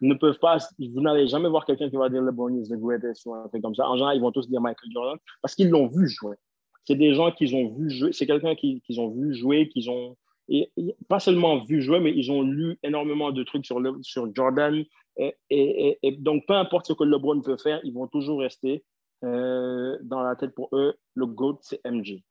ne 0.00 0.14
peuvent 0.14 0.38
pas, 0.40 0.58
vous 0.78 1.00
n'allez 1.00 1.28
jamais 1.28 1.48
voir 1.48 1.64
quelqu'un 1.64 1.88
qui 1.88 1.96
va 1.96 2.08
dire 2.08 2.22
LeBron 2.22 2.54
is 2.54 2.68
the 2.68 2.76
greatest 2.76 3.24
ou 3.24 3.34
un 3.34 3.48
truc 3.48 3.62
comme 3.62 3.74
ça. 3.74 3.88
En 3.88 3.94
général, 3.94 4.16
ils 4.16 4.20
vont 4.20 4.32
tous 4.32 4.48
dire 4.48 4.60
Michael 4.60 4.90
Jordan 4.92 5.18
parce 5.40 5.54
qu'ils 5.54 5.70
l'ont 5.70 5.86
vu 5.86 6.08
jouer. 6.08 6.36
C'est 6.84 6.96
des 6.96 7.14
gens 7.14 7.30
qu'ils 7.30 7.54
ont 7.54 7.68
vu 7.68 7.90
jouer, 7.90 8.12
c'est 8.12 8.26
quelqu'un 8.26 8.54
qu'ils 8.54 8.80
qui 8.80 8.98
ont 8.98 9.10
vu 9.10 9.34
jouer, 9.34 9.68
qu'ils 9.68 9.88
ont, 9.90 10.16
et, 10.48 10.70
pas 11.08 11.20
seulement 11.20 11.64
vu 11.64 11.80
jouer, 11.82 12.00
mais 12.00 12.12
ils 12.12 12.30
ont 12.30 12.42
lu 12.42 12.78
énormément 12.82 13.30
de 13.30 13.42
trucs 13.42 13.64
sur, 13.64 13.80
sur 14.02 14.34
Jordan. 14.34 14.84
Et, 15.16 15.98
et, 16.02 16.12
donc, 16.12 16.44
peu 16.46 16.54
importe 16.54 16.86
ce 16.86 16.92
que 16.92 17.04
LeBron 17.04 17.40
peut 17.42 17.56
faire, 17.56 17.80
ils 17.84 17.92
vont 17.92 18.08
toujours 18.08 18.40
rester 18.40 18.82
euh, 19.24 19.96
dans 20.02 20.22
la 20.22 20.34
tête 20.36 20.54
pour 20.54 20.68
eux. 20.72 20.94
Le 21.14 21.26
GOAT, 21.26 21.58
c'est 21.60 21.80
MJ. 21.84 22.22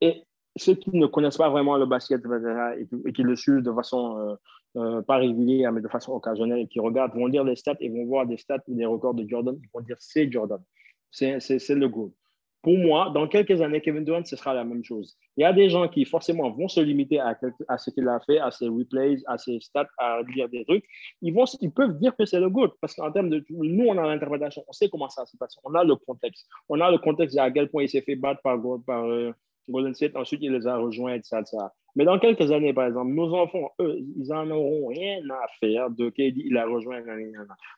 Et 0.00 0.24
ceux 0.56 0.74
qui 0.74 0.94
ne 0.96 1.06
connaissent 1.06 1.38
pas 1.38 1.48
vraiment 1.48 1.76
le 1.76 1.86
basket 1.86 2.22
et, 2.24 3.08
et 3.08 3.12
qui 3.12 3.22
le 3.22 3.34
suivent 3.34 3.62
de 3.62 3.72
façon 3.72 4.18
euh, 4.18 4.34
euh, 4.76 5.02
pas 5.02 5.16
régulière, 5.16 5.72
mais 5.72 5.80
de 5.80 5.88
façon 5.88 6.12
occasionnelle, 6.12 6.60
et 6.60 6.66
qui 6.66 6.80
regardent, 6.80 7.14
vont 7.14 7.26
lire 7.26 7.44
les 7.44 7.56
stats 7.56 7.76
et 7.80 7.88
vont 7.88 8.04
voir 8.04 8.26
des 8.26 8.36
stats 8.36 8.62
ou 8.68 8.74
des 8.74 8.84
records 8.84 9.14
de 9.14 9.26
Jordan, 9.26 9.56
ils 9.60 9.68
vont 9.72 9.80
dire 9.80 9.96
c'est 10.00 10.30
Jordan, 10.30 10.60
c'est 11.10 11.38
le 11.70 11.88
GOAT. 11.88 12.12
Pour 12.64 12.78
moi, 12.78 13.10
dans 13.14 13.28
quelques 13.28 13.60
années, 13.60 13.82
Kevin 13.82 14.06
Durant, 14.06 14.24
ce 14.24 14.36
sera 14.36 14.54
la 14.54 14.64
même 14.64 14.82
chose. 14.82 15.18
Il 15.36 15.42
y 15.42 15.44
a 15.44 15.52
des 15.52 15.68
gens 15.68 15.86
qui, 15.86 16.06
forcément, 16.06 16.50
vont 16.50 16.66
se 16.66 16.80
limiter 16.80 17.20
à, 17.20 17.36
ce 17.76 17.90
qu'il 17.90 18.08
a 18.08 18.18
fait, 18.20 18.38
à 18.38 18.50
ses 18.50 18.68
replays, 18.68 19.18
à 19.26 19.36
ses 19.36 19.60
stats, 19.60 19.90
à 19.98 20.22
lire 20.34 20.48
des 20.48 20.64
trucs. 20.64 20.86
Ils, 21.20 21.34
vont, 21.34 21.44
ils 21.60 21.70
peuvent 21.70 21.98
dire 21.98 22.16
que 22.16 22.24
c'est 22.24 22.40
le 22.40 22.48
GOAT, 22.48 22.72
parce 22.80 22.94
qu'en 22.94 23.12
termes 23.12 23.28
de. 23.28 23.44
Nous, 23.50 23.84
on 23.84 23.98
a 23.98 24.06
l'interprétation, 24.06 24.64
on 24.66 24.72
sait 24.72 24.88
comment 24.88 25.10
ça 25.10 25.26
se 25.26 25.36
passe, 25.36 25.58
on 25.62 25.74
a 25.74 25.84
le 25.84 25.94
contexte. 25.94 26.48
On 26.70 26.80
a 26.80 26.90
le 26.90 26.96
contexte 26.96 27.36
à 27.36 27.50
quel 27.50 27.68
point 27.68 27.82
il 27.82 27.88
s'est 27.90 28.00
fait 28.00 28.16
battre 28.16 28.40
par, 28.40 28.58
par 28.86 29.04
euh, 29.04 29.30
Golden 29.68 29.94
State, 29.94 30.16
ensuite 30.16 30.40
il 30.42 30.52
les 30.52 30.66
a 30.66 30.78
rejoints, 30.78 31.12
etc., 31.12 31.40
etc. 31.40 31.58
Mais 31.96 32.04
dans 32.04 32.18
quelques 32.18 32.50
années, 32.50 32.72
par 32.72 32.86
exemple, 32.86 33.12
nos 33.12 33.32
enfants, 33.34 33.70
eux, 33.80 33.98
ils 34.16 34.32
en 34.32 34.50
auront 34.50 34.88
rien 34.88 35.20
à 35.30 35.46
faire 35.60 35.90
de 35.90 36.10
KD, 36.10 36.42
il 36.44 36.56
a 36.56 36.66
rejoint. 36.66 37.00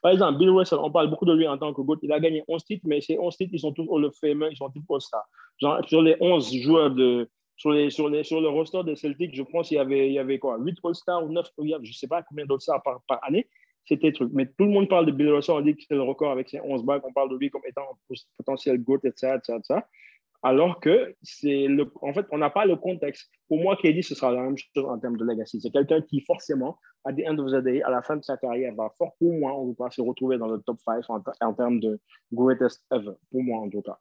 Par 0.01 0.13
exemple, 0.13 0.39
Bill 0.39 0.51
Russell, 0.51 0.79
on 0.83 0.91
parle 0.91 1.11
beaucoup 1.11 1.27
de 1.27 1.35
lui 1.35 1.47
en 1.47 1.59
tant 1.59 1.75
que 1.75 1.83
GOAT. 1.83 1.99
Il 2.03 2.13
a 2.13 2.21
gagné 2.21 2.43
11 2.49 2.65
titres, 2.65 2.85
mais 2.87 3.01
ces 3.01 3.19
11 3.19 3.37
titres, 3.37 3.51
ils 3.53 3.61
sont 3.61 3.73
tous 3.73 3.87
Hall 3.89 4.07
of 4.07 4.17
Famer, 4.19 4.49
ils 4.51 4.57
sont 4.57 4.71
tous 4.71 4.83
All-Star. 4.89 5.25
Genre, 5.61 5.87
sur 5.87 6.01
les 6.01 6.17
11 6.21 6.55
joueurs 6.57 6.91
de. 6.91 7.29
Sur, 7.59 7.71
les, 7.71 7.89
sur, 7.89 8.11
les, 8.11 8.23
sur 8.23 8.43
le 8.43 8.49
roster 8.49 8.83
des 8.85 8.97
Celtics, 8.97 9.35
je 9.35 9.43
pense 9.43 9.69
qu'il 9.69 9.79
y 9.79 9.81
avait, 9.81 10.09
il 10.09 10.13
y 10.13 10.19
avait 10.19 10.39
quoi 10.39 10.59
8 10.59 10.79
All-Stars 10.85 11.25
ou 11.25 11.33
9, 11.33 11.47
je 11.59 11.77
ne 11.77 11.85
sais 11.87 12.07
pas 12.07 12.23
combien 12.23 12.45
d'All-Stars 12.45 12.83
par, 12.83 13.01
par 13.09 13.19
année. 13.25 13.47
C'était 13.87 14.13
truc. 14.13 14.31
Mais 14.35 14.47
tout 14.47 14.65
le 14.65 14.71
monde 14.71 14.89
parle 14.89 15.07
de 15.07 15.13
Bill 15.13 15.31
Russell, 15.31 15.55
on 15.55 15.61
dit 15.61 15.75
que 15.75 15.83
c'est 15.89 15.95
le 15.95 16.03
record 16.03 16.33
avec 16.33 16.49
ses 16.49 16.61
11 16.61 16.85
bagues, 16.85 17.03
on 17.05 17.13
parle 17.13 17.31
de 17.31 17.37
lui 17.37 17.51
comme 17.51 17.63
étant 17.67 17.87
potentiel 18.37 18.79
GOAT, 18.83 19.01
etc., 19.05 19.37
etc., 19.37 19.59
etc 19.59 19.81
alors 20.47 20.79
que 20.79 21.13
c'est 21.23 21.67
le, 21.67 21.91
en 22.03 22.15
fait, 22.15 22.25
on 22.31 22.39
n'a 22.39 22.51
pas 22.51 22.67
le 22.67 22.77
contexte. 22.77 23.29
Pour 23.49 23.59
moi, 23.59 23.77
KD, 23.77 24.01
ce 24.03 24.15
sera 24.15 24.31
la 24.31 24.43
même 24.43 24.57
chose 24.57 24.85
en 24.85 24.97
termes 24.97 25.17
de 25.17 25.25
legacy. 25.25 25.61
C'est 25.61 25.73
quelqu'un 25.73 26.01
qui, 26.03 26.21
forcément, 26.21 26.79
à 27.05 27.13
the 27.13 27.27
end 27.27 27.37
of 27.39 27.51
the 27.51 27.65
day, 27.65 27.83
à 27.83 27.91
la 27.91 28.01
fin 28.01 28.17
de 28.17 28.23
sa 28.23 28.37
carrière, 28.37 28.73
va 28.77 28.89
fort 28.97 29.17
pour 29.19 29.33
moi, 29.33 29.59
on 29.59 29.75
va 29.77 29.91
se 29.91 30.01
retrouver 30.01 30.39
dans 30.39 30.47
le 30.47 30.61
top 30.61 30.79
5 30.81 31.03
en, 31.41 31.53
termes 31.55 31.81
de 31.81 31.99
greatest 32.33 32.85
ever, 32.93 33.15
pour 33.33 33.43
moi 33.43 33.59
en 33.59 33.69
tout 33.69 33.83
cas. 33.83 33.99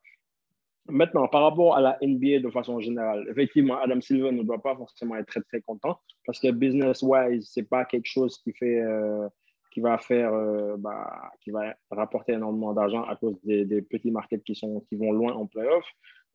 Maintenant, 0.88 1.28
par 1.28 1.42
rapport 1.42 1.76
à 1.76 1.82
la 1.82 1.98
NBA 2.04 2.42
de 2.44 2.50
façon 2.52 2.80
générale, 2.80 3.26
effectivement, 3.32 3.80
Adam 3.80 4.00
Silver 4.00 4.32
ne 4.32 4.44
doit 4.44 4.62
pas 4.62 4.76
forcément 4.76 5.16
être 5.16 5.26
très, 5.26 5.42
très 5.42 5.62
content 5.62 6.00
parce 6.28 6.40
que 6.40 6.52
business-wise, 6.52 7.50
c'est 7.52 7.68
pas 7.68 7.86
quelque 7.86 8.06
chose 8.06 8.38
qui 8.44 8.54
fait, 8.54 8.82
euh, 8.82 9.28
qui 9.72 9.82
va 9.82 9.98
faire, 9.98 10.32
euh, 10.32 10.76
bah, 10.78 11.32
qui 11.42 11.50
va 11.50 11.74
rapporter 11.90 12.34
énormément 12.34 12.74
d'argent 12.74 13.04
à 13.04 13.16
cause 13.16 13.36
des, 13.44 13.66
des 13.66 13.82
petits 13.82 14.12
markets 14.12 14.44
qui, 14.44 14.54
sont, 14.54 14.86
qui 14.88 14.96
vont 14.96 15.12
loin 15.12 15.34
en 15.34 15.48
playoff. 15.48 15.86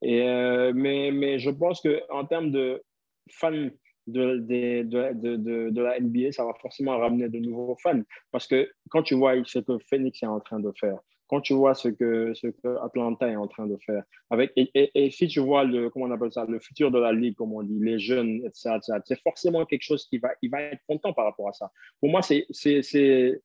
Euh, 0.04 0.72
mais, 0.74 1.10
mais 1.12 1.38
je 1.38 1.50
pense 1.50 1.82
qu'en 1.82 2.24
termes 2.24 2.50
de 2.50 2.82
fans 3.30 3.68
de, 4.06 4.38
de, 4.38 4.82
de, 5.12 5.70
de, 5.70 5.82
la 5.82 6.00
NBA, 6.00 6.32
ça 6.32 6.44
va 6.44 6.52
forcément 6.60 6.98
ramener 6.98 7.28
de 7.28 7.38
nouveaux 7.38 7.76
fans. 7.82 8.02
Parce 8.32 8.46
que 8.46 8.70
quand 8.88 9.02
tu 9.02 9.14
vois 9.14 9.34
ce 9.44 9.58
que 9.58 9.78
Phoenix 9.88 10.22
est 10.22 10.26
en 10.26 10.40
train 10.40 10.60
de 10.60 10.72
faire, 10.78 10.98
quand 11.28 11.40
tu 11.40 11.54
vois 11.54 11.74
ce 11.74 11.88
que, 11.88 12.34
ce 12.34 12.48
que 12.48 12.76
Atlanta 12.82 13.28
est 13.28 13.36
en 13.36 13.46
train 13.46 13.66
de 13.66 13.76
faire, 13.86 14.02
avec, 14.30 14.50
et, 14.56 14.68
et, 14.74 15.10
si 15.12 15.28
tu 15.28 15.38
vois 15.38 15.62
le, 15.62 15.88
comment 15.88 16.06
on 16.06 16.10
appelle 16.10 16.32
ça, 16.32 16.44
le 16.44 16.58
futur 16.58 16.90
de 16.90 16.98
la 16.98 17.12
ligue, 17.12 17.36
comme 17.36 17.52
on 17.52 17.62
dit, 17.62 17.78
les 17.78 18.00
jeunes, 18.00 18.42
etc., 18.44 18.70
etc., 18.76 18.98
c'est 19.04 19.22
forcément 19.22 19.64
quelque 19.64 19.84
chose 19.84 20.06
qui 20.08 20.18
va, 20.18 20.30
il 20.42 20.50
va 20.50 20.60
être 20.62 20.82
content 20.88 21.12
par 21.12 21.26
rapport 21.26 21.48
à 21.48 21.52
ça. 21.52 21.70
Pour 22.00 22.10
moi, 22.10 22.20
c'est, 22.22 22.46
c'est, 22.50 23.40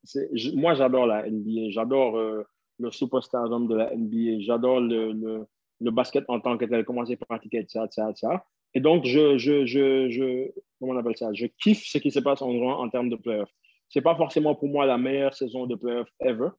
moi, 0.56 0.74
j'adore 0.74 1.06
la 1.06 1.30
NBA, 1.30 1.70
j'adore 1.70 2.18
euh, 2.18 2.44
le 2.80 2.90
superstardom 2.90 3.68
de 3.68 3.76
la 3.76 3.96
NBA, 3.96 4.40
j'adore 4.40 4.80
le, 4.80 5.46
le, 5.82 5.92
basket 5.92 6.26
en 6.28 6.40
tant 6.40 6.58
que 6.58 6.66
tel, 6.66 6.86
comment 6.86 7.06
c'est 7.06 7.16
pratiqué, 7.18 7.60
etc., 7.60 7.86
etc., 7.86 8.08
etc. 8.10 8.28
Et 8.74 8.82
donc, 8.82 9.06
je, 9.06 9.38
je, 9.38 9.66
je, 9.66 10.52
comment 10.80 10.94
on 10.94 10.98
appelle 10.98 11.18
ça, 11.18 11.34
je 11.34 11.46
kiffe 11.46 11.86
ce 11.86 11.98
qui 11.98 12.12
se 12.12 12.20
passe 12.20 12.42
en, 12.42 12.50
en 12.50 12.90
termes 12.90 13.10
de 13.10 13.16
playoffs. 13.16 13.54
C'est 13.90 14.02
pas 14.02 14.16
forcément 14.16 14.56
pour 14.56 14.68
moi 14.68 14.86
la 14.86 14.98
meilleure 14.98 15.34
saison 15.34 15.66
de 15.66 15.76
playoffs 15.76 16.10
ever, 16.20 16.50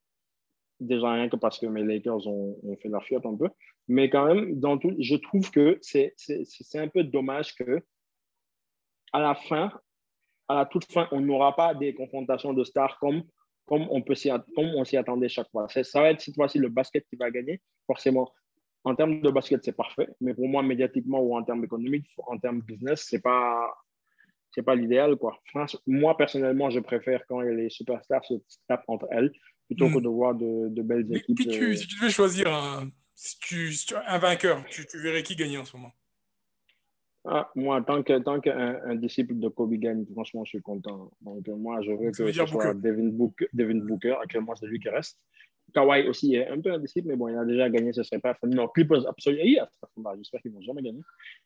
déjà 0.81 1.13
rien 1.13 1.29
que 1.29 1.37
parce 1.37 1.59
que 1.59 1.67
mes 1.67 1.83
Lakers 1.83 2.27
ont, 2.27 2.57
fait 2.83 2.89
leur 2.89 3.05
fiat 3.05 3.21
un 3.25 3.37
peu. 3.37 3.49
Mais 3.89 4.11
quand 4.11 4.27
même, 4.27 4.59
dans 4.59 4.79
tout, 4.79 4.95
je 4.99 5.17
trouve 5.17 5.51
que 5.51 5.79
c'est 5.81 6.15
un 6.75 6.89
peu 6.89 7.05
dommage 7.05 7.55
que 7.55 7.83
à 9.13 9.21
la 9.21 9.35
fin, 9.35 9.73
à 10.49 10.57
la 10.57 10.67
toute 10.67 10.91
fin, 10.91 11.09
on 11.13 11.21
n'aura 11.21 11.55
pas 11.57 11.75
des 11.75 11.95
confrontations 11.95 12.53
de 12.53 12.65
stars 12.65 12.99
comme, 12.99 13.23
comme 13.67 13.87
on 13.91 14.03
peut 14.03 14.15
comme 14.55 14.67
on 14.77 14.85
s'y 14.85 14.97
attendait 14.97 15.29
chaque 15.29 15.51
fois. 15.51 15.67
Ça 15.69 16.01
va 16.01 16.11
être 16.11 16.21
cette 16.21 16.35
fois-ci 16.35 16.59
le 16.59 16.69
basket 16.69 17.05
qui 17.09 17.17
va 17.17 17.31
gagner. 17.31 17.61
Forcément, 17.87 18.31
en 18.87 18.95
termes 18.95 19.21
de 19.21 19.31
basket, 19.31 19.61
c'est 19.65 19.77
parfait. 19.85 20.09
Mais 20.21 20.33
pour 20.33 20.49
moi, 20.49 20.63
médiatiquement 20.63 21.21
ou 21.21 21.37
en 21.37 21.43
termes 21.43 21.65
économiques, 21.65 22.09
en 22.27 22.39
termes 22.39 22.61
business, 22.63 23.05
c'est 23.09 23.21
pas 23.21 23.75
c'est 24.53 24.63
pas 24.63 24.77
l'idéal 24.77 25.17
quoi. 25.17 25.33
Moi 25.87 26.17
personnellement, 26.17 26.71
je 26.71 26.81
préfère 26.81 27.21
quand 27.29 27.41
les 27.41 27.69
superstars 27.69 28.25
se 28.25 28.35
tapent 28.69 28.89
entre 28.89 29.07
elles 29.11 29.31
plutôt 29.67 29.89
que 29.91 29.99
de 29.99 30.09
voir 30.09 30.35
de, 30.35 30.69
de 30.69 30.83
belles 30.83 31.07
Mais, 31.09 31.17
équipes. 31.19 31.49
euh, 31.49 31.75
si 31.75 31.87
tu 31.89 31.97
devais 31.99 32.11
choisir 32.11 32.47
un, 32.55 32.89
si 33.17 33.39
tu, 33.41 33.73
si 33.73 33.85
tu- 33.87 33.97
un 33.97 34.19
vainqueur, 34.19 34.65
tu, 34.71 34.87
tu 34.87 34.99
verrais 35.03 35.25
qui 35.25 35.35
gagner 35.35 35.59
en 35.59 35.65
ce 35.65 35.77
moment? 35.77 35.93
Ah, 37.29 37.51
moi, 37.57 37.83
tant 37.83 38.05
que 38.05 38.17
tant 38.21 38.39
qu'un 38.41 38.81
un 38.85 38.95
disciple 38.95 39.35
de 39.41 39.49
Kobe 39.49 39.75
gagne, 39.75 40.07
franchement, 40.13 40.45
je 40.45 40.51
suis 40.51 40.63
content. 40.63 41.11
Donc, 41.23 41.45
moi, 41.49 41.83
je 41.83 41.91
veux 41.91 42.13
Ça 42.13 42.19
que 42.19 42.23
veut 42.23 42.33
dire 42.33 42.47
ce 42.47 42.53
soit 42.53 42.73
Booker. 42.73 42.81
Devin 42.89 43.09
Booker, 43.09 43.49
Devin 43.53 43.81
Booker. 43.85 44.15
Actuellement, 44.23 44.55
c'est 44.55 44.67
lui 44.67 44.79
qui 44.79 44.89
reste. 44.89 45.19
Kawhi 45.75 46.09
aussi 46.09 46.35
est 46.35 46.49
un 46.49 46.61
peu 46.61 46.79
disciple, 46.79 47.09
mais 47.09 47.17
bon, 47.17 47.29
il 47.29 47.37
a 47.37 47.45
déjà 47.45 47.69
gagné, 47.69 47.93
ce 47.93 48.03
serait 48.03 48.21
pas 48.21 48.37
Non, 48.45 48.69
Clippers, 48.69 49.07
absolument. 49.09 49.43
Hier, 49.45 49.65
astaghfirullah, 49.65 50.15
J'espère 50.17 50.41
qu'ils 50.41 50.53
vont 50.53 50.61
jamais 50.63 50.83
gagner. 50.83 51.01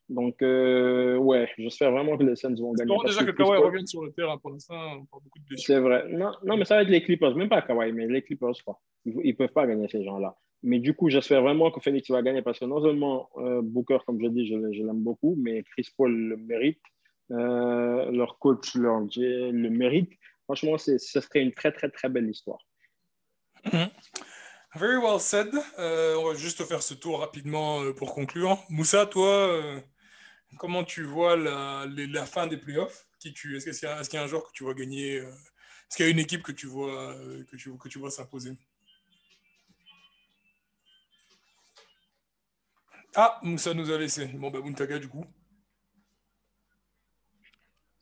Donc, 0.08 0.40
euh, 0.42 1.16
ouais, 1.16 1.48
j'espère 1.58 1.90
vraiment 1.92 2.16
que 2.16 2.24
les 2.24 2.36
Suns 2.36 2.54
vont 2.54 2.72
gagner. 2.74 2.94
Parce 3.02 3.16
déjà 3.16 3.24
que 3.32 3.36
Kawhi 3.36 3.56
revienne 3.66 3.86
sur 3.86 4.04
le 4.04 4.12
terrain 4.12 4.38
pour 4.38 4.50
l'instant, 4.50 4.74
on 4.76 5.04
parle 5.06 5.22
beaucoup 5.24 5.38
de 5.38 5.44
blessures. 5.46 5.74
C'est 5.74 5.80
vrai. 5.80 6.04
Non, 6.10 6.32
non, 6.44 6.56
mais 6.56 6.64
ça 6.64 6.76
va 6.76 6.82
être 6.82 6.88
les 6.88 7.02
Clippers, 7.02 7.34
même 7.34 7.48
pas 7.48 7.62
Kawhi, 7.62 7.92
mais 7.92 8.06
les 8.06 8.22
Clippers, 8.22 8.54
quoi. 8.64 8.78
Ils 9.04 9.16
ne 9.16 9.32
peuvent 9.32 9.52
pas 9.52 9.66
gagner 9.66 9.88
ces 9.88 10.04
gens-là. 10.04 10.36
Mais 10.62 10.78
du 10.78 10.92
coup, 10.94 11.08
j'espère 11.08 11.40
vraiment 11.42 11.70
que 11.70 11.80
Phoenix 11.80 12.10
va 12.10 12.20
gagner 12.22 12.42
parce 12.42 12.58
que 12.58 12.66
non 12.66 12.82
seulement 12.82 13.30
euh, 13.38 13.62
Booker, 13.62 13.98
comme 14.06 14.20
je 14.22 14.26
dis, 14.28 14.46
je, 14.46 14.54
je 14.72 14.82
l'aime 14.84 15.02
beaucoup, 15.02 15.34
mais 15.40 15.62
Chris 15.62 15.88
Paul 15.96 16.14
le 16.14 16.36
mérite. 16.36 16.78
Euh, 17.30 18.10
leur 18.10 18.38
coach, 18.38 18.74
leur 18.74 19.08
G 19.10 19.50
le 19.52 19.70
mérite. 19.70 20.10
Franchement, 20.44 20.76
c'est- 20.78 20.98
ce 20.98 21.20
serait 21.20 21.40
une 21.42 21.52
très, 21.52 21.72
très, 21.72 21.88
très 21.88 22.08
belle 22.08 22.28
histoire. 22.28 22.58
Very 24.76 24.98
well 24.98 25.18
said. 25.18 25.48
Euh, 25.78 26.16
on 26.16 26.28
va 26.28 26.34
juste 26.34 26.64
faire 26.64 26.82
ce 26.82 26.94
tour 26.94 27.20
rapidement 27.20 27.82
euh, 27.82 27.92
pour 27.92 28.14
conclure. 28.14 28.62
Moussa, 28.68 29.04
toi, 29.04 29.26
euh, 29.26 29.80
comment 30.58 30.84
tu 30.84 31.02
vois 31.02 31.36
la, 31.36 31.86
fin 32.26 32.46
des 32.46 32.56
playoffs? 32.56 33.06
Est-ce 33.24 33.30
qu'il 33.32 33.88
y, 34.12 34.16
a- 34.16 34.22
un 34.22 34.26
joueur 34.26 34.44
que 34.44 34.52
tu 34.52 34.62
vois 34.62 34.74
gagner 34.74 35.16
Est-ce 35.16 35.96
qu'il 35.96 36.06
y 36.06 36.08
a 36.08 36.12
une 36.12 36.20
équipe 36.20 36.42
que 36.42 36.52
tu 36.52 36.66
vois, 36.66 37.16
que 37.50 37.88
tu, 37.88 37.98
vois 37.98 38.10
s'imposer? 38.10 38.56
Ah, 43.16 43.40
Moussa 43.42 43.74
nous 43.74 43.90
a 43.90 43.98
laissé. 43.98 44.26
Bon, 44.26 44.50
bah, 44.50 44.60
Muntaga, 44.60 44.98
du 44.98 45.08
coup. 45.08 45.24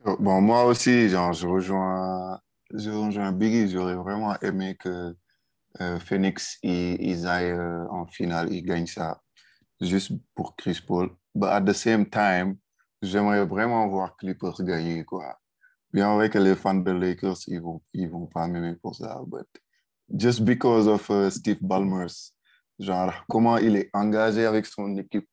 Bon, 0.05 0.41
moi 0.41 0.65
aussi, 0.67 1.09
je 1.09 1.47
rejoins, 1.47 2.41
je 2.73 2.91
rejoins 2.91 3.33
Biggie. 3.33 3.71
J'aurais 3.71 3.97
vraiment 3.97 4.39
aimé 4.41 4.77
que 4.79 5.17
Phoenix, 6.01 6.59
ils, 6.63 7.01
ils 7.01 7.27
aillent 7.27 7.53
euh, 7.53 7.87
en 7.91 8.07
finale, 8.07 8.53
ils 8.53 8.63
gagnent 8.63 8.87
ça 8.87 9.21
juste 9.81 10.13
pour 10.35 10.57
Chris 10.57 10.81
Paul. 10.87 11.11
But 11.35 11.49
at 11.51 11.63
the 11.63 11.73
same 11.73 12.07
time, 12.09 12.57
j'aimerais 13.01 13.45
vraiment 13.47 13.89
voir 13.89 14.17
Clippers 14.17 14.63
gagner, 14.63 15.05
quoi. 15.05 15.39
Bien 15.93 16.15
vrai 16.15 16.29
que 16.29 16.39
les 16.39 16.55
fans 16.55 16.75
de 16.75 16.91
Lakers, 16.91 17.39
ils 17.47 17.61
vont, 17.61 17.81
ils 17.95 18.09
vont 18.09 18.27
pas 18.27 18.47
m'aimer 18.47 18.75
pour 18.75 18.95
ça, 18.95 19.23
but 19.27 19.47
just 20.15 20.43
because 20.43 20.87
of 20.87 21.09
euh, 21.11 21.31
Steve 21.31 21.59
Ballmer's, 21.63 22.35
genre, 22.79 23.13
comment 23.29 23.57
il 23.59 23.77
est 23.77 23.91
engagé 23.93 24.45
avec 24.47 24.67
son 24.67 24.97
équipe, 24.97 25.29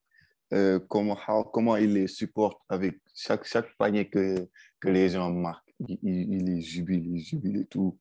euh, 0.54 0.80
comment, 0.88 1.18
comment 1.52 1.76
il 1.76 1.94
les 1.94 2.08
supporte 2.08 2.60
avec 2.70 3.00
chaque, 3.14 3.46
chaque 3.46 3.76
panier 3.78 4.10
que, 4.10 4.48
que 4.80 4.90
les 4.90 5.10
gens 5.10 5.32
marquent, 5.32 5.74
il, 5.88 5.98
il, 6.04 6.34
il 6.34 6.46
les 6.46 6.62
jubile, 6.62 7.06
il 7.16 7.20
jubile 7.20 7.58
et 7.58 7.66
tout. 7.66 7.98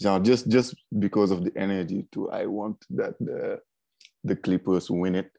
Genre, 0.00 0.24
just, 0.24 0.48
just 0.50 0.74
because 0.90 1.30
of 1.30 1.44
the 1.44 1.52
energy 1.56 2.06
too, 2.10 2.30
I 2.32 2.46
want 2.46 2.76
that 2.90 3.14
the, 3.20 3.60
the 4.24 4.34
Clippers 4.36 4.90
win 4.90 5.14
it. 5.14 5.30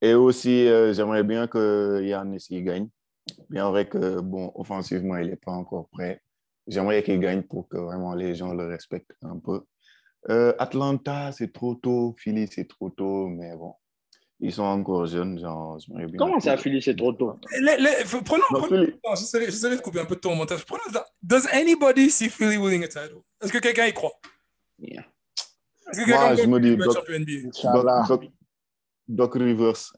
Et 0.00 0.14
aussi, 0.14 0.68
euh, 0.68 0.92
j'aimerais 0.92 1.24
bien 1.24 1.48
que 1.48 2.00
Giannis 2.04 2.46
il 2.50 2.64
gagne. 2.64 2.88
Bien 3.50 3.68
vrai 3.70 3.88
que, 3.88 4.20
bon, 4.20 4.52
offensivement, 4.54 5.16
il 5.16 5.28
n'est 5.28 5.36
pas 5.36 5.52
encore 5.52 5.88
prêt. 5.88 6.22
J'aimerais 6.66 7.02
qu'il 7.02 7.18
gagne 7.18 7.42
pour 7.42 7.68
que 7.68 7.76
vraiment 7.76 8.14
les 8.14 8.34
gens 8.34 8.54
le 8.54 8.66
respectent 8.66 9.16
un 9.22 9.38
peu. 9.38 9.62
Euh, 10.28 10.52
Atlanta, 10.58 11.32
c'est 11.32 11.52
trop 11.52 11.74
tôt. 11.74 12.14
Philly, 12.18 12.46
c'est 12.46 12.68
trop 12.68 12.90
tôt. 12.90 13.26
Mais 13.28 13.56
bon, 13.56 13.74
ils 14.40 14.52
sont 14.52 14.62
encore 14.62 15.06
jeunes. 15.06 15.38
Genre, 15.38 15.78
bien. 15.88 16.06
Comment 16.16 16.40
ça, 16.40 16.56
Philly, 16.56 16.80
c'est 16.82 16.96
trop 16.96 17.12
tôt? 17.12 17.34
Les- 17.60 17.76
les- 17.78 18.04
prenons, 18.24 18.42
Non, 18.52 18.60
prenons- 18.60 18.84
Philly. 18.84 18.98
non, 19.04 19.14
j'essaie 19.14 19.44
j'essaie 19.46 19.76
de 19.76 19.80
couper 19.80 20.00
un 20.00 20.04
peu 20.04 20.14
de 20.14 20.20
ton 20.20 20.34
montage. 20.34 20.64
Prenons, 20.64 20.82
does 21.22 21.46
anybody 21.52 22.10
see 22.10 22.28
Philly 22.28 22.56
winning 22.56 22.84
a 22.84 22.88
title? 22.88 23.20
Est-ce 23.42 23.52
que 23.52 23.58
quelqu'un 23.58 23.86
y 23.86 23.92
croit? 23.92 24.12
Yeah. 24.78 25.04
Est-ce 25.90 26.00
que 26.04 26.10
Moi, 26.10 26.28
quelqu'un 26.28 26.42
je 26.42 26.48
me 26.48 26.60
dis, 26.60 26.76
Doc-. 26.76 26.94
Doc, 27.72 28.08
Doc- 28.08 28.32
Doc 29.08 29.34
Rivers, 29.34 29.92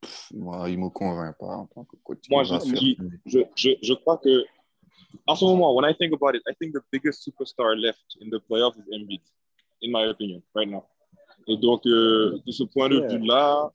pff, 0.00 0.28
moi, 0.32 0.68
il 0.70 0.78
me 0.78 0.88
convainc 0.88 1.36
pas 1.38 1.46
en 1.46 1.66
tant 1.66 1.84
que 1.84 1.96
coach. 2.02 2.24
Moi, 2.30 2.42
je 2.44 2.56
dis- 2.72 2.98
je, 3.26 3.40
je, 3.54 3.70
je 3.82 3.92
crois 3.94 4.16
que, 4.16 4.44
en 5.26 5.36
ce 5.36 5.44
moment, 5.44 5.74
when 5.74 5.88
I 5.90 5.94
think 5.94 6.12
about 6.14 6.34
it, 6.34 6.42
I 6.48 6.54
think 6.58 6.72
the 6.74 6.80
biggest 6.90 7.22
superstar 7.22 7.76
left 7.76 8.00
in 8.20 8.30
the 8.30 8.40
playoffs 8.48 8.76
is 8.78 8.84
Embiid, 8.92 9.20
in 9.82 9.90
my 9.92 10.08
opinion, 10.08 10.42
right 10.54 10.68
now. 10.70 10.84
Et 11.46 11.56
donc, 11.56 11.86
euh, 11.86 12.38
de 12.46 12.52
ce 12.52 12.64
point 12.64 12.88
de 12.88 13.00
vue-là, 13.00 13.70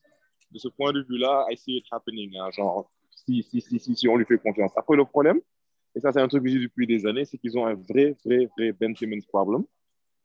de 0.52 0.60
ce 0.60 0.68
point 0.68 0.92
de 0.92 1.02
vue-là, 1.02 1.46
I 1.50 1.58
see 1.58 1.78
it 1.78 1.86
happening. 1.92 2.38
hein, 2.38 2.50
genre, 2.52 2.90
si, 3.10 3.44
si, 3.44 3.62
si, 3.62 3.80
si, 3.80 3.96
si 3.96 4.08
on 4.08 4.18
lui 4.18 4.26
fait 4.26 4.38
confiance. 4.38 4.72
Après, 4.76 4.98
le 4.98 5.06
problème, 5.06 5.40
et 5.96 6.00
ça, 6.00 6.12
c'est 6.12 6.22
un 6.22 6.28
truc 6.28 6.44
que 6.44 6.50
j'ai 6.50 6.60
depuis 6.60 6.88
des 6.88 7.06
années, 7.06 7.26
c'est 7.26 7.38
qu'ils 7.38 7.58
ont 7.58 7.66
un 7.66 7.74
vrai, 7.74 8.16
vrai, 8.26 8.50
vrai 8.58 8.72
Ben 8.72 8.96
Simmons 8.96 9.22
problem. 9.28 9.64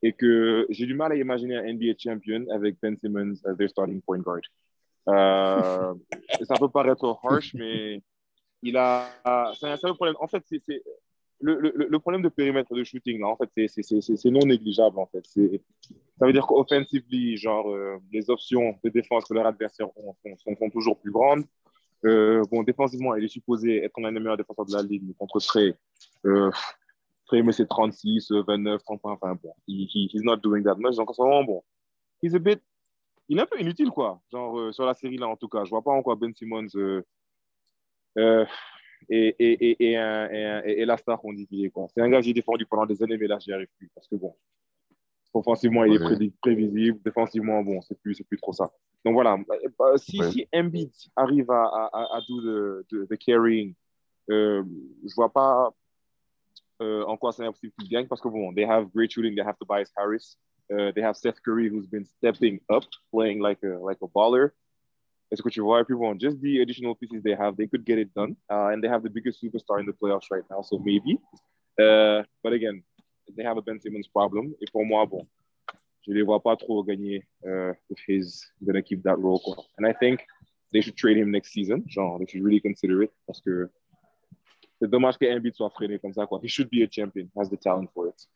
Et 0.03 0.13
que 0.13 0.67
j'ai 0.69 0.87
du 0.87 0.95
mal 0.95 1.13
à 1.13 1.17
imaginer 1.17 1.57
un 1.57 1.73
NBA 1.73 1.95
champion 1.99 2.45
avec 2.51 2.77
Ben 2.81 2.97
Simmons 2.97 3.35
as 3.45 3.55
their 3.55 3.71
starting 3.71 4.01
point 4.03 4.19
guard. 4.19 4.43
Euh, 5.09 5.95
ça 6.43 6.55
peut 6.55 6.69
paraître 6.69 7.19
harsh, 7.25 7.55
mais 7.55 8.03
il 8.63 8.77
a. 8.77 9.09
C'est 9.59 9.67
un, 9.67 9.77
c'est 9.77 9.87
un 9.87 9.95
problème. 9.95 10.17
En 10.21 10.29
fait, 10.29 10.45
c'est. 10.47 10.83
C'est- 11.41 11.45
Le, 11.45 11.87
le, 11.89 11.99
problème 11.99 12.23
de 12.23 12.29
périmètre 12.29 12.75
de 12.75 12.83
shooting, 12.85 13.21
là, 13.21 13.29
en 13.29 13.37
fait, 13.37 13.51
c'est- 13.57 13.69
c'est- 13.69 13.83
c'est 13.83 14.01
c'est- 14.01 14.17
c'est 14.17 14.31
non 14.31 14.41
négligeable, 14.47 14.99
en 14.99 15.07
fait. 15.07 15.25
C'est- 15.27 15.63
Ça 16.19 16.25
veut 16.27 16.33
dire 16.33 16.47
qu'offensively, 16.47 17.37
genre, 17.37 17.71
euh, 17.71 17.99
les 18.11 18.31
options 18.31 18.79
de 18.83 18.89
défense 18.89 19.25
que 19.27 19.35
leurs 19.35 19.47
adversaires 19.47 19.89
ont 19.99 20.15
sont, 20.23 20.55
sont- 20.57 20.71
toujours 20.71 20.99
plus 20.99 21.11
grandes. 21.13 21.45
Euh, 22.07 22.43
bon, 22.51 22.63
défensivement, 22.63 23.15
il 23.17 23.25
est 23.25 23.29
supposé 23.29 23.85
être 23.85 24.01
l'un 24.01 24.13
des 24.13 24.19
meilleurs 24.21 24.37
défenseurs 24.39 24.65
de 24.67 24.73
la 24.73 24.83
ligue, 24.83 25.03
mais 25.07 25.15
contre 25.15 25.39
Trey, 25.41 25.75
euh, 26.25 26.51
met 27.33 27.53
ses 27.53 27.67
36, 27.67 28.31
euh, 28.33 28.43
29, 28.47 28.83
30 28.83 29.01
points, 29.03 29.13
enfin 29.13 29.35
bon, 29.35 29.53
he, 29.69 29.87
he- 29.93 30.09
he's 30.13 30.23
not 30.23 30.37
doing 30.39 30.63
that 30.63 30.77
much. 30.77 30.97
Donc, 30.97 31.11
en 31.11 31.13
ce 31.13 31.21
moment, 31.23 31.45
bon, 31.45 31.63
he's 32.23 32.35
a 32.35 32.39
bit, 32.39 32.61
il 33.29 33.39
est 33.39 33.43
un 33.43 33.47
peu 33.47 33.61
inutile, 33.61 33.91
quoi. 33.91 34.21
Genre, 34.33 34.59
euh, 34.59 34.73
sur 34.73 34.87
la 34.87 34.95
série, 34.95 35.17
là, 35.19 35.29
en 35.29 35.37
tout 35.37 35.49
cas. 35.49 35.65
Je 35.65 35.71
vois 35.71 35.83
pas 35.83 35.91
en 35.93 36.03
quoi 36.03 36.15
Ben 36.17 36.33
Simmons 36.35 36.69
et, 39.09 39.29
et, 39.39 39.53
et, 39.71 39.91
et, 39.91 39.97
un- 39.97 40.29
un- 40.31 40.63
et- 40.65 40.85
la 40.85 40.97
star 40.97 41.19
qu'on 41.21 41.33
dit 41.33 41.47
qu'il 41.47 41.65
est, 41.65 41.71
quoi. 41.71 41.87
C'est 41.95 42.01
un 42.01 42.09
gars 42.09 42.19
que 42.21 42.25
j'ai 42.27 42.33
défendu 42.35 42.67
pendant 42.67 42.87
des 42.87 43.03
années, 43.03 43.17
mais 43.19 43.27
là, 43.27 43.39
j'y 43.39 43.53
arrive 43.53 43.69
plus. 43.79 43.89
Parce 43.95 44.09
que, 44.09 44.17
bon, 44.17 44.35
offensivement, 45.35 45.85
il 45.85 45.95
est 45.95 45.99
Ouais. 46.05 46.31
prévisible. 46.41 47.01
Défensivement, 47.05 47.63
bon, 47.63 47.81
c'est 47.83 47.99
plus, 48.01 48.21
plus 48.23 48.39
trop 48.39 48.53
ça. 48.53 48.71
Donc 49.05 49.15
voilà, 49.15 49.37
Euh, 49.81 49.97
si, 49.97 50.19
Ouais. 50.21 50.31
si 50.31 50.49
Embiid 50.53 50.91
arrive 51.15 51.51
à, 51.51 51.65
à, 51.65 51.91
à- 51.93 52.17
à 52.17 52.21
do 52.29 52.41
the, 52.41 52.87
the, 52.91 53.09
the 53.09 53.17
carrying, 53.19 53.75
euh, 54.31 54.65
je 55.05 55.15
vois 55.15 55.33
pas 55.33 55.71
euh, 56.83 57.05
en 57.05 57.17
quoi 57.17 57.33
c'est 57.33 57.43
impossible 57.45 57.73
qu'ils 57.79 57.89
gagnent 57.89 58.07
parce 58.09 58.21
que 58.21 58.29
bon, 58.29 58.53
they 58.53 58.65
have 58.65 58.87
great 58.95 59.11
shooting, 59.11 59.35
they 59.35 59.43
have 59.43 59.57
Tobias 59.59 59.91
Harris, 59.97 60.37
uh, 60.71 60.93
they 60.93 61.03
have 61.03 61.15
Seth 61.15 61.41
Curry 61.41 61.69
who's 61.71 61.87
been 61.87 62.05
stepping 62.05 62.61
up, 62.71 62.85
playing 63.13 63.41
like 63.41 63.63
a, 63.65 63.79
like 63.83 63.99
a 64.03 64.07
baller. 64.09 64.51
Que 65.31 65.51
tu 65.51 65.61
vois? 65.61 65.81
Et 65.81 66.19
just 66.19 66.41
the 66.41 66.61
additional 66.61 66.95
pieces 66.95 67.23
they 67.23 67.35
have, 67.35 67.57
they 67.57 67.67
could 67.67 67.85
get 67.85 67.99
it 67.99 68.15
done. 68.15 68.37
Uh, 68.51 68.69
and 68.73 68.83
they 68.83 68.89
have 68.89 69.03
the 69.03 69.11
biggest 69.11 69.43
superstar 69.43 69.81
in 69.81 69.87
the 69.87 69.93
playoffs 69.93 70.31
right 70.31 70.45
now, 70.51 70.63
so 70.63 70.79
maybe. 70.79 71.19
Uh, 71.79 72.23
but 72.43 72.53
again, 72.53 72.83
they 73.37 73.43
have 73.43 73.57
a 73.57 73.63
Ben 73.63 73.81
Simmons 73.81 74.07
problem. 74.09 74.55
Pour 74.73 74.87
moi, 74.87 75.05
bon, 75.05 75.27
je 76.07 76.13
les 76.13 76.23
vois 76.23 76.41
pas 76.41 76.57
trop 76.57 76.85
gagner 76.85 77.27
uh, 77.45 77.73
if 77.91 77.99
he's 78.07 78.47
gonna 78.65 78.83
keep 78.83 79.03
that 79.03 79.19
role. 79.19 79.41
Quoi. 79.41 79.57
And 79.79 79.87
I 79.87 79.93
think 79.93 80.25
they 80.73 80.81
should 80.81 80.97
trade 80.97 81.17
him 81.17 81.31
next 81.31 81.53
season. 81.53 81.85
Genre, 81.89 82.19
they 82.19 82.27
should 82.27 82.45
really 82.45 82.61
consider 82.61 83.03
it 83.03 83.13
parce 83.27 83.41
que 83.41 83.69
c'est 84.81 84.89
dommage 84.89 85.19
que 85.19 85.27
Embiid 85.27 85.55
soit 85.55 85.71
freiné 85.71 85.99
comme 85.99 86.13
ça. 86.13 86.27
Quoi. 86.27 86.41
He 86.43 86.49
should 86.49 86.71
be 86.71 86.83
a 86.83 86.87
champion, 86.87 87.29
has 87.37 87.51
the 87.51 87.57
talent 87.57 87.89
for 87.93 88.09
it. 88.09 88.27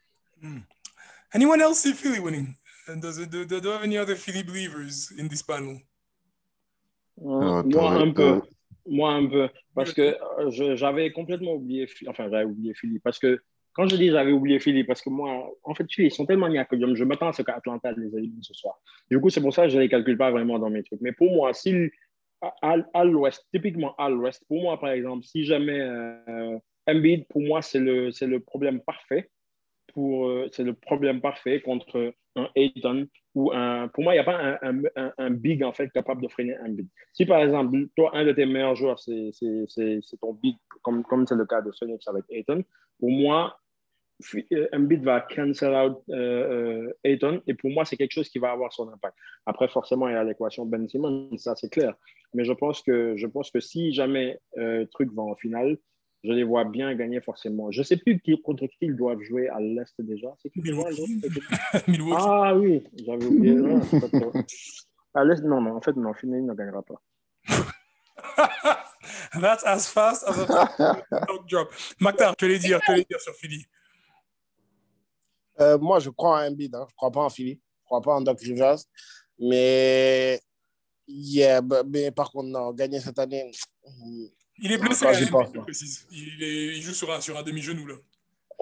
Anyone 1.32 1.60
else 1.60 1.80
see 1.80 1.92
Philly 1.92 2.18
winning? 2.18 2.56
And 2.88 3.00
does 3.00 3.18
it, 3.18 3.30
do, 3.30 3.44
do, 3.44 3.60
do 3.60 3.68
have 3.68 3.84
any 3.84 3.96
other 3.96 4.16
Philly 4.16 4.42
believers 4.42 5.12
in 5.16 5.28
this 5.28 5.42
panel? 5.42 5.80
Moi 7.20 7.62
Euh, 7.94 8.00
un 8.00 8.10
peu. 8.12 8.40
Moi 8.86 9.12
un 9.12 9.26
peu. 9.26 9.48
Parce 9.74 9.92
que 9.92 10.16
euh, 10.40 10.76
j'avais 10.76 11.12
complètement 11.12 11.54
oublié, 11.54 11.86
enfin 12.08 12.28
j'avais 12.30 12.44
oublié 12.44 12.74
Philly. 12.74 12.98
Parce 12.98 13.18
que 13.18 13.40
quand 13.72 13.86
je 13.88 13.96
dis 13.96 14.08
j'avais 14.08 14.32
oublié 14.32 14.58
Philly, 14.58 14.84
parce 14.84 15.00
que 15.00 15.10
moi, 15.10 15.48
en 15.62 15.74
fait, 15.74 15.86
ils 15.98 16.10
sont 16.10 16.26
tellement 16.26 16.46
maniaques 16.46 16.70
que 16.70 16.94
je 16.96 17.04
m'attends 17.04 17.28
à 17.28 17.32
ce 17.32 17.42
qu'Atlanta 17.42 17.92
les 17.92 18.16
élimine 18.16 18.42
ce 18.42 18.54
soir. 18.54 18.80
Du 19.10 19.20
coup, 19.20 19.30
c'est 19.30 19.40
pour 19.40 19.54
ça 19.54 19.64
que 19.64 19.68
je 19.70 19.76
ne 19.76 19.82
les 19.82 19.88
calcule 19.88 20.18
pas 20.18 20.30
vraiment 20.30 20.58
dans 20.58 20.70
mes 20.70 20.82
trucs. 20.82 21.00
Mais 21.00 21.12
pour 21.12 21.30
moi, 21.32 21.52
si 21.52 21.90
à, 22.40 22.76
à- 22.94 23.04
l'ouest, 23.04 23.46
typiquement 23.52 23.94
à 23.96 24.08
l'ouest, 24.08 24.42
pour 24.48 24.60
moi, 24.62 24.80
par 24.80 24.90
exemple, 24.90 25.24
si 25.24 25.44
jamais 25.44 25.78
euh, 25.80 26.58
Embiid, 26.86 27.26
pour 27.28 27.42
moi, 27.42 27.62
c'est 27.62 27.78
le, 27.78 28.10
le 28.20 28.40
problème 28.40 28.80
parfait. 28.80 29.30
Pour, 29.92 30.26
euh, 30.28 30.48
c'est 30.52 30.64
le 30.64 30.72
problème 30.72 31.20
parfait 31.20 31.60
contre 31.60 32.14
un 32.36 32.48
Ayton 32.54 33.06
ou 33.34 33.52
un. 33.52 33.88
Pour 33.88 34.04
moi, 34.04 34.14
il 34.14 34.16
n'y 34.16 34.20
a 34.20 34.24
pas 34.24 34.58
un, 34.62 34.82
un, 34.96 35.12
un- 35.18 35.30
big 35.30 35.62
en 35.62 35.72
fait 35.72 35.90
capable 35.90 36.22
de 36.22 36.28
freiner 36.28 36.56
un 36.56 36.68
big. 36.68 36.86
Si 37.12 37.26
par 37.26 37.40
exemple, 37.42 37.86
toi, 37.96 38.10
un 38.14 38.24
de 38.24 38.32
tes 38.32 38.46
meilleurs 38.46 38.76
joueurs, 38.76 38.98
c'est, 38.98 39.30
ton 40.20 40.34
big, 40.34 40.56
comme, 40.82 41.26
c'est 41.26 41.34
le 41.34 41.46
cas 41.46 41.62
de 41.62 41.70
Phoenix 41.78 42.06
avec 42.08 42.24
Ayton, 42.30 42.64
pour 42.98 43.10
moi, 43.10 43.58
Embiid 44.72 45.02
va 45.02 45.22
cancel 45.22 45.74
out 45.74 45.98
euh, 46.10 46.14
euh, 46.14 46.92
Ayton 47.04 47.40
et 47.46 47.54
pour 47.54 47.70
moi, 47.70 47.84
c'est 47.84 47.96
quelque 47.96 48.12
chose 48.12 48.28
qui 48.28 48.38
va 48.38 48.50
avoir 48.52 48.72
son 48.72 48.88
impact. 48.90 49.16
Après, 49.46 49.68
forcément, 49.68 50.08
il 50.08 50.12
y 50.12 50.16
a 50.16 50.24
l'équation 50.24 50.66
Ben 50.66 50.86
Simmons, 50.88 51.30
ça 51.38 51.56
c'est 51.56 51.70
clair. 51.70 51.94
Mais 52.34 52.44
je 52.44 52.52
pense 52.52 52.82
que, 52.82 53.16
je 53.16 53.26
pense 53.26 53.50
que 53.50 53.60
si 53.60 53.92
jamais 53.92 54.38
euh, 54.58 54.84
truc 54.92 55.10
va 55.14 55.22
en 55.22 55.34
finale, 55.36 55.78
je 56.22 56.32
les 56.32 56.44
vois 56.44 56.64
bien 56.64 56.94
gagner 56.94 57.20
forcément. 57.20 57.70
Je 57.70 57.80
ne 57.80 57.84
sais 57.84 57.96
plus 57.96 58.20
qui, 58.20 58.40
contre 58.42 58.66
qui 58.66 58.76
ils 58.82 58.96
doivent 58.96 59.22
jouer 59.22 59.48
à 59.48 59.58
l'Est 59.60 59.94
déjà. 60.00 60.28
C'est 60.42 60.50
qui 60.50 60.60
Milwaukee. 60.62 61.22
Ah 62.16 62.54
oui, 62.56 62.82
j'avais 63.06 63.24
oublié. 63.26 63.54
Non, 63.54 63.80
très- 63.80 64.44
à 65.14 65.24
l'Est, 65.24 65.42
non, 65.42 65.60
non, 65.60 65.76
en 65.76 65.80
fait, 65.80 65.96
non, 65.96 66.12
Philly 66.14 66.42
ne 66.42 66.54
gagnera 66.54 66.82
pas. 66.82 67.00
That's 69.40 69.64
as 69.64 69.88
fast 69.88 70.24
as 70.26 70.38
a 70.38 71.26
dog 71.26 71.48
drop. 71.48 71.72
Maktar, 72.00 72.36
tu 72.36 72.44
allais 72.44 72.58
dire, 72.58 72.80
tu 72.84 72.90
allais 72.92 73.06
dire 73.08 73.20
sur 73.20 73.34
Philly. 73.34 73.64
Euh, 75.60 75.78
moi, 75.78 75.98
je 76.00 76.10
crois 76.10 76.40
en 76.40 76.48
Embiid. 76.48 76.74
Hein. 76.74 76.84
Je 76.88 76.92
ne 76.92 76.96
crois 76.96 77.10
pas 77.10 77.20
en 77.22 77.30
Philly. 77.30 77.52
Je 77.52 77.82
ne 77.82 77.84
crois 77.86 78.00
pas 78.02 78.14
en 78.14 78.20
Doc 78.20 78.40
Rivers. 78.40 78.78
Mais, 79.38 80.40
yeah, 81.08 81.60
mais 81.86 82.10
par 82.10 82.30
contre, 82.30 82.48
non, 82.48 82.72
gagner 82.72 83.00
cette 83.00 83.18
année. 83.18 83.50
Il 84.62 84.72
est 84.72 84.78
blessé, 84.78 85.06
hein, 85.06 85.12
je 85.12 85.60
précise. 85.60 86.06
Il, 86.10 86.42
est- 86.42 86.76
il 86.76 86.82
joue 86.82 86.92
sur 86.94 87.10
un, 87.12 87.20
sur 87.20 87.36
un 87.38 87.42
demi-genou, 87.42 87.86
là. 87.86 87.94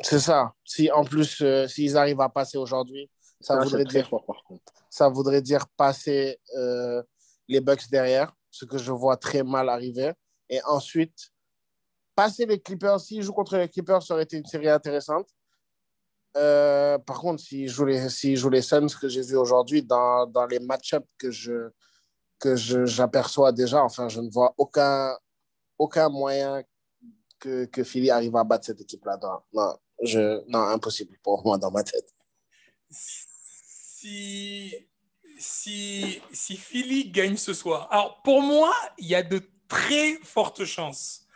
C'est 0.03 0.21
ça. 0.21 0.53
Si 0.65 0.91
en 0.93 1.05
plus, 1.05 1.41
euh, 1.43 1.67
s'ils 1.67 1.97
arrivent 1.97 2.21
à 2.21 2.29
passer 2.29 2.57
aujourd'hui, 2.57 3.11
ça 3.41 3.57
Là, 3.57 3.65
voudrait 3.65 3.85
dire 3.85 4.09
fort, 4.09 4.25
par 4.25 4.43
contre. 4.45 4.63
ça 4.91 5.09
voudrait 5.09 5.43
dire 5.43 5.67
passer 5.77 6.39
euh, 6.57 7.03
les 7.49 7.61
Bucks 7.61 7.89
derrière, 7.91 8.33
ce 8.51 8.65
que 8.65 8.79
je 8.79 8.93
vois 8.93 9.17
très 9.17 9.43
mal 9.43 9.69
arriver. 9.69 10.13
Et 10.49 10.61
ensuite, 10.65 11.31
passer 12.15 12.47
les 12.47 12.61
Clippers. 12.61 13.01
S'ils 13.01 13.23
jouent 13.23 13.33
contre 13.33 13.57
les 13.57 13.69
Clippers, 13.69 14.03
ça 14.03 14.15
aurait 14.15 14.23
été 14.23 14.37
une 14.37 14.47
série 14.47 14.69
intéressante. 14.69 15.29
Euh, 16.37 16.99
par 16.99 17.19
contre, 17.21 17.43
s'ils 17.43 17.69
jouent 17.69 17.87
les, 17.87 18.09
s'ils 18.09 18.37
jouent 18.37 18.51
les 18.51 18.63
Suns, 18.63 18.87
que 19.01 19.09
j'ai 19.09 19.23
vu 19.23 19.37
aujourd'hui 19.37 19.83
dans, 19.83 20.27
dans 20.27 20.47
les 20.47 20.61
match-ups 20.61 21.07
que 21.19 21.31
je 21.31 21.71
que 22.39 22.55
je- 22.55 22.85
j'aperçois 22.87 23.51
déjà, 23.51 23.83
enfin, 23.83 24.09
je 24.09 24.21
ne 24.21 24.31
vois 24.31 24.55
aucun, 24.59 25.17
aucun 25.79 26.09
moyen 26.09 26.63
que, 27.39 27.67
que 27.67 27.85
Philly 27.85 28.11
arrive 28.11 28.37
à 28.37 28.45
battre 28.45 28.67
cette 28.67 28.81
équipe-là. 28.81 29.19
Non, 29.23 29.41
non, 29.53 29.77
je, 30.03 30.43
non, 30.49 30.61
impossible 30.61 31.19
pour 31.23 31.45
moi 31.45 31.59
dans 31.59 31.71
ma 31.71 31.83
tête. 31.83 32.15
Si, 32.91 34.75
si, 35.39 36.23
si 36.33 36.57
Philly 36.57 37.11
gagne 37.11 37.37
ce 37.37 37.55
soir, 37.55 37.89
alors 37.91 38.23
pour 38.23 38.43
moi, 38.43 38.75
il 38.99 39.07
y 39.07 39.15
a 39.15 39.23
de 39.23 39.41
très 39.69 40.17
fortes 40.23 40.65
chances 40.65 41.27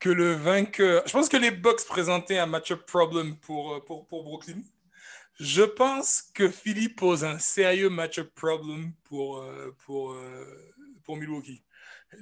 que 0.00 0.08
le 0.08 0.32
vainqueur. 0.32 1.02
Je 1.06 1.12
pense 1.12 1.28
que 1.28 1.36
les 1.36 1.50
Bucks 1.50 1.84
présentaient 1.86 2.38
un 2.38 2.46
match-up 2.46 2.84
problem 2.86 3.36
pour, 3.36 3.74
euh, 3.74 3.80
pour, 3.84 4.06
pour 4.06 4.24
Brooklyn. 4.24 4.60
Je 5.38 5.62
pense 5.62 6.22
que 6.34 6.48
Philly 6.48 6.88
pose 6.88 7.24
un 7.24 7.38
sérieux 7.38 7.90
match-up 7.90 8.30
problem 8.34 8.92
pour, 9.04 9.38
euh, 9.38 9.74
pour, 9.84 10.12
euh, 10.12 10.74
pour 11.04 11.16
Milwaukee. 11.16 11.62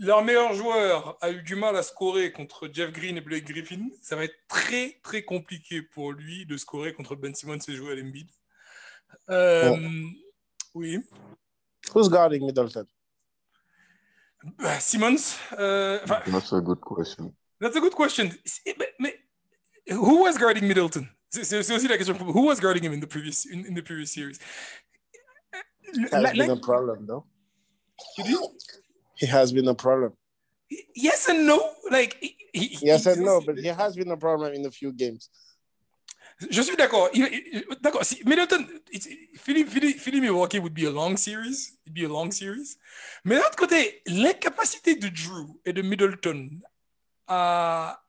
Leur 0.00 0.24
meilleur 0.24 0.54
joueur 0.54 1.16
a 1.20 1.30
eu 1.30 1.42
du 1.42 1.54
mal 1.54 1.76
à 1.76 1.82
scorer 1.82 2.32
contre 2.32 2.68
Jeff 2.72 2.90
Green 2.92 3.16
et 3.16 3.20
Blake 3.20 3.44
Griffin. 3.44 3.88
Ça 4.02 4.16
va 4.16 4.24
être 4.24 4.34
très, 4.48 4.98
très 5.02 5.22
compliqué 5.22 5.82
pour 5.82 6.12
lui 6.12 6.46
de 6.46 6.56
scorer 6.56 6.92
contre 6.94 7.14
Ben 7.16 7.34
Simmons 7.34 7.58
et 7.68 7.74
Joel 7.74 8.02
Embiid. 8.04 8.28
Euh, 9.30 9.76
Oui. 10.74 10.98
Who's 11.94 12.08
guarding 12.08 12.44
Middleton? 12.44 12.86
Bah, 14.58 14.80
Simmons, 14.80 15.36
euh, 15.58 15.98
That's 16.06 16.52
a 16.52 16.60
good 16.60 16.80
question. 16.80 17.34
that's 17.60 17.76
a 17.76 17.80
good 17.80 17.94
question. 17.94 18.30
Mais, 18.78 18.94
mais 18.98 19.14
who 19.90 20.22
was 20.24 20.36
guarding 20.38 20.66
Middleton? 20.66 21.06
C'est 21.30 21.58
aussi 21.58 21.88
la 21.88 21.96
question. 21.96 22.14
Who 22.14 22.46
was 22.46 22.60
guarding 22.60 22.84
him 22.84 22.92
in 22.92 23.00
the 23.00 23.06
previous, 23.08 23.46
in, 23.46 23.64
in 23.66 23.74
the 23.74 23.82
previous 23.82 24.12
series? 24.12 24.38
Has 26.12 26.22
La- 26.22 26.32
been 26.32 26.46
la- 26.48 26.52
a 26.54 26.56
problem, 26.60 27.06
though. 27.06 27.24
tu 28.16 28.22
dis? 28.24 28.36
Has 29.26 29.52
been 29.52 29.68
a 29.68 29.74
problem. 29.74 30.12
Yes 30.94 31.28
and 31.28 31.46
no. 31.46 31.60
Like, 31.90 32.16
he- 32.52 32.78
Yes 32.82 33.04
he- 33.04 33.10
and 33.10 33.22
no, 33.22 33.40
but 33.40 33.58
he 33.58 33.68
has 33.68 33.94
been 33.96 34.10
a 34.10 34.16
problem 34.16 34.54
in 34.54 34.64
a 34.66 34.70
few 34.70 34.92
games. 34.92 35.28
Je 36.50 36.62
suis 36.62 36.76
d'accord. 36.76 37.10
D'accord. 37.80 38.04
Si 38.04 38.22
Middleton, 38.24 38.66
it's- 38.92 39.08
Philly, 39.38 39.64
Philly, 39.64 39.92
Philly 39.92 40.20
Milwaukee 40.20 40.58
would 40.58 40.74
be 40.74 40.84
a 40.84 40.90
long 40.90 41.16
series. 41.16 41.78
It'd 41.84 41.94
be 41.94 42.04
a 42.04 42.08
long 42.08 42.30
series. 42.32 42.76
Mais 43.24 43.36
d'un 43.36 43.42
autre 43.42 43.56
côté, 43.56 44.02
l'incapacité 44.06 44.96
de 44.96 45.08
Drew 45.08 45.60
et 45.64 45.72
de 45.72 45.82
Middleton 45.82 46.50
à 47.28 48.00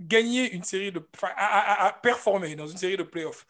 gagner 0.00 0.52
une 0.52 0.62
série 0.64 0.92
de, 0.92 1.02
à- 1.22 1.86
à 1.88 1.92
performer 1.92 2.54
dans 2.56 2.66
une 2.68 2.78
série 2.78 2.96
de 2.96 3.02
playoffs 3.02 3.46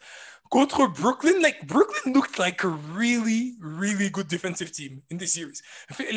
contre 0.53 0.85
Brooklyn, 0.87 1.41
like 1.41 1.65
Brooklyn 1.65 2.13
looked 2.13 2.37
like 2.37 2.63
a 2.63 2.67
really, 2.67 3.55
really 3.59 4.11
good 4.11 4.27
defensive 4.27 4.71
team 4.71 5.01
in 5.11 5.17
this 5.17 5.33
series. 5.33 5.63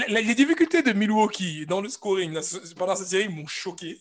Les 0.08 0.34
difficultés 0.34 0.82
de 0.82 0.92
Milwaukee 0.92 1.64
dans 1.64 1.80
le 1.80 1.88
scoring 1.88 2.34
là, 2.34 2.42
pendant 2.76 2.94
cette 2.96 3.08
série 3.08 3.28
m'ont 3.28 3.46
choqué 3.46 3.98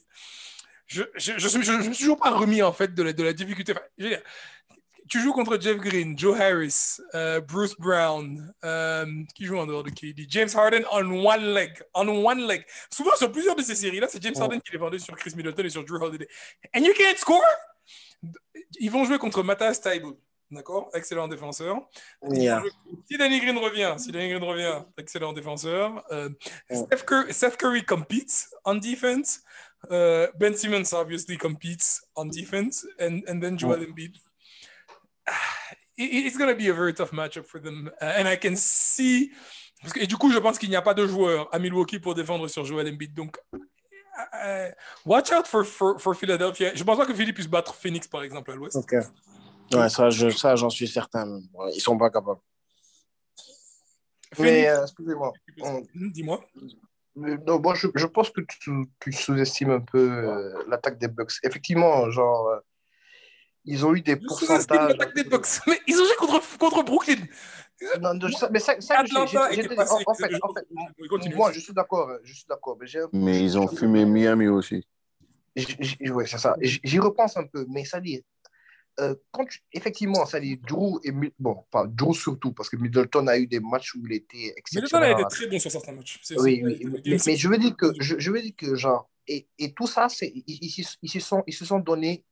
je, 0.88 1.03
je 1.16 1.57
me 1.57 1.64
suis 1.94 2.03
toujours 2.03 2.20
pas 2.20 2.32
remis 2.32 2.62
en 2.62 2.74
fait 2.74 2.94
de 2.94 3.02
la, 3.02 3.14
de 3.14 3.24
la 3.24 3.34
difficulté. 3.34 3.72
Enfin, 3.72 3.82
je 3.98 4.03
veux 4.03 4.10
dire, 4.10 4.22
tu 5.07 5.22
joues 5.22 5.32
contre 5.32 5.60
Jeff 5.60 5.78
Green, 5.78 6.20
Joe 6.20 6.40
Harris, 6.40 6.98
euh, 7.14 7.40
Bruce 7.40 7.76
Brown, 7.78 8.53
euh, 8.64 9.06
qui 9.36 9.45
joue 9.45 9.57
en 9.57 9.66
dehors 9.66 9.84
de 9.84 9.90
KD, 9.90 10.26
James 10.30 10.49
Harden 10.53 10.84
on 10.91 11.26
one 11.26 11.53
leg, 11.53 11.72
on 11.94 12.07
one 12.07 12.45
leg. 12.45 12.64
Souvent 12.94 13.16
sur 13.16 13.32
plusieurs 13.32 13.56
de 13.56 13.64
ces 13.64 13.76
séries-là, 13.76 14.07
c'est 14.10 14.22
James 14.22 14.36
Harden 14.38 14.60
qui 14.60 14.74
les 14.74 14.78
vendait 14.78 14.99
sur 14.99 15.16
Chris 15.16 15.32
Middleton 15.36 15.64
et 15.64 15.70
sur 15.70 15.86
Drew 15.86 16.02
Holiday. 16.03 16.28
And 16.76 16.82
you 16.82 16.94
can't 16.94 17.18
score? 17.18 17.41
Ils 18.80 18.91
vont 18.91 19.06
jouer 19.06 19.18
contre 19.18 19.44
Matthias 19.44 19.80
Thybulle. 19.80 20.18
D'accord? 20.52 20.90
Excellent 20.94 21.28
défenseur. 21.28 21.78
Yeah. 22.32 22.62
Si 23.10 23.18
Danny 23.18 23.40
Green 23.40 23.58
revient, 23.58 23.96
si 23.98 24.12
Danny 24.12 24.30
Green 24.30 24.44
revient, 24.44 24.84
excellent 24.98 25.34
défenseur. 25.34 26.04
Euh, 26.12 26.30
Steph, 26.72 27.04
Curry, 27.06 27.34
Seth 27.34 27.58
Curry 27.58 27.84
competes 27.84 28.48
on 28.64 28.76
defense. 28.76 29.42
Uh, 29.90 30.28
ben 30.40 30.56
Simmons 30.56 30.94
obviously 30.94 31.38
competes 31.38 32.02
on 32.16 32.26
defense, 32.30 32.86
and, 33.00 33.22
and 33.28 33.40
then 33.42 33.58
Joel 33.58 33.80
Embiid. 33.84 34.16
It- 35.98 36.26
it's 36.26 36.38
going 36.38 36.50
to 36.50 36.56
be 36.56 36.68
a 36.70 36.74
very 36.74 36.94
tough 36.94 37.12
matchup 37.12 37.46
for 37.46 37.60
them. 37.60 37.90
Uh, 38.02 38.06
and 38.18 38.28
I 38.28 38.36
can 38.36 38.56
see. 38.56 39.32
Parce 39.82 39.94
que, 39.94 40.00
et 40.02 40.08
du 40.08 40.18
coup, 40.18 40.32
je 40.32 40.40
pense 40.40 40.58
qu'il 40.58 40.70
n'y 40.70 40.76
a 40.76 40.82
pas 40.82 40.94
de 40.94 41.06
joueur 41.08 41.48
à 41.54 41.60
Milwaukee 41.60 42.00
pour 42.00 42.16
défendre 42.16 42.48
sur 42.48 42.66
Joel 42.66 42.88
Embiid. 42.88 43.14
Donc, 43.14 43.38
uh, 43.54 44.72
watch 45.06 45.32
out 45.32 45.48
for, 45.48 45.64
for, 45.66 46.00
for 46.00 46.16
Philadelphia. 46.16 46.72
Je 46.76 46.84
pense 46.84 46.98
pas 46.98 47.06
que 47.06 47.14
Philly 47.14 47.34
puisse 47.34 47.48
battre 47.48 47.76
Phoenix, 47.76 48.08
par 48.08 48.24
exemple, 48.24 48.52
à 48.52 48.56
l'ouest. 48.56 48.76
Ok. 48.76 48.96
Ouais, 49.74 49.90
ça, 49.90 50.10
je, 50.10 50.30
ça, 50.30 50.56
j'en 50.56 50.70
suis 50.70 50.88
certain. 50.88 51.40
Ils 51.74 51.82
sont 51.82 51.98
pas 51.98 52.10
capables. 52.10 52.40
Mais 54.40 54.68
euh, 54.68 54.84
excusez-moi. 54.84 55.32
on- 55.62 55.84
dis-moi. 55.96 56.44
Non, 57.16 57.60
moi, 57.62 57.74
je, 57.76 57.88
je 57.96 58.06
pense 58.08 58.30
que 58.30 58.42
tu, 58.42 58.72
tu 59.00 59.12
sous-estimes 59.14 59.72
un 59.72 59.80
peu 59.80 60.12
euh, 60.12 60.64
l'attaque 60.68 60.98
des 60.98 61.08
Bucks. 61.08 61.32
Effectivement, 61.44 62.10
genre, 62.12 62.48
euh, 62.50 62.60
ils 63.64 63.86
ont 63.86 63.96
eu 63.96 64.02
des 64.02 64.14
Je 64.22 64.28
sous-estime 64.28 64.48
pourcentages. 64.48 64.90
l'attaque 64.90 65.16
des 65.16 65.24
Bucks. 65.24 65.48
Mais 65.68 65.80
ils 65.88 65.96
ont 65.96 66.06
joué 66.06 66.16
contre, 66.18 66.58
contre 66.58 66.84
Brooklyn. 66.84 67.24
Non, 68.02 68.14
non, 68.14 68.30
ça- 68.32 68.50
mais 68.50 68.60
ça, 68.60 68.80
ça, 68.80 68.96
passé. 69.04 69.18
en, 69.18 69.24
en 69.24 70.14
fait, 70.14 70.34
en 70.42 70.54
fait, 70.54 70.66
Oui, 71.00 71.08
continue. 71.10 71.36
moi, 71.36 71.52
je 71.52 71.60
suis 71.60 71.74
d'accord, 71.74 72.10
je 72.24 72.34
suis 72.34 72.46
d'accord. 72.48 72.78
Mais, 72.80 72.88
j'ai- 72.88 73.02
Mais 73.12 73.42
ils 73.42 73.58
ont 73.58 73.68
fumé 73.68 74.06
Miami 74.06 74.48
aussi. 74.48 74.86
Ouais, 75.58 76.26
c'est 76.26 76.38
ça. 76.38 76.56
J'y 76.62 77.00
repense 77.00 77.36
un 77.38 77.46
peu, 77.46 77.66
mais 77.70 77.84
ça 77.84 78.00
dit, 78.00 78.24
euh, 79.00 79.16
quand 79.32 79.46
tu- 79.46 79.60
effectivement, 79.72 80.26
ça 80.26 80.40
dit, 80.40 80.58
Drew 80.58 81.00
et 81.04 81.12
bon, 81.40 81.66
pas 81.70 81.86
Drew 81.88 82.14
surtout, 82.14 82.54
parce 82.54 82.70
que 82.70 82.78
Middleton 82.78 83.28
a 83.28 83.38
eu 83.38 83.48
des 83.48 83.60
matchs 83.60 83.96
où 83.96 84.06
il 84.06 84.14
était 84.14 84.54
exceptionnel. 84.56 85.16
a 85.16 85.20
été 85.20 85.30
très 85.30 85.48
bon 85.48 85.60
sur 85.60 85.72
certains 85.72 85.92
matchs. 85.92 86.20
Oui, 86.38 86.62
oui, 86.64 87.02
mais, 87.06 87.36
je 87.36 87.48
veux 87.48 87.58
dire 87.58 87.76
que, 87.76 87.88
je, 88.00 88.16
je 88.20 88.32
veux 88.32 88.42
dire 88.42 88.54
que 88.56 88.76
genre, 88.76 89.10
et, 89.28 89.48
et 89.58 89.74
tout 89.74 89.88
ça, 89.88 90.08
c'est, 90.08 90.32
ils, 90.36 90.86
ils, 91.02 91.10
se 91.10 91.20
sont, 91.20 91.44
ils 91.48 91.54
se 91.54 91.66
sont 91.66 91.80
donné, 91.80 92.24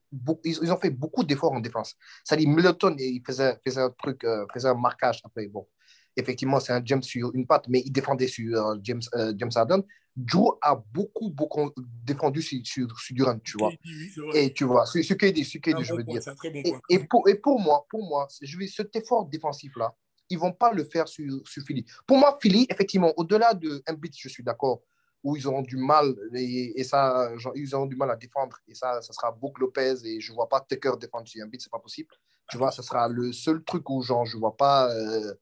ils 0.46 0.72
ont 0.72 0.78
fait 0.78 0.92
beaucoup 0.92 1.24
d'efforts 1.24 1.54
en 1.54 1.60
défense. 1.60 1.96
Ça 2.24 2.36
dit, 2.36 2.48
Middleton, 2.48 2.96
il 3.00 3.22
faisait, 3.26 3.58
faisait 3.66 3.82
un 3.82 3.90
truc, 3.90 4.24
euh, 4.24 4.46
faisait 4.54 4.70
un 4.70 4.76
marquage 4.76 5.22
après, 5.24 5.48
bon, 5.48 5.68
effectivement, 6.16 6.60
c'est 6.60 6.74
un 6.74 6.82
James 6.86 7.02
sur 7.04 7.32
une 7.34 7.46
patte, 7.48 7.68
mais 7.68 7.82
il 7.86 7.92
défendait 7.92 8.28
sur 8.28 8.66
euh, 8.66 8.76
James, 8.84 9.02
euh, 9.16 9.34
James 9.38 9.52
Harden. 9.56 9.82
Drew 10.16 10.52
a 10.62 10.76
beaucoup, 10.76 11.32
beaucoup 11.32 11.72
défendu 12.06 12.42
sur, 12.42 12.60
sur, 12.64 13.00
sur 13.00 13.16
Durant, 13.16 13.40
tu 13.40 13.58
vois. 13.58 13.70
Oui, 13.70 14.12
oui. 14.18 14.24
Et 14.36 14.54
tu 14.54 14.64
vois, 14.64 14.86
sur 14.86 15.02
KD, 15.18 15.44
sur 15.44 15.60
C'est 15.64 15.72
KD, 15.72 15.76
un 15.80 15.84
je 15.84 15.94
veux 15.94 16.04
point, 16.04 16.20
dire. 16.20 16.36
Bon 16.44 16.80
Et, 16.90 17.00
pour, 17.00 17.28
et 17.28 17.36
pour 17.36 17.60
moi, 17.60 17.86
pour 17.90 18.08
moi, 18.08 18.28
je 18.42 18.58
vais, 18.58 18.68
cet 18.68 18.96
effort 18.96 19.26
défensif-là, 19.26 19.94
ils 20.30 20.38
vont 20.38 20.54
pas 20.54 20.72
le 20.72 20.84
faire 20.84 21.08
sur, 21.08 21.42
sur 21.48 21.64
Philly. 21.64 21.86
Pour 22.06 22.18
moi, 22.18 22.38
Philly, 22.42 22.68
effectivement, 22.70 23.12
au-delà 23.18 23.54
de 23.56 23.82
Embiid, 23.90 24.14
je 24.16 24.30
suis 24.30 24.44
d'accord, 24.44 24.82
où 25.24 25.36
ils 25.36 25.48
auront 25.48 25.62
du 25.62 25.78
mal, 25.78 26.14
et, 26.36 26.80
et 26.80 26.84
ça, 26.84 27.36
genre, 27.38 27.54
ils 27.56 27.74
auront 27.74 27.86
du 27.88 27.96
mal 27.96 28.12
à 28.12 28.16
défendre, 28.16 28.58
et 28.68 28.76
ça, 28.76 29.02
ça 29.02 29.14
sera 29.14 29.32
Brook 29.32 29.58
Lopez, 29.60 29.96
et 30.06 30.20
je 30.20 30.32
vois 30.34 30.48
pas 30.50 30.62
Tucker 30.62 30.92
défendre 31.00 31.28
sur 31.28 31.44
Embiid, 31.44 31.62
c'est 31.62 31.72
pas 31.72 31.80
possible. 31.80 32.10
Tu 32.50 32.58
vois, 32.58 32.72
ça 32.72 32.84
sera 32.84 33.08
le 33.08 33.32
seul 33.32 33.64
truc 33.64 33.90
où, 33.90 34.02
genre, 34.04 34.26
je 34.26 34.38
vois 34.38 34.56
pas 34.56 34.94
euh, 34.94 35.34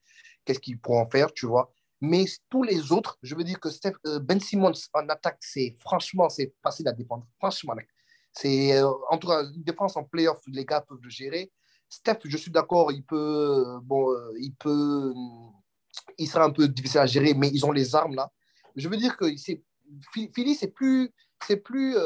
qu'est-ce 0.46 0.60
qu'ils 0.60 0.80
pourront 0.80 1.06
faire, 1.06 1.32
tu 1.34 1.46
vois. 1.46 1.72
Mais 2.02 2.26
tous 2.50 2.64
les 2.64 2.92
autres, 2.92 3.18
je 3.22 3.36
veux 3.36 3.44
dire 3.44 3.60
que 3.60 3.70
Steph- 3.70 3.96
euh, 4.08 4.20
Ben 4.20 4.40
Simmons 4.40 4.74
en 4.94 5.08
attaque, 5.08 5.38
c'est 5.42 5.76
franchement, 5.80 6.30
c'est 6.30 6.54
facile 6.64 6.88
à 6.88 6.94
défendre. 6.94 7.28
Franchement, 7.38 7.76
c'est 8.34 8.74
euh, 8.82 8.90
entre 9.10 9.52
une 9.56 9.64
défense 9.64 9.96
en 9.98 10.04
playoff, 10.04 10.40
les 10.48 10.66
gars 10.66 10.82
peuvent 10.82 11.02
le 11.02 11.10
gérer. 11.10 11.52
Steph, 11.90 12.20
je 12.24 12.38
suis 12.38 12.52
d'accord, 12.52 12.92
il 12.92 13.04
peut, 13.04 13.16
euh, 13.18 13.80
bon, 13.84 14.12
euh, 14.12 14.34
il 14.40 14.54
peut, 14.56 15.14
il 16.18 16.28
sera 16.28 16.46
un 16.46 16.52
peu 16.52 16.68
difficile 16.68 17.02
à 17.02 17.06
gérer, 17.06 17.34
mais 17.34 17.50
ils 17.50 17.66
ont 17.66 17.72
les 17.72 17.94
armes 17.94 18.16
là. 18.16 18.32
Je 18.76 18.88
veux 18.88 18.98
dire 18.98 19.18
que 19.18 19.26
Philly, 20.14 20.56
c'est 20.56 20.70
plus, 20.70 21.12
c'est 21.46 21.58
plus, 21.58 21.98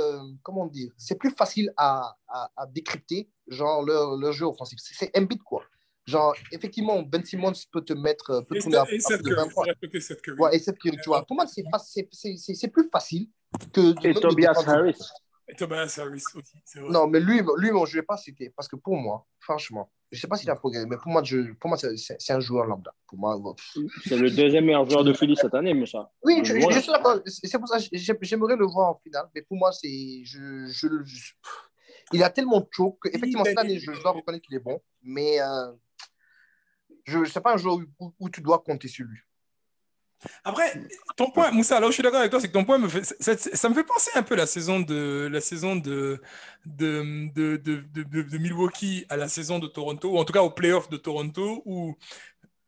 comment 0.41 0.65
dire, 0.65 0.91
c'est 0.97 1.15
plus 1.15 1.29
facile 1.29 1.71
à, 1.77 2.17
à, 2.27 2.65
décrypter, 2.65 3.29
genre 3.47 3.83
leur, 3.83 4.17
leur 4.17 4.31
jeu 4.33 4.45
offensif. 4.45 4.79
C'est 4.81 4.95
c'est 4.95 5.17
Embiid 5.17 5.43
quoi. 5.43 5.63
Genre, 6.07 6.35
effectivement, 6.51 7.01
Ben 7.01 7.23
Simmons 7.25 7.53
peut 7.71 7.81
te 7.81 7.93
mettre, 7.93 8.29
euh, 8.29 8.41
peut 8.41 8.57
Et 8.57 8.59
tourner 8.59 8.77
à, 8.77 8.83
et 8.83 8.97
plus 8.97 8.97
de 9.17 9.23
Curry, 9.23 9.35
20 9.35 9.43
faut 9.45 9.49
points. 9.55 9.65
respecter 9.65 10.01
Seth 10.01 10.21
Curry. 10.21 10.37
Ouais, 10.39 10.55
et 10.55 10.59
Curry, 10.59 10.97
tu 10.97 11.09
vois. 11.09 11.25
Pour 11.25 11.35
moi, 11.35 11.47
c'est 11.47 11.63
fa- 11.71 11.79
c'est- 11.79 12.07
c'est- 12.11 12.37
c'est- 12.37 12.53
c'est 12.53 12.67
plus 12.67 12.87
facile 12.89 13.27
que 13.73 13.93
Et 14.07 14.13
Tobias 14.13 14.53
Harris. 14.67 14.97
Et 15.47 15.55
Tobias 15.55 15.97
Harris 15.99 16.23
aussi, 16.35 16.57
c'est 16.63 16.79
vrai. 16.79 16.89
Non, 16.91 17.07
mais 17.07 17.19
lui, 17.19 17.39
lui, 17.57 17.71
mon 17.71 17.85
je 17.85 17.97
vais 17.97 18.03
pas 18.03 18.17
citer. 18.17 18.51
Parce 18.55 18.67
que 18.67 18.75
pour 18.75 18.95
moi, 18.97 19.25
franchement, 19.39 19.91
je 20.11 20.19
sais 20.19 20.27
pas 20.27 20.37
s'il 20.37 20.49
a 20.49 20.55
progressé, 20.55 20.85
mais 20.87 20.97
pour 20.97 21.11
moi, 21.11 21.21
je, 21.23 21.53
pour 21.53 21.69
moi 21.69 21.77
c'est- 21.77 21.97
c'est 21.97 22.15
c'est 22.19 22.33
un 22.33 22.39
joueur 22.39 22.65
lambda. 22.65 22.91
Pour 23.07 23.17
moi, 23.19 23.37
bon. 23.37 23.55
C'est 24.07 24.17
le 24.17 24.29
deuxième 24.31 24.65
meilleur 24.65 24.89
joueur 24.89 25.03
de 25.03 25.13
Philly 25.13 25.35
cette 25.35 25.53
année, 25.53 25.73
mais 25.75 25.85
ça. 25.85 26.11
Oui, 26.23 26.41
je, 26.43 26.53
suis 26.79 26.91
d'accord. 26.91 27.19
C'est 27.27 27.57
pour 27.59 27.67
ça 27.67 27.77
j'aimerais 27.91 28.55
le 28.55 28.65
voir 28.65 28.89
en 28.91 28.99
finale. 29.03 29.25
Mais 29.35 29.41
pour 29.43 29.57
moi, 29.57 29.71
c'est. 29.71 30.23
Je, 30.23 30.67
je, 30.67 30.87
je- 31.03 31.33
il 32.13 32.23
a 32.23 32.29
tellement 32.29 32.59
de 32.59 32.67
choke 32.71 32.97
que, 33.01 33.09
effectivement, 33.09 33.43
cette 33.43 33.57
année, 33.57 33.79
je, 33.79 33.91
je 33.91 34.01
dois 34.01 34.11
reconnaître 34.11 34.45
qu'il 34.45 34.55
est 34.55 34.59
bon. 34.59 34.79
Mais 35.03 35.39
euh, 35.41 35.71
je 37.05 37.19
ne 37.19 37.25
sais 37.25 37.41
pas 37.41 37.53
un 37.53 37.57
joueur 37.57 37.79
où, 38.19 38.29
tu 38.29 38.41
dois 38.41 38.59
compter 38.59 38.87
sur 38.87 39.05
lui. 39.05 39.19
Après, 40.43 40.73
ton 41.17 41.29
point, 41.29 41.51
Moussa, 41.51 41.79
là 41.79 41.87
où 41.87 41.91
je 41.91 41.95
suis 41.95 42.03
d'accord 42.03 42.19
avec 42.19 42.31
toi, 42.31 42.39
c'est 42.39 42.47
que 42.47 42.53
ton 42.53 42.65
point 42.65 42.77
me 42.79 42.87
fait, 42.87 43.03
ça, 43.03 43.69
me 43.69 43.75
fait 43.75 43.83
penser 43.83 44.09
un 44.15 44.23
peu 44.23 44.35
la 44.35 44.47
saison 44.47 44.79
de 44.79 45.29
la 45.31 45.41
saison 45.41 45.75
de, 45.75 46.19
de- 46.65 47.29
de- 47.57 47.57
de 47.57 48.37
Milwaukee 48.37 49.05
à 49.09 49.17
la 49.17 49.27
saison 49.27 49.59
de 49.59 49.67
Toronto, 49.67 50.09
ou 50.11 50.17
en 50.17 50.25
tout 50.25 50.33
cas 50.33 50.41
au 50.41 50.49
playoff 50.49 50.89
de 50.89 50.97
Toronto, 50.97 51.61
où 51.65 51.95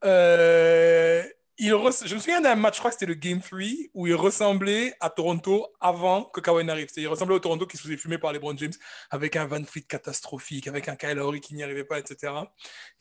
euh, 0.04 1.24
je 1.60 2.14
me 2.14 2.20
souviens 2.20 2.42
d'un 2.42 2.56
match, 2.56 2.76
je 2.76 2.80
crois 2.80 2.92
que 2.92 2.96
c'était 2.96 3.06
le 3.06 3.16
Game 3.16 3.42
3, 3.42 3.60
où 3.94 4.08
il 4.08 4.14
ressemblait 4.14 4.94
à 5.00 5.10
Toronto 5.10 5.68
avant 5.80 6.24
que 6.26 6.40
Kawhi 6.40 6.64
n'arrive. 6.64 6.88
Il 6.98 7.08
ressemblait 7.08 7.36
au 7.36 7.40
Toronto 7.40 7.66
qui 7.66 7.78
se 7.78 7.84
faisait 7.84 7.98
fumer 7.98 8.18
par 8.18 8.32
LeBron 8.32 8.56
James, 8.58 8.74
avec 9.10 9.36
un 9.36 9.46
Van 9.46 9.64
Fleet 9.64 9.84
catastrophique, 9.84 10.68
avec 10.68 10.88
un 10.88 10.96
Kyle 10.96 11.14
Lowry 11.14 11.42
qui 11.42 11.56
n'y 11.56 11.64
arrivait 11.64 11.84
pas, 11.84 12.00
etc. 12.00 12.34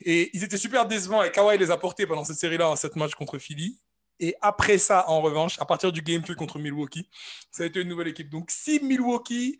Et 0.01 0.31
ils 0.33 0.43
étaient 0.43 0.57
super 0.57 0.87
décevants, 0.87 1.23
et 1.23 1.31
Kawhi 1.31 1.57
les 1.57 1.71
a 1.71 1.77
portés 1.77 2.07
pendant 2.07 2.23
cette 2.23 2.39
série-là 2.39 2.69
en 2.69 2.75
7 2.75 2.95
matchs 2.95 3.15
contre 3.15 3.37
Philly. 3.37 3.79
Et 4.19 4.35
après 4.41 4.79
ça, 4.79 5.07
en 5.09 5.21
revanche, 5.21 5.59
à 5.59 5.65
partir 5.65 5.91
du 5.91 6.01
Game 6.01 6.23
3 6.23 6.35
contre 6.35 6.57
Milwaukee, 6.57 7.07
ça 7.51 7.63
a 7.63 7.65
été 7.67 7.81
une 7.81 7.89
nouvelle 7.89 8.07
équipe. 8.07 8.29
Donc, 8.29 8.49
si 8.49 8.79
Milwaukee, 8.79 9.59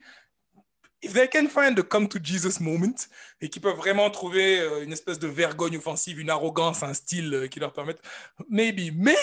if 1.01 1.13
they 1.13 1.27
can 1.27 1.47
find 1.47 1.75
the 1.75 1.83
come 1.83 2.07
to 2.07 2.19
Jesus 2.21 2.59
moment, 2.59 3.07
et 3.41 3.49
qu'ils 3.49 3.61
peuvent 3.61 3.77
vraiment 3.77 4.09
trouver 4.09 4.59
euh, 4.59 4.83
une 4.83 4.91
espèce 4.91 5.19
de 5.19 5.27
vergogne 5.27 5.77
offensive, 5.77 6.19
une 6.19 6.29
arrogance, 6.29 6.83
un 6.83 6.93
style 6.93 7.33
euh, 7.33 7.47
qui 7.47 7.59
leur 7.59 7.73
permette, 7.73 8.01
maybe. 8.49 8.91
Mais 8.95 9.17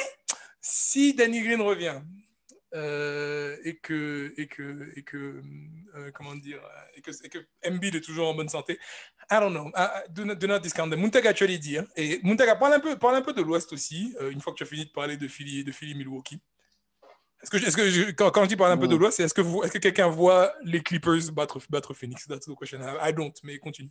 si 0.60 1.14
Danny 1.14 1.42
Green 1.42 1.60
revient, 1.60 2.00
euh, 2.74 3.56
et 3.64 3.76
que, 3.76 4.34
et 4.36 4.48
que, 4.48 4.90
et 4.96 5.02
que 5.04 5.40
comment 6.12 6.34
dire, 6.34 6.60
et 6.96 7.00
que, 7.00 7.38
Embiid 7.64 7.94
est 7.94 8.00
toujours 8.00 8.28
en 8.28 8.34
bonne 8.34 8.48
santé, 8.48 8.80
I 9.30 9.38
don't 9.38 9.52
know. 9.52 9.70
Uh, 9.76 10.08
do, 10.10 10.24
not, 10.24 10.34
do 10.34 10.46
not 10.48 10.58
discount 10.58 10.90
them. 10.90 11.00
Muntaga, 11.00 11.32
tu 11.32 11.44
allais 11.44 11.58
dire. 11.58 11.84
Et 11.96 12.20
Muntaga, 12.24 12.56
parle 12.56 12.74
un 12.74 12.80
peu, 12.80 12.98
parle 12.98 13.14
un 13.14 13.22
peu 13.22 13.32
de 13.32 13.42
l'Ouest 13.42 13.72
aussi, 13.72 14.14
une 14.32 14.40
fois 14.40 14.52
que 14.52 14.58
tu 14.58 14.64
as 14.64 14.66
fini 14.66 14.86
de 14.86 14.90
parler 14.90 15.16
de 15.16 15.28
Philly, 15.28 15.62
de 15.62 15.70
Philly 15.70 15.94
Milwaukee. 15.94 16.40
Est-ce 17.44 17.50
que, 17.50 17.56
est-ce 17.58 17.76
que 17.76 17.88
je- 17.90 18.10
quand, 18.12 18.30
quand 18.30 18.42
je 18.44 18.48
dis 18.48 18.56
parler 18.56 18.72
un 18.74 18.78
peu 18.78 18.88
de 18.88 18.96
l'Ouest, 18.96 19.18
c'est 19.18 19.24
est-ce 19.24 19.34
que, 19.34 19.42
vous- 19.42 19.62
est-ce 19.62 19.72
que 19.72 19.78
quelqu'un 19.78 20.08
voit 20.08 20.52
les 20.62 20.82
Clippers 20.82 21.30
battre, 21.32 21.58
battre 21.68 21.92
Phoenix? 21.92 22.26
That's 22.26 22.46
the 22.46 22.54
question. 22.58 22.80
I, 23.02 23.12
don't, 23.12 23.34
mais 23.42 23.58
continue. 23.58 23.90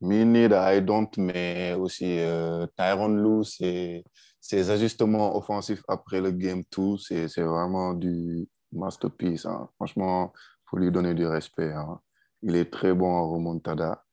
Me 0.00 0.24
neither, 0.24 0.58
I 0.76 0.82
don't, 0.82 1.08
mais 1.16 1.72
aussi 1.74 2.18
euh, 2.20 2.66
Lue, 3.08 3.44
c'est 3.44 4.04
ses 4.40 4.68
ajustements 4.68 5.34
offensifs 5.36 5.82
après 5.88 6.20
le 6.20 6.32
Game 6.32 6.62
2, 6.76 6.98
c'est 6.98 7.28
c'est 7.28 7.42
vraiment 7.42 7.94
du 7.94 8.46
masterpiece. 8.72 9.46
hein. 9.46 9.68
Franchement, 9.76 10.32
il 10.34 10.64
faut 10.68 10.76
lui 10.76 10.90
donner 10.92 11.14
du 11.14 11.26
respect. 11.26 11.72
hein. 11.72 11.98
Il 12.42 12.54
est 12.56 12.70
très 12.70 12.92
bon 12.92 13.10
en 13.10 13.30
remontada. 13.30 14.04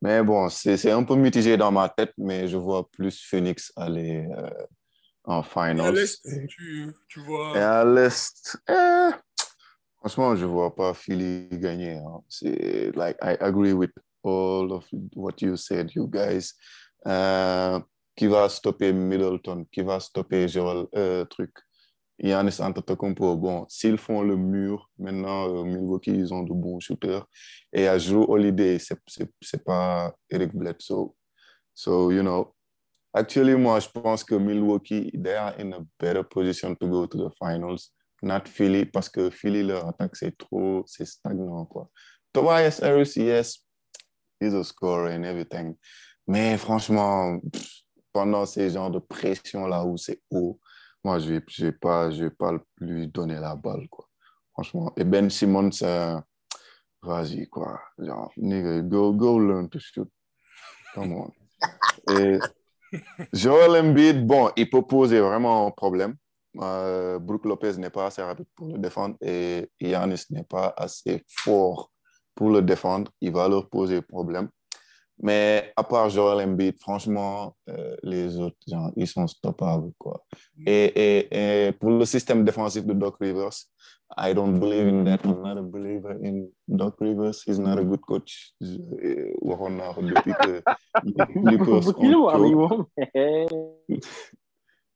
Mais 0.00 0.22
bon, 0.22 0.48
c'est 0.48 0.76
c'est 0.76 0.92
un 0.92 1.02
peu 1.02 1.16
mitigé 1.16 1.56
dans 1.56 1.72
ma 1.72 1.88
tête, 1.88 2.12
mais 2.16 2.46
je 2.46 2.56
vois 2.56 2.88
plus 2.88 3.20
Phoenix 3.20 3.72
aller 3.74 4.28
euh, 4.38 4.48
en 5.30 5.42
Et 5.42 5.46
à 5.46 5.48
finals. 5.68 5.94
l'Est, 5.94 6.28
tu, 6.48 6.92
tu 7.08 7.20
vois. 7.20 7.56
Et 7.56 7.60
à 7.60 7.84
l'Est, 7.84 8.58
eh, 8.68 9.10
franchement, 9.98 10.34
je 10.36 10.44
vois 10.46 10.74
pas 10.74 10.92
Philly 10.94 11.48
gagner. 11.52 11.96
hein. 11.98 12.20
C'est 12.28 12.90
like 12.96 13.16
I 13.22 13.36
agree 13.40 13.72
with 13.72 13.92
all 14.24 14.72
of 14.72 14.86
what 15.14 15.34
you 15.40 15.56
said, 15.56 15.90
you 15.94 16.08
guys. 16.08 16.52
Euh, 17.06 17.80
qui 18.16 18.26
va 18.26 18.48
stopper 18.48 18.92
Middleton, 18.92 19.64
qui 19.72 19.80
va 19.82 19.98
stopper 20.00 20.46
Joel, 20.48 20.86
euh, 20.94 21.24
truc? 21.24 21.52
Giannis 22.22 22.60
Antetokounmpo. 22.60 23.36
Bon, 23.36 23.64
s'ils 23.66 23.96
font 23.96 24.20
le 24.20 24.36
mur, 24.36 24.90
maintenant 24.98 25.48
euh, 25.48 25.64
Milwaukee, 25.64 26.10
ils 26.10 26.34
ont 26.34 26.42
de 26.42 26.52
bons 26.52 26.78
shooters. 26.78 27.24
Et 27.72 27.88
à 27.88 27.96
Drew 27.96 28.26
Holiday, 28.28 28.78
c'est 28.78 28.98
c'est 29.06 29.30
c'est 29.40 29.64
pas 29.64 30.12
Eric 30.28 30.54
Bledsoe. 30.54 31.14
So, 31.74 32.10
you 32.12 32.20
know, 32.20 32.54
Actually, 33.12 33.56
moi, 33.56 33.80
je 33.80 33.88
pense 33.88 34.22
que 34.22 34.36
Milwaukee, 34.36 35.10
they 35.12 35.34
are 35.34 35.54
in 35.58 35.72
a 35.72 35.80
better 35.98 36.22
position 36.22 36.76
to 36.76 36.86
go 36.86 37.06
to 37.06 37.18
the 37.18 37.30
finals. 37.38 37.92
Not 38.22 38.46
Philly, 38.46 38.84
parce 38.84 39.08
que 39.08 39.30
Philly, 39.30 39.62
leur 39.62 39.88
attaque, 39.88 40.14
c'est 40.14 40.36
trop, 40.36 40.84
c'est 40.86 41.06
stagnant, 41.06 41.64
quoi. 41.64 41.90
Tobias 42.32 42.80
Harris, 42.82 43.16
yes, 43.16 43.64
he's 44.38 44.54
a 44.54 44.62
scorer 44.62 45.14
and 45.14 45.24
everything. 45.24 45.76
Mais 46.28 46.56
franchement, 46.58 47.40
pff, 47.52 47.82
pendant 48.12 48.46
ces 48.46 48.70
genres 48.70 48.90
de 48.90 49.00
pression-là 49.00 49.84
où 49.84 49.96
c'est 49.96 50.20
haut, 50.30 50.60
moi, 51.02 51.18
je 51.18 51.32
vais, 51.32 51.44
je 51.48 51.66
vais 51.66 51.72
pas, 51.72 52.10
je 52.10 52.24
vais 52.24 52.30
pas 52.30 52.52
lui 52.78 53.08
donner 53.08 53.40
la 53.40 53.56
balle, 53.56 53.88
quoi. 53.88 54.06
Franchement. 54.52 54.92
Et 54.96 55.04
Ben 55.04 55.28
Simmons, 55.30 55.70
euh, 55.82 56.20
vas-y, 57.02 57.48
quoi. 57.48 57.80
Genre, 57.98 58.30
nigga, 58.36 58.82
go, 58.82 59.12
go 59.12 59.38
learn 59.38 59.68
to 59.68 59.78
shoot. 59.80 60.08
Come 60.94 61.12
on. 61.14 61.32
Et 62.18 62.38
Joel 63.32 63.76
Embiid, 63.84 64.26
bon, 64.26 64.50
il 64.56 64.68
peut 64.68 64.82
poser 64.82 65.20
vraiment 65.20 65.66
un 65.66 65.70
problème. 65.70 66.16
Euh, 66.60 67.18
Lopez 67.44 67.76
n'est 67.78 67.90
pas 67.90 68.06
assez 68.06 68.22
rapide 68.22 68.46
pour 68.56 68.68
le 68.68 68.78
défendre 68.78 69.16
et 69.20 69.70
Giannis 69.80 70.24
n'est 70.30 70.44
pas 70.44 70.74
assez 70.76 71.24
fort 71.28 71.92
pour 72.34 72.50
le 72.50 72.62
défendre. 72.62 73.10
Il 73.20 73.32
va 73.32 73.48
leur 73.48 73.68
poser 73.68 74.02
problème. 74.02 74.48
Mais 75.22 75.72
à 75.76 75.82
part 75.84 76.08
Joel 76.08 76.48
Embiid, 76.48 76.76
franchement, 76.80 77.54
euh, 77.68 77.94
les 78.02 78.38
autres, 78.38 78.56
genre, 78.66 78.90
ils 78.96 79.06
sont 79.06 79.26
stoppables, 79.26 79.92
quoi. 79.98 80.24
Et, 80.66 80.84
et, 80.96 81.66
et 81.68 81.72
pour 81.72 81.90
le 81.90 82.04
système 82.06 82.44
défensif 82.44 82.84
de 82.86 82.94
Doc 82.94 83.16
Rivers, 83.20 83.56
I 84.16 84.34
don't 84.34 84.58
believe 84.58 84.88
in 84.88 85.04
that. 85.04 85.20
I'm 85.24 85.40
not 85.42 85.56
a 85.58 85.62
believer 85.62 86.16
in 86.24 86.48
Doc 86.66 86.96
Rivers. 87.00 87.42
He's 87.46 87.58
not 87.60 87.78
a 87.78 87.84
good 87.84 88.00
coach. 88.00 88.54
Je- 88.60 89.34
waxoon 89.40 89.76
naa 89.76 89.92
ko 89.94 90.02
depuis 90.02 90.34
que 90.34 90.62
Clippers 91.46 91.86
ont 91.96 92.86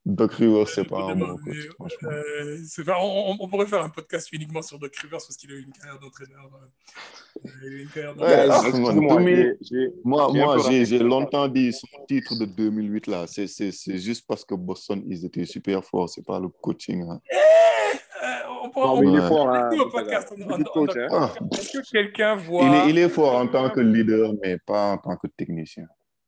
Doc 0.07 0.35
Rivers, 0.35 0.69
c'est 0.69 0.85
pas 0.85 0.99
un 1.13 1.17
bon 1.17 1.39
coach, 1.39 1.67
franchement. 1.77 2.11
euh, 2.11 2.59
pas- 2.85 2.99
on, 3.01 3.49
pourrait 3.49 3.67
faire 3.67 3.83
un 3.83 3.89
podcast 3.89 4.29
uniquement 4.33 4.61
sur 4.61 4.79
Doc 4.79 4.95
Rivers 4.97 5.19
parce 5.19 5.35
qu'il 5.37 5.51
a 5.51 5.55
eu 5.55 5.63
une 5.63 5.73
carrière 5.73 5.99
d'entraîneur. 5.99 6.51
euh, 6.55 7.49
il 7.63 7.65
a 7.67 7.71
eu 7.71 7.83
une 7.85 7.89
carrière 7.89 8.11
Ouais, 8.19 8.47
d'entraîneur. 8.47 8.49
man, 8.49 8.67
Excuse-moi, 8.67 9.17
2000 9.17 9.57
j'ai- 9.63 9.67
j'ai- 9.81 9.93
Moi, 10.05 10.31
moi 10.33 10.59
j'ai 10.71 10.99
longtemps 10.99 11.49
dit 11.49 11.73
son 11.73 11.87
titre 12.07 12.39
de 12.39 12.45
2008 12.45 13.07
là. 13.07 13.25
C'est 13.27 13.47
c'est- 13.47 13.73
c'est 13.73 13.97
juste 13.97 14.27
parce 14.29 14.45
que 14.45 14.55
Boston, 14.55 15.03
ils 15.07 15.25
étaient 15.25 15.47
super 15.47 15.83
forts. 15.83 16.11
C'est 16.11 16.25
pas 16.25 16.39
le 16.39 16.49
coaching. 16.49 17.03
hein. 17.09 17.21
Euh, 17.33 18.27
on 18.63 18.69
pourra- 18.71 18.87
Non, 18.89 19.03
il 19.03 19.17
est 19.19 19.27
fort, 19.29 19.49
hein, 19.49 19.71
podcast 19.91 20.33
Est-ce 20.37 21.79
que 21.79 21.91
quelqu'un 21.91 22.37
voit. 22.37 22.65
il, 22.67 22.75
est, 22.75 22.91
il 22.91 22.99
est 22.99 23.09
fort 23.09 23.37
en 23.37 23.47
tant 23.49 23.71
que 23.71 23.81
leader, 23.81 24.33
mais 24.43 24.59
pas 24.59 24.93
en 24.93 24.99
tant 24.99 25.17
que 25.17 25.29
technicien. 25.29 25.87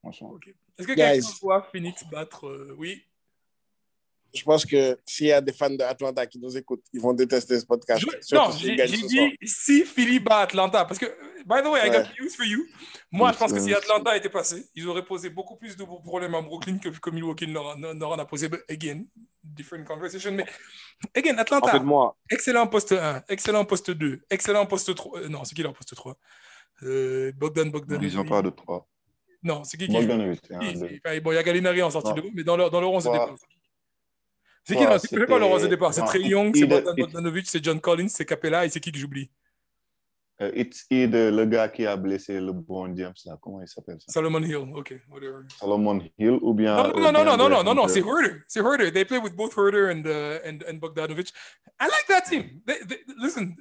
Est-ce 0.08 0.86
que 0.86 0.94
quelqu'un 0.94 1.12
Guys. 1.18 1.38
voit 1.42 1.62
Phoenix 1.70 2.04
battre 2.10 2.46
euh, 2.46 2.74
Oui? 2.78 3.02
Je 4.34 4.42
pense 4.42 4.66
que 4.66 4.98
s'il 5.06 5.28
y 5.28 5.32
a 5.32 5.40
des 5.40 5.52
fans 5.52 5.70
d'Atlanta 5.70 6.26
qui 6.26 6.38
nous 6.38 6.54
écoutent, 6.56 6.84
ils 6.92 7.00
vont 7.00 7.14
détester 7.14 7.58
ce 7.58 7.64
podcast. 7.64 8.00
Je- 8.02 8.34
non, 8.34 8.50
j'ai 8.50 8.76
dit 9.06 9.30
si 9.44 9.84
Philly 9.84 10.18
bat 10.20 10.40
Atlanta. 10.40 10.84
Parce 10.84 10.98
que, 10.98 11.06
by 11.46 11.62
the 11.62 11.66
way, 11.68 11.80
I 11.86 11.90
got 11.90 12.08
news 12.20 12.30
for 12.36 12.44
you. 12.44 12.66
Moi, 13.10 13.32
je 13.32 13.38
pense 13.38 13.52
que 13.52 13.60
si 13.60 13.72
Atlanta 13.72 14.14
était 14.16 14.28
passé, 14.28 14.66
ils 14.74 14.86
auraient 14.86 15.04
posé 15.04 15.30
beaucoup 15.30 15.56
plus 15.56 15.74
de 15.76 15.84
problèmes 15.84 16.34
à 16.34 16.42
Brooklyn 16.42 16.78
que, 16.78 16.90
que 16.90 17.10
Milwaukee 17.10 17.46
n'en 17.46 18.18
a 18.18 18.24
posé. 18.26 18.48
But 18.50 18.60
again, 18.68 19.04
different 19.42 19.84
conversation. 19.86 20.32
Mais, 20.32 20.44
again, 21.14 21.34
En 21.36 21.38
Atlanta, 21.38 21.70
fait, 21.72 21.80
moi, 21.80 22.14
excellent 22.30 22.66
poste 22.66 22.92
1, 22.92 23.22
excellent 23.28 23.64
poste 23.64 23.90
2, 23.90 24.20
excellent 24.28 24.66
poste 24.66 24.94
3. 24.94 25.20
euh, 25.20 25.28
non, 25.28 25.44
c'est 25.44 25.54
qui 25.54 25.62
leur 25.62 25.72
poste 25.72 25.94
3 25.94 26.16
euh, 26.82 27.32
Bogdan 27.36 27.70
Bogdan. 27.70 27.98
Ils 28.02 28.14
n'ont 28.16 28.24
pas 28.26 28.42
de 28.42 28.50
3. 28.50 28.86
Non, 29.42 29.64
c'est 29.64 29.78
qui 29.78 29.86
qui 29.86 29.92
c'est- 29.92 31.00
enfin, 31.06 31.20
Bon, 31.20 31.30
il 31.32 31.36
y 31.36 31.38
a 31.38 31.42
Gallinari 31.42 31.82
en 31.82 31.90
sortie 31.90 32.10
Non. 32.10 32.16
de 32.16 32.30
mais 32.34 32.42
dans 32.44 32.56
leur, 32.56 32.70
dans 32.70 32.80
leur 32.80 32.90
11 32.90 33.04
de 33.04 33.08
Trois. 33.10 33.36
C'est 34.66 34.74
qui 34.74 34.82
non, 34.84 34.98
C'est 34.98 35.26
pas 35.26 35.36
11 35.38 35.52
de 35.52 35.58
c'était- 35.58 35.68
départ. 35.70 35.94
C'est 35.94 36.02
Trey 36.04 36.22
Young, 36.22 36.54
c'est 36.56 36.66
Bogdan 36.66 36.94
Bogdanovic, 36.96 37.46
c'est 37.48 37.62
John 37.64 37.80
Collins, 37.80 38.08
c'est 38.08 38.24
Capella 38.24 38.64
et 38.66 38.68
c'est 38.68 38.80
qui 38.80 38.90
que 38.90 38.98
j'oublie? 38.98 39.30
Euh, 40.42 40.50
it's 40.54 40.84
either 40.90 41.30
le 41.30 41.46
gars 41.46 41.68
qui 41.68 41.86
a 41.86 41.96
blessé 41.96 42.40
le 42.40 42.52
bon 42.52 42.94
James, 42.94 43.14
là. 43.24 43.38
Comment 43.40 43.62
il 43.62 43.68
s'appelle 43.68 43.96
ça? 44.00 44.12
Solomon 44.12 44.42
Hill. 44.42 44.68
Ok, 44.74 44.94
whatever. 45.08 45.44
Solomon 45.58 46.02
Hill 46.18 46.38
ou 46.42 46.52
bien. 46.52 46.76
Non, 46.76 46.92
non, 47.00 47.12
non, 47.12 47.24
non, 47.24 47.36
non, 47.38 47.48
non, 47.48 47.64
non, 47.64 47.74
non, 47.74 47.88
c'est 47.88 48.00
Herder. 48.00 48.42
C'est 48.46 48.60
Herder. 48.60 48.92
They 48.92 49.06
play 49.06 49.16
with 49.18 49.34
both 49.34 49.56
Herder 49.56 49.88
and, 49.90 50.04
uh, 50.04 50.40
and, 50.46 50.58
and 50.68 50.78
Bogdanovic. 50.78 51.32
I 51.80 51.84
like 51.84 52.06
that 52.08 52.22
team. 52.28 52.60
They, 52.66 52.80
they, 52.86 52.98
listen, 53.16 53.56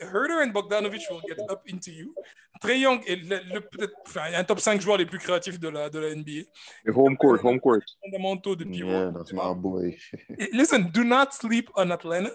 Herder 0.00 0.40
and 0.42 0.52
Bogdanovic 0.52 1.02
will 1.10 1.20
get 1.26 1.38
up 1.50 1.62
into 1.68 1.90
you. 1.90 2.14
Trey 2.62 2.78
Young 2.80 3.00
est 3.06 3.16
le, 3.16 3.38
le- 3.54 3.60
peut-être 3.60 3.92
enfin, 4.06 4.22
un 4.34 4.42
top 4.44 4.58
5 4.60 4.80
joueurs 4.80 4.96
les 4.98 5.06
plus 5.06 5.18
créatifs 5.18 5.60
de 5.60 5.68
la, 5.68 5.88
de 5.90 5.98
la 5.98 6.14
NBA. 6.14 6.46
le 6.84 6.92
home 6.96 7.16
court, 7.16 7.38
home 7.44 7.60
court. 7.60 7.80
Fondamentaux 8.02 8.56
de 8.56 8.64
pivot. 8.64 8.88
Yeah, 8.90 9.12
that's 9.12 9.32
my 9.32 9.54
boy. 9.54 9.96
Listen, 10.52 10.90
do 10.92 11.04
not 11.04 11.32
sleep 11.32 11.70
on 11.76 11.90
Atlanta. 11.92 12.30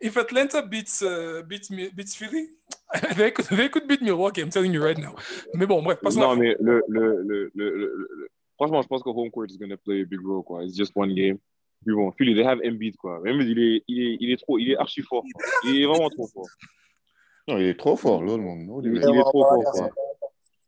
If 0.00 0.16
Atlanta 0.16 0.62
beats, 0.62 1.02
uh, 1.02 1.42
beats, 1.46 1.68
beats 1.70 2.14
Philly, 2.14 2.48
they 3.16 3.30
could, 3.32 3.46
they 3.46 3.68
could 3.68 3.86
beat 3.86 4.00
Milwaukee, 4.00 4.40
I'm 4.40 4.50
telling 4.50 4.72
you 4.72 4.82
right 4.82 4.96
now. 4.98 5.14
Mais 5.54 5.66
bon, 5.66 5.82
bref, 5.82 5.98
passons 6.00 6.20
Non, 6.20 6.30
à 6.32 6.36
mais 6.36 6.54
le, 6.60 6.82
le, 6.88 7.22
le, 7.22 7.50
le, 7.54 7.76
le- 7.76 7.96
le- 7.96 8.28
franchement, 8.56 8.80
je 8.80 8.88
pense 8.88 9.02
que 9.02 9.10
home 9.10 9.30
court 9.30 9.50
is 9.50 9.58
going 9.58 9.70
to 9.70 9.76
play 9.76 10.00
a 10.02 10.04
big 10.06 10.20
role, 10.24 10.42
quoi. 10.42 10.62
It's 10.64 10.74
just 10.76 10.92
one 10.96 11.12
game. 11.14 11.38
Puis 11.86 11.94
bon, 11.94 12.10
Philly, 12.12 12.34
they 12.34 12.44
have 12.44 12.58
Embiid, 12.66 12.96
quoi. 12.96 13.18
Embiid, 13.20 13.48
il 13.48 13.58
est, 13.60 13.84
il 13.86 14.02
est, 14.02 14.16
il 14.20 14.32
est 14.32 14.36
trop, 14.36 14.58
il 14.58 14.72
est 14.72 14.76
archi 14.76 15.02
fort. 15.02 15.22
quoi. 15.22 15.44
Il 15.64 15.82
est 15.82 15.86
vraiment 15.86 16.10
trop 16.10 16.26
fort. 16.26 16.46
Non, 17.46 17.58
il 17.58 17.66
est 17.66 17.78
trop 17.78 17.94
fort, 17.96 18.24
là, 18.24 18.36
le 18.36 18.42
monde. 18.42 18.82
Il, 18.84 18.90
Il 18.90 18.96
il 18.96 19.16
est 19.18 19.20
trop 19.22 19.44
fort, 19.44 19.62
quoi. 19.72 19.88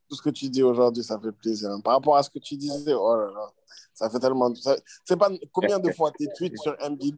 Tout 0.09 0.17
ce 0.17 0.23
que 0.23 0.31
tu 0.31 0.49
dis 0.49 0.63
aujourd'hui, 0.63 1.03
ça 1.03 1.19
fait 1.19 1.33
plaisir. 1.33 1.69
Par 1.85 1.95
rapport 1.95 2.17
à 2.17 2.23
ce 2.23 2.31
que 2.31 2.39
tu 2.39 2.57
disais, 2.57 2.95
oh 2.95 3.17
là 3.17 3.27
là, 3.35 3.51
ça 3.93 4.09
fait 4.09 4.19
tellement. 4.21 4.55
ça- 4.55 4.77
C'est 5.05 5.19
pas 5.19 5.29
combien 5.53 5.79
de 5.81 5.91
fois 5.93 6.11
tes 6.17 6.29
tweets 6.37 6.57
sur 6.59 6.75
Embiid 6.81 7.17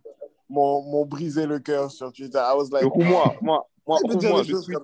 m'ont 0.48 0.82
m'ont 0.90 1.04
brisé 1.06 1.46
le 1.46 1.58
cœur 1.60 1.90
sur 1.90 2.10
Twitter. 2.12 2.38
I 2.38 2.54
was 2.56 2.68
like, 2.72 2.82
Du 2.84 2.90
coup, 2.90 3.02
moi, 3.02 3.34
moi, 3.42 3.64
moi, 3.86 3.98
dire 4.16 4.30
moi, 4.30 4.42
je 4.42 4.56
suis, 4.56 4.74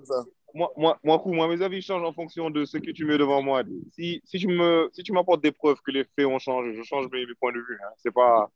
moi, 0.55 0.71
moi, 0.77 0.99
moi, 1.03 1.23
moi, 1.27 1.49
mes 1.49 1.61
avis 1.65 1.83
changent 1.83 2.05
en 2.07 2.13
fonction 2.13 2.51
de 2.51 2.65
ce 2.65 2.77
que 2.79 2.91
tu 2.93 3.05
mets 3.07 3.19
devant 3.19 3.43
moi. 3.43 3.63
Si, 3.93 4.21
si 4.25 4.39
tu 4.39 4.47
me, 4.47 4.89
si 4.93 5.03
tu 5.03 5.13
m'apportes 5.13 5.43
des 5.43 5.51
preuves 5.53 5.81
que 5.85 5.91
les 5.91 6.05
faits 6.05 6.27
ont 6.27 6.39
changé, 6.39 6.75
je 6.75 6.83
change 6.83 7.07
mes, 7.11 7.27
mes 7.27 7.35
points 7.41 7.53
de 7.53 7.59
vue. 7.59 7.79
Hein. 7.83 7.91
C'est 7.97 8.13
pas, 8.13 8.49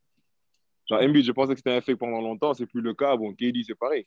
genre, 0.91 1.01
Embiid, 1.09 1.25
je 1.25 1.31
pensais 1.31 1.53
que 1.53 1.59
c'était 1.59 1.71
un 1.71 1.81
fait 1.81 1.95
pendant 1.95 2.21
longtemps, 2.21 2.53
c'est 2.53 2.65
plus 2.65 2.81
le 2.81 2.93
cas. 2.93 3.15
Bon, 3.15 3.33
KD, 3.33 3.63
c'est 3.65 3.75
pareil. 3.77 4.05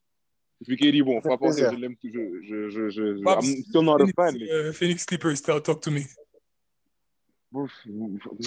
Et 0.61 0.65
puis 0.65 0.77
KD, 0.77 1.03
bon, 1.03 1.21
je 1.21 1.77
l'aime, 1.77 1.97
je, 2.03 2.11
je, 2.11 2.69
je, 2.71 2.89
je, 2.91 3.17
je, 3.17 3.23
Babs, 3.23 3.45
I'm 3.45 3.63
still 3.65 3.83
not 3.83 4.01
a 4.03 4.07
fan. 4.15 4.39
mais- 4.39 4.69
uh, 4.69 4.73
Phoenix 4.73 5.05
Clippers, 5.05 5.41
tell- 5.43 5.61
talk 5.61 5.81
to 5.83 5.91
me. 5.91 6.03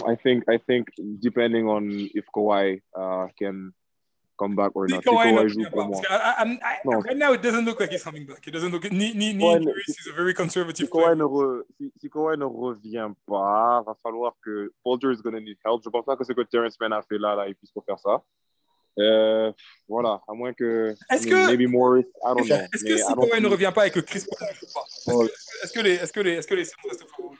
I 0.06 0.16
think 0.22 0.44
I 0.50 0.58
think 0.58 0.88
depending 0.98 1.68
on 1.70 1.90
if 2.14 2.26
Kawhi 2.36 2.82
uh, 2.94 3.28
can 3.40 3.72
come 4.38 4.56
back 4.56 4.72
or 4.76 4.88
not. 4.88 5.02
Si 5.04 5.10
Kawhi 5.10 5.34
ne 5.34 5.48
joue 5.48 5.60
revient 5.60 5.70
pour 5.72 5.82
pas, 5.82 5.88
moi. 5.88 6.02
parce 6.02 6.08
que 6.08 6.14
I- 6.14 6.16
I- 6.16 6.36
I'm- 6.44 6.60
I- 6.62 6.82
Non. 6.86 7.00
right 7.02 7.18
now, 7.18 7.34
it 7.34 7.42
doesn't 7.42 7.66
look 7.66 7.80
like 7.80 7.92
he's 7.92 8.04
coming 8.04 8.26
back. 8.26 8.46
It 8.48 8.54
doesn't 8.54 8.72
look 8.72 8.84
ni 8.92 9.14
ni 9.14 9.34
ni 9.34 9.44
Kawhi 9.44 9.60
ne- 9.60 9.66
Lewis 9.66 9.90
is 9.90 10.08
a 10.10 10.14
very 10.14 10.32
Si 10.32 10.36
conservative 10.36 10.90
Kawhi, 10.90 11.04
player. 11.04 11.16
ne 11.16 11.24
re- 11.24 11.64
si, 11.78 11.92
si 12.00 12.10
Kawhi 12.10 12.38
ne 12.38 12.46
revient 12.46 13.12
pas, 13.28 13.82
va 13.86 13.96
falloir 14.04 14.36
que 14.44 14.72
Paul 14.84 15.00
George 15.02 15.18
is 15.18 15.30
need 15.42 15.58
help. 15.66 15.82
Je 15.84 15.90
pense 15.90 16.06
pas 16.06 16.16
que 16.16 16.24
ce 16.24 16.34
que 16.34 16.42
Terrence 16.44 16.80
Mann 16.80 16.94
a 16.94 17.02
fait 17.02 17.18
là, 17.18 17.36
là, 17.36 17.48
il 17.48 17.56
puisse 17.56 17.72
faire 17.86 18.00
ça. 18.00 18.22
Euh, 19.00 19.52
voilà, 19.88 20.22
à 20.28 20.34
moins 20.34 20.54
que 20.54 20.96
Est-ce 21.12 21.28
que- 21.28 21.48
maybe 21.56 21.70
Morris, 21.70 22.06
I 22.24 22.34
don't 22.36 22.46
know. 22.48 22.56
Est-ce 22.74 22.84
que 22.84 22.98
si 22.98 23.14
Kawhi 23.14 23.42
ne 23.42 23.48
revient 23.48 23.72
pas 23.74 23.86
et 23.88 23.92
que 23.92 24.00
Chris 24.00 24.24
Paul 24.28 24.48
ne 24.48 24.54
joue 24.56 24.74
pas, 24.74 25.26
est-ce 25.64 25.72
que- 25.74 25.80
les 25.82 25.94
est-ce 25.96 26.12
que 26.14 26.20
les 26.22 26.32
est-ce 26.34 26.48
que 26.48 26.56
les 26.56 26.66
Suns 26.66 26.76
restent 26.90 27.06
favoris 27.10 27.38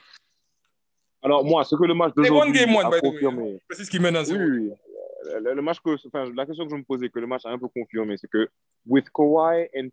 Alors 1.22 1.44
moi, 1.44 1.64
ce 1.64 1.74
que 1.74 1.82
le 1.84 1.94
match 1.94 2.12
C'est 2.16 2.30
one 2.30 2.52
game 2.52 2.74
one, 2.76 2.86
a 2.86 2.90
by 2.90 3.00
the 3.00 3.02
way. 3.02 3.10
confirmé. 3.10 3.58
C'est 3.72 3.84
ce 3.84 3.90
qui 3.90 3.98
mène 3.98 4.14
à 4.14 4.22
zéro. 4.24 4.38
oui, 4.40 4.68
oui. 4.68 4.72
Le, 5.24 5.54
le 5.54 5.62
match 5.62 5.80
que, 5.80 5.90
enfin, 6.06 6.30
la 6.34 6.46
question 6.46 6.64
que 6.64 6.70
je 6.70 6.76
me 6.76 6.84
posais, 6.84 7.08
que 7.08 7.18
le 7.18 7.26
match 7.26 7.44
a 7.44 7.50
un 7.50 7.58
peu 7.58 7.68
confirmé, 7.68 8.16
c'est 8.16 8.28
que 8.30 8.48
with 8.86 9.06
Kawhi 9.10 9.68
and 9.76 9.88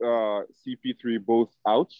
uh, 0.00 0.42
CP3 0.66 1.18
both 1.20 1.50
out, 1.64 1.90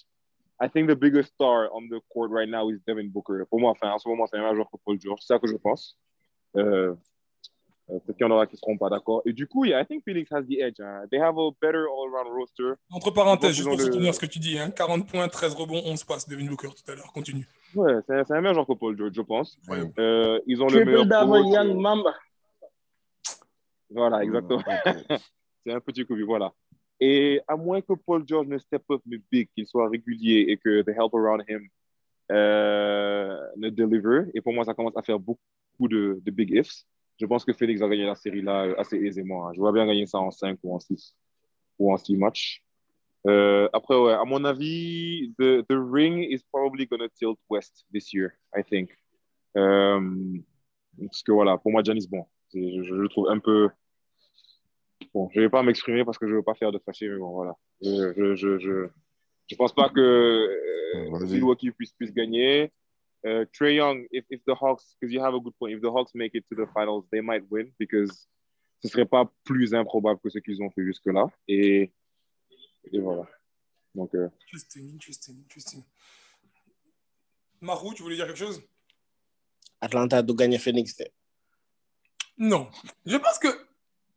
I 0.61 0.69
think 0.69 0.89
the 0.89 0.95
biggest 0.97 1.33
star 1.35 1.69
on 1.73 1.89
the 1.89 2.01
court 2.11 2.31
right 2.33 2.49
now 2.49 2.71
is 2.71 2.79
Devin 2.87 3.09
Booker. 3.09 3.45
Pour 3.49 3.61
moi, 3.61 3.71
enfin, 3.71 3.91
en 3.93 3.99
ce 3.99 4.09
moment, 4.09 4.27
c'est 4.27 4.37
un 4.37 4.41
meilleur 4.41 4.55
joueur 4.55 4.71
que 4.71 4.77
Paul 4.85 4.99
George. 5.01 5.21
C'est 5.21 5.35
ça 5.35 5.39
que 5.39 5.47
je 5.49 5.57
pense. 5.57 5.97
Euh, 6.57 6.95
euh, 7.91 7.99
Peut-être 7.99 8.17
qu'il 8.17 8.27
y 8.27 8.29
en 8.29 8.31
aura 8.31 8.47
qui 8.47 8.55
ne 8.55 8.59
seront 8.59 8.79
pas 8.79 8.89
d'accord. 8.89 9.21
Et 9.27 9.33
du 9.33 9.47
coup, 9.47 9.65
yeah, 9.67 9.83
I 9.83 9.87
think 9.87 10.05
Phoenix 10.05 10.33
has 10.33 10.43
the 10.45 10.59
edge. 10.61 10.81
hein. 10.81 11.05
They 11.11 11.21
have 11.21 11.37
a 11.39 11.51
better 11.61 11.87
all-around 11.87 12.33
roster. 12.33 12.75
Entre 12.91 13.11
parenthèses, 13.11 13.53
juste 13.57 13.69
pour 13.69 13.77
le- 13.77 13.85
soutenir 13.85 14.15
ce 14.15 14.21
que 14.21 14.27
tu 14.27 14.39
dis, 14.39 14.59
hein, 14.59 14.71
40 14.71 15.07
points, 15.07 15.29
13 15.29 15.55
rebonds, 15.55 15.83
11 15.85 16.03
passes, 16.05 16.29
Devin 16.29 16.47
Booker 16.47 16.69
tout 16.69 16.91
à 16.91 16.95
l'heure. 16.95 17.13
Continue. 17.13 17.47
Ouais, 17.75 17.93
c'est 18.07 18.31
un, 18.33 18.41
meilleur 18.41 18.55
joueur 18.55 18.67
que 18.67 18.73
Paul 18.75 18.97
George, 18.97 19.13
je 19.15 19.23
pense. 19.23 19.59
Ouais. 19.69 19.81
Euh, 19.99 20.41
ils 20.47 20.63
ont 20.63 20.69
le 20.69 20.85
meilleur 20.85 21.05
double 21.05 21.75
Mamba? 21.75 22.15
Voilà, 23.95 24.23
exactement. 24.23 24.63
C'est 25.67 25.73
un 25.73 25.81
petit 25.81 26.05
coup, 26.05 26.15
voilà. 26.27 26.53
Et 27.01 27.41
à 27.49 27.57
moins 27.57 27.81
que 27.81 27.93
Paul 27.95 28.25
George 28.27 28.47
ne 28.49 28.59
step 28.59 28.83
up 28.91 29.01
mais 29.07 29.19
big, 29.31 29.49
qu'il 29.55 29.67
soit 29.67 29.89
régulier 29.89 30.47
et 30.49 30.57
que 30.57 30.83
the 30.83 30.89
help 30.91 31.15
around 31.15 31.43
him 31.49 31.67
euh, 32.33 33.39
ne 33.57 33.71
deliver, 33.71 34.31
et 34.35 34.41
pour 34.41 34.53
moi, 34.53 34.65
ça 34.65 34.75
commence 34.75 34.97
à 34.97 35.03
faire 35.03 35.19
beaucoup 35.19 35.89
de, 35.89 36.21
de 36.23 36.31
big 36.31 36.51
ifs, 36.53 36.85
je 37.21 37.27
pense 37.27 37.45
que 37.45 37.53
Félix 37.53 37.81
va 37.81 37.89
gagner 37.89 38.07
la 38.07 38.15
série 38.15 38.43
là 38.43 38.75
assez 38.79 38.97
aisément. 38.97 39.47
hein. 39.49 39.53
Je 39.55 39.61
vois 39.61 39.73
bien 39.73 39.87
gagner 39.87 40.07
ça 40.07 40.19
en 40.19 40.31
5 40.31 40.59
ou 40.63 40.75
en 40.75 40.81
6 40.81 41.15
ou 41.79 41.93
en 41.93 41.97
6 41.97 42.17
matchs. 42.17 42.63
Euh, 43.27 43.69
après, 43.73 43.97
ouais, 43.97 44.13
à 44.13 44.25
mon 44.25 44.45
avis, 44.45 45.33
the, 45.39 45.65
the 45.69 45.77
ring 45.77 46.23
is 46.31 46.43
probably 46.53 46.87
going 46.87 46.99
to 47.01 47.09
tilt 47.19 47.39
west 47.49 47.85
this 47.93 48.13
year, 48.13 48.33
I 48.55 48.63
think. 48.63 48.91
Euh, 49.57 50.01
parce 51.01 51.23
que 51.23 51.33
voilà, 51.33 51.57
pour 51.57 51.73
moi, 51.73 51.83
Giannis, 51.83 52.07
bon, 52.09 52.27
je, 52.53 52.83
je 52.83 52.95
le 52.95 53.09
trouve 53.09 53.29
un 53.31 53.39
peu. 53.39 53.69
Bon, 55.15 55.31
je 55.33 55.39
ne 55.39 55.45
vais 55.45 55.51
pas 55.51 55.63
m'exprimer 55.63 56.05
parce 56.05 56.19
que 56.19 56.27
je 56.27 56.33
ne 56.33 56.39
veux 56.39 56.43
pas 56.43 56.57
faire 56.57 56.73
de 56.73 56.81
fâché, 56.85 57.09
mais 57.09 57.19
bon, 57.19 57.31
voilà. 57.31 57.55
Je 57.81 58.13
je, 58.17 58.35
je, 58.35 58.59
je, 58.59 58.89
je 59.47 59.57
pense 59.57 59.73
pas 59.73 59.89
que 59.89 60.01
euh. 60.01 61.27
Milwaukee 61.27 61.71
puisse, 61.71 61.93
puisse 61.93 62.13
gagner. 62.13 62.73
Uh, 63.25 63.47
Trey 63.55 63.77
Young, 63.77 64.07
if, 64.11 64.25
if 64.29 64.45
the 64.45 64.55
Hawks, 64.61 64.97
because 65.01 65.15
you 65.15 65.23
have 65.23 65.35
a 65.35 65.41
good 65.41 65.55
point, 65.59 65.73
if 65.73 65.81
the 65.81 65.91
Hawks 65.91 66.15
make 66.15 66.35
it 66.35 66.45
to 66.51 66.57
the 66.57 66.67
finals, 66.75 67.07
they 67.11 67.23
might 67.23 67.43
win 67.51 67.73
because 67.79 68.29
ce 68.83 68.89
serait 68.89 69.07
pas 69.07 69.31
plus 69.45 69.73
improbable 69.73 70.21
que 70.21 70.29
ce 70.29 70.41
qu'ils 70.41 70.61
ont 70.63 70.71
fait 70.71 70.85
jusque-là. 70.85 71.31
Et, 71.49 71.91
et 72.93 72.99
voilà. 72.99 73.27
Donc, 73.95 74.15
euh, 74.15 74.29
Interesting, 74.43 74.95
interesting, 74.95 75.37
interesting. 75.45 75.85
Marou, 77.63 77.95
tu 77.95 78.03
voulais 78.03 78.17
dire 78.17 78.27
quelque 78.27 78.37
chose? 78.37 78.63
Atlanta 79.81 80.21
doit 80.23 80.37
gagner 80.37 80.59
Phoenix. 80.59 80.95
Non. 82.37 82.69
Je 83.07 83.17
pense 83.17 83.39
que 83.39 83.49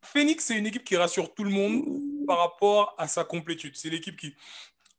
Phoenix, 0.02 0.45
c'est 0.45 0.57
une 0.57 0.68
équipe 0.68 0.84
qui 0.84 0.95
rassure 0.98 1.34
tout 1.34 1.44
le 1.44 1.49
monde 1.49 1.84
par 2.28 2.38
rapport 2.40 2.95
à 2.98 3.07
sa 3.07 3.24
complétude. 3.24 3.76
C'est 3.76 3.90
l'équipe 3.90 4.15
qui, 4.18 4.36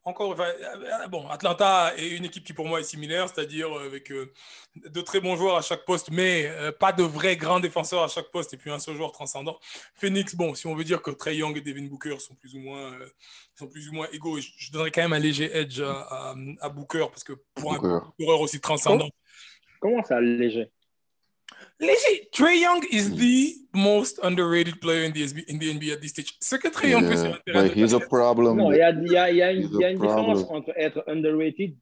encore, 0.05 0.31
enfin, 0.31 0.45
euh, 0.47 1.07
bon, 1.09 1.29
Atlanta 1.29 1.93
est 1.97 2.09
une 2.09 2.25
équipe 2.25 2.45
qui 2.45 2.53
pour 2.53 2.67
moi 2.67 2.81
est 2.81 2.85
similaire, 2.85 3.29
c'est-à-dire 3.29 3.77
euh, 3.77 3.87
avec 3.87 4.11
euh, 4.11 4.33
de 4.77 5.01
très 5.03 5.21
bons 5.21 5.37
joueurs 5.37 5.57
à 5.57 5.63
chaque 5.63 5.85
poste, 5.85 6.11
mais 6.11 6.47
euh, 6.47 6.73
pas 6.73 6.93
de 6.93 7.03
vrais 7.03 7.37
grands 7.37 7.61
défenseurs 7.61 8.03
à 8.03 8.09
chaque 8.09 8.31
poste 8.31 8.55
et 8.55 8.57
puis 8.57 8.71
un 8.71 8.79
seul 8.79 8.97
joueur 8.97 9.13
transcendant. 9.13 9.59
Phoenix, 9.95 10.35
bon, 10.35 10.55
si 10.55 10.67
on 10.67 10.75
veut 10.75 10.85
dire 10.85 11.03
que 11.03 11.11
Trey 11.11 11.37
Young 11.37 11.57
et 11.57 11.61
Devin 11.61 11.87
Booker 11.87 12.19
sont 12.21 12.35
plus 12.35 12.55
ou 12.55 12.61
moins, 12.61 12.93
euh, 12.95 13.09
sont 13.55 13.69
plus 13.69 13.89
ou 13.89 13.93
moins 13.93 14.09
égaux, 14.13 14.41
je, 14.41 14.49
je 14.57 14.71
donnerais 14.73 14.91
quand 14.91 15.03
même 15.03 15.13
un 15.13 15.19
léger 15.19 15.51
edge 15.55 15.81
à, 15.81 15.91
à- 16.31 16.35
à 16.61 16.69
Booker 16.71 17.07
parce 17.11 17.25
que 17.25 17.35
pour 17.55 17.75
un 17.75 17.79
joueur 18.19 18.41
aussi 18.41 18.61
transcendant. 18.61 19.09
Comment 19.81 20.03
ça, 20.03 20.21
léger? 20.21 20.71
Léger, 21.81 22.29
Trey 22.33 22.59
Young 22.61 22.83
is 22.91 23.11
the 23.17 23.55
most 23.73 24.19
underrated 24.25 24.81
player 24.81 25.05
in 25.05 25.13
the, 25.13 25.23
SB 25.23 25.45
in 25.49 25.59
the 25.59 25.71
NBA 25.75 25.93
at 25.93 26.01
this 26.01 26.11
stage. 26.11 26.35
Ce 26.41 26.57
que 26.57 26.69
Trey 26.71 26.91
Young 26.91 27.05
fait 27.07 27.17
sur 27.17 27.27
Yeah, 27.27 27.35
un 27.37 27.41
terrain 27.47 27.63
but 27.69 27.77
he's 27.77 27.93
a 27.95 28.01
problem. 28.01 28.57
Non, 28.57 28.73
il 28.73 28.79
y 28.79 28.83
a, 28.83 28.91
il 28.91 29.13
y 29.13 29.17
a, 29.17 29.31
il 29.31 29.37
y 29.37 29.43
a 29.43 29.53
une, 29.53 29.67
a 29.77 29.81
y 29.81 29.85
a 29.85 29.91
une 29.91 29.99
différence 30.01 30.43
problem. 30.45 30.57
entre 30.63 30.73
être 30.77 31.05
underrated 31.07 31.77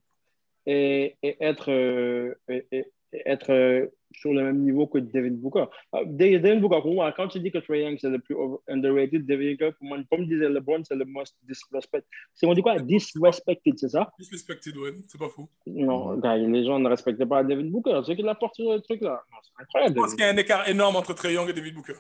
et, 0.66 1.16
et 1.22 1.36
être, 1.40 1.70
euh, 1.72 2.34
et, 2.48 2.66
et- 2.72 2.84
et 3.12 3.22
être 3.24 3.50
euh, 3.52 3.86
sur 4.16 4.32
le 4.32 4.42
même 4.42 4.58
niveau 4.64 4.86
que 4.86 4.98
Devin 4.98 5.32
Booker. 5.32 5.66
Euh, 5.94 6.04
Devin 6.06 6.56
Booker, 6.56 6.80
pour 6.82 6.94
moi, 6.94 7.12
quand 7.16 7.28
tu 7.28 7.38
dis 7.38 7.50
que 7.52 7.58
Trae 7.58 7.80
Young 7.80 7.98
c'est 8.00 8.08
le 8.10 8.18
plus 8.18 8.34
underrated, 8.68 9.26
Devin 9.26 9.52
Booker, 9.52 9.72
pour 9.78 9.86
moi, 9.88 9.98
comme 10.10 10.26
disait 10.26 10.48
LeBron, 10.48 10.82
c'est 10.84 10.96
le 10.96 11.04
most 11.04 11.36
disrespected. 11.42 12.08
C'est 12.34 12.46
on 12.46 12.54
dit 12.54 12.62
quoi? 12.62 12.78
Disrespected, 12.78 13.78
c'est 13.78 13.90
ça? 13.90 14.10
disrespected, 14.18 14.76
ouais, 14.78 14.92
c'est 15.08 15.18
pas 15.18 15.28
fou. 15.28 15.48
Non, 15.66 16.16
gars, 16.16 16.36
les 16.36 16.64
gens 16.64 16.78
ne 16.78 16.88
respectaient 16.88 17.26
pas 17.26 17.44
Devin 17.44 17.68
Booker. 17.70 18.00
Ceux 18.06 18.14
qui 18.14 18.22
l'apportent 18.22 18.54
sur 18.56 18.72
le 18.72 18.80
truc 18.80 19.00
là, 19.02 19.22
non, 19.30 19.38
c'est 19.42 19.50
Je 19.58 19.62
incroyable. 19.62 19.94
pense 19.96 20.14
qu'il 20.14 20.24
y 20.24 20.28
a 20.28 20.30
un 20.30 20.36
écart 20.36 20.68
énorme 20.68 20.96
entre 20.96 21.12
Trey 21.14 21.34
Young 21.34 21.48
et 21.48 21.52
David 21.52 21.74
Booker. 21.74 21.94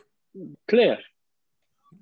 Clair. 0.66 0.98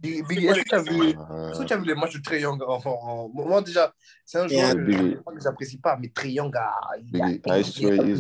Biggie, 0.01 0.47
est-ce 0.47 0.61
que 0.61 0.69
tu 0.69 0.75
as 0.75 0.83
vu, 0.83 1.15
Euh, 1.31 1.85
les 1.85 1.95
matchs 1.95 2.17
de 2.17 2.23
Trey 2.23 2.41
Young 2.41 2.61
en, 2.63 2.79
en- 2.85 3.29
Moi, 3.29 3.63
déjà, 3.63 3.93
c'est 4.25 4.39
un 4.39 4.49
Yeah, 4.49 4.73
joueur 4.73 4.85
que 4.87 4.93
je 4.93 5.15
pas 5.23 5.33
que 5.33 5.41
j'apprécie 5.43 5.79
pas, 5.79 5.97
mais 6.01 6.09
Trey 6.09 6.31
Young 6.33 6.55
a. 6.57 6.73
il 6.99 7.23
a- 7.23 7.29
il 7.31 7.41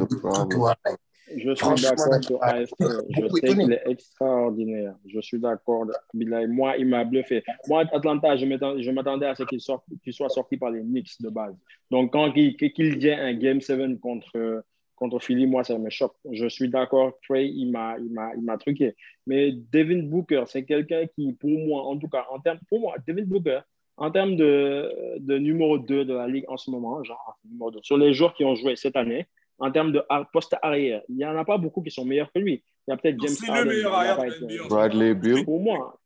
a- 0.00 0.02
a 0.02 0.06
problem. 0.06 0.60
Ouais. 0.60 0.72
Je 1.28 1.54
suis 1.54 1.82
d'accord 1.82 2.22
sur 2.22 2.38
ah, 2.42 2.54
AFP. 2.54 2.74
Je 2.80 3.28
sais 3.28 3.54
qu'il 3.54 3.72
est 3.72 3.82
extraordinaire. 3.86 4.94
Je 5.06 5.20
suis 5.20 5.38
d'accord. 5.38 5.86
Moi, 6.12 6.76
il 6.78 6.86
m'a 6.86 7.04
bluffé. 7.04 7.42
Moi, 7.68 7.84
Atlanta, 7.92 8.36
je 8.36 8.90
m'attendais 8.90 9.26
à 9.26 9.34
ce 9.34 9.42
qu'il 9.44 9.60
soit 9.60 10.28
sorti 10.28 10.56
par 10.56 10.70
les 10.70 10.82
Knicks 10.82 11.20
de 11.20 11.30
base. 11.30 11.54
Donc, 11.90 12.12
quand 12.12 12.32
il, 12.34 12.56
qu'il 12.56 13.02
y 13.02 13.08
ait 13.08 13.14
un 13.14 13.34
Game 13.34 13.60
7 13.60 14.00
contre, 14.00 14.64
contre 14.96 15.18
Philly, 15.18 15.46
moi, 15.46 15.64
ça 15.64 15.78
me 15.78 15.90
choque. 15.90 16.14
Je 16.30 16.46
suis 16.46 16.68
d'accord. 16.68 17.18
Trey, 17.26 17.48
il 17.48 17.70
m'a 17.70 18.58
truqué. 18.58 18.94
Mais 19.26 19.52
Devin 19.72 20.02
Booker, 20.02 20.44
c'est 20.46 20.64
quelqu'un 20.64 21.06
qui, 21.14 21.32
pour 21.32 21.50
moi, 21.50 21.84
en 21.84 21.96
tout 21.98 22.08
cas, 22.08 22.26
en 22.30 22.38
termes, 22.38 22.58
pour 22.68 22.80
moi, 22.80 22.96
Devin 23.06 23.24
Booker, 23.24 23.60
en 23.96 24.10
termes 24.10 24.36
de, 24.36 25.18
de 25.20 25.38
numéro 25.38 25.78
2 25.78 26.04
de 26.04 26.14
la 26.14 26.26
ligue 26.26 26.44
en 26.48 26.56
ce 26.56 26.70
moment, 26.70 27.02
genre 27.04 27.38
numéro 27.48 27.70
2, 27.70 27.78
sur 27.82 27.96
les 27.96 28.12
joueurs 28.12 28.34
qui 28.34 28.44
ont 28.44 28.56
joué 28.56 28.76
cette 28.76 28.96
année, 28.96 29.26
en 29.58 29.70
termes 29.70 29.92
de 29.92 30.02
poste 30.32 30.56
arrière, 30.62 31.02
il 31.08 31.16
n'y 31.16 31.24
en 31.24 31.36
a 31.36 31.44
pas 31.44 31.58
beaucoup 31.58 31.82
qui 31.82 31.90
sont 31.90 32.04
meilleurs 32.04 32.30
que 32.34 32.38
lui. 32.40 32.62
Il 32.86 32.90
y 32.90 32.94
a 32.94 32.96
peut-être 32.96 33.16
James 33.20 33.30
c'est 33.30 33.46
le 33.46 33.52
Harden. 33.52 33.68
meilleur 33.68 33.94
arrière 33.94 34.16
de 34.18 34.68
Bradley 34.68 35.14
Bill. 35.14 35.44
Pour 35.44 35.60
moi, 35.60 35.98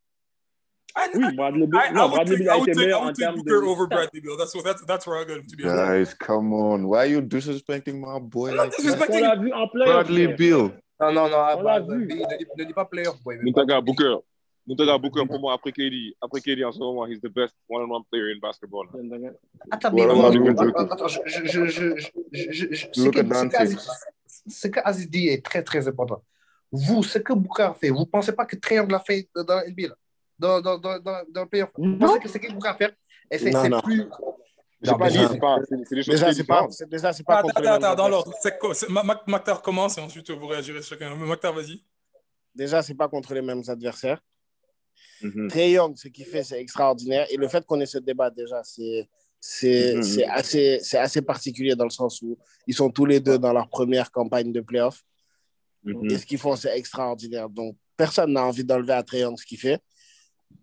I, 0.97 1.01
oui, 1.15 1.25
I, 1.33 1.37
Bradley 1.37 1.67
Bill, 1.67 1.81
I, 1.81 1.89
I 1.91 1.93
Bradley 2.09 2.45
I 2.45 2.49
a 2.49 2.57
été 2.59 2.75
meilleur 2.75 3.03
en 3.03 3.13
termes 3.13 3.43
de 3.43 3.53
over. 3.53 3.87
Bradley 3.89 4.21
Bill. 4.21 4.37
That's 4.39 4.55
what 4.55 4.63
that's 4.65 4.85
that's 4.87 5.07
where 5.07 5.21
I 5.21 5.25
got 5.25 5.37
him 5.39 5.47
to 5.47 5.57
be. 5.57 5.63
Guys, 5.65 6.15
come 6.15 6.53
on. 6.53 6.85
Why 6.89 7.07
you 7.07 7.21
disrespecting 7.21 8.01
my 8.01 8.19
boy 8.21 8.51
I'm 8.51 8.57
like 8.57 8.73
disrespecting. 8.77 9.21
l'a 9.21 9.37
vu 9.37 9.53
en 9.53 9.67
playoff. 9.69 9.95
Bradley. 10.07 10.29
Bill. 10.35 10.71
Non, 11.01 11.13
non, 11.13 11.29
non. 11.29 11.37
ah, 11.39 11.57
On 11.59 11.63
l'a 11.63 11.81
vu. 11.81 12.07
Biggie, 12.07 12.25
Ne 12.59 12.65
dis- 12.65 12.73
pas 12.73 12.85
playoff, 12.85 13.23
boy. 13.23 13.37
mais 13.39 13.45
Muntaga 13.45 13.77
pas- 13.77 13.81
Booker. 13.83 14.17
Muntaga 14.69 14.99
Booker, 14.99 15.25
pour 15.27 15.41
moi, 15.41 15.55
après 15.55 15.73
KD, 15.73 16.15
après 16.21 16.41
KD 16.43 16.63
en 16.65 16.73
ce 16.73 16.79
moment, 16.79 17.07
he's 17.07 17.21
the 17.21 17.29
best 17.33 17.55
one-on-one 17.69 18.03
player 18.11 18.33
in 18.35 18.39
basketball. 18.41 18.87
Attends, 19.71 19.91
mais 19.95 20.03
ce 24.47 24.69
que- 24.69 24.81
Aziz- 24.85 25.09
dit 25.09 25.29
est 25.29 25.45
très, 25.45 25.63
très 25.63 25.87
important. 25.89 26.23
Vous, 26.71 27.03
ce 27.03 27.19
que 27.19 27.33
Booker 27.33 27.63
a 27.63 27.75
fait, 27.75 27.91
vous 27.91 28.01
ne 28.01 28.05
pensez 28.05 28.33
pas 28.33 28.45
que 28.45 28.57
Trey 28.57 28.75
Young 28.77 28.91
l'a 28.91 29.01
fait 29.01 29.29
dans 29.35 29.45
la 29.57 29.67
NBA, 29.67 29.95
dans, 30.39 30.61
dans, 30.61 30.77
dans, 30.79 30.99
dans, 30.99 31.23
dans 31.31 31.43
le 31.43 31.49
playoff 31.49 31.71
Vous 31.77 31.87
Non. 31.87 31.99
pensez 31.99 32.19
que 32.21 32.29
ce 32.29 32.37
que 32.39 32.53
Booker 32.53 32.69
a 32.69 32.75
fait, 32.75 32.95
et 33.31 33.39
c'est 33.39 33.51
Non, 33.51 33.63
c'est 33.63 33.69
non. 33.71 33.81
plus... 33.81 34.05
Non, 34.81 34.97
pas 34.97 35.11
dit, 35.11 35.19
c'est 35.29 35.39
pas, 35.41 35.57
c'est 35.69 35.77
des 35.77 36.03
choses 36.03 36.07
Déjà, 36.15 36.33
c'est 36.33 36.45
pas, 36.45 36.67
déjà, 36.89 37.13
c'est 37.13 37.25
pas 37.25 37.39
Attends, 37.39 37.49
attends, 37.49 37.95
dans 37.97 38.09
l'ordre. 38.09 38.33
Mactar 39.27 39.61
commence 39.61 39.99
et 39.99 40.01
ensuite 40.01 40.31
vous 40.31 40.47
réagirez 40.47 40.83
chacun. 40.83 41.17
Mactar, 41.17 41.53
vas-y. 41.53 41.83
Déjà, 42.55 42.81
c'est 42.83 42.95
pas 42.95 43.09
contre 43.09 43.35
les 43.35 43.43
mêmes 43.43 43.63
adversaires. 43.67 44.21
Mhm. 45.23 45.49
Trey 45.49 45.73
Young, 45.73 45.97
ce 45.97 46.09
qu'il 46.09 46.25
fait, 46.27 46.45
c'est 46.45 46.61
extraordinaire. 46.61 47.27
Et 47.31 47.37
le 47.37 47.49
fait 47.49 47.65
qu'on 47.65 47.81
ait 47.81 47.87
ce 47.87 47.99
débat, 47.99 48.31
déjà, 48.31 48.63
c'est 48.63 49.09
c'est 49.41 49.95
Mhm. 49.97 50.03
c'est 50.03 50.25
assez, 50.27 50.81
c'est 50.83 50.99
assez 50.99 51.23
particulier 51.23 51.77
dans 51.77 51.85
le 51.85 51.91
sens 51.91 52.21
où 52.23 52.37
ils 52.67 52.75
sont 52.75 52.91
tous 52.91 53.07
les 53.07 53.21
deux 53.21 53.39
dans 53.39 53.53
leur 53.53 53.69
première 53.69 54.11
campagne 54.11 54.53
de 54.53 54.61
playoff. 54.61 55.05
Mhm. 55.85 56.11
Et 56.11 56.19
ce 56.19 56.27
qu'ils 56.27 56.39
font, 56.39 56.57
c'est 56.57 56.77
extraordinaire. 56.77 57.49
Donc, 57.49 57.77
personne 57.97 58.33
n'a 58.33 58.45
envie 58.45 58.65
d'enlever 58.65 58.93
à 58.95 59.05
Young 59.13 59.39
ce 59.39 59.47
qu'il 59.47 59.59
fait. 59.59 59.81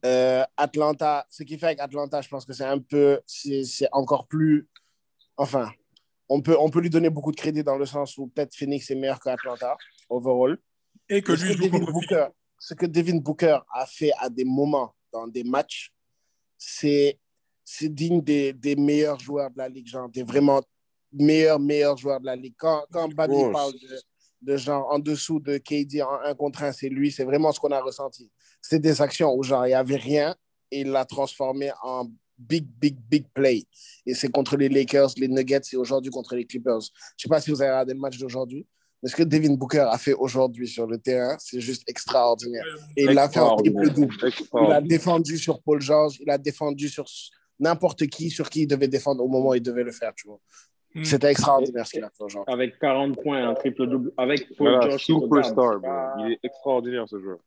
Euh, 0.05 0.43
Atlanta, 0.57 1.25
ce 1.29 1.43
qu'il 1.43 1.57
fait 1.57 1.67
avec 1.67 1.79
Atlanta, 1.79 2.21
je 2.21 2.27
pense 2.29 2.45
que 2.45 2.53
c'est 2.53 2.65
un 2.65 2.79
peu, 2.79 3.19
c'est 3.25 3.63
c'est 3.63 3.87
encore 3.91 4.27
plus, 4.27 4.67
enfin, 5.37 5.71
on 6.27 6.41
peut, 6.41 6.55
on 6.59 6.69
peut 6.69 6.79
lui 6.81 6.89
donner 6.89 7.09
beaucoup 7.09 7.31
de 7.31 7.37
crédit 7.37 7.63
dans 7.63 7.77
le 7.77 7.85
sens 7.85 8.17
où 8.17 8.27
peut-être 8.27 8.55
Phoenix 8.55 8.89
est 8.91 8.95
meilleur 8.95 9.19
qu'Atlanta, 9.19 9.77
overall. 10.09 10.57
Et 11.09 11.21
que 11.21 11.31
lui 11.33 11.55
que, 11.55 11.77
joue. 11.77 11.85
Booker, 11.91 12.27
ce 12.65 12.73
que 12.73 12.87
Devin 12.87 13.17
Booker 13.17 13.59
a 13.71 13.85
fait 13.85 14.11
à 14.17 14.27
des 14.27 14.43
moments 14.43 14.95
dans 15.13 15.27
des 15.27 15.43
matchs, 15.43 15.93
c'est 16.57 17.19
c'est 17.63 17.89
digne 17.89 18.21
des, 18.21 18.53
des 18.53 18.75
meilleurs 18.75 19.19
joueurs 19.19 19.51
de 19.51 19.57
la 19.59 19.69
ligue, 19.69 19.85
genre 19.85 20.09
des 20.09 20.23
vraiment 20.23 20.63
meilleurs, 21.11 21.59
meilleurs 21.59 21.95
joueurs 21.95 22.19
de 22.19 22.25
la 22.25 22.35
ligue. 22.35 22.55
Quand, 22.57 22.83
quand 22.91 23.13
Babi 23.13 23.35
course. 23.35 23.53
parle 23.53 23.73
de, 23.73 24.01
de 24.41 24.57
genre 24.57 24.91
en 24.91 24.97
dessous 24.97 25.39
de 25.39 25.59
KD 25.59 26.01
en 26.01 26.19
un 26.23 26.33
contre 26.33 26.63
un, 26.63 26.71
c'est 26.71 26.89
lui, 26.89 27.11
c'est 27.11 27.23
vraiment 27.23 27.51
ce 27.51 27.59
qu'on 27.59 27.71
a 27.71 27.79
ressenti. 27.79 28.31
C'était 28.59 28.79
des 28.79 28.99
actions 28.99 29.31
où 29.35 29.43
genre 29.43 29.67
il 29.67 29.69
n'y 29.69 29.75
avait 29.75 29.97
rien 29.97 30.35
et 30.71 30.81
il 30.81 30.89
l'a 30.89 31.05
transformé 31.05 31.71
en 31.83 32.09
big, 32.35 32.65
big, 32.65 32.97
big 32.97 33.27
play. 33.31 33.63
Et 34.07 34.15
c'est 34.15 34.29
contre 34.29 34.57
les 34.57 34.69
Lakers, 34.69 35.11
les 35.17 35.27
Nuggets 35.27 35.61
et 35.71 35.77
aujourd'hui 35.77 36.09
contre 36.09 36.35
les 36.35 36.45
Clippers. 36.45 36.81
Je 36.81 36.87
ne 36.87 37.19
sais 37.19 37.29
pas 37.29 37.41
si 37.41 37.51
vous 37.51 37.61
avez 37.61 37.69
regardé 37.69 37.93
le 37.93 37.99
match 37.99 38.17
d'aujourd'hui, 38.17 38.65
mais 39.05 39.11
ce 39.11 39.15
que 39.15 39.21
Devin 39.21 39.53
Booker 39.53 39.85
a 39.87 39.99
fait 39.99 40.13
aujourd'hui 40.13 40.67
sur 40.67 40.87
le 40.87 40.97
terrain, 40.97 41.35
c'est 41.37 41.59
juste 41.59 41.83
extraordinaire. 41.87 42.65
Et 42.97 43.03
il 43.03 43.11
l'a 43.11 43.29
fait 43.29 43.39
en 43.39 43.55
triple-double. 43.55 44.15
Il 44.63 44.71
a 44.71 44.81
défendu 44.81 45.37
sur 45.37 45.61
Paul 45.61 45.79
George, 45.79 46.17
il 46.19 46.27
a 46.31 46.39
défendu 46.39 46.89
sur 46.89 47.05
n'importe 47.59 48.07
qui, 48.07 48.31
sur 48.31 48.49
qui 48.49 48.63
il 48.63 48.67
devait 48.67 48.87
défendre 48.87 49.23
au 49.23 49.27
moment 49.27 49.49
où 49.49 49.53
il 49.53 49.61
devait 49.61 49.83
le 49.83 49.91
faire, 49.91 50.11
tu 50.15 50.27
vois. 50.27 50.39
Hmm. 50.95 51.03
C'était 51.03 51.29
extraordinaire 51.29 51.85
ce 51.85 51.91
qu'il 51.91 52.03
a 52.03 52.09
fait 52.09 52.23
aujourd'hui. 52.23 52.51
Avec 52.51 52.79
40 52.79 53.21
points, 53.21 53.47
un 53.47 53.53
triple-double. 53.53 54.11
Avec 54.17 54.47
Paul 54.57 54.69
Voilà, 54.71 54.89
George 54.89 55.03
superstar, 55.03 55.81
pas- 55.81 56.15
Il 56.21 56.31
est 56.31 56.39
extraordinaire, 56.41 57.07
ce 57.07 57.19
joueur. 57.19 57.37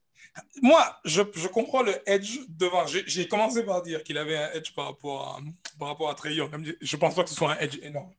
Moi, 0.63 0.81
je, 1.05 1.23
je 1.35 1.49
comprends 1.49 1.83
le 1.83 1.95
edge 2.07 2.39
devant. 2.49 2.87
J'ai 2.87 3.27
commencé 3.27 3.65
par 3.65 3.83
dire 3.83 4.05
qu'il 4.05 4.17
avait 4.17 4.37
un 4.37 4.53
edge 4.53 4.73
par 4.77 4.87
rapport 4.87 5.37
à, 5.37 5.41
par 5.77 5.89
rapport 5.89 6.09
à 6.09 6.15
Trey 6.15 6.35
Young. 6.35 6.77
Je 6.81 6.97
pense 6.97 7.17
pas 7.17 7.25
que 7.25 7.31
ce 7.31 7.35
soit 7.35 7.55
un 7.55 7.59
edge 7.59 7.81
énorme. 7.83 8.13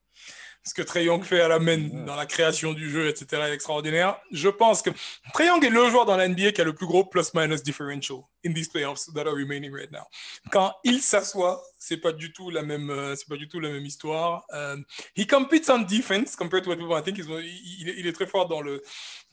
Ce 0.64 0.73
que 0.73 0.81
Trey 0.81 1.06
Young 1.06 1.23
fait 1.23 1.41
à 1.41 1.48
la 1.48 1.60
main 1.60 1.90
dans 2.06 2.15
la 2.15 2.26
création 2.26 2.73
du 2.73 2.90
jeu, 2.90 3.07
etc., 3.07 3.44
est 3.48 3.53
extraordinaire. 3.53 4.19
Je 4.31 4.49
pense 4.49 4.81
que 4.81 4.90
Trey 5.34 5.48
Young 5.48 5.64
est 5.64 5.69
le 5.69 5.90
joueur 5.90 6.06
dans 6.06 6.18
la 6.18 6.27
NBA 6.27 6.52
qui 6.52 6.61
a 6.61 6.64
le 6.64 6.73
plus 6.73 6.86
gros 6.86 7.06
plus-minus 7.06 7.64
differential 7.64 8.19
in 8.45 8.53
these 8.53 8.69
playoffs 8.69 9.11
that 9.14 9.22
are 9.22 9.34
remaining 9.36 9.73
right 9.73 9.91
now. 9.91 10.06
Quand 10.52 10.73
il 10.84 11.02
s'assoit, 11.02 11.64
c'est 11.80 11.97
pas 11.97 12.11
du 12.11 12.34
tout 12.34 12.49
la 12.49 12.61
même, 12.61 12.89
euh, 12.89 13.15
c'est 13.15 13.27
pas 13.27 13.38
du 13.38 13.47
tout 13.47 13.60
la 13.60 13.69
même 13.69 13.85
histoire. 13.85 14.45
Um, 14.51 14.84
he 15.15 15.26
competes 15.26 15.69
on 15.69 15.80
defense 15.80 16.35
compared 16.35 16.64
to 16.64 16.69
what 16.69 16.76
people 16.76 16.95
I 16.95 17.01
think. 17.01 17.18
Il, 17.18 17.89
il 17.97 18.06
est, 18.06 18.11
très 18.11 18.27
fort 18.27 18.47
dans 18.49 18.61
le, 18.61 18.84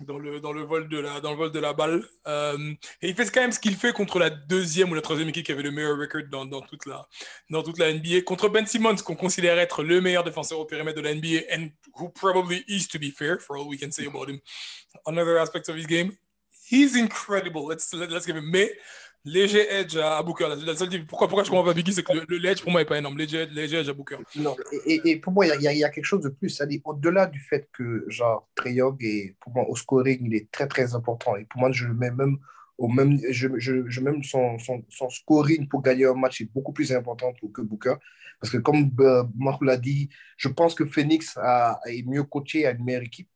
dans 0.00 0.18
le, 0.18 0.40
dans 0.40 0.52
le 0.52 0.62
vol 0.62 0.88
de 0.88 0.98
la, 0.98 1.20
dans 1.20 1.32
le 1.32 1.36
vol 1.36 1.50
de 1.50 1.58
la 1.58 1.72
balle. 1.72 2.08
Euh, 2.28 2.72
et 3.02 3.08
il 3.08 3.14
fait 3.16 3.28
quand 3.30 3.40
même 3.40 3.50
ce 3.52 3.58
qu'il 3.58 3.74
fait 3.74 3.92
contre 3.92 4.20
la 4.20 4.30
deuxième 4.30 4.90
ou 4.92 4.94
la 4.94 5.02
troisième 5.02 5.28
équipe 5.28 5.44
qui 5.44 5.52
avait 5.52 5.64
le 5.64 5.72
meilleur 5.72 5.98
record 5.98 6.22
dans, 6.30 6.46
dans, 6.46 6.60
toute, 6.62 6.86
la, 6.86 7.06
dans 7.50 7.64
toute 7.64 7.78
la 7.78 7.92
NBA. 7.92 8.22
Contre 8.24 8.48
Ben 8.48 8.64
Simmons, 8.64 8.96
qu'on 8.96 9.16
considère 9.16 9.58
être 9.58 9.82
le 9.82 10.00
meilleur 10.00 10.22
défenseur 10.22 10.60
au 10.60 10.64
périmètre 10.66 10.96
de 10.96 11.02
la 11.02 11.14
NBA 11.14 11.52
and 11.52 11.70
who 11.98 12.08
probably 12.10 12.64
is 12.68 12.86
to 12.86 12.98
be 12.98 13.10
fair 13.10 13.40
for 13.40 13.58
all 13.58 13.66
we 13.66 13.78
can 13.78 13.90
say 13.90 14.06
about 14.06 14.28
him 14.30 14.38
on 15.04 15.18
other 15.18 15.36
aspects 15.38 15.68
of 15.68 15.76
his 15.76 15.86
game. 15.86 16.12
He's 16.68 16.96
incredible. 16.96 17.66
Let's, 17.66 17.92
let- 17.92 18.10
let's 18.10 18.26
give 18.26 18.36
him. 18.36 18.50
Mais 18.50 18.70
léger 19.26 19.66
edge 19.70 19.96
à, 19.96 20.16
à 20.16 20.22
Booker. 20.22 20.46
La, 20.64 20.74
seule, 20.74 21.04
pourquoi, 21.04 21.28
pourquoi 21.28 21.44
je 21.44 21.50
comprends 21.50 21.64
pas 21.64 21.74
Biggie, 21.74 21.92
c'est 21.92 22.02
que 22.02 22.12
le, 22.12 22.38
le 22.38 22.48
edge 22.48 22.62
pour 22.62 22.70
moi 22.70 22.80
est 22.80 22.86
pas 22.86 22.96
énorme. 22.96 23.18
Léger, 23.18 23.48
edge 23.56 23.88
à 23.88 23.92
Booker. 23.92 24.16
Non, 24.36 24.56
et, 24.86 25.16
pour 25.16 25.32
moi, 25.32 25.46
il 25.46 25.62
y 25.62 25.84
a- 25.84 25.90
quelque 25.90 26.04
chose 26.04 26.22
de 26.22 26.30
plus. 26.30 26.62
Au-delà 26.84 27.26
du 27.26 27.40
fait 27.40 27.68
que, 27.72 28.04
genre, 28.08 28.48
Trey 28.54 28.78
est, 29.00 29.34
pour 29.40 29.52
moi, 29.52 29.68
au 29.68 29.76
scoring, 29.76 30.20
il 30.22 30.34
est 30.34 30.50
très, 30.50 30.68
très 30.68 30.94
important. 30.94 31.36
Et 31.36 31.44
pour 31.44 31.60
moi, 31.60 31.70
je 31.72 31.86
le 31.86 31.94
mets 31.94 32.10
même 32.10 32.38
au 32.78 32.88
même, 32.88 33.18
je, 33.30 33.48
je, 33.56 33.88
je 33.88 34.00
même 34.02 34.22
son, 34.22 34.58
son, 34.58 35.08
scoring 35.08 35.66
pour 35.66 35.80
gagner 35.80 36.04
un 36.04 36.14
match 36.14 36.42
est 36.42 36.52
beaucoup 36.52 36.72
plus 36.74 36.92
important 36.92 37.32
que 37.32 37.62
Booker. 37.62 37.94
Parce 38.38 38.52
que, 38.52 38.58
comme 38.58 38.90
euh, 39.00 39.24
Marc 39.38 39.64
l'a 39.64 39.78
dit, 39.78 40.10
je 40.36 40.48
pense 40.48 40.74
que 40.74 40.84
Phoenix 40.84 41.38
a, 41.38 41.80
est 41.86 42.06
mieux 42.06 42.24
coaché, 42.24 42.66
a 42.66 42.72
une 42.72 42.84
meilleure 42.84 43.02
équipe. 43.02 43.28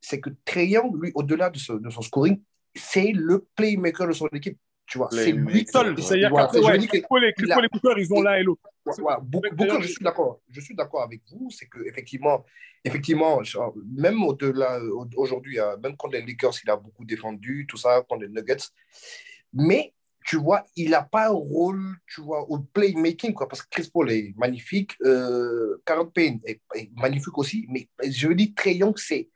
C'est 0.00 0.20
que 0.20 0.30
Trey 0.44 0.66
lui, 1.00 1.12
au-delà 1.14 1.50
de 1.50 1.58
son 1.58 2.02
scoring, 2.02 2.40
c'est 2.74 3.12
le 3.12 3.46
playmaker 3.54 4.08
de 4.08 4.12
son 4.12 4.26
équipe. 4.28 4.58
Tu 4.88 4.96
vois, 4.96 5.08
c'est 5.12 5.32
lui. 5.32 5.66
Seul, 5.70 5.94
c'est-à-dire 6.02 6.30
qu'après, 6.34 6.60
ouais, 6.60 6.78
et 7.64 7.68
Cooper, 7.68 7.94
ils 7.98 8.12
ont 8.14 8.22
l'un 8.22 8.34
et 8.36 8.42
l'autre. 8.42 8.62
D'ailleurs, 9.52 9.82
je 9.82 9.88
suis 9.88 10.02
d'accord. 10.02 10.40
Je 10.48 10.60
suis 10.62 10.74
d'accord 10.74 11.02
avec 11.02 11.20
vous. 11.30 11.50
C'est 11.50 11.66
que 11.66 11.78
effectivement, 11.86 12.44
effectivement, 12.82 13.38
même 13.94 14.22
au-delà 14.24 14.80
au- 14.82 15.06
aujourd'hui, 15.16 15.60
euh, 15.60 15.76
même 15.76 15.94
contre 15.94 16.14
les 16.14 16.22
Lakers, 16.24 16.54
il 16.64 16.70
a 16.70 16.76
beaucoup 16.76 17.04
défendu, 17.04 17.66
tout 17.68 17.76
ça, 17.76 18.02
contre 18.08 18.22
les 18.22 18.28
Nuggets. 18.30 18.64
Mais 19.52 19.92
tu 20.24 20.36
vois, 20.36 20.64
il 20.74 20.90
n'a 20.90 21.02
pas 21.02 21.26
un 21.28 21.32
rôle, 21.32 21.82
tu 22.06 22.22
vois, 22.22 22.48
au 22.50 22.58
playmaking, 22.58 23.34
quoi, 23.34 23.46
parce 23.46 23.62
que 23.62 23.68
Chris 23.70 23.90
Paul 23.92 24.10
est 24.10 24.34
magnifique, 24.38 24.92
euh, 25.04 25.82
Payne 26.14 26.40
est, 26.44 26.60
est 26.74 26.90
magnifique 26.96 27.36
aussi, 27.36 27.66
mais 27.68 27.88
je 28.08 28.28
veux 28.28 28.34
dire, 28.34 28.48
Trey 28.56 28.74
Young, 28.76 28.96
c'est 28.96 29.28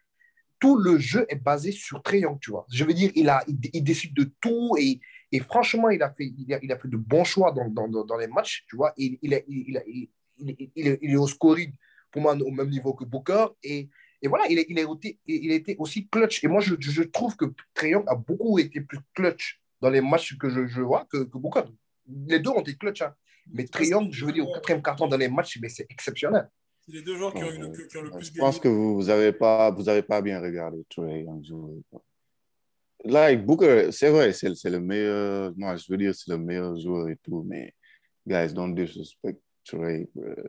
tout 0.58 0.76
le 0.76 0.98
jeu 0.98 1.26
est 1.28 1.36
basé 1.36 1.72
sur 1.72 2.02
Trey 2.02 2.20
Young, 2.20 2.38
tu 2.40 2.50
vois. 2.50 2.66
Je 2.70 2.84
veux 2.84 2.94
dire, 2.94 3.10
il, 3.14 3.28
a, 3.28 3.42
il, 3.48 3.58
il 3.72 3.82
décide 3.84 4.14
de 4.14 4.30
tout 4.40 4.76
et, 4.78 5.00
et 5.32 5.40
franchement, 5.40 5.88
il 5.90 6.02
a, 6.02 6.10
fait, 6.12 6.32
il, 6.38 6.52
a, 6.54 6.58
il 6.62 6.70
a 6.70 6.78
fait 6.78 6.88
de 6.88 6.96
bons 6.96 7.24
choix 7.24 7.50
dans, 7.52 7.68
dans, 7.68 8.04
dans 8.04 8.16
les 8.18 8.26
matchs, 8.28 8.64
tu 8.68 8.76
vois. 8.76 8.92
Il, 8.96 9.18
il, 9.22 9.34
a- 9.34 9.40
il, 9.48 9.76
a- 9.78 9.82
il, 9.86 10.08
il- 10.38 10.70
il 10.76 10.88
est, 10.88 10.98
il 11.02 11.10
est 11.12 11.16
au 11.16 11.26
scoring, 11.26 11.72
pour 12.10 12.22
moi, 12.22 12.34
au 12.34 12.50
même 12.50 12.68
niveau 12.68 12.92
que 12.94 13.04
Booker. 13.04 13.46
Et, 13.62 13.88
et 14.20 14.28
voilà, 14.28 14.44
il, 14.48 14.58
est, 14.58 14.66
il, 14.68 14.78
a 14.78 14.82
été, 14.82 15.18
il 15.26 15.50
a 15.50 15.54
été 15.54 15.74
aussi 15.78 16.06
clutch. 16.08 16.44
Et 16.44 16.48
moi, 16.48 16.60
je, 16.60 16.74
je 16.78 17.02
trouve 17.02 17.34
que 17.36 17.46
Trey 17.74 17.90
Young 17.90 18.04
a 18.06 18.14
beaucoup 18.14 18.58
été 18.58 18.80
plus 18.82 18.98
clutch 19.14 19.60
dans 19.80 19.90
les 19.90 20.00
matchs 20.00 20.36
que 20.38 20.48
je, 20.48 20.66
je 20.66 20.80
vois 20.82 21.06
que, 21.10 21.24
que 21.24 21.38
Booker. 21.38 21.62
Les 22.28 22.38
deux 22.38 22.50
ont 22.50 22.60
été 22.60 22.74
clutch. 22.76 23.02
hein. 23.02 23.14
Mais 23.52 23.64
Trey 23.64 23.88
Young, 23.88 24.12
je 24.12 24.24
veux 24.24 24.32
dire, 24.32 24.46
au 24.48 24.52
quatrième 24.52 24.82
carton 24.82 25.08
dans 25.08 25.16
les 25.16 25.28
matchs, 25.28 25.58
mais 25.60 25.68
c'est 25.68 25.86
exceptionnel. 25.90 26.48
C'est 26.84 26.92
les 26.92 27.02
deux 27.02 27.16
joueurs 27.16 27.32
qui 27.34 27.42
ont, 27.42 27.50
eu 27.50 27.58
le, 27.58 27.86
qui 27.88 27.96
ont 27.96 28.02
le 28.02 28.10
plus 28.10 28.26
Je 28.26 28.30
gagné. 28.32 28.38
pense 28.40 28.58
que 28.60 28.68
vous 28.68 28.96
vous 28.96 29.08
avez 29.08 29.32
pas 29.32 29.70
vous 29.70 29.88
avez 29.88 30.02
pas 30.02 30.20
bien 30.20 30.40
regardé 30.40 30.84
Trey 30.88 31.22
Young 31.22 31.44
jouer. 31.44 31.80
Like 33.04 33.44
Booker, 33.44 33.90
c'est 33.92 34.10
vrai, 34.10 34.32
c'est 34.32 34.70
le 34.70 34.80
meilleur. 34.80 35.52
Moi, 35.56 35.76
je 35.76 35.84
veux 35.88 35.96
dire, 35.96 36.14
c'est 36.14 36.30
le 36.30 36.38
meilleur 36.38 36.78
joueur 36.78 37.08
et 37.08 37.16
tout, 37.22 37.42
mais 37.46 37.74
guys, 38.26 38.52
don't 38.52 38.74
disrespect 38.74 39.40
Trey. 39.64 40.08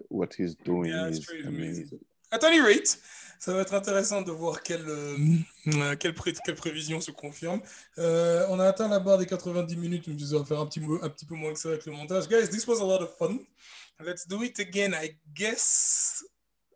What 0.09 0.30
he's 0.38 0.55
doing 0.57 0.89
Yeah, 0.89 1.09
is 1.09 1.25
amazing. 1.45 1.99
At 2.31 2.43
any 2.43 2.59
rate, 2.59 2.97
ça 3.39 3.53
va 3.53 3.61
être 3.61 3.75
intéressant 3.75 4.23
de 4.23 4.31
voir 4.31 4.63
quelle, 4.63 4.88
euh, 4.88 5.95
quelle, 5.99 6.15
pré- 6.15 6.34
quelle 6.43 6.55
prévision 6.55 6.99
se 6.99 7.11
confirme. 7.11 7.61
Euh, 7.99 8.47
on 8.49 8.59
a 8.59 8.65
atteint 8.67 8.88
la 8.88 8.99
barre 8.99 9.19
des 9.19 9.27
90 9.27 9.75
minutes, 9.77 10.09
donc 10.09 10.19
ça 10.19 10.38
va 10.39 10.45
faire 10.45 10.59
un 10.59 10.65
petit, 10.65 10.81
un 11.01 11.09
petit 11.09 11.25
peu 11.25 11.35
moins 11.35 11.53
que 11.53 11.59
ça 11.59 11.69
avec 11.69 11.85
le 11.85 11.91
montage. 11.91 12.27
Guys, 12.27 12.49
this 12.49 12.65
was 12.65 12.80
a 12.81 12.85
lot 12.85 13.03
of 13.03 13.15
fun. 13.17 13.38
Let's 14.03 14.27
do 14.27 14.41
it 14.43 14.59
again, 14.59 14.93
I 14.99 15.15
guess, 15.35 16.23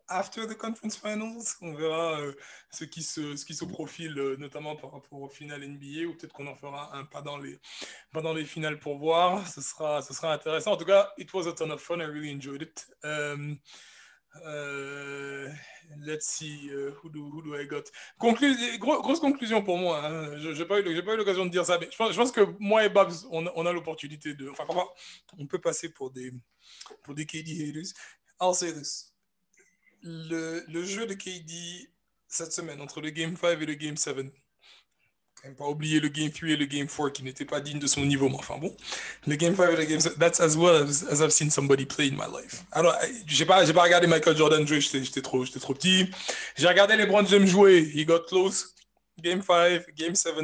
after 0.08 0.46
the 0.46 0.54
conference 0.54 0.96
finals. 0.96 1.56
On 1.60 1.74
verra 1.74 2.20
euh, 2.20 2.32
ce, 2.70 2.84
qui 2.84 3.02
se, 3.02 3.64
profile, 3.64 4.18
euh, 4.18 4.36
notamment 4.36 4.76
par 4.76 4.92
rapport 4.92 5.20
au 5.20 5.28
final 5.28 5.60
NBA, 5.60 6.06
ou 6.06 6.14
peut-être 6.14 6.32
qu'on 6.32 6.46
en 6.46 6.56
fera 6.56 6.96
un 6.96 7.04
pas 7.04 7.22
dans 7.22 7.36
les, 7.38 8.44
finales 8.44 8.78
pour 8.78 8.98
voir. 8.98 9.46
Ce 9.48 9.60
sera, 9.60 10.02
intéressant. 10.32 10.72
En 10.72 10.76
tout 10.76 10.84
cas, 10.84 11.12
it 11.18 11.32
was 11.32 11.46
a 11.46 11.52
ton 11.52 11.70
of 11.70 11.80
fun. 11.80 12.00
I 12.00 12.04
really 12.06 12.30
enjoyed 12.30 12.62
it. 12.62 12.86
Um, 13.04 13.58
euh, 14.46 15.48
let's 16.00 16.26
see, 16.26 16.70
uh, 16.70 16.92
who, 17.02 17.10
do, 17.10 17.30
who 17.30 17.56
I 17.56 17.66
got? 17.66 17.84
Conclu 18.18 18.54
gros- 18.78 19.00
grosse 19.00 19.20
conclusion 19.20 19.62
pour 19.62 19.78
moi. 19.78 20.04
hein. 20.04 20.38
Je 20.38 20.50
n'ai 20.50 20.64
pas 20.64 20.80
eu, 20.80 21.16
l'occasion 21.16 21.46
de 21.46 21.50
dire 21.50 21.64
ça, 21.64 21.78
mais 21.78 21.88
je 21.90 21.96
pense, 21.96 22.32
que 22.32 22.42
moi 22.58 22.84
et 22.84 22.88
Babs, 22.88 23.12
on, 23.30 23.46
a- 23.46 23.72
l'opportunité 23.72 24.34
de. 24.34 24.50
Enfin, 24.50 24.66
on 25.38 25.46
peut 25.46 25.60
passer 25.60 25.88
pour 25.88 26.10
des, 26.10 26.32
pour 27.02 27.14
des 27.14 27.26
KD 27.26 27.68
haters. 27.68 27.92
I'll 28.40 28.54
say 28.54 28.72
this. 28.72 29.12
Le, 30.02 30.84
jeu 30.84 31.06
de 31.06 31.14
KD 31.14 31.88
cette 32.28 32.52
semaine, 32.52 32.80
entre 32.80 33.00
le 33.00 33.10
Game 33.10 33.36
5 33.36 33.60
et 33.60 33.66
le 33.66 33.74
Game 33.74 33.96
7, 33.96 34.16
quand 34.16 35.48
même 35.48 35.56
pas 35.56 35.66
oublier 35.66 36.00
le 36.00 36.08
Game 36.08 36.30
3 36.30 36.48
et 36.50 36.56
le 36.56 36.66
Game 36.66 36.86
4 36.86 37.10
qui 37.10 37.22
n'étaient 37.22 37.44
pas 37.44 37.60
dignes 37.60 37.78
de 37.78 37.86
son 37.86 38.04
niveau, 38.04 38.28
mais 38.28 38.36
enfin 38.36 38.58
bon. 38.58 38.76
Le 39.26 39.36
Game 39.36 39.56
5 39.56 39.72
et 39.72 39.76
le 39.76 39.84
Game 39.84 40.00
7, 40.00 40.18
that's 40.18 40.40
as 40.40 40.56
well 40.56 40.82
as, 40.82 41.22
I've 41.22 41.30
seen 41.30 41.50
somebody 41.50 41.86
play 41.86 42.08
in 42.08 42.16
my 42.16 42.26
life. 42.30 42.64
Alors, 42.72 42.94
I- 43.02 43.24
j'ai 43.26 43.46
pas, 43.46 43.64
pas 43.72 43.82
regardé 43.82 44.06
Michael 44.06 44.36
Jordan 44.36 44.66
jouer, 44.66 44.80
j'étais 44.80 45.22
trop, 45.22 45.44
trop 45.46 45.74
petit. 45.74 46.10
J'ai 46.56 46.68
regardé 46.68 46.96
LeBron 46.96 47.24
James 47.26 47.46
jouer, 47.46 47.90
he 47.94 48.04
got 48.04 48.20
close. 48.28 48.74
Game 49.20 49.42
5, 49.42 49.94
Game 49.96 50.14
7. 50.14 50.34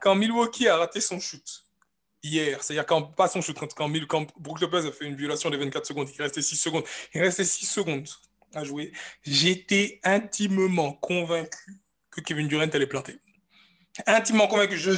Quand 0.00 0.14
Milwaukee 0.14 0.68
a 0.68 0.76
raté 0.76 1.00
son 1.00 1.18
shoot 1.18 1.64
hier, 2.22 2.62
c'est-à-dire 2.62 2.86
quand, 2.86 3.02
pas 3.02 3.28
son 3.28 3.40
shoot, 3.40 3.56
quand, 3.58 3.72
quand, 3.74 3.90
quand 4.06 4.26
Brook 4.38 4.60
Lopez 4.60 4.86
a 4.86 4.92
fait 4.92 5.04
une 5.04 5.16
violation 5.16 5.50
des 5.50 5.56
24 5.56 5.86
secondes, 5.86 6.08
il 6.14 6.22
restait 6.22 6.42
6 6.42 6.56
secondes, 6.56 6.84
il 7.14 7.20
restait 7.20 7.44
6 7.44 7.66
secondes 7.66 8.08
jouer, 8.62 8.92
j'étais 9.22 10.00
intimement 10.04 10.92
convaincu 10.92 11.80
que 12.10 12.20
Kevin 12.20 12.46
Durant 12.46 12.68
allait 12.68 12.86
planter 12.86 13.18
intimement 14.06 14.48
convaincu. 14.48 14.76
Je, 14.76 14.90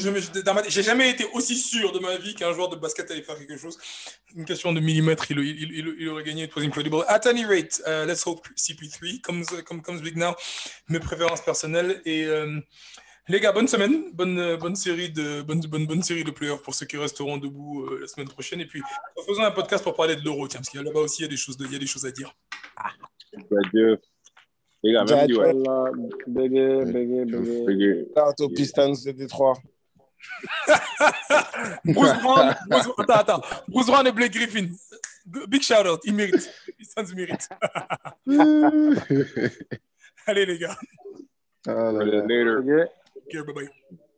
j'ai 0.69 0.83
jamais 0.83 1.11
été 1.11 1.25
aussi 1.35 1.57
sûr 1.57 1.93
de 1.93 1.99
ma 1.99 2.17
vie 2.17 2.35
qu'un 2.35 2.53
joueur 2.53 2.69
de 2.69 2.77
basket 2.77 3.11
allait 3.11 3.23
faire 3.23 3.37
quelque 3.39 3.57
chose. 3.57 3.79
Une 4.35 4.45
question 4.45 4.73
de 4.73 4.81
millimètres, 4.81 5.31
il, 5.31 6.09
aurait 6.09 6.25
gagné. 6.25 6.45
It 6.45 6.57
was 6.57 6.63
incredible. 6.63 7.05
At 7.09 7.27
any 7.27 7.45
rate, 7.45 7.81
uh, 7.87 8.07
let's 8.07 8.25
hope 8.27 8.47
CP3 8.57 9.21
comes, 9.21 9.45
comes, 9.65 9.83
comes 9.83 10.01
big 10.01 10.17
now. 10.17 10.35
Mes 10.89 11.01
préférences 11.01 11.43
personnelles. 11.43 12.01
Et 12.05 12.25
euh, 12.25 12.59
les 13.29 13.41
gars, 13.41 13.53
bonne 13.53 13.69
semaine. 13.69 14.13
Bonne, 14.15 14.39
euh, 14.39 14.75
série 14.75 15.11
de, 15.11 15.43
bonne, 15.43 15.61
bonne, 15.61 15.87
bonne 15.87 16.03
série 16.03 16.25
de 16.25 16.31
playoffs 16.31 16.63
pour 16.63 16.75
ceux 16.75 16.87
qui 16.87 16.97
resteront 16.97 17.37
debout 17.37 17.85
euh, 17.85 18.01
la 18.01 18.07
semaine 18.07 18.29
prochaine. 18.29 18.61
Et 18.61 18.67
puis, 18.67 18.83
faisons 19.27 19.43
un 19.43 19.51
podcast 19.51 19.85
pour 19.85 19.95
parler 19.95 20.17
de 20.17 20.23
l'euro, 20.23 20.49
parce 20.49 20.69
qu'il 20.69 20.81
là-bas 20.81 21.01
aussi, 21.01 21.23
y 21.23 21.25
a 21.27 21.29
des 21.29 21.37
choses, 21.37 21.57
de- 21.57 21.67
il 21.67 21.73
y 21.73 21.77
a 21.77 21.79
des 21.79 21.87
choses 21.87 22.07
à 22.07 22.11
dire. 22.11 22.35
Adieu. 23.65 23.99
Les 24.83 24.93
gars, 24.93 25.05
même. 25.05 25.31
Inch'Allah, 25.31 25.91
Bégué, 26.27 26.85
bégué, 26.85 27.25
bégué. 27.25 27.65
Bégué. 27.67 28.09
Shout 28.17 28.45
aux 28.45 28.49
Pistons 28.51 28.93
de 28.93 29.11
Détroit. 29.13 29.55
Bruce 31.85 32.23
Brown, 32.23 32.55
Bruce- 32.69 32.89
attends, 32.99 33.15
attends. 33.15 33.41
Bruce 33.69 33.87
Brown 33.87 34.07
et 34.07 34.13
Blake 34.13 34.33
Griffin. 34.33 34.69
Big 35.49 35.63
shout 35.63 35.87
out, 35.87 36.01
ils 36.05 36.15
méritent. 36.15 36.51
Les 36.79 36.85
Suns 36.85 37.15
méritent. 37.15 37.49
Allez 40.27 40.47
les 40.47 40.59
gars. 40.59 40.77
Later. 41.67 42.61
Bégué. 42.63 42.85
Ok, 43.17 43.47
bye 43.47 43.55
bye. 43.55 43.69